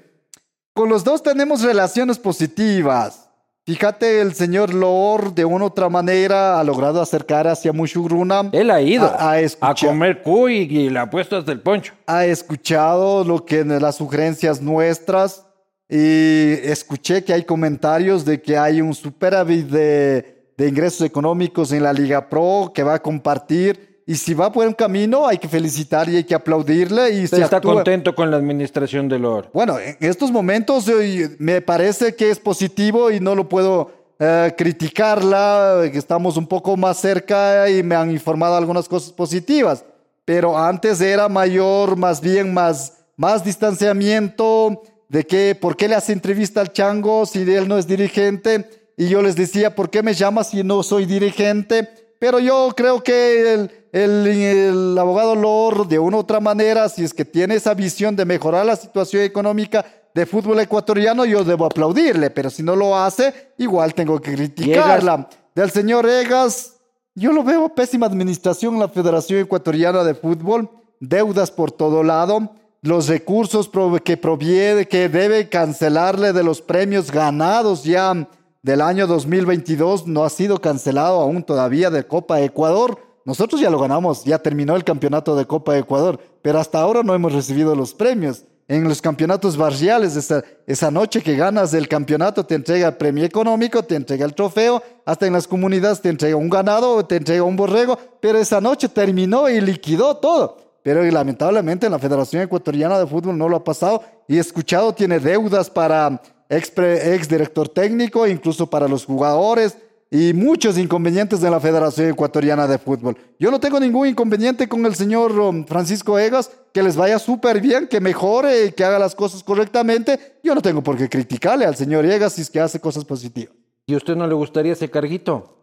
con 0.74 0.88
los 0.88 1.04
dos 1.04 1.22
tenemos 1.22 1.62
relaciones 1.62 2.18
positivas. 2.18 3.30
Fíjate, 3.66 4.22
el 4.22 4.34
señor 4.34 4.74
Loor 4.74 5.34
de 5.36 5.44
una 5.44 5.66
u 5.66 5.68
otra 5.68 5.90
manera 5.90 6.58
ha 6.58 6.64
logrado 6.64 7.02
acercar 7.02 7.50
hacia 7.50 7.74
Mushugruna. 7.74 8.50
Él 8.54 8.72
ha 8.72 8.80
ido 8.82 9.08
A- 9.08 9.16
a 9.16 9.32
a, 9.32 9.40
escuchar. 9.42 9.90
comer 9.90 10.22
cuy 10.22 10.60
y 10.60 10.90
le 10.90 11.00
ha 11.00 11.10
puesto 11.10 11.36
hasta 11.36 11.52
el 11.52 11.60
poncho. 11.60 11.94
Ha 12.08 12.26
escuchado 12.28 13.26
lo 13.26 13.44
que 13.44 13.66
las 13.66 13.98
sugerencias 13.98 14.62
nuestras 14.62 15.46
y 15.90 16.54
escuché 16.64 17.26
que 17.26 17.34
hay 17.34 17.44
comentarios 17.44 18.24
de 18.24 18.42
que 18.42 18.58
hay 18.58 18.80
un 18.80 18.94
superávit 18.94 19.68
de, 19.68 20.43
de 20.58 20.68
ingresos 20.68 21.02
económicos 21.02 21.72
en 21.72 21.84
la 21.84 21.94
Liga 21.94 22.30
Pro, 22.30 22.72
que 22.74 22.84
va 22.84 22.96
a 22.96 23.02
compartir. 23.02 24.02
Y 24.06 24.16
si 24.16 24.34
va 24.34 24.52
por 24.52 24.68
un 24.68 24.74
camino, 24.74 25.28
hay 25.28 25.38
que 25.38 25.48
felicitar 25.48 26.10
y 26.10 26.18
hay 26.18 26.24
que 26.26 26.36
aplaudirle. 26.36 27.12
Y 27.12 27.24
¿Usted 27.24 27.42
está 27.42 27.62
contento 27.62 28.14
con 28.14 28.30
la 28.30 28.38
administración 28.38 29.08
del 29.08 29.24
oro? 29.26 29.50
Bueno, 29.54 29.80
en 29.80 29.96
estos 30.00 30.32
momentos 30.32 30.88
eh, 30.90 31.36
me 31.40 31.62
parece 31.62 32.16
que 32.16 32.30
es 32.30 32.40
positivo 32.40 33.12
y 33.12 33.22
no 33.22 33.34
lo 33.34 33.48
puedo 33.48 33.92
eh, 34.20 34.54
criticarla, 34.58 35.90
que 35.92 35.98
estamos 35.98 36.38
un 36.38 36.48
poco 36.48 36.76
más 36.76 36.98
cerca 36.98 37.70
y 37.70 37.82
me 37.82 37.96
han 37.96 38.12
informado 38.12 38.58
algunas 38.58 38.90
cosas 38.90 39.14
positivas. 39.14 39.86
Pero 40.26 40.58
antes 40.58 41.00
era 41.02 41.30
mayor, 41.30 41.96
más 41.96 42.20
bien 42.22 42.54
más, 42.54 42.94
más 43.16 43.44
distanciamiento 43.44 44.82
de 45.10 45.26
que, 45.26 45.56
¿por 45.56 45.78
qué 45.78 45.88
le 45.88 45.96
hace 45.96 46.12
entrevista 46.12 46.60
al 46.62 46.74
chango 46.74 47.26
si 47.26 47.42
él 47.42 47.68
no 47.68 47.78
es 47.78 47.88
dirigente? 47.88 48.83
Y 48.98 49.08
yo 49.08 49.22
les 49.22 49.36
decía, 49.36 49.76
¿por 49.76 49.90
qué 49.90 50.04
me 50.04 50.14
llama 50.14 50.44
si 50.44 50.64
no 50.64 50.84
soy 50.84 51.06
dirigente? 51.06 51.90
Pero 52.20 52.40
yo 52.40 52.72
creo 52.76 53.04
que 53.04 53.54
el, 53.54 53.72
el, 53.92 54.28
el 54.28 54.98
abogado 54.98 55.36
Lor, 55.36 55.88
de 55.88 56.00
una 56.00 56.18
u 56.18 56.20
otra 56.22 56.40
manera, 56.40 56.88
si 56.90 57.04
es 57.04 57.14
que 57.14 57.26
tiene 57.26 57.56
esa 57.56 57.74
visión 57.74 58.16
de 58.16 58.26
mejorar 58.26 58.66
la 58.66 58.76
situación 58.76 59.24
económica, 59.24 59.86
de 60.14 60.26
fútbol 60.26 60.60
ecuatoriano, 60.60 61.26
yo 61.26 61.44
debo 61.44 61.66
aplaudirle, 61.66 62.30
pero 62.30 62.50
si 62.50 62.62
no 62.62 62.76
lo 62.76 62.96
hace, 62.96 63.54
igual 63.58 63.94
tengo 63.94 64.22
que 64.22 64.36
criticarla. 64.36 65.28
Del 65.56 65.72
señor 65.72 66.08
Egas, 66.08 66.76
yo 67.16 67.32
lo 67.32 67.44
veo 67.44 67.70
pésima 67.70 68.06
administración 68.06 68.76
en 68.76 68.82
la 68.82 68.90
Federación 68.90 69.40
Ecuatoriana 69.42 70.04
de 70.04 70.14
Fútbol, 70.14 70.70
deudas 71.00 71.52
por 71.52 71.72
todo 71.72 72.04
lado, 72.04 72.56
los 72.82 73.08
recursos 73.08 73.70
que 74.04 74.18
proviene, 74.18 74.88
que 74.88 75.10
debe 75.10 75.50
cancelarle 75.50 76.34
de 76.34 76.44
los 76.44 76.62
premios 76.62 77.12
ganados 77.12 77.84
ya 77.84 78.28
del 78.64 78.82
año 78.82 79.08
2022, 79.08 80.08
no 80.08 80.24
ha 80.24 80.30
sido 80.30 80.60
cancelado 80.60 81.20
aún 81.20 81.44
todavía 81.44 81.90
de 81.90 82.08
Copa 82.08 82.42
Ecuador. 82.42 82.98
Nosotros 83.26 83.62
ya 83.62 83.70
lo 83.70 83.78
ganamos, 83.78 84.24
ya 84.24 84.40
terminó 84.40 84.76
el 84.76 84.86
campeonato 84.86 85.36
de 85.36 85.46
Copa 85.46 85.78
Ecuador, 85.78 86.20
pero 86.42 86.60
hasta 86.60 86.80
ahora 86.80 87.04
no 87.04 87.14
hemos 87.14 87.34
recibido 87.34 87.76
los 87.76 87.94
premios 87.94 88.46
en 88.70 88.86
los 88.86 89.02
campeonatos 89.02 89.58
barriales, 89.58 90.16
esa, 90.16 90.92
noche 90.92 91.22
que 91.22 91.36
ganas 91.36 91.74
el 91.74 91.90
campeonato 91.90 92.46
te 92.46 92.56
entrega 92.56 92.88
el 92.88 92.96
premio 92.96 93.26
económico, 93.26 93.84
te 93.84 93.96
entrega 93.96 94.26
el 94.26 94.34
trofeo, 94.34 94.82
hasta 95.06 95.28
en 95.28 95.34
las 95.34 95.48
comunidades 95.48 96.02
te 96.02 96.08
entrega 96.08 96.38
un 96.38 96.50
ganado, 96.50 97.06
te 97.06 97.18
entrega 97.18 97.44
un 97.44 97.58
borrego, 97.58 97.98
pero 98.22 98.38
esa 98.38 98.62
noche 98.62 98.88
terminó 98.88 99.50
y 99.50 99.60
liquidó 99.60 100.16
todo. 100.18 100.58
Pero 100.82 101.04
lamentablemente 101.04 101.86
en 101.86 101.92
la 101.92 102.00
Federación 102.00 102.42
Ecuatoriana 102.42 103.00
de 103.00 103.08
Fútbol 103.08 103.38
no 103.38 103.48
lo 103.48 103.58
ha 103.58 103.64
pasado 103.64 104.02
y 104.28 104.38
escuchado 104.38 104.94
tiene 104.94 105.20
deudas 105.20 105.70
para 105.70 106.22
ex, 106.56 106.72
ex 106.78 107.28
director 107.28 107.70
técnico, 107.70 108.28
incluso 108.28 108.70
para 108.70 108.88
los 108.88 109.06
jugadores 109.06 109.78
y 110.14 110.32
muchos 110.34 110.78
inconvenientes 110.78 111.42
de 111.42 111.50
la 111.50 111.60
Federación 111.60 112.10
Ecuatoriana 112.10 112.68
de 112.68 112.78
Fútbol. 112.78 113.18
Yo 113.40 113.50
no 113.50 113.60
tengo 113.60 113.80
ningún 113.80 114.08
inconveniente 114.08 114.70
con 114.70 114.86
el 114.86 114.94
señor 114.94 115.32
um, 115.40 115.66
Francisco 115.66 116.20
Egas, 116.20 116.52
que 116.72 116.84
les 116.84 116.96
vaya 116.96 117.18
súper 117.18 117.60
bien, 117.60 117.88
que 117.88 118.00
mejore 118.00 118.66
y 118.66 118.72
que 118.74 118.84
haga 118.84 119.00
las 119.00 119.16
cosas 119.16 119.44
correctamente. 119.44 120.38
Yo 120.44 120.54
no 120.54 120.62
tengo 120.62 120.84
por 120.84 120.98
qué 120.98 121.10
criticarle 121.10 121.66
al 121.66 121.76
señor 121.76 122.06
Egas 122.06 122.34
si 122.34 122.42
es 122.42 122.52
que 122.52 122.60
hace 122.60 122.80
cosas 122.80 123.04
positivas. 123.06 123.56
¿Y 123.88 123.96
a 123.96 123.98
usted 123.98 124.16
no 124.16 124.28
le 124.28 124.36
gustaría 124.36 124.74
ese 124.74 124.88
carguito? 124.88 125.63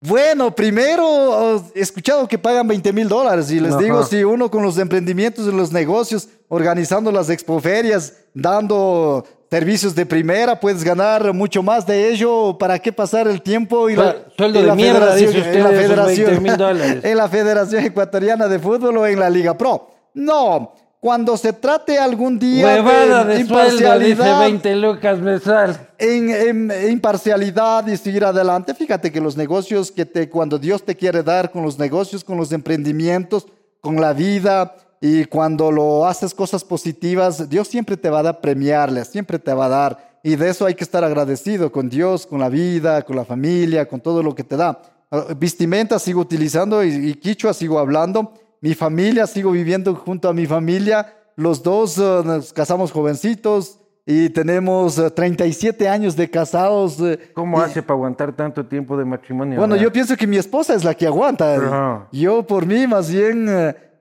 Bueno, 0.00 0.54
primero 0.54 1.64
he 1.74 1.80
escuchado 1.80 2.28
que 2.28 2.38
pagan 2.38 2.68
20 2.68 2.92
mil 2.92 3.08
dólares 3.08 3.50
y 3.50 3.58
les 3.60 3.76
digo, 3.78 4.04
si 4.04 4.22
uno 4.24 4.50
con 4.50 4.62
los 4.62 4.76
emprendimientos 4.78 5.46
y 5.46 5.56
los 5.56 5.72
negocios, 5.72 6.28
organizando 6.48 7.10
las 7.10 7.30
expoferias, 7.30 8.12
dando 8.34 9.24
servicios 9.50 9.94
de 9.94 10.04
primera, 10.04 10.60
puedes 10.60 10.84
ganar 10.84 11.32
mucho 11.32 11.62
más 11.62 11.86
de 11.86 12.10
ello. 12.10 12.58
¿Para 12.58 12.78
qué 12.78 12.92
pasar 12.92 13.26
el 13.26 13.40
tiempo 13.40 13.88
y 13.88 13.96
la, 13.96 14.16
Sueldo 14.36 14.62
de 14.62 14.72
mierda, 14.74 15.14
dice 15.14 15.38
usted, 15.38 15.54
en 15.54 15.62
la 15.62 15.70
federación, 15.70 16.26
20,000 16.26 16.56
dólares. 16.58 17.04
en 17.04 17.16
la 17.16 17.28
Federación 17.28 17.84
Ecuatoriana 17.84 18.48
de 18.48 18.58
Fútbol 18.58 18.98
o 18.98 19.06
en 19.06 19.18
la 19.18 19.30
Liga 19.30 19.56
Pro? 19.56 19.90
No. 20.12 20.74
Cuando 21.00 21.36
se 21.36 21.52
trate 21.52 21.98
algún 21.98 22.38
día 22.38 22.64
Huevada 22.66 23.24
de, 23.24 23.44
sueldo, 23.46 23.64
dice 23.64 24.12
imparcialidad, 24.12 24.40
20 24.40 24.76
lucas 24.76 25.18
mensual. 25.20 25.88
en, 25.98 26.30
en 26.70 26.90
imparcialidad 26.90 27.86
y 27.86 27.96
seguir 27.96 28.24
adelante. 28.24 28.74
Fíjate 28.74 29.12
que 29.12 29.20
los 29.20 29.36
negocios 29.36 29.92
que 29.92 30.06
te, 30.06 30.28
cuando 30.28 30.58
Dios 30.58 30.82
te 30.84 30.96
quiere 30.96 31.22
dar 31.22 31.50
con 31.50 31.62
los 31.62 31.78
negocios, 31.78 32.24
con 32.24 32.38
los 32.38 32.50
emprendimientos, 32.50 33.46
con 33.80 34.00
la 34.00 34.12
vida 34.14 34.74
y 35.00 35.26
cuando 35.26 35.70
lo 35.70 36.06
haces 36.06 36.34
cosas 36.34 36.64
positivas, 36.64 37.48
Dios 37.48 37.68
siempre 37.68 37.96
te 37.96 38.10
va 38.10 38.20
a 38.20 38.24
dar 38.24 38.40
premiarle, 38.40 39.04
siempre 39.04 39.38
te 39.38 39.52
va 39.52 39.66
a 39.66 39.68
dar. 39.68 40.18
Y 40.22 40.34
de 40.34 40.48
eso 40.48 40.66
hay 40.66 40.74
que 40.74 40.82
estar 40.82 41.04
agradecido 41.04 41.70
con 41.70 41.88
Dios, 41.88 42.26
con 42.26 42.40
la 42.40 42.48
vida, 42.48 43.02
con 43.02 43.14
la 43.14 43.24
familia, 43.24 43.86
con 43.86 44.00
todo 44.00 44.22
lo 44.22 44.34
que 44.34 44.42
te 44.42 44.56
da. 44.56 44.80
Ah, 45.10 45.26
Vestimenta 45.36 45.98
sigo 45.98 46.20
utilizando 46.20 46.82
y, 46.82 47.10
y 47.10 47.14
quichua 47.14 47.54
sigo 47.54 47.78
hablando. 47.78 48.32
Mi 48.66 48.74
familia, 48.74 49.28
sigo 49.28 49.52
viviendo 49.52 49.94
junto 49.94 50.28
a 50.28 50.32
mi 50.34 50.44
familia. 50.44 51.14
Los 51.36 51.62
dos 51.62 51.96
eh, 51.98 52.02
nos 52.24 52.52
casamos 52.52 52.90
jovencitos 52.90 53.78
y 54.04 54.28
tenemos 54.30 54.98
eh, 54.98 55.08
37 55.08 55.88
años 55.88 56.16
de 56.16 56.28
casados. 56.28 56.98
eh, 57.00 57.30
¿Cómo 57.32 57.60
y- 57.60 57.62
hace 57.62 57.80
para 57.80 57.94
aguantar 57.94 58.32
tanto 58.34 58.66
tiempo 58.66 58.96
de 58.96 59.04
matrimonio? 59.04 59.56
Bueno, 59.60 59.74
verdad? 59.74 59.84
yo 59.84 59.92
pienso 59.92 60.16
que 60.16 60.26
mi 60.26 60.36
esposa 60.36 60.74
es 60.74 60.82
la 60.82 60.94
que 60.94 61.06
aguanta. 61.06 61.54
Ajá. 61.54 62.08
Yo 62.10 62.42
por 62.44 62.66
mí 62.66 62.88
más 62.88 63.08
bien 63.08 63.46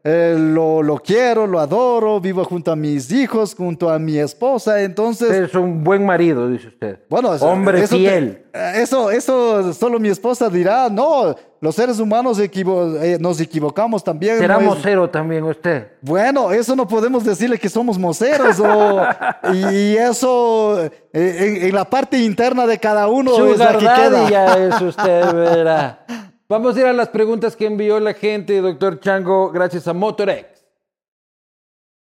eh, 0.04 0.36
lo, 0.36 0.82
lo 0.82 0.98
quiero, 0.98 1.46
lo 1.46 1.60
adoro, 1.60 2.20
vivo 2.20 2.44
junto 2.44 2.72
a 2.72 2.76
mis 2.76 3.12
hijos, 3.12 3.54
junto 3.54 3.92
a 3.92 4.00
mi 4.00 4.18
esposa. 4.18 4.82
Entonces, 4.82 5.30
es 5.32 5.54
un 5.54 5.84
buen 5.84 6.04
marido, 6.04 6.50
dice 6.50 6.70
usted. 6.70 7.00
bueno, 7.08 7.30
Hombre 7.42 7.84
eso 7.84 7.96
te- 7.98 8.02
fiel. 8.02 8.46
eh, 8.52 8.74
eso, 8.78 9.12
eso 9.12 9.74
solo 9.74 10.00
mi 10.00 10.10
esposa 10.10 10.50
dirá, 10.50 10.90
no, 10.90 11.36
los 11.66 11.76
seres 11.76 12.00
humanos 12.00 12.40
equivo- 12.40 12.96
eh, 13.02 13.18
nos 13.20 13.40
equivocamos 13.42 14.04
también. 14.04 14.38
¿Será 14.38 14.56
no 14.56 14.62
es- 14.62 14.66
mocero 14.68 15.10
también 15.10 15.44
usted? 15.44 15.92
Bueno, 16.02 16.52
eso 16.52 16.76
no 16.76 16.88
podemos 16.88 17.24
decirle 17.26 17.58
que 17.60 17.68
somos 17.68 17.98
moceros 17.98 18.60
o, 18.60 19.02
y 19.54 19.98
eso 19.98 20.82
eh, 20.84 20.92
en, 21.12 21.68
en 21.68 21.76
la 21.76 21.84
parte 21.90 22.18
interna 22.18 22.66
de 22.66 22.78
cada 22.80 23.08
uno 23.08 23.32
es 23.48 23.58
la 23.58 23.74
Sugar 23.74 23.78
que 23.80 23.86
daddy 23.86 24.28
queda. 24.28 24.30
ya 24.30 24.58
es 24.68 24.82
usted, 24.82 25.34
verá. 25.34 26.06
Vamos 26.48 26.78
a 26.78 26.80
ir 26.80 26.86
a 26.86 26.94
las 26.94 27.10
preguntas 27.10 27.56
que 27.56 27.66
envió 27.66 28.00
la 28.00 28.14
gente, 28.14 28.62
doctor 28.62 29.00
Chango, 29.00 29.50
gracias 29.52 29.88
a 29.88 29.94
Motorex. 29.94 30.64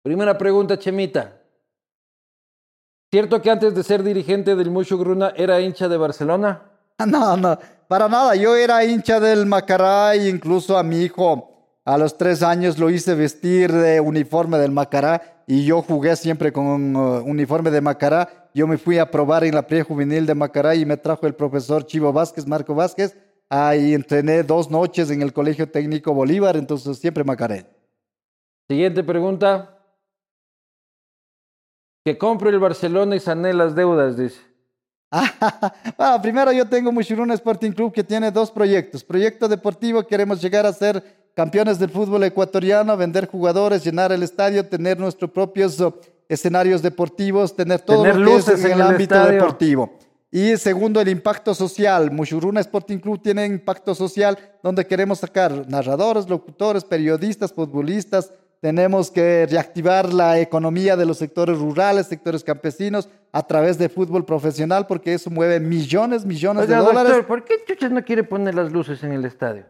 Primera 0.04 0.38
pregunta, 0.38 0.80
Chemita. 0.80 1.38
¿Cierto 3.12 3.42
que 3.42 3.52
antes 3.52 3.76
de 3.76 3.84
ser 3.84 4.04
dirigente 4.04 4.56
del 4.56 4.72
Mushu 4.72 4.98
Gruna 4.98 5.34
era 5.36 5.60
hincha 5.60 5.88
de 5.88 5.98
Barcelona? 5.98 6.64
No, 7.08 7.36
no, 7.36 7.58
para 7.92 8.08
nada. 8.08 8.36
Yo 8.38 8.56
era 8.56 8.86
hincha 8.86 9.20
del 9.20 9.46
Macará 9.46 10.16
e 10.16 10.30
incluso 10.30 10.78
a 10.78 10.82
mi 10.82 11.02
hijo 11.02 11.50
a 11.84 11.98
los 11.98 12.18
tres 12.18 12.42
años 12.42 12.80
lo 12.80 12.90
hice 12.90 13.16
vestir 13.16 13.70
de 13.70 14.00
uniforme 14.00 14.58
del 14.60 14.72
Macará 14.72 15.44
y 15.46 15.66
yo 15.66 15.82
jugué 15.82 16.16
siempre 16.16 16.54
con 16.54 16.68
un 16.68 16.96
uh, 16.96 17.22
uniforme 17.26 17.70
de 17.70 17.82
Macará. 17.82 18.50
Yo 18.54 18.66
me 18.66 18.78
fui 18.78 18.98
a 18.98 19.12
probar 19.12 19.44
en 19.44 19.56
la 19.56 19.68
prejuvenil 19.68 20.26
de 20.26 20.34
Macará 20.34 20.74
y 20.74 20.86
me 20.86 20.96
trajo 20.96 21.28
el 21.28 21.36
profesor 21.36 21.86
Chivo 21.86 22.14
Vázquez, 22.14 22.48
Marco 22.48 22.74
Vázquez. 22.74 23.18
Ahí 23.50 23.94
entrené 23.94 24.44
dos 24.44 24.72
noches 24.72 25.12
en 25.12 25.22
el 25.22 25.34
Colegio 25.34 25.70
Técnico 25.70 26.14
Bolívar, 26.14 26.56
entonces 26.56 26.98
siempre 26.98 27.26
Macaré. 27.26 27.66
Siguiente 28.70 29.04
pregunta. 29.04 29.78
Que 32.06 32.18
compre 32.18 32.52
el 32.52 32.60
Barcelona 32.60 33.18
y 33.18 33.20
sane 33.20 33.54
las 33.54 33.76
deudas, 33.76 34.16
dice. 34.16 34.51
Ah, 35.98 36.20
primero 36.22 36.52
yo 36.52 36.66
tengo 36.68 36.92
Mushuruna 36.92 37.34
Sporting 37.34 37.72
Club 37.72 37.92
que 37.94 38.04
tiene 38.04 38.32
dos 38.32 38.50
proyectos. 38.50 39.04
Proyecto 39.04 39.48
deportivo, 39.48 40.06
queremos 40.08 40.42
llegar 40.42 40.66
a 40.66 40.74
ser 40.74 41.04
campeones 41.36 41.80
del 41.80 41.90
fútbol 41.90 42.24
ecuatoriano, 42.24 42.96
vender 42.98 43.28
jugadores, 43.28 43.84
llenar 43.84 44.12
el 44.12 44.24
estadio, 44.24 44.66
tener 44.68 45.00
nuestros 45.00 45.32
propios 45.32 45.80
oh, 45.82 46.00
escenarios 46.28 46.82
deportivos, 46.82 47.56
tener 47.56 47.82
todo 47.82 48.04
Tener 48.04 48.18
lo 48.18 48.32
que 48.32 48.38
es 48.38 48.48
en 48.48 48.60
en 48.60 48.66
el, 48.66 48.72
el 48.72 48.82
ámbito 48.82 49.16
estadio. 49.16 49.34
deportivo. 49.34 49.92
Y 50.32 50.56
segundo, 50.56 51.02
el 51.02 51.10
impacto 51.10 51.54
social. 51.54 52.10
Mushuruna 52.10 52.62
Sporting 52.62 53.00
Club 53.00 53.22
tiene 53.22 53.46
impacto 53.46 53.94
social 53.94 54.38
donde 54.64 54.88
queremos 54.88 55.20
sacar 55.20 55.68
narradores, 55.68 56.30
locutores, 56.30 56.86
periodistas, 56.86 57.52
futbolistas. 57.52 58.32
Tenemos 58.62 59.10
que 59.10 59.48
reactivar 59.50 60.14
la 60.14 60.40
economía 60.40 60.96
de 60.96 61.06
los 61.06 61.18
sectores 61.18 61.58
rurales, 61.58 62.06
sectores 62.06 62.44
campesinos, 62.44 63.10
a 63.32 63.42
través 63.42 63.78
de 63.80 63.90
fútbol 63.90 64.24
profesional, 64.24 64.86
porque 64.86 65.16
eso 65.16 65.32
mueve 65.32 65.60
millones, 65.60 66.24
millones 66.26 66.66
Oiga, 66.66 66.78
de 66.78 66.86
dólares. 66.86 67.12
doctor, 67.12 67.28
¿por 67.28 67.44
qué 67.44 67.56
chuchas 67.66 67.92
no 67.92 68.04
quiere 68.06 68.24
poner 68.24 68.54
las 68.54 68.72
luces 68.72 69.04
en 69.04 69.14
el 69.14 69.26
estadio? 69.26 69.66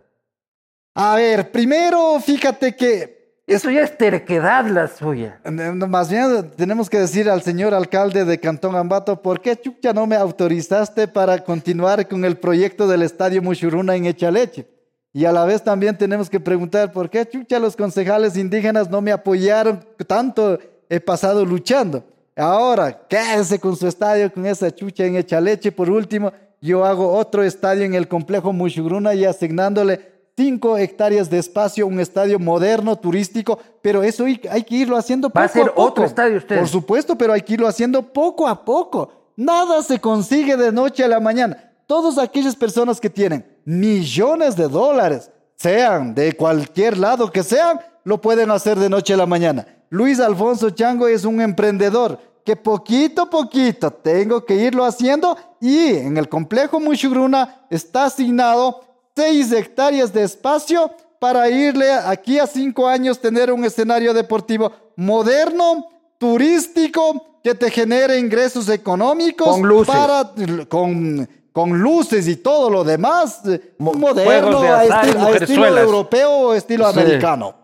A 0.94 1.16
ver, 1.16 1.52
primero, 1.52 2.20
fíjate 2.20 2.76
que 2.76 3.22
Eso 3.48 3.70
ya 3.70 3.82
es 3.82 3.98
terquedad 3.98 4.66
la 4.68 4.88
suya. 4.88 5.40
Más 5.88 6.10
bien 6.10 6.52
tenemos 6.58 6.90
que 6.90 7.00
decir 7.00 7.30
al 7.30 7.42
señor 7.42 7.74
alcalde 7.74 8.26
de 8.26 8.40
Cantón 8.42 8.76
Ambato, 8.76 9.22
¿por 9.22 9.40
qué 9.40 9.56
chucha 9.56 9.94
no 9.94 10.06
me 10.06 10.18
autorizaste 10.18 11.08
para 11.08 11.42
continuar 11.46 12.06
con 12.10 12.26
el 12.26 12.38
proyecto 12.38 12.88
del 12.88 13.04
Estadio 13.04 13.42
Mushuruna 13.42 13.96
en 13.96 14.06
Echaleche? 14.06 14.68
Y 15.14 15.26
a 15.26 15.32
la 15.32 15.44
vez 15.44 15.62
también 15.62 15.98
tenemos 15.98 16.30
que 16.30 16.40
preguntar, 16.40 16.92
¿por 16.92 17.10
qué 17.10 17.28
chucha 17.28 17.60
los 17.60 17.76
concejales 17.76 18.38
indígenas 18.38 18.90
no 18.90 19.02
me 19.02 19.12
apoyaron 19.12 19.86
tanto? 20.08 20.58
He 20.90 21.00
pasado 21.00 21.46
luchando. 21.46 22.04
Ahora, 22.36 23.08
quédese 23.08 23.60
con 23.60 23.76
su 23.76 23.88
estadio, 23.88 24.32
con 24.32 24.46
esa 24.46 24.74
chucha 24.74 25.06
en 25.06 25.18
Echaleche. 25.18 25.72
Por 25.72 25.90
último, 25.90 26.32
yo 26.62 26.86
hago 26.86 27.12
otro 27.12 27.44
estadio 27.44 27.84
en 27.84 27.94
el 27.94 28.08
complejo 28.08 28.54
Mushugruna 28.54 29.14
y 29.14 29.26
asignándole 29.26 30.12
5 30.38 30.78
hectáreas 30.78 31.30
de 31.30 31.40
espacio, 31.40 31.86
un 31.86 32.00
estadio 32.00 32.40
moderno, 32.40 32.96
turístico, 32.96 33.60
pero 33.82 34.02
eso 34.04 34.26
hay 34.26 34.64
que 34.64 34.76
irlo 34.76 34.96
haciendo 34.96 35.30
poco 35.30 35.40
¿Va 35.40 35.46
a 35.46 35.50
ser 35.50 35.66
poco. 35.68 35.82
otro 35.82 36.06
estadio 36.06 36.38
usted? 36.38 36.58
Por 36.58 36.68
supuesto, 36.70 37.18
pero 37.18 37.34
hay 37.34 37.42
que 37.42 37.54
irlo 37.54 37.68
haciendo 37.68 38.02
poco 38.02 38.48
a 38.48 38.64
poco. 38.64 39.12
Nada 39.36 39.84
se 39.84 40.00
consigue 40.00 40.56
de 40.56 40.72
noche 40.72 41.04
a 41.04 41.10
la 41.10 41.20
mañana. 41.20 41.72
Todas 41.86 42.18
aquellas 42.18 42.56
personas 42.56 43.02
que 43.02 43.10
tienen 43.10 43.46
millones 43.72 44.58
de 44.58 44.68
dólares, 44.68 45.32
sean 45.56 46.14
de 46.14 46.34
cualquier 46.34 46.98
lado 46.98 47.32
que 47.32 47.42
sean, 47.42 47.80
lo 48.04 48.20
pueden 48.20 48.52
hacer 48.52 48.78
de 48.78 48.90
noche 48.90 49.14
a 49.14 49.18
la 49.18 49.26
mañana. 49.26 49.66
Luis 49.90 50.20
Alfonso 50.20 50.72
Chango 50.72 51.08
es 51.08 51.24
un 51.24 51.40
emprendedor 51.40 52.20
que 52.44 52.56
poquito 52.56 53.22
a 53.22 53.30
poquito 53.30 53.92
tengo 53.92 54.44
que 54.46 54.56
irlo 54.56 54.84
haciendo 54.84 55.38
y 55.62 55.88
en 55.96 56.18
el 56.18 56.28
complejo 56.28 56.80
Mushugruna 56.80 57.66
está 57.70 58.06
asignado 58.06 58.82
6 59.16 59.52
hectáreas 59.54 60.12
de 60.12 60.24
espacio 60.24 60.92
para 61.20 61.50
irle 61.50 61.92
aquí 61.94 62.40
a 62.40 62.48
cinco 62.48 62.88
años 62.88 63.20
tener 63.20 63.52
un 63.54 63.64
escenario 63.64 64.14
deportivo 64.14 64.72
moderno, 64.98 65.88
turístico, 66.18 67.40
que 67.44 67.56
te 67.56 67.70
genere 67.70 68.18
ingresos 68.18 68.70
económicos. 68.70 69.48
Con 69.48 69.68
luces. 69.68 69.96
Para, 69.96 70.34
con, 70.68 71.28
con 71.52 71.80
luces 71.80 72.28
y 72.28 72.38
todo 72.38 72.70
lo 72.70 72.84
demás. 72.84 73.42
eh, 73.48 73.74
Mo- 73.78 73.94
moderno, 73.94 74.62
de 74.62 74.70
azar 74.70 75.06
esti- 75.06 75.18
a 75.26 75.30
estilo 75.38 75.78
europeo 75.78 76.32
o 76.32 76.54
estilo 76.54 76.92
Sí. 76.92 77.00
americano. 77.00 77.56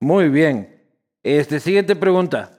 Muy 0.00 0.28
bien. 0.28 0.82
Este, 1.22 1.58
siguiente 1.60 1.96
pregunta. 1.96 2.52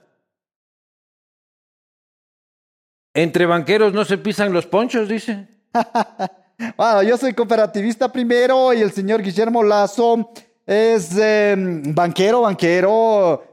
Entre 3.14 3.46
banqueros 3.46 3.92
no 3.92 4.04
se 4.04 4.18
pisan 4.18 4.52
los 4.52 4.66
ponchos, 4.66 5.08
dice. 5.08 5.46
Bueno, 6.76 7.04
yo 7.04 7.16
soy 7.16 7.34
cooperativista 7.34 8.10
primero 8.10 8.74
y 8.74 8.80
el 8.80 8.90
señor 8.90 9.22
Guillermo 9.22 9.62
Lazo 9.62 10.32
es 10.66 11.16
eh, 11.16 11.54
banquero, 11.56 12.40
banquero. 12.40 13.44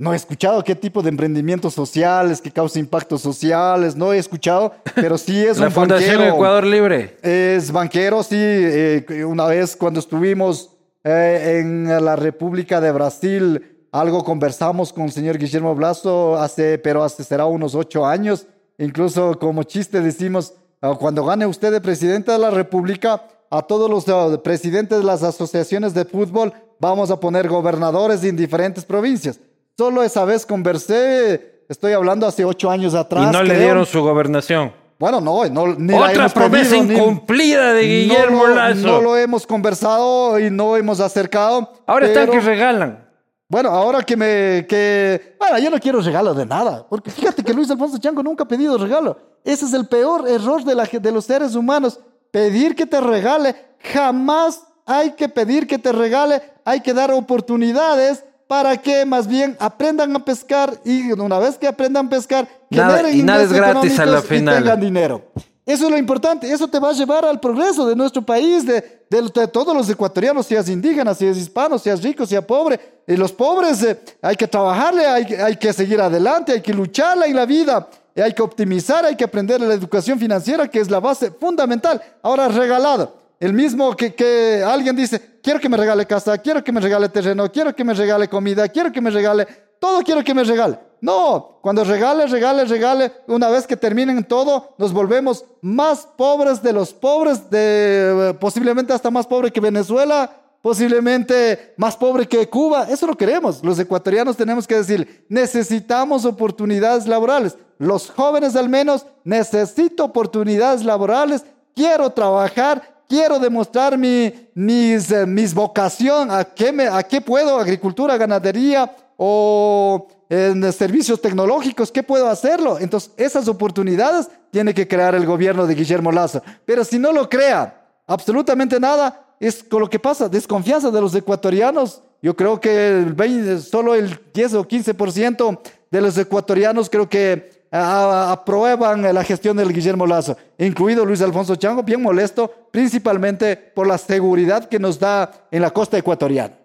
No 0.00 0.12
he 0.12 0.16
escuchado 0.16 0.62
qué 0.62 0.76
tipo 0.76 1.02
de 1.02 1.08
emprendimientos 1.08 1.74
sociales, 1.74 2.40
que 2.40 2.52
causa 2.52 2.78
impactos 2.78 3.20
sociales, 3.20 3.96
no 3.96 4.12
he 4.12 4.18
escuchado, 4.18 4.72
pero 4.94 5.18
sí 5.18 5.36
es 5.44 5.58
La 5.58 5.66
un 5.66 5.72
Fundación 5.72 6.16
banquero. 6.18 6.34
Ecuador 6.36 6.64
Libre. 6.64 7.16
Es 7.20 7.72
banquero, 7.72 8.22
sí. 8.22 8.36
eh, 8.38 9.24
una 9.26 9.46
vez 9.46 9.74
cuando 9.74 9.98
estuvimos 9.98 10.70
eh, 11.02 11.58
en 11.60 11.88
la 12.04 12.14
República 12.14 12.80
de 12.80 12.92
Brasil, 12.92 13.76
algo 13.90 14.22
conversamos 14.22 14.92
con 14.92 15.04
el 15.06 15.12
señor 15.12 15.36
Guillermo 15.36 15.74
Blaso, 15.74 16.38
hace, 16.38 16.78
pero 16.78 17.02
hace 17.02 17.24
será 17.24 17.46
unos 17.46 17.74
ocho 17.74 18.06
años. 18.06 18.46
Incluso 18.78 19.36
como 19.40 19.64
chiste 19.64 20.00
decimos, 20.00 20.54
"Ah, 20.80 20.94
cuando 20.96 21.24
gane 21.24 21.44
usted 21.44 21.72
de 21.72 21.80
presidente 21.80 22.30
de 22.30 22.38
la 22.38 22.50
República, 22.50 23.24
a 23.50 23.62
todos 23.62 23.90
los 23.90 24.06
eh, 24.06 24.38
presidentes 24.44 24.98
de 24.98 25.04
las 25.04 25.24
asociaciones 25.24 25.92
de 25.92 26.04
fútbol 26.04 26.52
vamos 26.78 27.10
a 27.10 27.18
poner 27.18 27.48
gobernadores 27.48 28.22
en 28.22 28.36
diferentes 28.36 28.84
provincias. 28.84 29.40
Solo 29.78 30.02
esa 30.02 30.24
vez 30.24 30.44
conversé, 30.44 31.62
estoy 31.68 31.92
hablando 31.92 32.26
hace 32.26 32.44
ocho 32.44 32.68
años 32.68 32.94
atrás. 32.96 33.28
y 33.28 33.32
no 33.32 33.44
le 33.44 33.56
dieron 33.60 33.86
su 33.86 34.02
gobernación. 34.02 34.72
Bueno, 34.98 35.20
no, 35.20 35.44
no 35.48 35.68
ni 35.76 35.94
Otra 35.94 36.28
promesa 36.28 36.70
pedido, 36.70 36.84
ni- 36.84 36.94
incumplida 36.94 37.72
de 37.74 37.82
Guillermo 37.86 38.38
no 38.38 38.46
lo, 38.48 38.54
Lazo. 38.56 38.80
no 38.88 39.00
lo 39.00 39.16
hemos 39.16 39.46
conversado 39.46 40.40
y 40.40 40.50
no 40.50 40.76
hemos 40.76 40.98
acercado. 40.98 41.72
Ahora 41.86 42.06
están 42.08 42.28
que 42.28 42.40
regalan. 42.40 43.08
Bueno, 43.48 43.68
ahora 43.70 44.02
que 44.02 44.16
me... 44.16 44.66
Que, 44.68 45.36
bueno, 45.38 45.56
yo 45.60 45.70
no 45.70 45.78
quiero 45.78 46.00
regalo 46.00 46.34
de 46.34 46.44
nada. 46.44 46.84
Porque 46.90 47.12
fíjate 47.12 47.44
que 47.44 47.54
Luis 47.54 47.70
Alfonso 47.70 47.98
Chango 47.98 48.20
nunca 48.24 48.42
ha 48.42 48.48
pedido 48.48 48.76
regalo. 48.78 49.16
Ese 49.44 49.64
es 49.64 49.72
el 49.74 49.86
peor 49.86 50.28
error 50.28 50.64
de, 50.64 50.74
la, 50.74 50.86
de 50.90 51.12
los 51.12 51.24
seres 51.24 51.54
humanos. 51.54 52.00
Pedir 52.32 52.74
que 52.74 52.84
te 52.84 53.00
regale. 53.00 53.54
Jamás 53.78 54.60
hay 54.84 55.12
que 55.12 55.28
pedir 55.28 55.68
que 55.68 55.78
te 55.78 55.92
regale. 55.92 56.42
Hay 56.64 56.80
que 56.80 56.92
dar 56.92 57.12
oportunidades 57.12 58.24
para 58.48 58.76
que 58.78 59.04
más 59.06 59.28
bien 59.28 59.56
aprendan 59.60 60.16
a 60.16 60.24
pescar 60.24 60.72
y 60.84 61.12
una 61.12 61.38
vez 61.38 61.56
que 61.56 61.68
aprendan 61.68 62.06
a 62.06 62.10
pescar, 62.10 62.48
Nada- 62.70 62.96
generen 62.96 63.20
y 63.20 63.22
nada 63.22 63.42
es 63.44 63.52
gratis 63.52 63.92
a 64.00 64.04
la 64.06 64.18
económicos 64.18 64.24
y 64.24 64.34
final. 64.38 64.56
tengan 64.56 64.80
dinero. 64.80 65.22
Eso 65.64 65.84
es 65.84 65.90
lo 65.90 65.98
importante. 65.98 66.50
Eso 66.50 66.66
te 66.66 66.78
va 66.78 66.88
a 66.88 66.92
llevar 66.94 67.26
al 67.26 67.38
progreso 67.38 67.86
de 67.86 67.94
nuestro 67.94 68.22
país, 68.22 68.64
de, 68.64 69.04
de- 69.10 69.22
de 69.22 69.48
todos 69.48 69.76
los 69.76 69.88
ecuatorianos, 69.90 70.46
seas 70.46 70.66
indígena, 70.70 71.14
seas 71.14 71.36
hispano, 71.36 71.78
seas 71.78 72.02
rico, 72.02 72.24
seas 72.24 72.42
pobre. 72.44 72.80
Y 73.06 73.16
los 73.16 73.32
pobres 73.32 73.82
eh, 73.82 74.00
hay 74.22 74.34
que 74.34 74.48
trabajarle, 74.48 75.06
hay, 75.06 75.26
que- 75.26 75.42
hay 75.42 75.56
que 75.56 75.70
seguir 75.74 76.00
adelante, 76.00 76.52
hay 76.52 76.62
que 76.62 76.72
lucharla 76.72 77.26
en 77.26 77.36
la 77.36 77.44
vida. 77.44 77.86
Y 78.16 78.20
hay 78.22 78.32
que 78.32 78.40
optimizar, 78.42 79.04
hay 79.04 79.14
que 79.14 79.24
aprender 79.24 79.60
la 79.60 79.74
educación 79.74 80.18
financiera, 80.18 80.66
que 80.68 80.80
es 80.80 80.90
la 80.90 81.00
base 81.00 81.30
fundamental. 81.30 82.02
Ahora 82.22 82.48
regalado. 82.48 83.18
El 83.38 83.52
mismo 83.52 83.94
que, 83.94 84.14
que 84.14 84.64
alguien 84.66 84.96
dice, 84.96 85.37
quiero 85.48 85.60
que 85.60 85.68
me 85.70 85.78
regale 85.78 86.04
casa, 86.04 86.36
quiero 86.36 86.62
que 86.62 86.70
me 86.70 86.78
regale 86.78 87.08
terreno, 87.08 87.50
quiero 87.50 87.74
que 87.74 87.82
me 87.82 87.94
regale 87.94 88.28
comida, 88.28 88.68
quiero 88.68 88.92
que 88.92 89.00
me 89.00 89.08
regale, 89.08 89.46
todo 89.80 90.02
quiero 90.02 90.22
que 90.22 90.34
me 90.34 90.44
regale. 90.44 90.78
No, 91.00 91.60
cuando 91.62 91.84
regale, 91.84 92.26
regale, 92.26 92.66
regale, 92.66 93.10
una 93.28 93.48
vez 93.48 93.66
que 93.66 93.74
terminen 93.74 94.22
todo, 94.24 94.74
nos 94.76 94.92
volvemos 94.92 95.46
más 95.62 96.06
pobres 96.18 96.62
de 96.62 96.74
los 96.74 96.92
pobres, 96.92 97.48
de, 97.48 98.28
eh, 98.28 98.34
posiblemente 98.34 98.92
hasta 98.92 99.10
más 99.10 99.26
pobre 99.26 99.50
que 99.50 99.58
Venezuela, 99.58 100.30
posiblemente 100.60 101.72
más 101.78 101.96
pobre 101.96 102.28
que 102.28 102.46
Cuba. 102.46 102.86
Eso 102.90 103.06
lo 103.06 103.16
queremos. 103.16 103.64
Los 103.64 103.78
ecuatorianos 103.78 104.36
tenemos 104.36 104.66
que 104.66 104.74
decir, 104.74 105.24
necesitamos 105.30 106.26
oportunidades 106.26 107.06
laborales. 107.06 107.56
Los 107.78 108.10
jóvenes 108.10 108.54
al 108.54 108.68
menos, 108.68 109.06
necesito 109.24 110.04
oportunidades 110.04 110.84
laborales, 110.84 111.42
quiero 111.74 112.10
trabajar, 112.10 112.97
quiero 113.08 113.38
demostrar 113.38 113.96
mi, 113.96 114.32
mis, 114.54 115.10
eh, 115.10 115.26
mis 115.26 115.54
vocación, 115.54 116.30
a 116.30 116.44
qué, 116.44 116.70
me, 116.70 116.86
a 116.86 117.02
qué 117.02 117.20
puedo, 117.20 117.58
agricultura, 117.58 118.16
ganadería 118.16 118.94
o 119.16 120.06
en 120.28 120.72
servicios 120.72 121.20
tecnológicos, 121.20 121.90
¿qué 121.90 122.02
puedo 122.02 122.28
hacerlo? 122.28 122.78
Entonces, 122.78 123.10
esas 123.16 123.48
oportunidades 123.48 124.28
tiene 124.50 124.74
que 124.74 124.86
crear 124.86 125.14
el 125.14 125.24
gobierno 125.24 125.66
de 125.66 125.74
Guillermo 125.74 126.12
Lazo. 126.12 126.42
Pero 126.66 126.84
si 126.84 126.98
no 126.98 127.12
lo 127.12 127.28
crea, 127.28 127.86
absolutamente 128.06 128.78
nada, 128.78 129.34
es 129.40 129.64
con 129.64 129.80
lo 129.80 129.88
que 129.88 129.98
pasa, 129.98 130.28
desconfianza 130.28 130.90
de 130.90 131.00
los 131.00 131.14
ecuatorianos. 131.14 132.02
Yo 132.20 132.36
creo 132.36 132.60
que 132.60 132.88
el 132.98 133.14
20, 133.14 133.60
solo 133.60 133.94
el 133.94 134.20
10 134.34 134.54
o 134.54 134.68
15% 134.68 135.60
de 135.90 136.00
los 136.00 136.18
ecuatorianos 136.18 136.90
creo 136.90 137.08
que 137.08 137.57
aprueban 137.70 139.02
la 139.14 139.24
gestión 139.24 139.56
del 139.56 139.72
Guillermo 139.72 140.06
Lazo, 140.06 140.36
incluido 140.58 141.04
Luis 141.04 141.20
Alfonso 141.22 141.56
Chango, 141.56 141.82
bien 141.82 142.02
molesto, 142.02 142.50
principalmente 142.70 143.56
por 143.56 143.86
la 143.86 143.98
seguridad 143.98 144.68
que 144.68 144.78
nos 144.78 144.98
da 144.98 145.48
en 145.50 145.62
la 145.62 145.70
costa 145.70 145.98
ecuatoriana. 145.98 146.56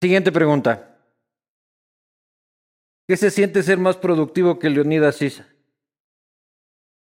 Siguiente 0.00 0.30
pregunta. 0.32 0.96
¿Qué 3.08 3.16
se 3.16 3.30
siente 3.30 3.62
ser 3.62 3.78
más 3.78 3.96
productivo 3.96 4.58
que 4.58 4.68
Leonidas 4.68 5.16
Sisa? 5.16 5.46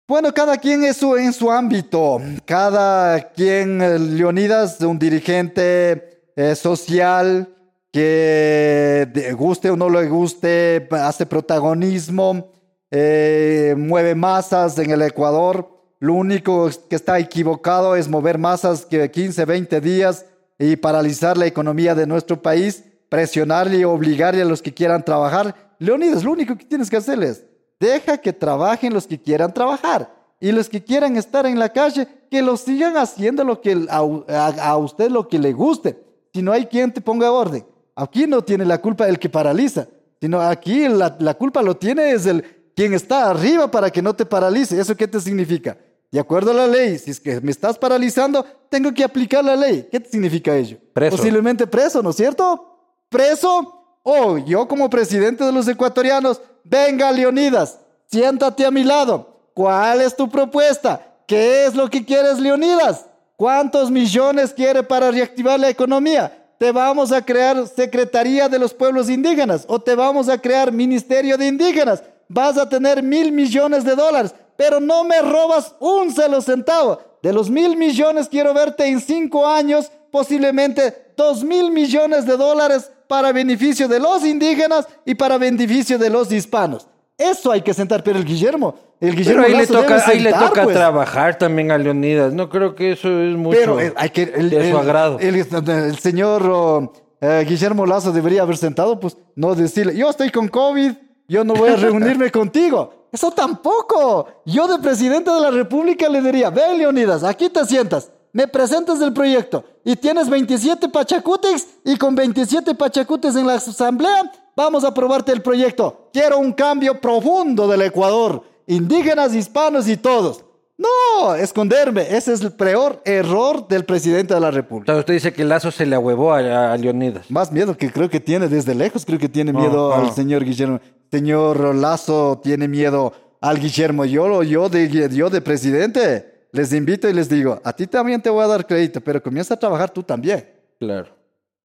Bueno, 0.08 0.34
cada 0.34 0.56
quien 0.56 0.82
es 0.82 0.96
su, 0.96 1.16
en 1.16 1.32
su 1.32 1.52
ámbito. 1.52 2.20
Cada 2.44 3.30
quien, 3.30 3.80
eh, 3.80 3.98
Leonidas, 3.98 4.80
un 4.80 4.98
dirigente 4.98 6.32
eh, 6.34 6.56
social 6.56 7.54
que 7.92 9.34
guste 9.36 9.70
o 9.70 9.76
no 9.76 9.88
le 9.90 10.08
guste, 10.08 10.88
hace 10.92 11.26
protagonismo, 11.26 12.48
eh, 12.90 13.74
mueve 13.76 14.14
masas 14.14 14.78
en 14.78 14.90
el 14.90 15.02
Ecuador. 15.02 15.68
Lo 15.98 16.14
único 16.14 16.68
que 16.88 16.96
está 16.96 17.18
equivocado 17.18 17.94
es 17.96 18.08
mover 18.08 18.38
masas 18.38 18.86
que 18.86 19.10
15, 19.10 19.44
20 19.44 19.80
días 19.80 20.24
y 20.58 20.76
paralizar 20.76 21.36
la 21.36 21.46
economía 21.46 21.94
de 21.94 22.06
nuestro 22.06 22.40
país, 22.40 22.84
presionarle 23.08 23.78
y 23.78 23.84
obligarle 23.84 24.42
a 24.42 24.46
los 24.46 24.62
que 24.62 24.72
quieran 24.72 25.04
trabajar. 25.04 25.74
Leonidas, 25.78 26.24
lo 26.24 26.32
único 26.32 26.56
que 26.56 26.64
tienes 26.64 26.90
que 26.90 26.96
hacerles 26.96 27.44
Deja 27.80 28.18
que 28.18 28.34
trabajen 28.34 28.92
los 28.92 29.06
que 29.06 29.18
quieran 29.18 29.54
trabajar. 29.54 30.12
Y 30.38 30.52
los 30.52 30.68
que 30.68 30.84
quieran 30.84 31.16
estar 31.16 31.46
en 31.46 31.58
la 31.58 31.70
calle, 31.70 32.06
que 32.30 32.42
lo 32.42 32.58
sigan 32.58 32.98
haciendo 32.98 33.42
lo 33.42 33.62
que, 33.62 33.86
a, 33.88 34.00
a- 34.28 34.68
a 34.72 34.76
usted 34.76 35.10
lo 35.10 35.26
que 35.28 35.38
le 35.38 35.54
guste. 35.54 35.98
Si 36.34 36.42
no 36.42 36.52
hay 36.52 36.66
quien 36.66 36.92
te 36.92 37.00
ponga 37.00 37.32
orden. 37.32 37.64
Aquí 38.00 38.26
no 38.26 38.42
tiene 38.42 38.64
la 38.64 38.80
culpa 38.80 39.06
el 39.06 39.18
que 39.18 39.28
paraliza, 39.28 39.86
sino 40.20 40.40
aquí 40.40 40.88
la, 40.88 41.16
la 41.20 41.34
culpa 41.34 41.60
lo 41.60 41.76
tiene 41.76 42.12
es 42.12 42.24
el 42.24 42.42
quien 42.74 42.94
está 42.94 43.28
arriba 43.28 43.70
para 43.70 43.90
que 43.90 44.00
no 44.00 44.14
te 44.14 44.24
paralice. 44.24 44.80
¿Eso 44.80 44.96
qué 44.96 45.06
te 45.06 45.20
significa? 45.20 45.76
De 46.10 46.18
acuerdo 46.18 46.52
a 46.52 46.54
la 46.54 46.66
ley, 46.66 46.98
si 46.98 47.10
es 47.10 47.20
que 47.20 47.42
me 47.42 47.50
estás 47.50 47.76
paralizando, 47.76 48.44
tengo 48.70 48.94
que 48.94 49.04
aplicar 49.04 49.44
la 49.44 49.54
ley. 49.54 49.86
¿Qué 49.92 50.02
significa 50.10 50.56
ello? 50.56 50.78
Preso. 50.94 51.18
Posiblemente 51.18 51.66
preso, 51.66 52.02
¿no 52.02 52.08
es 52.08 52.16
cierto? 52.16 52.94
Preso 53.10 53.98
o 54.02 54.38
yo 54.38 54.66
como 54.66 54.88
presidente 54.88 55.44
de 55.44 55.52
los 55.52 55.68
ecuatorianos, 55.68 56.40
venga 56.64 57.12
Leonidas, 57.12 57.80
siéntate 58.06 58.64
a 58.64 58.70
mi 58.70 58.82
lado. 58.82 59.50
¿Cuál 59.52 60.00
es 60.00 60.16
tu 60.16 60.26
propuesta? 60.30 61.06
¿Qué 61.26 61.66
es 61.66 61.74
lo 61.74 61.90
que 61.90 62.02
quieres, 62.02 62.38
Leonidas? 62.38 63.04
¿Cuántos 63.36 63.90
millones 63.90 64.54
quiere 64.54 64.82
para 64.82 65.10
reactivar 65.10 65.60
la 65.60 65.68
economía? 65.68 66.32
¿Te 66.60 66.72
vamos 66.72 67.10
a 67.10 67.24
crear 67.24 67.66
Secretaría 67.66 68.46
de 68.46 68.58
los 68.58 68.74
Pueblos 68.74 69.08
Indígenas 69.08 69.64
o 69.66 69.80
te 69.80 69.94
vamos 69.94 70.28
a 70.28 70.36
crear 70.36 70.70
Ministerio 70.70 71.38
de 71.38 71.46
Indígenas? 71.46 72.02
Vas 72.28 72.58
a 72.58 72.68
tener 72.68 73.02
mil 73.02 73.32
millones 73.32 73.82
de 73.82 73.96
dólares. 73.96 74.34
pero 74.58 74.78
no 74.78 75.02
me 75.04 75.22
robas 75.22 75.74
un 75.80 76.14
solo 76.14 76.42
centavo. 76.42 77.00
De 77.22 77.32
los 77.32 77.48
mil 77.48 77.78
millones 77.78 78.28
quiero 78.28 78.52
verte 78.52 78.86
en 78.86 79.00
cinco 79.00 79.46
años, 79.46 79.90
posiblemente 80.10 81.14
dos 81.16 81.42
mil 81.42 81.70
millones 81.70 82.26
de 82.26 82.36
dólares 82.36 82.92
para 83.08 83.32
beneficio 83.32 83.88
de 83.88 83.98
los 83.98 84.22
indígenas 84.22 84.86
y 85.06 85.14
para 85.14 85.38
beneficio 85.38 85.96
de 85.96 86.10
los 86.10 86.30
hispanos. 86.30 86.86
Eso 87.20 87.52
hay 87.52 87.60
que 87.60 87.74
sentar, 87.74 88.02
pero 88.02 88.18
el 88.18 88.24
Guillermo, 88.24 88.74
el 88.98 89.14
Guillermo 89.14 89.42
Pero 89.44 89.58
ahí 89.58 89.60
le 89.60 89.66
toca, 89.66 90.02
ahí 90.06 90.20
le 90.20 90.32
toca 90.32 90.62
pues. 90.62 90.74
trabajar 90.74 91.36
también 91.36 91.70
a 91.70 91.76
Leonidas. 91.76 92.32
No 92.32 92.48
creo 92.48 92.74
que 92.74 92.92
eso 92.92 93.08
es 93.20 93.36
mucho 93.36 93.58
Pero 93.58 93.78
eh, 93.78 93.92
hay 93.94 94.08
que 94.08 94.22
el, 94.22 94.48
de 94.48 94.70
su 94.70 94.78
agrado. 94.78 95.18
El, 95.20 95.36
el 95.36 95.98
señor 95.98 96.42
oh, 96.50 96.92
eh, 97.20 97.44
Guillermo 97.46 97.84
Lazo 97.84 98.10
debería 98.10 98.40
haber 98.40 98.56
sentado, 98.56 98.98
pues 98.98 99.18
no 99.36 99.54
decirle, 99.54 99.94
yo 99.94 100.08
estoy 100.08 100.30
con 100.30 100.48
COVID, 100.48 100.92
yo 101.28 101.44
no 101.44 101.52
voy 101.52 101.68
a 101.68 101.76
reunirme 101.76 102.30
contigo. 102.32 103.08
Eso 103.12 103.30
tampoco. 103.30 104.26
Yo 104.46 104.66
de 104.66 104.78
presidente 104.78 105.30
de 105.30 105.40
la 105.40 105.50
República 105.50 106.08
le 106.08 106.22
diría, 106.22 106.48
ven 106.48 106.78
Leonidas, 106.78 107.22
aquí 107.22 107.50
te 107.50 107.66
sientas, 107.66 108.10
me 108.32 108.48
presentas 108.48 109.00
el 109.02 109.12
proyecto 109.12 109.62
y 109.84 109.94
tienes 109.96 110.30
27 110.30 110.88
pachacutes 110.88 111.68
y 111.84 111.96
con 111.96 112.14
27 112.14 112.74
pachacutes 112.74 113.36
en 113.36 113.46
la 113.46 113.54
asamblea 113.54 114.32
vamos 114.60 114.84
a 114.84 114.88
aprobarte 114.88 115.32
el 115.32 115.42
proyecto. 115.42 116.08
Quiero 116.12 116.38
un 116.38 116.52
cambio 116.52 117.00
profundo 117.00 117.66
del 117.68 117.82
Ecuador, 117.82 118.42
indígenas, 118.66 119.34
hispanos 119.34 119.88
y 119.88 119.96
todos. 119.96 120.44
No, 120.78 121.34
esconderme. 121.34 122.02
Ese 122.16 122.32
es 122.32 122.40
el 122.40 122.52
peor 122.52 123.02
error 123.04 123.68
del 123.68 123.84
presidente 123.84 124.32
de 124.32 124.40
la 124.40 124.48
O 124.48 124.50
República. 124.50 124.92
sea, 124.92 125.00
usted 125.00 125.12
dice 125.14 125.32
que 125.32 125.44
Lazo 125.44 125.70
se 125.70 125.84
le 125.84 125.94
ahuevó 125.94 126.32
a, 126.32 126.72
a 126.72 126.76
Leonidas. 126.78 127.30
Más 127.30 127.52
miedo 127.52 127.76
que 127.76 127.92
creo 127.92 128.08
que 128.08 128.18
tiene 128.20 128.48
desde 128.48 128.74
lejos, 128.74 129.04
creo 129.04 129.18
que 129.18 129.28
tiene 129.28 129.52
miedo 129.52 129.92
Ajá. 129.92 130.02
al 130.06 130.12
señor 130.14 130.42
Guillermo. 130.44 130.80
Señor 131.10 131.74
Lazo 131.74 132.40
tiene 132.42 132.66
miedo 132.68 133.12
al 133.42 133.58
Guillermo. 133.60 134.04
Yo, 134.06 134.42
yo, 134.42 134.68
de, 134.70 134.88
yo 135.12 135.28
de 135.28 135.40
presidente 135.42 136.46
les 136.52 136.72
invito 136.72 137.08
y 137.08 137.12
les 137.12 137.28
digo, 137.28 137.60
a 137.62 137.72
ti 137.74 137.86
también 137.86 138.22
te 138.22 138.30
voy 138.30 138.42
a 138.42 138.46
dar 138.46 138.66
crédito, 138.66 139.00
pero 139.02 139.22
comienza 139.22 139.54
a 139.54 139.58
trabajar 139.58 139.90
tú 139.90 140.02
también. 140.02 140.48
Claro. 140.78 141.08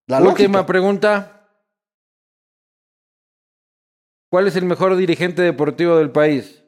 La 0.08 0.18
Última 0.22 0.60
lógica. 0.60 0.66
pregunta. 0.66 1.35
¿Cuál 4.30 4.48
es 4.48 4.56
el 4.56 4.66
mejor 4.66 4.96
dirigente 4.96 5.42
deportivo 5.42 5.98
del 5.98 6.12
país? 6.12 6.64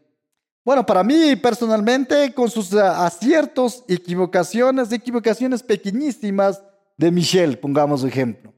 Bueno, 0.64 0.86
para 0.86 1.04
mí 1.04 1.36
personalmente, 1.38 2.34
con 2.34 2.50
sus 2.50 2.74
eh, 2.74 2.82
aciertos, 2.82 3.86
equivocaciones, 3.88 4.92
equivocaciones 4.92 5.64
pequeñísimas 5.64 6.62
de 6.98 7.12
Michel, 7.12 7.58
pongamos 7.58 8.04
ejemplo. 8.04 8.54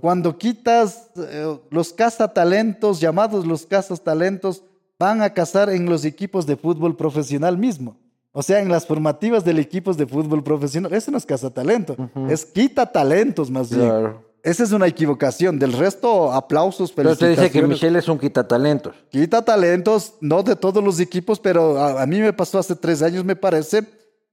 Cuando 0.00 0.38
quitas 0.38 1.10
eh, 1.16 1.58
los 1.70 1.92
cazatalentos, 1.92 3.00
llamados 3.00 3.44
los 3.44 3.66
cazatalentos, 3.66 4.62
van 4.98 5.22
a 5.22 5.30
cazar 5.30 5.70
en 5.70 5.86
los 5.86 6.04
equipos 6.04 6.46
de 6.46 6.56
fútbol 6.56 6.96
profesional 6.96 7.58
mismo. 7.58 7.96
O 8.32 8.42
sea, 8.42 8.60
en 8.60 8.68
las 8.68 8.86
formativas 8.86 9.44
del 9.44 9.58
equipo 9.58 9.94
de 9.94 10.06
fútbol 10.06 10.44
profesional. 10.44 10.92
Eso 10.92 11.10
no 11.10 11.16
es 11.16 11.24
cazatalento, 11.24 11.96
es 12.28 12.44
quita 12.44 12.84
talentos 12.92 13.50
más 13.50 13.74
bien. 13.74 14.14
Esa 14.46 14.62
es 14.62 14.70
una 14.72 14.86
equivocación. 14.86 15.58
Del 15.58 15.72
resto, 15.72 16.32
aplausos, 16.32 16.92
Pero 16.92 17.10
usted 17.10 17.30
dice 17.30 17.50
que. 17.50 17.62
Michelle 17.62 17.98
es 17.98 18.08
un 18.08 18.18
quitatalentos. 18.18 18.94
Quita 19.10 19.42
talentos, 19.44 20.14
no 20.20 20.42
de 20.42 20.54
todos 20.54 20.82
los 20.82 21.00
equipos, 21.00 21.40
pero 21.40 21.78
a, 21.78 22.02
a 22.02 22.06
mí 22.06 22.20
me 22.20 22.32
pasó 22.32 22.58
hace 22.60 22.76
tres 22.76 23.02
años, 23.02 23.24
me 23.24 23.34
parece. 23.34 23.82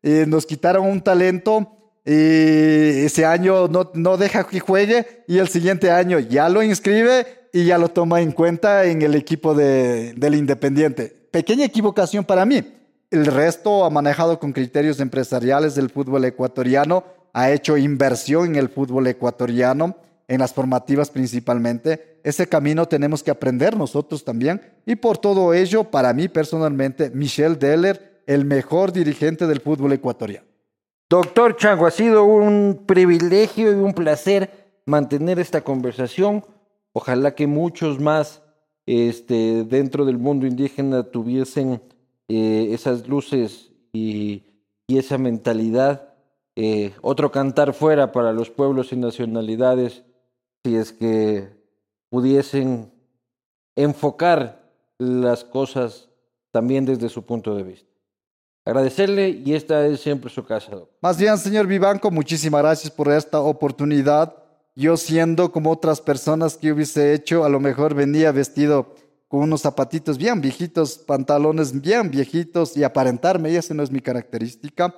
eh, 0.04 0.26
nos 0.28 0.46
quitaron 0.46 0.86
un 0.86 1.02
talento 1.02 1.68
y 2.06 3.06
ese 3.06 3.26
año 3.26 3.68
no, 3.70 3.90
no 3.94 4.18
deja 4.18 4.44
que 4.44 4.60
juegue 4.60 5.24
y 5.28 5.38
el 5.40 5.48
siguiente 5.48 5.90
año 5.90 6.20
ya 6.20 6.50
lo 6.50 6.62
inscribe 6.62 7.26
y 7.54 7.66
ya 7.66 7.78
lo 7.78 7.88
toma 7.90 8.20
en 8.22 8.34
cuenta 8.34 8.84
en 8.86 9.02
el 9.02 9.16
equipo 9.16 9.56
de, 9.56 10.14
del 10.16 10.36
Independiente. 10.36 11.28
Pequeña 11.32 11.66
equivocación 11.66 12.26
para 12.26 12.46
mí. 12.46 12.62
El 13.10 13.26
resto 13.26 13.86
ha 13.86 13.90
manejado 13.90 14.40
con 14.40 14.52
criterios 14.54 15.00
empresariales 15.00 15.76
del 15.76 15.90
fútbol 15.90 16.26
ecuatoriano, 16.26 17.04
ha 17.34 17.52
hecho 17.52 17.78
inversión 17.78 18.50
en 18.50 18.56
el 18.56 18.70
fútbol 18.70 19.08
ecuatoriano, 19.08 19.98
en 20.28 20.40
las 20.40 20.54
formativas 20.54 21.10
principalmente. 21.10 22.20
Ese 22.24 22.48
camino 22.48 22.88
tenemos 22.88 23.24
que 23.24 23.32
aprender 23.32 23.76
nosotros 23.76 24.24
también. 24.24 24.62
Y 24.86 24.96
por 24.96 25.18
todo 25.18 25.54
ello, 25.54 25.84
para 25.84 26.14
mí 26.14 26.28
personalmente, 26.28 27.10
Michel 27.10 27.60
Deller, 27.60 28.24
el 28.28 28.46
mejor 28.46 28.94
dirigente 28.94 29.48
del 29.48 29.60
fútbol 29.60 29.94
ecuatoriano. 29.94 30.46
Doctor 31.10 31.58
Chango, 31.58 31.86
ha 31.86 31.92
sido 31.92 32.24
un 32.24 32.84
privilegio 32.86 33.72
y 33.72 33.76
un 33.76 33.94
placer 33.94 34.82
mantener 34.86 35.40
esta 35.40 35.62
conversación. 35.62 36.46
Ojalá 36.94 37.36
que 37.36 37.48
muchos 37.48 38.00
más 38.00 38.42
este, 38.86 39.64
dentro 39.64 40.06
del 40.06 40.18
mundo 40.18 40.46
indígena 40.46 41.04
tuviesen 41.04 41.82
eh, 42.28 42.70
esas 42.72 43.08
luces 43.08 43.72
y, 43.92 44.44
y 44.88 44.98
esa 44.98 45.18
mentalidad. 45.18 46.13
Eh, 46.56 46.94
otro 47.02 47.32
cantar 47.32 47.74
fuera 47.74 48.12
para 48.12 48.32
los 48.32 48.50
pueblos 48.50 48.94
y 48.94 48.96
nacionalidades, 48.96 50.04
si 50.64 50.76
es 50.76 50.92
que 50.92 51.50
pudiesen 52.10 52.92
enfocar 53.76 54.64
las 55.00 55.44
cosas 55.44 56.10
también 56.52 56.86
desde 56.86 57.10
su 57.10 57.26
punto 57.26 57.56
de 57.56 57.64
vista. 57.64 57.90
Agradecerle 58.66 59.30
y 59.30 59.56
esta 59.56 59.86
es 59.88 60.00
siempre 60.00 60.30
su 60.30 60.46
casa. 60.46 60.72
Más 61.02 61.18
bien, 61.18 61.38
señor 61.38 61.68
Vivanco, 61.68 62.12
muchísimas 62.12 62.62
gracias 62.62 62.92
por 62.92 63.12
esta 63.12 63.42
oportunidad. 63.42 64.36
Yo 64.76 64.96
siendo 64.96 65.52
como 65.52 65.72
otras 65.72 66.00
personas 66.00 66.56
que 66.56 66.72
hubiese 66.72 67.14
hecho, 67.14 67.44
a 67.44 67.50
lo 67.50 67.60
mejor 67.60 67.94
venía 67.94 68.32
vestido 68.32 68.96
con 69.28 69.42
unos 69.42 69.62
zapatitos 69.62 70.18
bien 70.18 70.40
viejitos, 70.40 70.98
pantalones 71.00 71.82
bien 71.82 72.10
viejitos 72.10 72.78
y 72.78 72.84
aparentarme, 72.84 73.52
y 73.52 73.56
esa 73.56 73.74
no 73.74 73.84
es 73.84 73.92
mi 73.92 74.00
característica. 74.00 74.96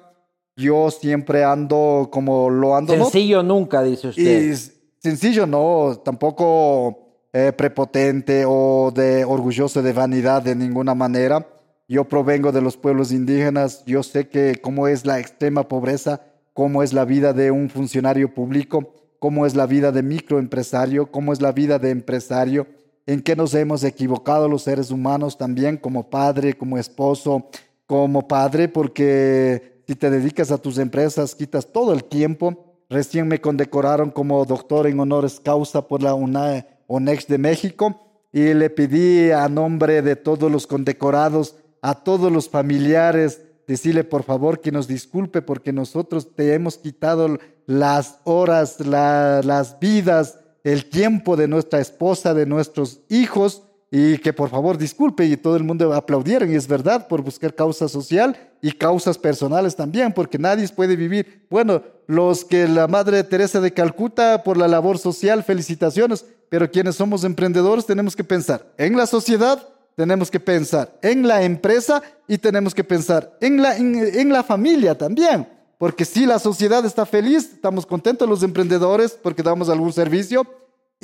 Yo 0.55 0.89
siempre 0.89 1.43
ando 1.43 2.09
como 2.11 2.49
lo 2.49 2.75
ando. 2.75 2.95
¿no? 2.95 3.05
Sencillo 3.05 3.43
nunca, 3.43 3.83
dice 3.83 4.09
usted. 4.09 4.51
Y 4.51 4.55
sencillo, 4.99 5.45
no, 5.45 5.99
tampoco 6.03 7.05
eh, 7.33 7.51
prepotente 7.51 8.45
o 8.47 8.91
de 8.95 9.25
orgulloso 9.25 9.81
de 9.81 9.91
vanidad 9.91 10.41
de 10.41 10.55
ninguna 10.55 10.95
manera. 10.95 11.45
Yo 11.87 12.05
provengo 12.05 12.51
de 12.51 12.61
los 12.61 12.77
pueblos 12.77 13.11
indígenas, 13.11 13.83
yo 13.85 14.01
sé 14.01 14.29
que 14.29 14.55
cómo 14.61 14.87
es 14.87 15.05
la 15.05 15.19
extrema 15.19 15.67
pobreza, 15.67 16.21
cómo 16.53 16.81
es 16.81 16.93
la 16.93 17.03
vida 17.03 17.33
de 17.33 17.51
un 17.51 17.69
funcionario 17.69 18.33
público, 18.33 18.93
cómo 19.19 19.45
es 19.45 19.53
la 19.53 19.67
vida 19.67 19.91
de 19.91 20.01
microempresario, 20.01 21.11
cómo 21.11 21.33
es 21.33 21.41
la 21.41 21.51
vida 21.51 21.77
de 21.77 21.89
empresario, 21.89 22.67
en 23.05 23.21
qué 23.21 23.35
nos 23.35 23.53
hemos 23.53 23.83
equivocado 23.83 24.47
los 24.47 24.63
seres 24.63 24.89
humanos 24.89 25.37
también 25.37 25.75
como 25.77 26.09
padre, 26.09 26.53
como 26.53 26.77
esposo, 26.77 27.49
como 27.85 28.27
padre, 28.27 28.69
porque 28.69 29.74
si 29.87 29.95
te 29.95 30.09
dedicas 30.09 30.51
a 30.51 30.57
tus 30.57 30.77
empresas, 30.77 31.35
quitas 31.35 31.71
todo 31.71 31.93
el 31.93 32.03
tiempo. 32.03 32.75
Recién 32.89 33.27
me 33.27 33.41
condecoraron 33.41 34.11
como 34.11 34.45
doctor 34.45 34.87
en 34.87 34.99
honores 34.99 35.39
causa 35.39 35.87
por 35.87 36.01
la 36.03 36.13
UNA, 36.13 36.65
ONEX 36.87 37.27
de 37.27 37.37
México 37.37 38.01
y 38.31 38.53
le 38.53 38.69
pedí 38.69 39.31
a 39.31 39.47
nombre 39.49 40.01
de 40.01 40.15
todos 40.15 40.51
los 40.51 40.67
condecorados, 40.67 41.55
a 41.81 41.95
todos 42.03 42.31
los 42.31 42.49
familiares, 42.49 43.41
decirle 43.67 44.03
por 44.03 44.23
favor 44.23 44.61
que 44.61 44.71
nos 44.71 44.87
disculpe 44.87 45.41
porque 45.41 45.71
nosotros 45.73 46.35
te 46.35 46.53
hemos 46.53 46.77
quitado 46.77 47.39
las 47.65 48.19
horas, 48.23 48.79
la- 48.85 49.41
las 49.43 49.79
vidas, 49.79 50.39
el 50.63 50.85
tiempo 50.89 51.35
de 51.35 51.47
nuestra 51.47 51.79
esposa, 51.79 52.33
de 52.33 52.45
nuestros 52.45 53.01
hijos 53.09 53.63
y 53.91 54.17
que 54.17 54.33
por 54.33 54.49
favor 54.49 54.77
disculpe 54.77 55.25
y 55.25 55.37
todo 55.37 55.55
el 55.55 55.63
mundo 55.63 55.93
aplaudieron 55.93 56.51
y 56.51 56.55
es 56.55 56.67
verdad 56.67 57.07
por 57.07 57.21
buscar 57.21 57.53
causa 57.53 57.87
social 57.87 58.35
y 58.61 58.71
causas 58.71 59.17
personales 59.17 59.75
también 59.75 60.11
porque 60.11 60.39
nadie 60.39 60.67
puede 60.69 60.95
vivir 60.95 61.45
bueno 61.49 61.83
los 62.07 62.43
que 62.43 62.67
la 62.67 62.87
madre 62.87 63.23
Teresa 63.23 63.61
de 63.61 63.73
Calcuta 63.73 64.43
por 64.43 64.57
la 64.57 64.67
labor 64.67 64.97
social 64.97 65.43
felicitaciones 65.43 66.25
pero 66.49 66.69
quienes 66.69 66.95
somos 66.95 67.23
emprendedores 67.23 67.85
tenemos 67.85 68.15
que 68.15 68.23
pensar 68.23 68.73
en 68.77 68.97
la 68.97 69.05
sociedad 69.05 69.67
tenemos 69.95 70.29
que 70.29 70.39
pensar 70.39 70.97
en 71.01 71.27
la 71.27 71.43
empresa 71.43 72.01
y 72.27 72.37
tenemos 72.37 72.75
que 72.75 72.83
pensar 72.83 73.37
en 73.39 73.61
la, 73.61 73.77
en, 73.77 73.95
en 73.95 74.29
la 74.29 74.43
familia 74.43 74.97
también. 74.97 75.47
Porque 75.77 76.05
si 76.05 76.25
la 76.25 76.39
sociedad 76.39 76.85
está 76.85 77.05
feliz, 77.05 77.51
estamos 77.53 77.85
contentos 77.85 78.27
los 78.27 78.43
emprendedores 78.43 79.17
porque 79.21 79.43
damos 79.43 79.69
algún 79.69 79.91
servicio. 79.91 80.45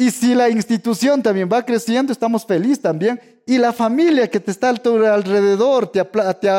Y 0.02 0.10
si 0.10 0.34
la 0.34 0.50
institución 0.50 1.22
también 1.22 1.48
va 1.48 1.64
creciendo, 1.64 2.12
estamos 2.12 2.44
felices 2.44 2.82
también. 2.82 3.22
Y 3.46 3.60
la 3.60 3.72
familia 3.72 4.28
que 4.28 4.40
te 4.40 4.50
está 4.50 4.70
a 4.70 4.74
tu 4.74 4.96
alrededor, 5.06 5.92
te, 5.92 6.04
te, 6.04 6.50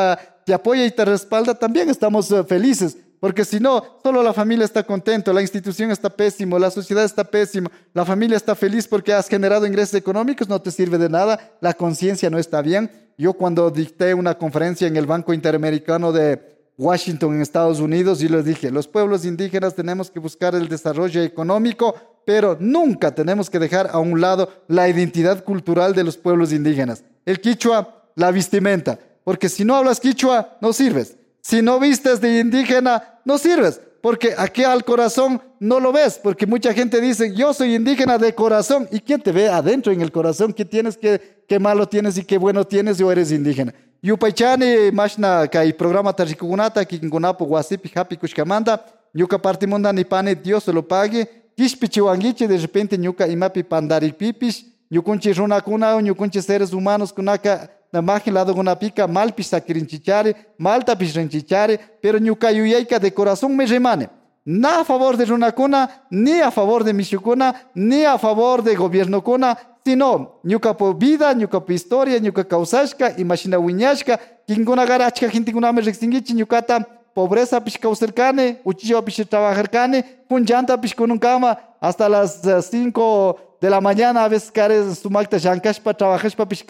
te 0.45 0.53
apoya 0.53 0.85
y 0.85 0.91
te 0.91 1.03
respalda, 1.03 1.53
también 1.53 1.89
estamos 1.89 2.31
eh, 2.31 2.41
felices. 2.45 2.95
Porque 3.19 3.43
si 3.43 3.59
no, 3.59 3.99
solo 4.01 4.23
la 4.23 4.31
familia 4.31 4.63
está 4.63 4.81
contento, 4.83 5.33
la 5.33 5.41
institución 5.41 5.91
está 5.91 6.09
pésimo, 6.09 6.57
la 6.57 6.71
sociedad 6.71 7.03
está 7.03 7.25
pésimo, 7.25 7.69
la 7.93 8.05
familia 8.05 8.37
está 8.37 8.55
feliz 8.55 8.87
porque 8.87 9.11
has 9.11 9.27
generado 9.27 9.67
ingresos 9.67 9.95
económicos, 9.95 10.47
no 10.47 10.61
te 10.61 10.71
sirve 10.71 10.97
de 10.97 11.09
nada, 11.09 11.37
la 11.59 11.73
conciencia 11.73 12.29
no 12.29 12.39
está 12.39 12.61
bien. 12.61 12.89
Yo 13.17 13.33
cuando 13.33 13.69
dicté 13.69 14.13
una 14.13 14.37
conferencia 14.37 14.87
en 14.87 14.95
el 14.95 15.05
Banco 15.05 15.33
Interamericano 15.33 16.13
de 16.13 16.53
Washington 16.77 17.35
en 17.35 17.41
Estados 17.41 17.81
Unidos, 17.81 18.23
y 18.23 18.29
les 18.29 18.45
dije, 18.45 18.71
los 18.71 18.87
pueblos 18.87 19.25
indígenas 19.25 19.75
tenemos 19.75 20.09
que 20.09 20.19
buscar 20.19 20.55
el 20.55 20.69
desarrollo 20.69 21.21
económico, 21.21 21.93
pero 22.25 22.57
nunca 22.59 23.13
tenemos 23.13 23.49
que 23.49 23.59
dejar 23.59 23.89
a 23.91 23.99
un 23.99 24.21
lado 24.21 24.49
la 24.67 24.87
identidad 24.89 25.43
cultural 25.43 25.93
de 25.93 26.03
los 26.03 26.17
pueblos 26.17 26.51
indígenas. 26.51 27.03
El 27.25 27.39
quichua, 27.39 28.03
la 28.15 28.31
vestimenta. 28.31 28.99
Porque 29.23 29.49
si 29.49 29.63
no 29.63 29.75
hablas 29.75 29.99
quichua, 29.99 30.57
no 30.61 30.73
sirves. 30.73 31.17
Si 31.41 31.61
no 31.61 31.79
vistes 31.79 32.21
de 32.21 32.39
indígena, 32.39 33.19
no 33.25 33.37
sirves. 33.37 33.79
Porque 34.01 34.33
aquí 34.37 34.63
al 34.63 34.83
corazón 34.83 35.41
no 35.59 35.79
lo 35.79 35.91
ves. 35.91 36.19
Porque 36.21 36.45
mucha 36.45 36.73
gente 36.73 36.99
dice, 36.99 37.33
yo 37.33 37.53
soy 37.53 37.75
indígena 37.75 38.17
de 38.17 38.35
corazón. 38.35 38.87
¿Y 38.91 38.99
quién 38.99 39.21
te 39.21 39.31
ve 39.31 39.49
adentro 39.49 39.91
en 39.91 40.01
el 40.01 40.11
corazón? 40.11 40.53
¿Qué 40.53 40.65
tienes, 40.65 40.97
qué, 40.97 41.43
qué 41.47 41.59
malo 41.59 41.87
tienes 41.87 42.17
y 42.17 42.25
qué 42.25 42.37
bueno 42.37 42.65
tienes 42.65 42.99
o 42.99 43.11
eres 43.11 43.31
indígena? 43.31 43.73
Yupaychani, 44.01 44.91
mashna, 44.91 45.47
kai 45.47 45.71
programa 45.71 46.11
tarikugunata, 46.11 46.83
kikingunapo, 46.83 47.45
wasipi, 47.45 47.89
hapi, 47.95 48.17
kushkamanda, 48.17 48.85
yuka 49.13 49.37
partimunda 49.41 49.93
ni 49.93 50.03
pane, 50.03 50.35
Dios 50.35 50.65
se 50.65 50.73
lo 50.73 50.85
pague. 50.85 51.42
Kishpichiwangichi, 51.55 52.47
de 52.47 52.57
repente, 52.57 52.95
yuka 52.95 53.27
imapi 53.27 53.63
pandaripipish, 53.63 54.65
yukunchi 54.89 55.33
runakuna, 55.33 55.99
yukunchi 56.01 56.41
seres 56.41 56.73
humanos, 56.73 57.13
kunaka, 57.13 57.69
imagen 57.93 58.33
lado 58.33 58.53
una 58.55 58.75
pica 58.75 59.07
mal 59.07 59.33
pisakirinchichare, 59.33 60.35
mal 60.57 60.83
tapisrenchichare, 60.83 61.79
pero 62.01 62.17
ñucayuyaika 62.19 62.99
de 62.99 63.11
corazón 63.13 63.55
me 63.55 63.65
remane. 63.65 64.09
Na 64.45 64.81
a 64.81 64.83
favor 64.83 65.15
de 65.15 65.23
Runacuna, 65.25 65.89
ni 66.09 66.41
a 66.41 66.51
favor 66.51 66.83
de 66.83 66.91
Michucuna, 66.91 67.53
ni 67.73 68.03
a 68.03 68.17
favor 68.17 68.61
de 68.61 68.75
gobierno 68.75 69.23
cuna, 69.23 69.57
sino 69.85 70.41
ñuka 70.43 70.75
po 70.75 70.93
vida, 70.93 71.33
ñuka 71.33 71.61
po 71.63 71.71
historia, 71.71 72.19
ñuka 72.19 72.43
causashka, 72.43 73.13
imagina 73.17 73.57
wiñashka, 73.57 74.19
kinguna 74.45 74.85
garachka, 74.85 75.29
jintinguna 75.29 75.71
me 75.71 75.81
rextingichi, 75.81 76.33
ñukata 76.33 76.85
pobreza 77.13 77.61
pish 77.61 77.77
causarcane, 77.77 78.59
uchillo 78.63 79.03
trabajarcane, 79.29 80.03
punjanta 80.27 80.79
pish 80.79 80.95
cama 81.19 81.57
hasta 81.79 82.09
las 82.09 82.41
5 82.69 83.37
eh, 83.37 83.57
de 83.61 83.69
la 83.69 83.79
mañana 83.79 84.23
a 84.23 84.27
veces 84.27 84.51
cares 84.51 84.99
sumakta 84.99 85.37
shankashpa 85.37 85.93
trabajashpa 85.93 86.45
pish 86.45 86.65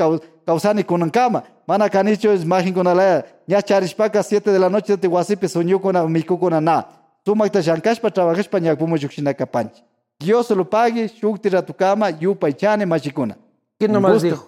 causani 0.45 0.83
cama 1.11 1.43
Mana 1.65 1.89
canicho 1.89 2.31
es 2.31 2.45
magin 2.45 2.73
con 2.73 2.85
la 2.85 3.25
ya 3.47 3.61
charishpaka 3.61 4.21
7 4.21 4.51
de 4.51 4.59
la 4.59 4.69
noche 4.69 4.97
te 4.97 5.07
guasipe 5.07 5.47
soñó 5.47 5.79
con 5.79 6.11
miku 6.11 6.37
con 6.37 6.63
na. 6.63 6.85
Sumakta 7.25 7.61
shankashpa 7.61 8.11
trabajashpa 8.11 8.59
ñakpumo 8.59 8.97
yukshinaka 8.97 9.45
panchi. 9.45 9.81
Dios 10.19 10.47
se 10.47 10.55
lo 10.55 10.69
pague, 10.69 11.07
shuktira 11.07 11.61
tu 11.61 11.73
cama, 11.73 12.09
yupa 12.09 12.49
y 12.49 12.53
chane 12.53 12.85
machikuna. 12.85 13.37
¿Quién 13.79 13.91
nomás 13.91 14.21
dijo? 14.21 14.47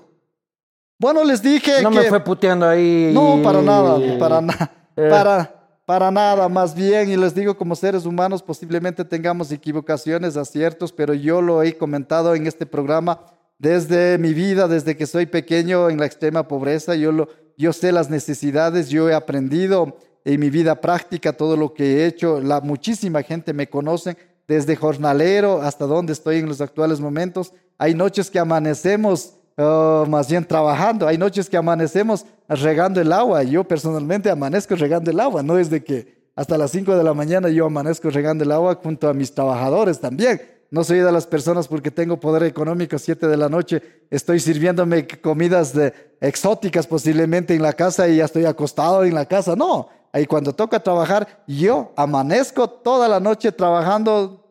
Bueno, 0.97 1.23
les 1.23 1.41
dije 1.41 1.81
no 1.81 1.89
que... 1.89 1.95
No 1.95 2.01
me 2.01 2.03
fue 2.03 2.23
puteando 2.23 2.67
ahí. 2.67 3.11
No, 3.13 3.41
para 3.43 3.61
nada, 3.61 3.99
para 4.17 4.41
nada. 4.41 4.71
Eh. 4.95 5.09
Para, 5.09 5.64
para 5.85 6.09
nada, 6.09 6.49
más 6.49 6.73
bien, 6.73 7.09
y 7.09 7.15
les 7.15 7.35
digo, 7.35 7.55
como 7.55 7.75
seres 7.75 8.05
humanos 8.05 8.41
posiblemente 8.41 9.05
tengamos 9.05 9.51
equivocaciones, 9.51 10.35
aciertos, 10.35 10.91
pero 10.91 11.13
yo 11.13 11.41
lo 11.41 11.61
he 11.61 11.77
comentado 11.77 12.33
en 12.33 12.47
este 12.47 12.65
programa 12.65 13.21
desde 13.59 14.17
mi 14.17 14.33
vida, 14.33 14.67
desde 14.67 14.97
que 14.97 15.05
soy 15.05 15.27
pequeño 15.27 15.89
en 15.89 15.99
la 15.99 16.07
extrema 16.07 16.47
pobreza, 16.47 16.95
yo, 16.95 17.11
lo, 17.11 17.29
yo 17.57 17.71
sé 17.71 17.91
las 17.91 18.09
necesidades, 18.09 18.89
yo 18.89 19.09
he 19.09 19.13
aprendido 19.13 19.97
en 20.25 20.39
mi 20.39 20.49
vida 20.49 20.81
práctica 20.81 21.33
todo 21.33 21.55
lo 21.55 21.73
que 21.73 21.97
he 21.97 22.05
hecho, 22.07 22.41
la, 22.41 22.61
muchísima 22.61 23.21
gente 23.21 23.53
me 23.53 23.69
conoce, 23.69 24.17
desde 24.47 24.75
jornalero 24.75 25.61
hasta 25.61 25.85
donde 25.85 26.13
estoy 26.13 26.37
en 26.37 26.47
los 26.47 26.61
actuales 26.61 26.99
momentos. 26.99 27.53
Hay 27.77 27.93
noches 27.93 28.29
que 28.29 28.39
amanecemos 28.39 29.35
oh, 29.57 30.05
más 30.07 30.29
bien 30.29 30.45
trabajando, 30.45 31.07
hay 31.07 31.17
noches 31.17 31.49
que 31.49 31.57
amanecemos 31.57 32.25
regando 32.47 33.01
el 33.01 33.11
agua. 33.11 33.43
Yo 33.43 33.63
personalmente 33.63 34.29
amanezco 34.29 34.75
regando 34.75 35.11
el 35.11 35.19
agua, 35.19 35.43
no 35.43 35.57
es 35.57 35.69
de 35.69 35.83
que 35.83 36.15
hasta 36.35 36.57
las 36.57 36.71
5 36.71 36.95
de 36.95 37.03
la 37.03 37.13
mañana 37.13 37.49
yo 37.49 37.65
amanezco 37.65 38.09
regando 38.09 38.43
el 38.43 38.51
agua 38.51 38.79
junto 38.81 39.07
a 39.07 39.13
mis 39.13 39.33
trabajadores 39.33 39.99
también. 39.99 40.41
No 40.71 40.83
soy 40.83 40.99
de 40.99 41.11
las 41.11 41.27
personas 41.27 41.67
porque 41.67 41.91
tengo 41.91 42.19
poder 42.19 42.43
económico, 42.43 42.97
7 42.97 43.27
de 43.27 43.37
la 43.37 43.47
noche 43.47 43.81
estoy 44.09 44.39
sirviéndome 44.39 45.07
comidas 45.07 45.73
de, 45.73 45.93
exóticas 46.19 46.87
posiblemente 46.87 47.53
en 47.53 47.61
la 47.61 47.73
casa 47.73 48.07
y 48.07 48.17
ya 48.17 48.25
estoy 48.25 48.45
acostado 48.45 49.03
en 49.03 49.13
la 49.13 49.25
casa. 49.25 49.55
No, 49.55 49.89
ahí 50.11 50.25
cuando 50.25 50.53
toca 50.53 50.81
trabajar, 50.81 51.43
yo 51.47 51.93
amanezco 51.95 52.69
toda 52.69 53.07
la 53.07 53.19
noche 53.19 53.51
trabajando 53.51 54.41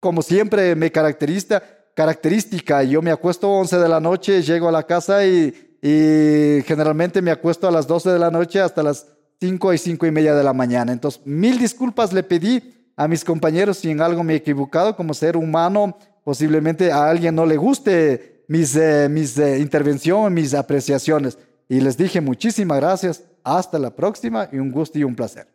como 0.00 0.22
siempre 0.22 0.76
me 0.76 0.92
caracteriza, 0.92 1.62
característica. 1.96 2.84
Yo 2.84 3.02
me 3.02 3.10
acuesto 3.10 3.50
11 3.50 3.78
de 3.78 3.88
la 3.88 3.98
noche, 3.98 4.42
llego 4.42 4.68
a 4.68 4.72
la 4.72 4.84
casa 4.84 5.26
y 5.26 5.66
y 5.82 6.62
generalmente 6.64 7.22
me 7.22 7.30
acuesto 7.30 7.68
a 7.68 7.70
las 7.70 7.86
12 7.86 8.10
de 8.10 8.18
la 8.18 8.30
noche 8.30 8.60
hasta 8.60 8.82
las 8.82 9.06
5 9.40 9.72
y 9.72 9.78
5 9.78 10.06
y 10.06 10.10
media 10.10 10.34
de 10.34 10.42
la 10.42 10.52
mañana. 10.52 10.92
Entonces, 10.92 11.20
mil 11.24 11.58
disculpas 11.58 12.12
le 12.12 12.24
pedí 12.24 12.90
a 12.96 13.06
mis 13.06 13.24
compañeros 13.24 13.78
si 13.78 13.90
en 13.90 14.00
algo 14.00 14.24
me 14.24 14.32
he 14.32 14.36
equivocado 14.36 14.96
como 14.96 15.14
ser 15.14 15.36
humano. 15.36 15.96
Posiblemente 16.24 16.90
a 16.90 17.08
alguien 17.08 17.36
no 17.36 17.46
le 17.46 17.56
guste 17.56 18.44
mis, 18.48 18.74
eh, 18.74 19.08
mis 19.08 19.38
eh, 19.38 19.58
intervenciones, 19.58 20.32
mis 20.32 20.54
apreciaciones. 20.54 21.38
Y 21.68 21.80
les 21.80 21.96
dije 21.96 22.20
muchísimas 22.20 22.80
gracias. 22.80 23.22
Hasta 23.44 23.78
la 23.78 23.90
próxima 23.94 24.48
y 24.50 24.58
un 24.58 24.72
gusto 24.72 24.98
y 24.98 25.04
un 25.04 25.14
placer. 25.14 25.46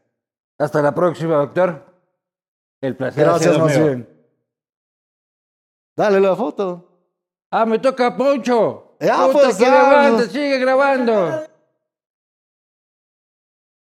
Hasta 0.57 0.81
la 0.81 0.95
próxima, 0.95 1.35
doctor. 1.35 1.93
El 2.79 2.95
placer. 2.95 3.25
Gracias, 3.25 3.57
más 3.57 3.77
bien. 3.77 4.20
Dale 5.95 6.19
la 6.19 6.35
foto. 6.35 6.87
Ah, 7.51 7.65
me 7.65 7.79
toca 7.79 8.15
Poncho. 8.15 8.95
Ya, 8.99 9.27
pues, 9.31 9.57
grabando, 9.57 10.23
sigue 10.25 10.59
grabando. 10.59 11.45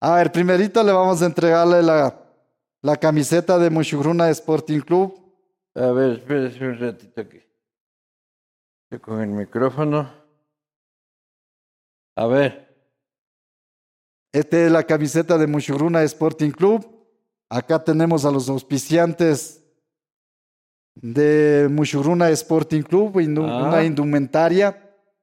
A 0.01 0.15
ver, 0.15 0.33
primerito 0.33 0.83
le 0.83 0.93
vamos 0.93 1.21
a 1.21 1.27
entregarle 1.27 1.83
la, 1.83 2.17
la 2.81 2.97
camiseta 2.97 3.59
de 3.59 3.69
Mushugruna 3.69 4.31
Sporting 4.31 4.81
Club. 4.81 5.15
A 5.75 5.91
ver, 5.93 6.19
espérese 6.19 6.65
un 6.65 6.79
ratito 6.79 7.21
aquí. 7.21 7.41
Con 9.01 9.21
el 9.21 9.29
micrófono. 9.29 10.11
A 12.17 12.27
ver. 12.27 12.69
Esta 14.33 14.59
es 14.59 14.73
la 14.73 14.85
camiseta 14.85 15.37
de 15.37 15.47
Mushugruna 15.47 16.03
Sporting 16.05 16.51
Club. 16.51 16.87
Acá 17.49 17.83
tenemos 17.83 18.25
a 18.25 18.31
los 18.31 18.49
auspiciantes 18.49 19.60
de 20.95 21.69
Mushuruna 21.71 22.31
Sporting 22.31 22.83
Club, 22.83 23.17
una 23.17 23.79
ah. 23.79 23.85
indumentaria. 23.85 24.77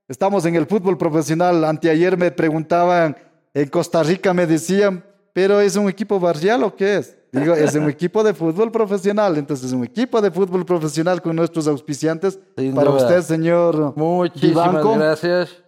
Estamos 0.08 0.46
en 0.46 0.56
el 0.56 0.66
fútbol 0.66 0.98
profesional. 0.98 1.64
Anteayer 1.66 2.18
me 2.18 2.32
preguntaban, 2.32 3.16
en 3.54 3.68
Costa 3.70 4.04
Rica 4.04 4.34
me 4.34 4.48
decían, 4.48 5.04
pero 5.34 5.60
¿es 5.60 5.76
un 5.76 5.90
equipo 5.90 6.20
barrial 6.20 6.64
o 6.64 6.76
qué 6.76 6.98
es? 6.98 7.18
Digo, 7.32 7.54
es 7.54 7.76
un 7.76 7.90
equipo 7.90 8.24
de 8.24 8.34
fútbol 8.34 8.72
profesional. 8.72 9.38
Entonces, 9.38 9.68
es 9.68 9.74
un 9.74 9.84
equipo 9.84 10.22
de 10.22 10.32
fútbol 10.32 10.66
profesional 10.66 11.22
con 11.22 11.36
nuestros 11.36 11.68
auspiciantes. 11.68 12.40
Para 12.74 12.90
usted, 12.90 13.22
señor. 13.22 13.94
Muchísimas 13.96 14.84
gracias. 14.98 15.64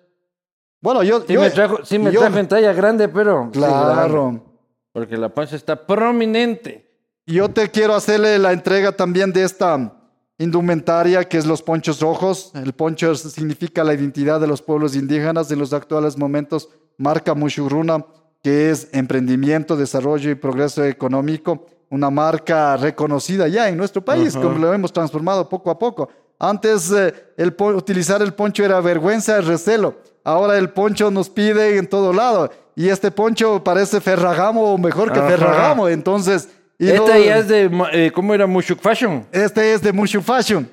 Bueno, 0.81 1.03
yo. 1.03 1.21
Sí 1.27 1.37
me 1.37 1.49
trajo, 1.49 1.79
sí 1.83 1.99
me 1.99 2.11
trajo 2.11 2.37
en 2.37 2.47
talla 2.47 2.73
grande, 2.73 3.07
pero. 3.09 3.49
Claro. 3.51 4.43
porque 4.91 5.17
la 5.17 5.29
panza 5.29 5.55
está 5.55 5.85
prominente. 5.85 6.88
Yo 7.29 7.47
te 7.47 7.69
quiero 7.69 7.93
hacerle 7.93 8.39
la 8.39 8.53
entrega 8.53 8.91
también 8.91 9.31
de 9.31 9.43
esta 9.43 9.93
indumentaria, 10.39 11.23
que 11.23 11.37
es 11.37 11.45
los 11.45 11.61
ponchos 11.61 12.01
rojos. 12.01 12.51
El 12.55 12.73
poncho 12.73 13.13
significa 13.13 13.83
la 13.83 13.93
identidad 13.93 14.41
de 14.41 14.47
los 14.47 14.63
pueblos 14.63 14.95
indígenas. 14.95 15.51
En 15.51 15.59
los 15.59 15.71
actuales 15.71 16.17
momentos 16.17 16.69
marca 16.97 17.35
Mushuruna, 17.35 18.03
que 18.41 18.71
es 18.71 18.87
emprendimiento, 18.93 19.77
desarrollo 19.77 20.31
y 20.31 20.35
progreso 20.35 20.83
económico. 20.83 21.67
Una 21.91 22.09
marca 22.09 22.75
reconocida 22.77 23.47
ya 23.47 23.69
en 23.69 23.77
nuestro 23.77 24.03
país, 24.03 24.35
como 24.35 24.57
lo 24.57 24.73
hemos 24.73 24.91
transformado 24.91 25.47
poco 25.47 25.69
a 25.69 25.77
poco. 25.77 26.09
Antes 26.39 26.91
eh, 26.91 27.13
el 27.37 27.55
utilizar 27.75 28.23
el 28.23 28.33
poncho 28.33 28.65
era 28.65 28.81
vergüenza, 28.81 29.39
recelo. 29.41 29.97
Ahora 30.23 30.57
el 30.57 30.71
poncho 30.71 31.11
nos 31.11 31.29
pide 31.29 31.77
en 31.77 31.85
todo 31.85 32.11
lado. 32.11 32.49
Y 32.75 32.89
este 32.89 33.11
poncho 33.11 33.63
parece 33.63 34.01
Ferragamo 34.01 34.73
o 34.73 34.79
mejor 34.79 35.11
que 35.11 35.19
Ferragamo. 35.19 35.89
Entonces, 35.89 36.49
este 36.87 37.25
ya 37.25 37.37
es 37.37 37.47
de, 37.47 37.69
eh, 37.91 38.11
¿cómo 38.11 38.33
era? 38.33 38.47
Mushuk 38.47 38.79
Fashion. 38.79 39.27
Este 39.31 39.73
es 39.73 39.81
de 39.81 39.91
Mushuk 39.91 40.23
Fashion. 40.23 40.69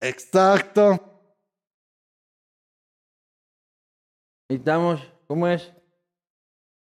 Exacto. 0.00 0.98
Ahí 4.48 4.56
estamos, 4.56 5.00
¿cómo 5.26 5.46
es? 5.46 5.70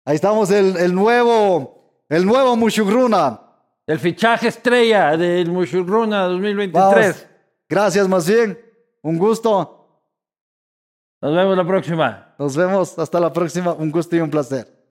Ahí 0.06 0.15
estamos, 0.15 0.52
el, 0.52 0.77
el 0.77 0.94
nuevo, 0.94 2.03
el 2.07 2.26
nuevo 2.26 2.56
Mushugruna. 2.56 3.41
El 3.88 3.99
fichaje 3.99 4.49
estrella 4.49 5.18
del 5.18 5.49
Mushugruna 5.49 6.23
2023. 6.23 7.27
Gracias, 7.68 8.07
más 8.07 8.27
bien. 8.27 8.57
Un 9.02 9.18
gusto. 9.18 10.03
Nos 11.22 11.35
vemos 11.35 11.57
la 11.57 11.65
próxima. 11.65 12.35
Nos 12.38 12.56
vemos 12.56 12.98
hasta 12.99 13.19
la 13.19 13.34
próxima. 13.34 13.73
Un 13.73 13.91
gusto 13.91 14.15
y 14.15 14.19
un 14.19 14.30
placer. 14.30 14.76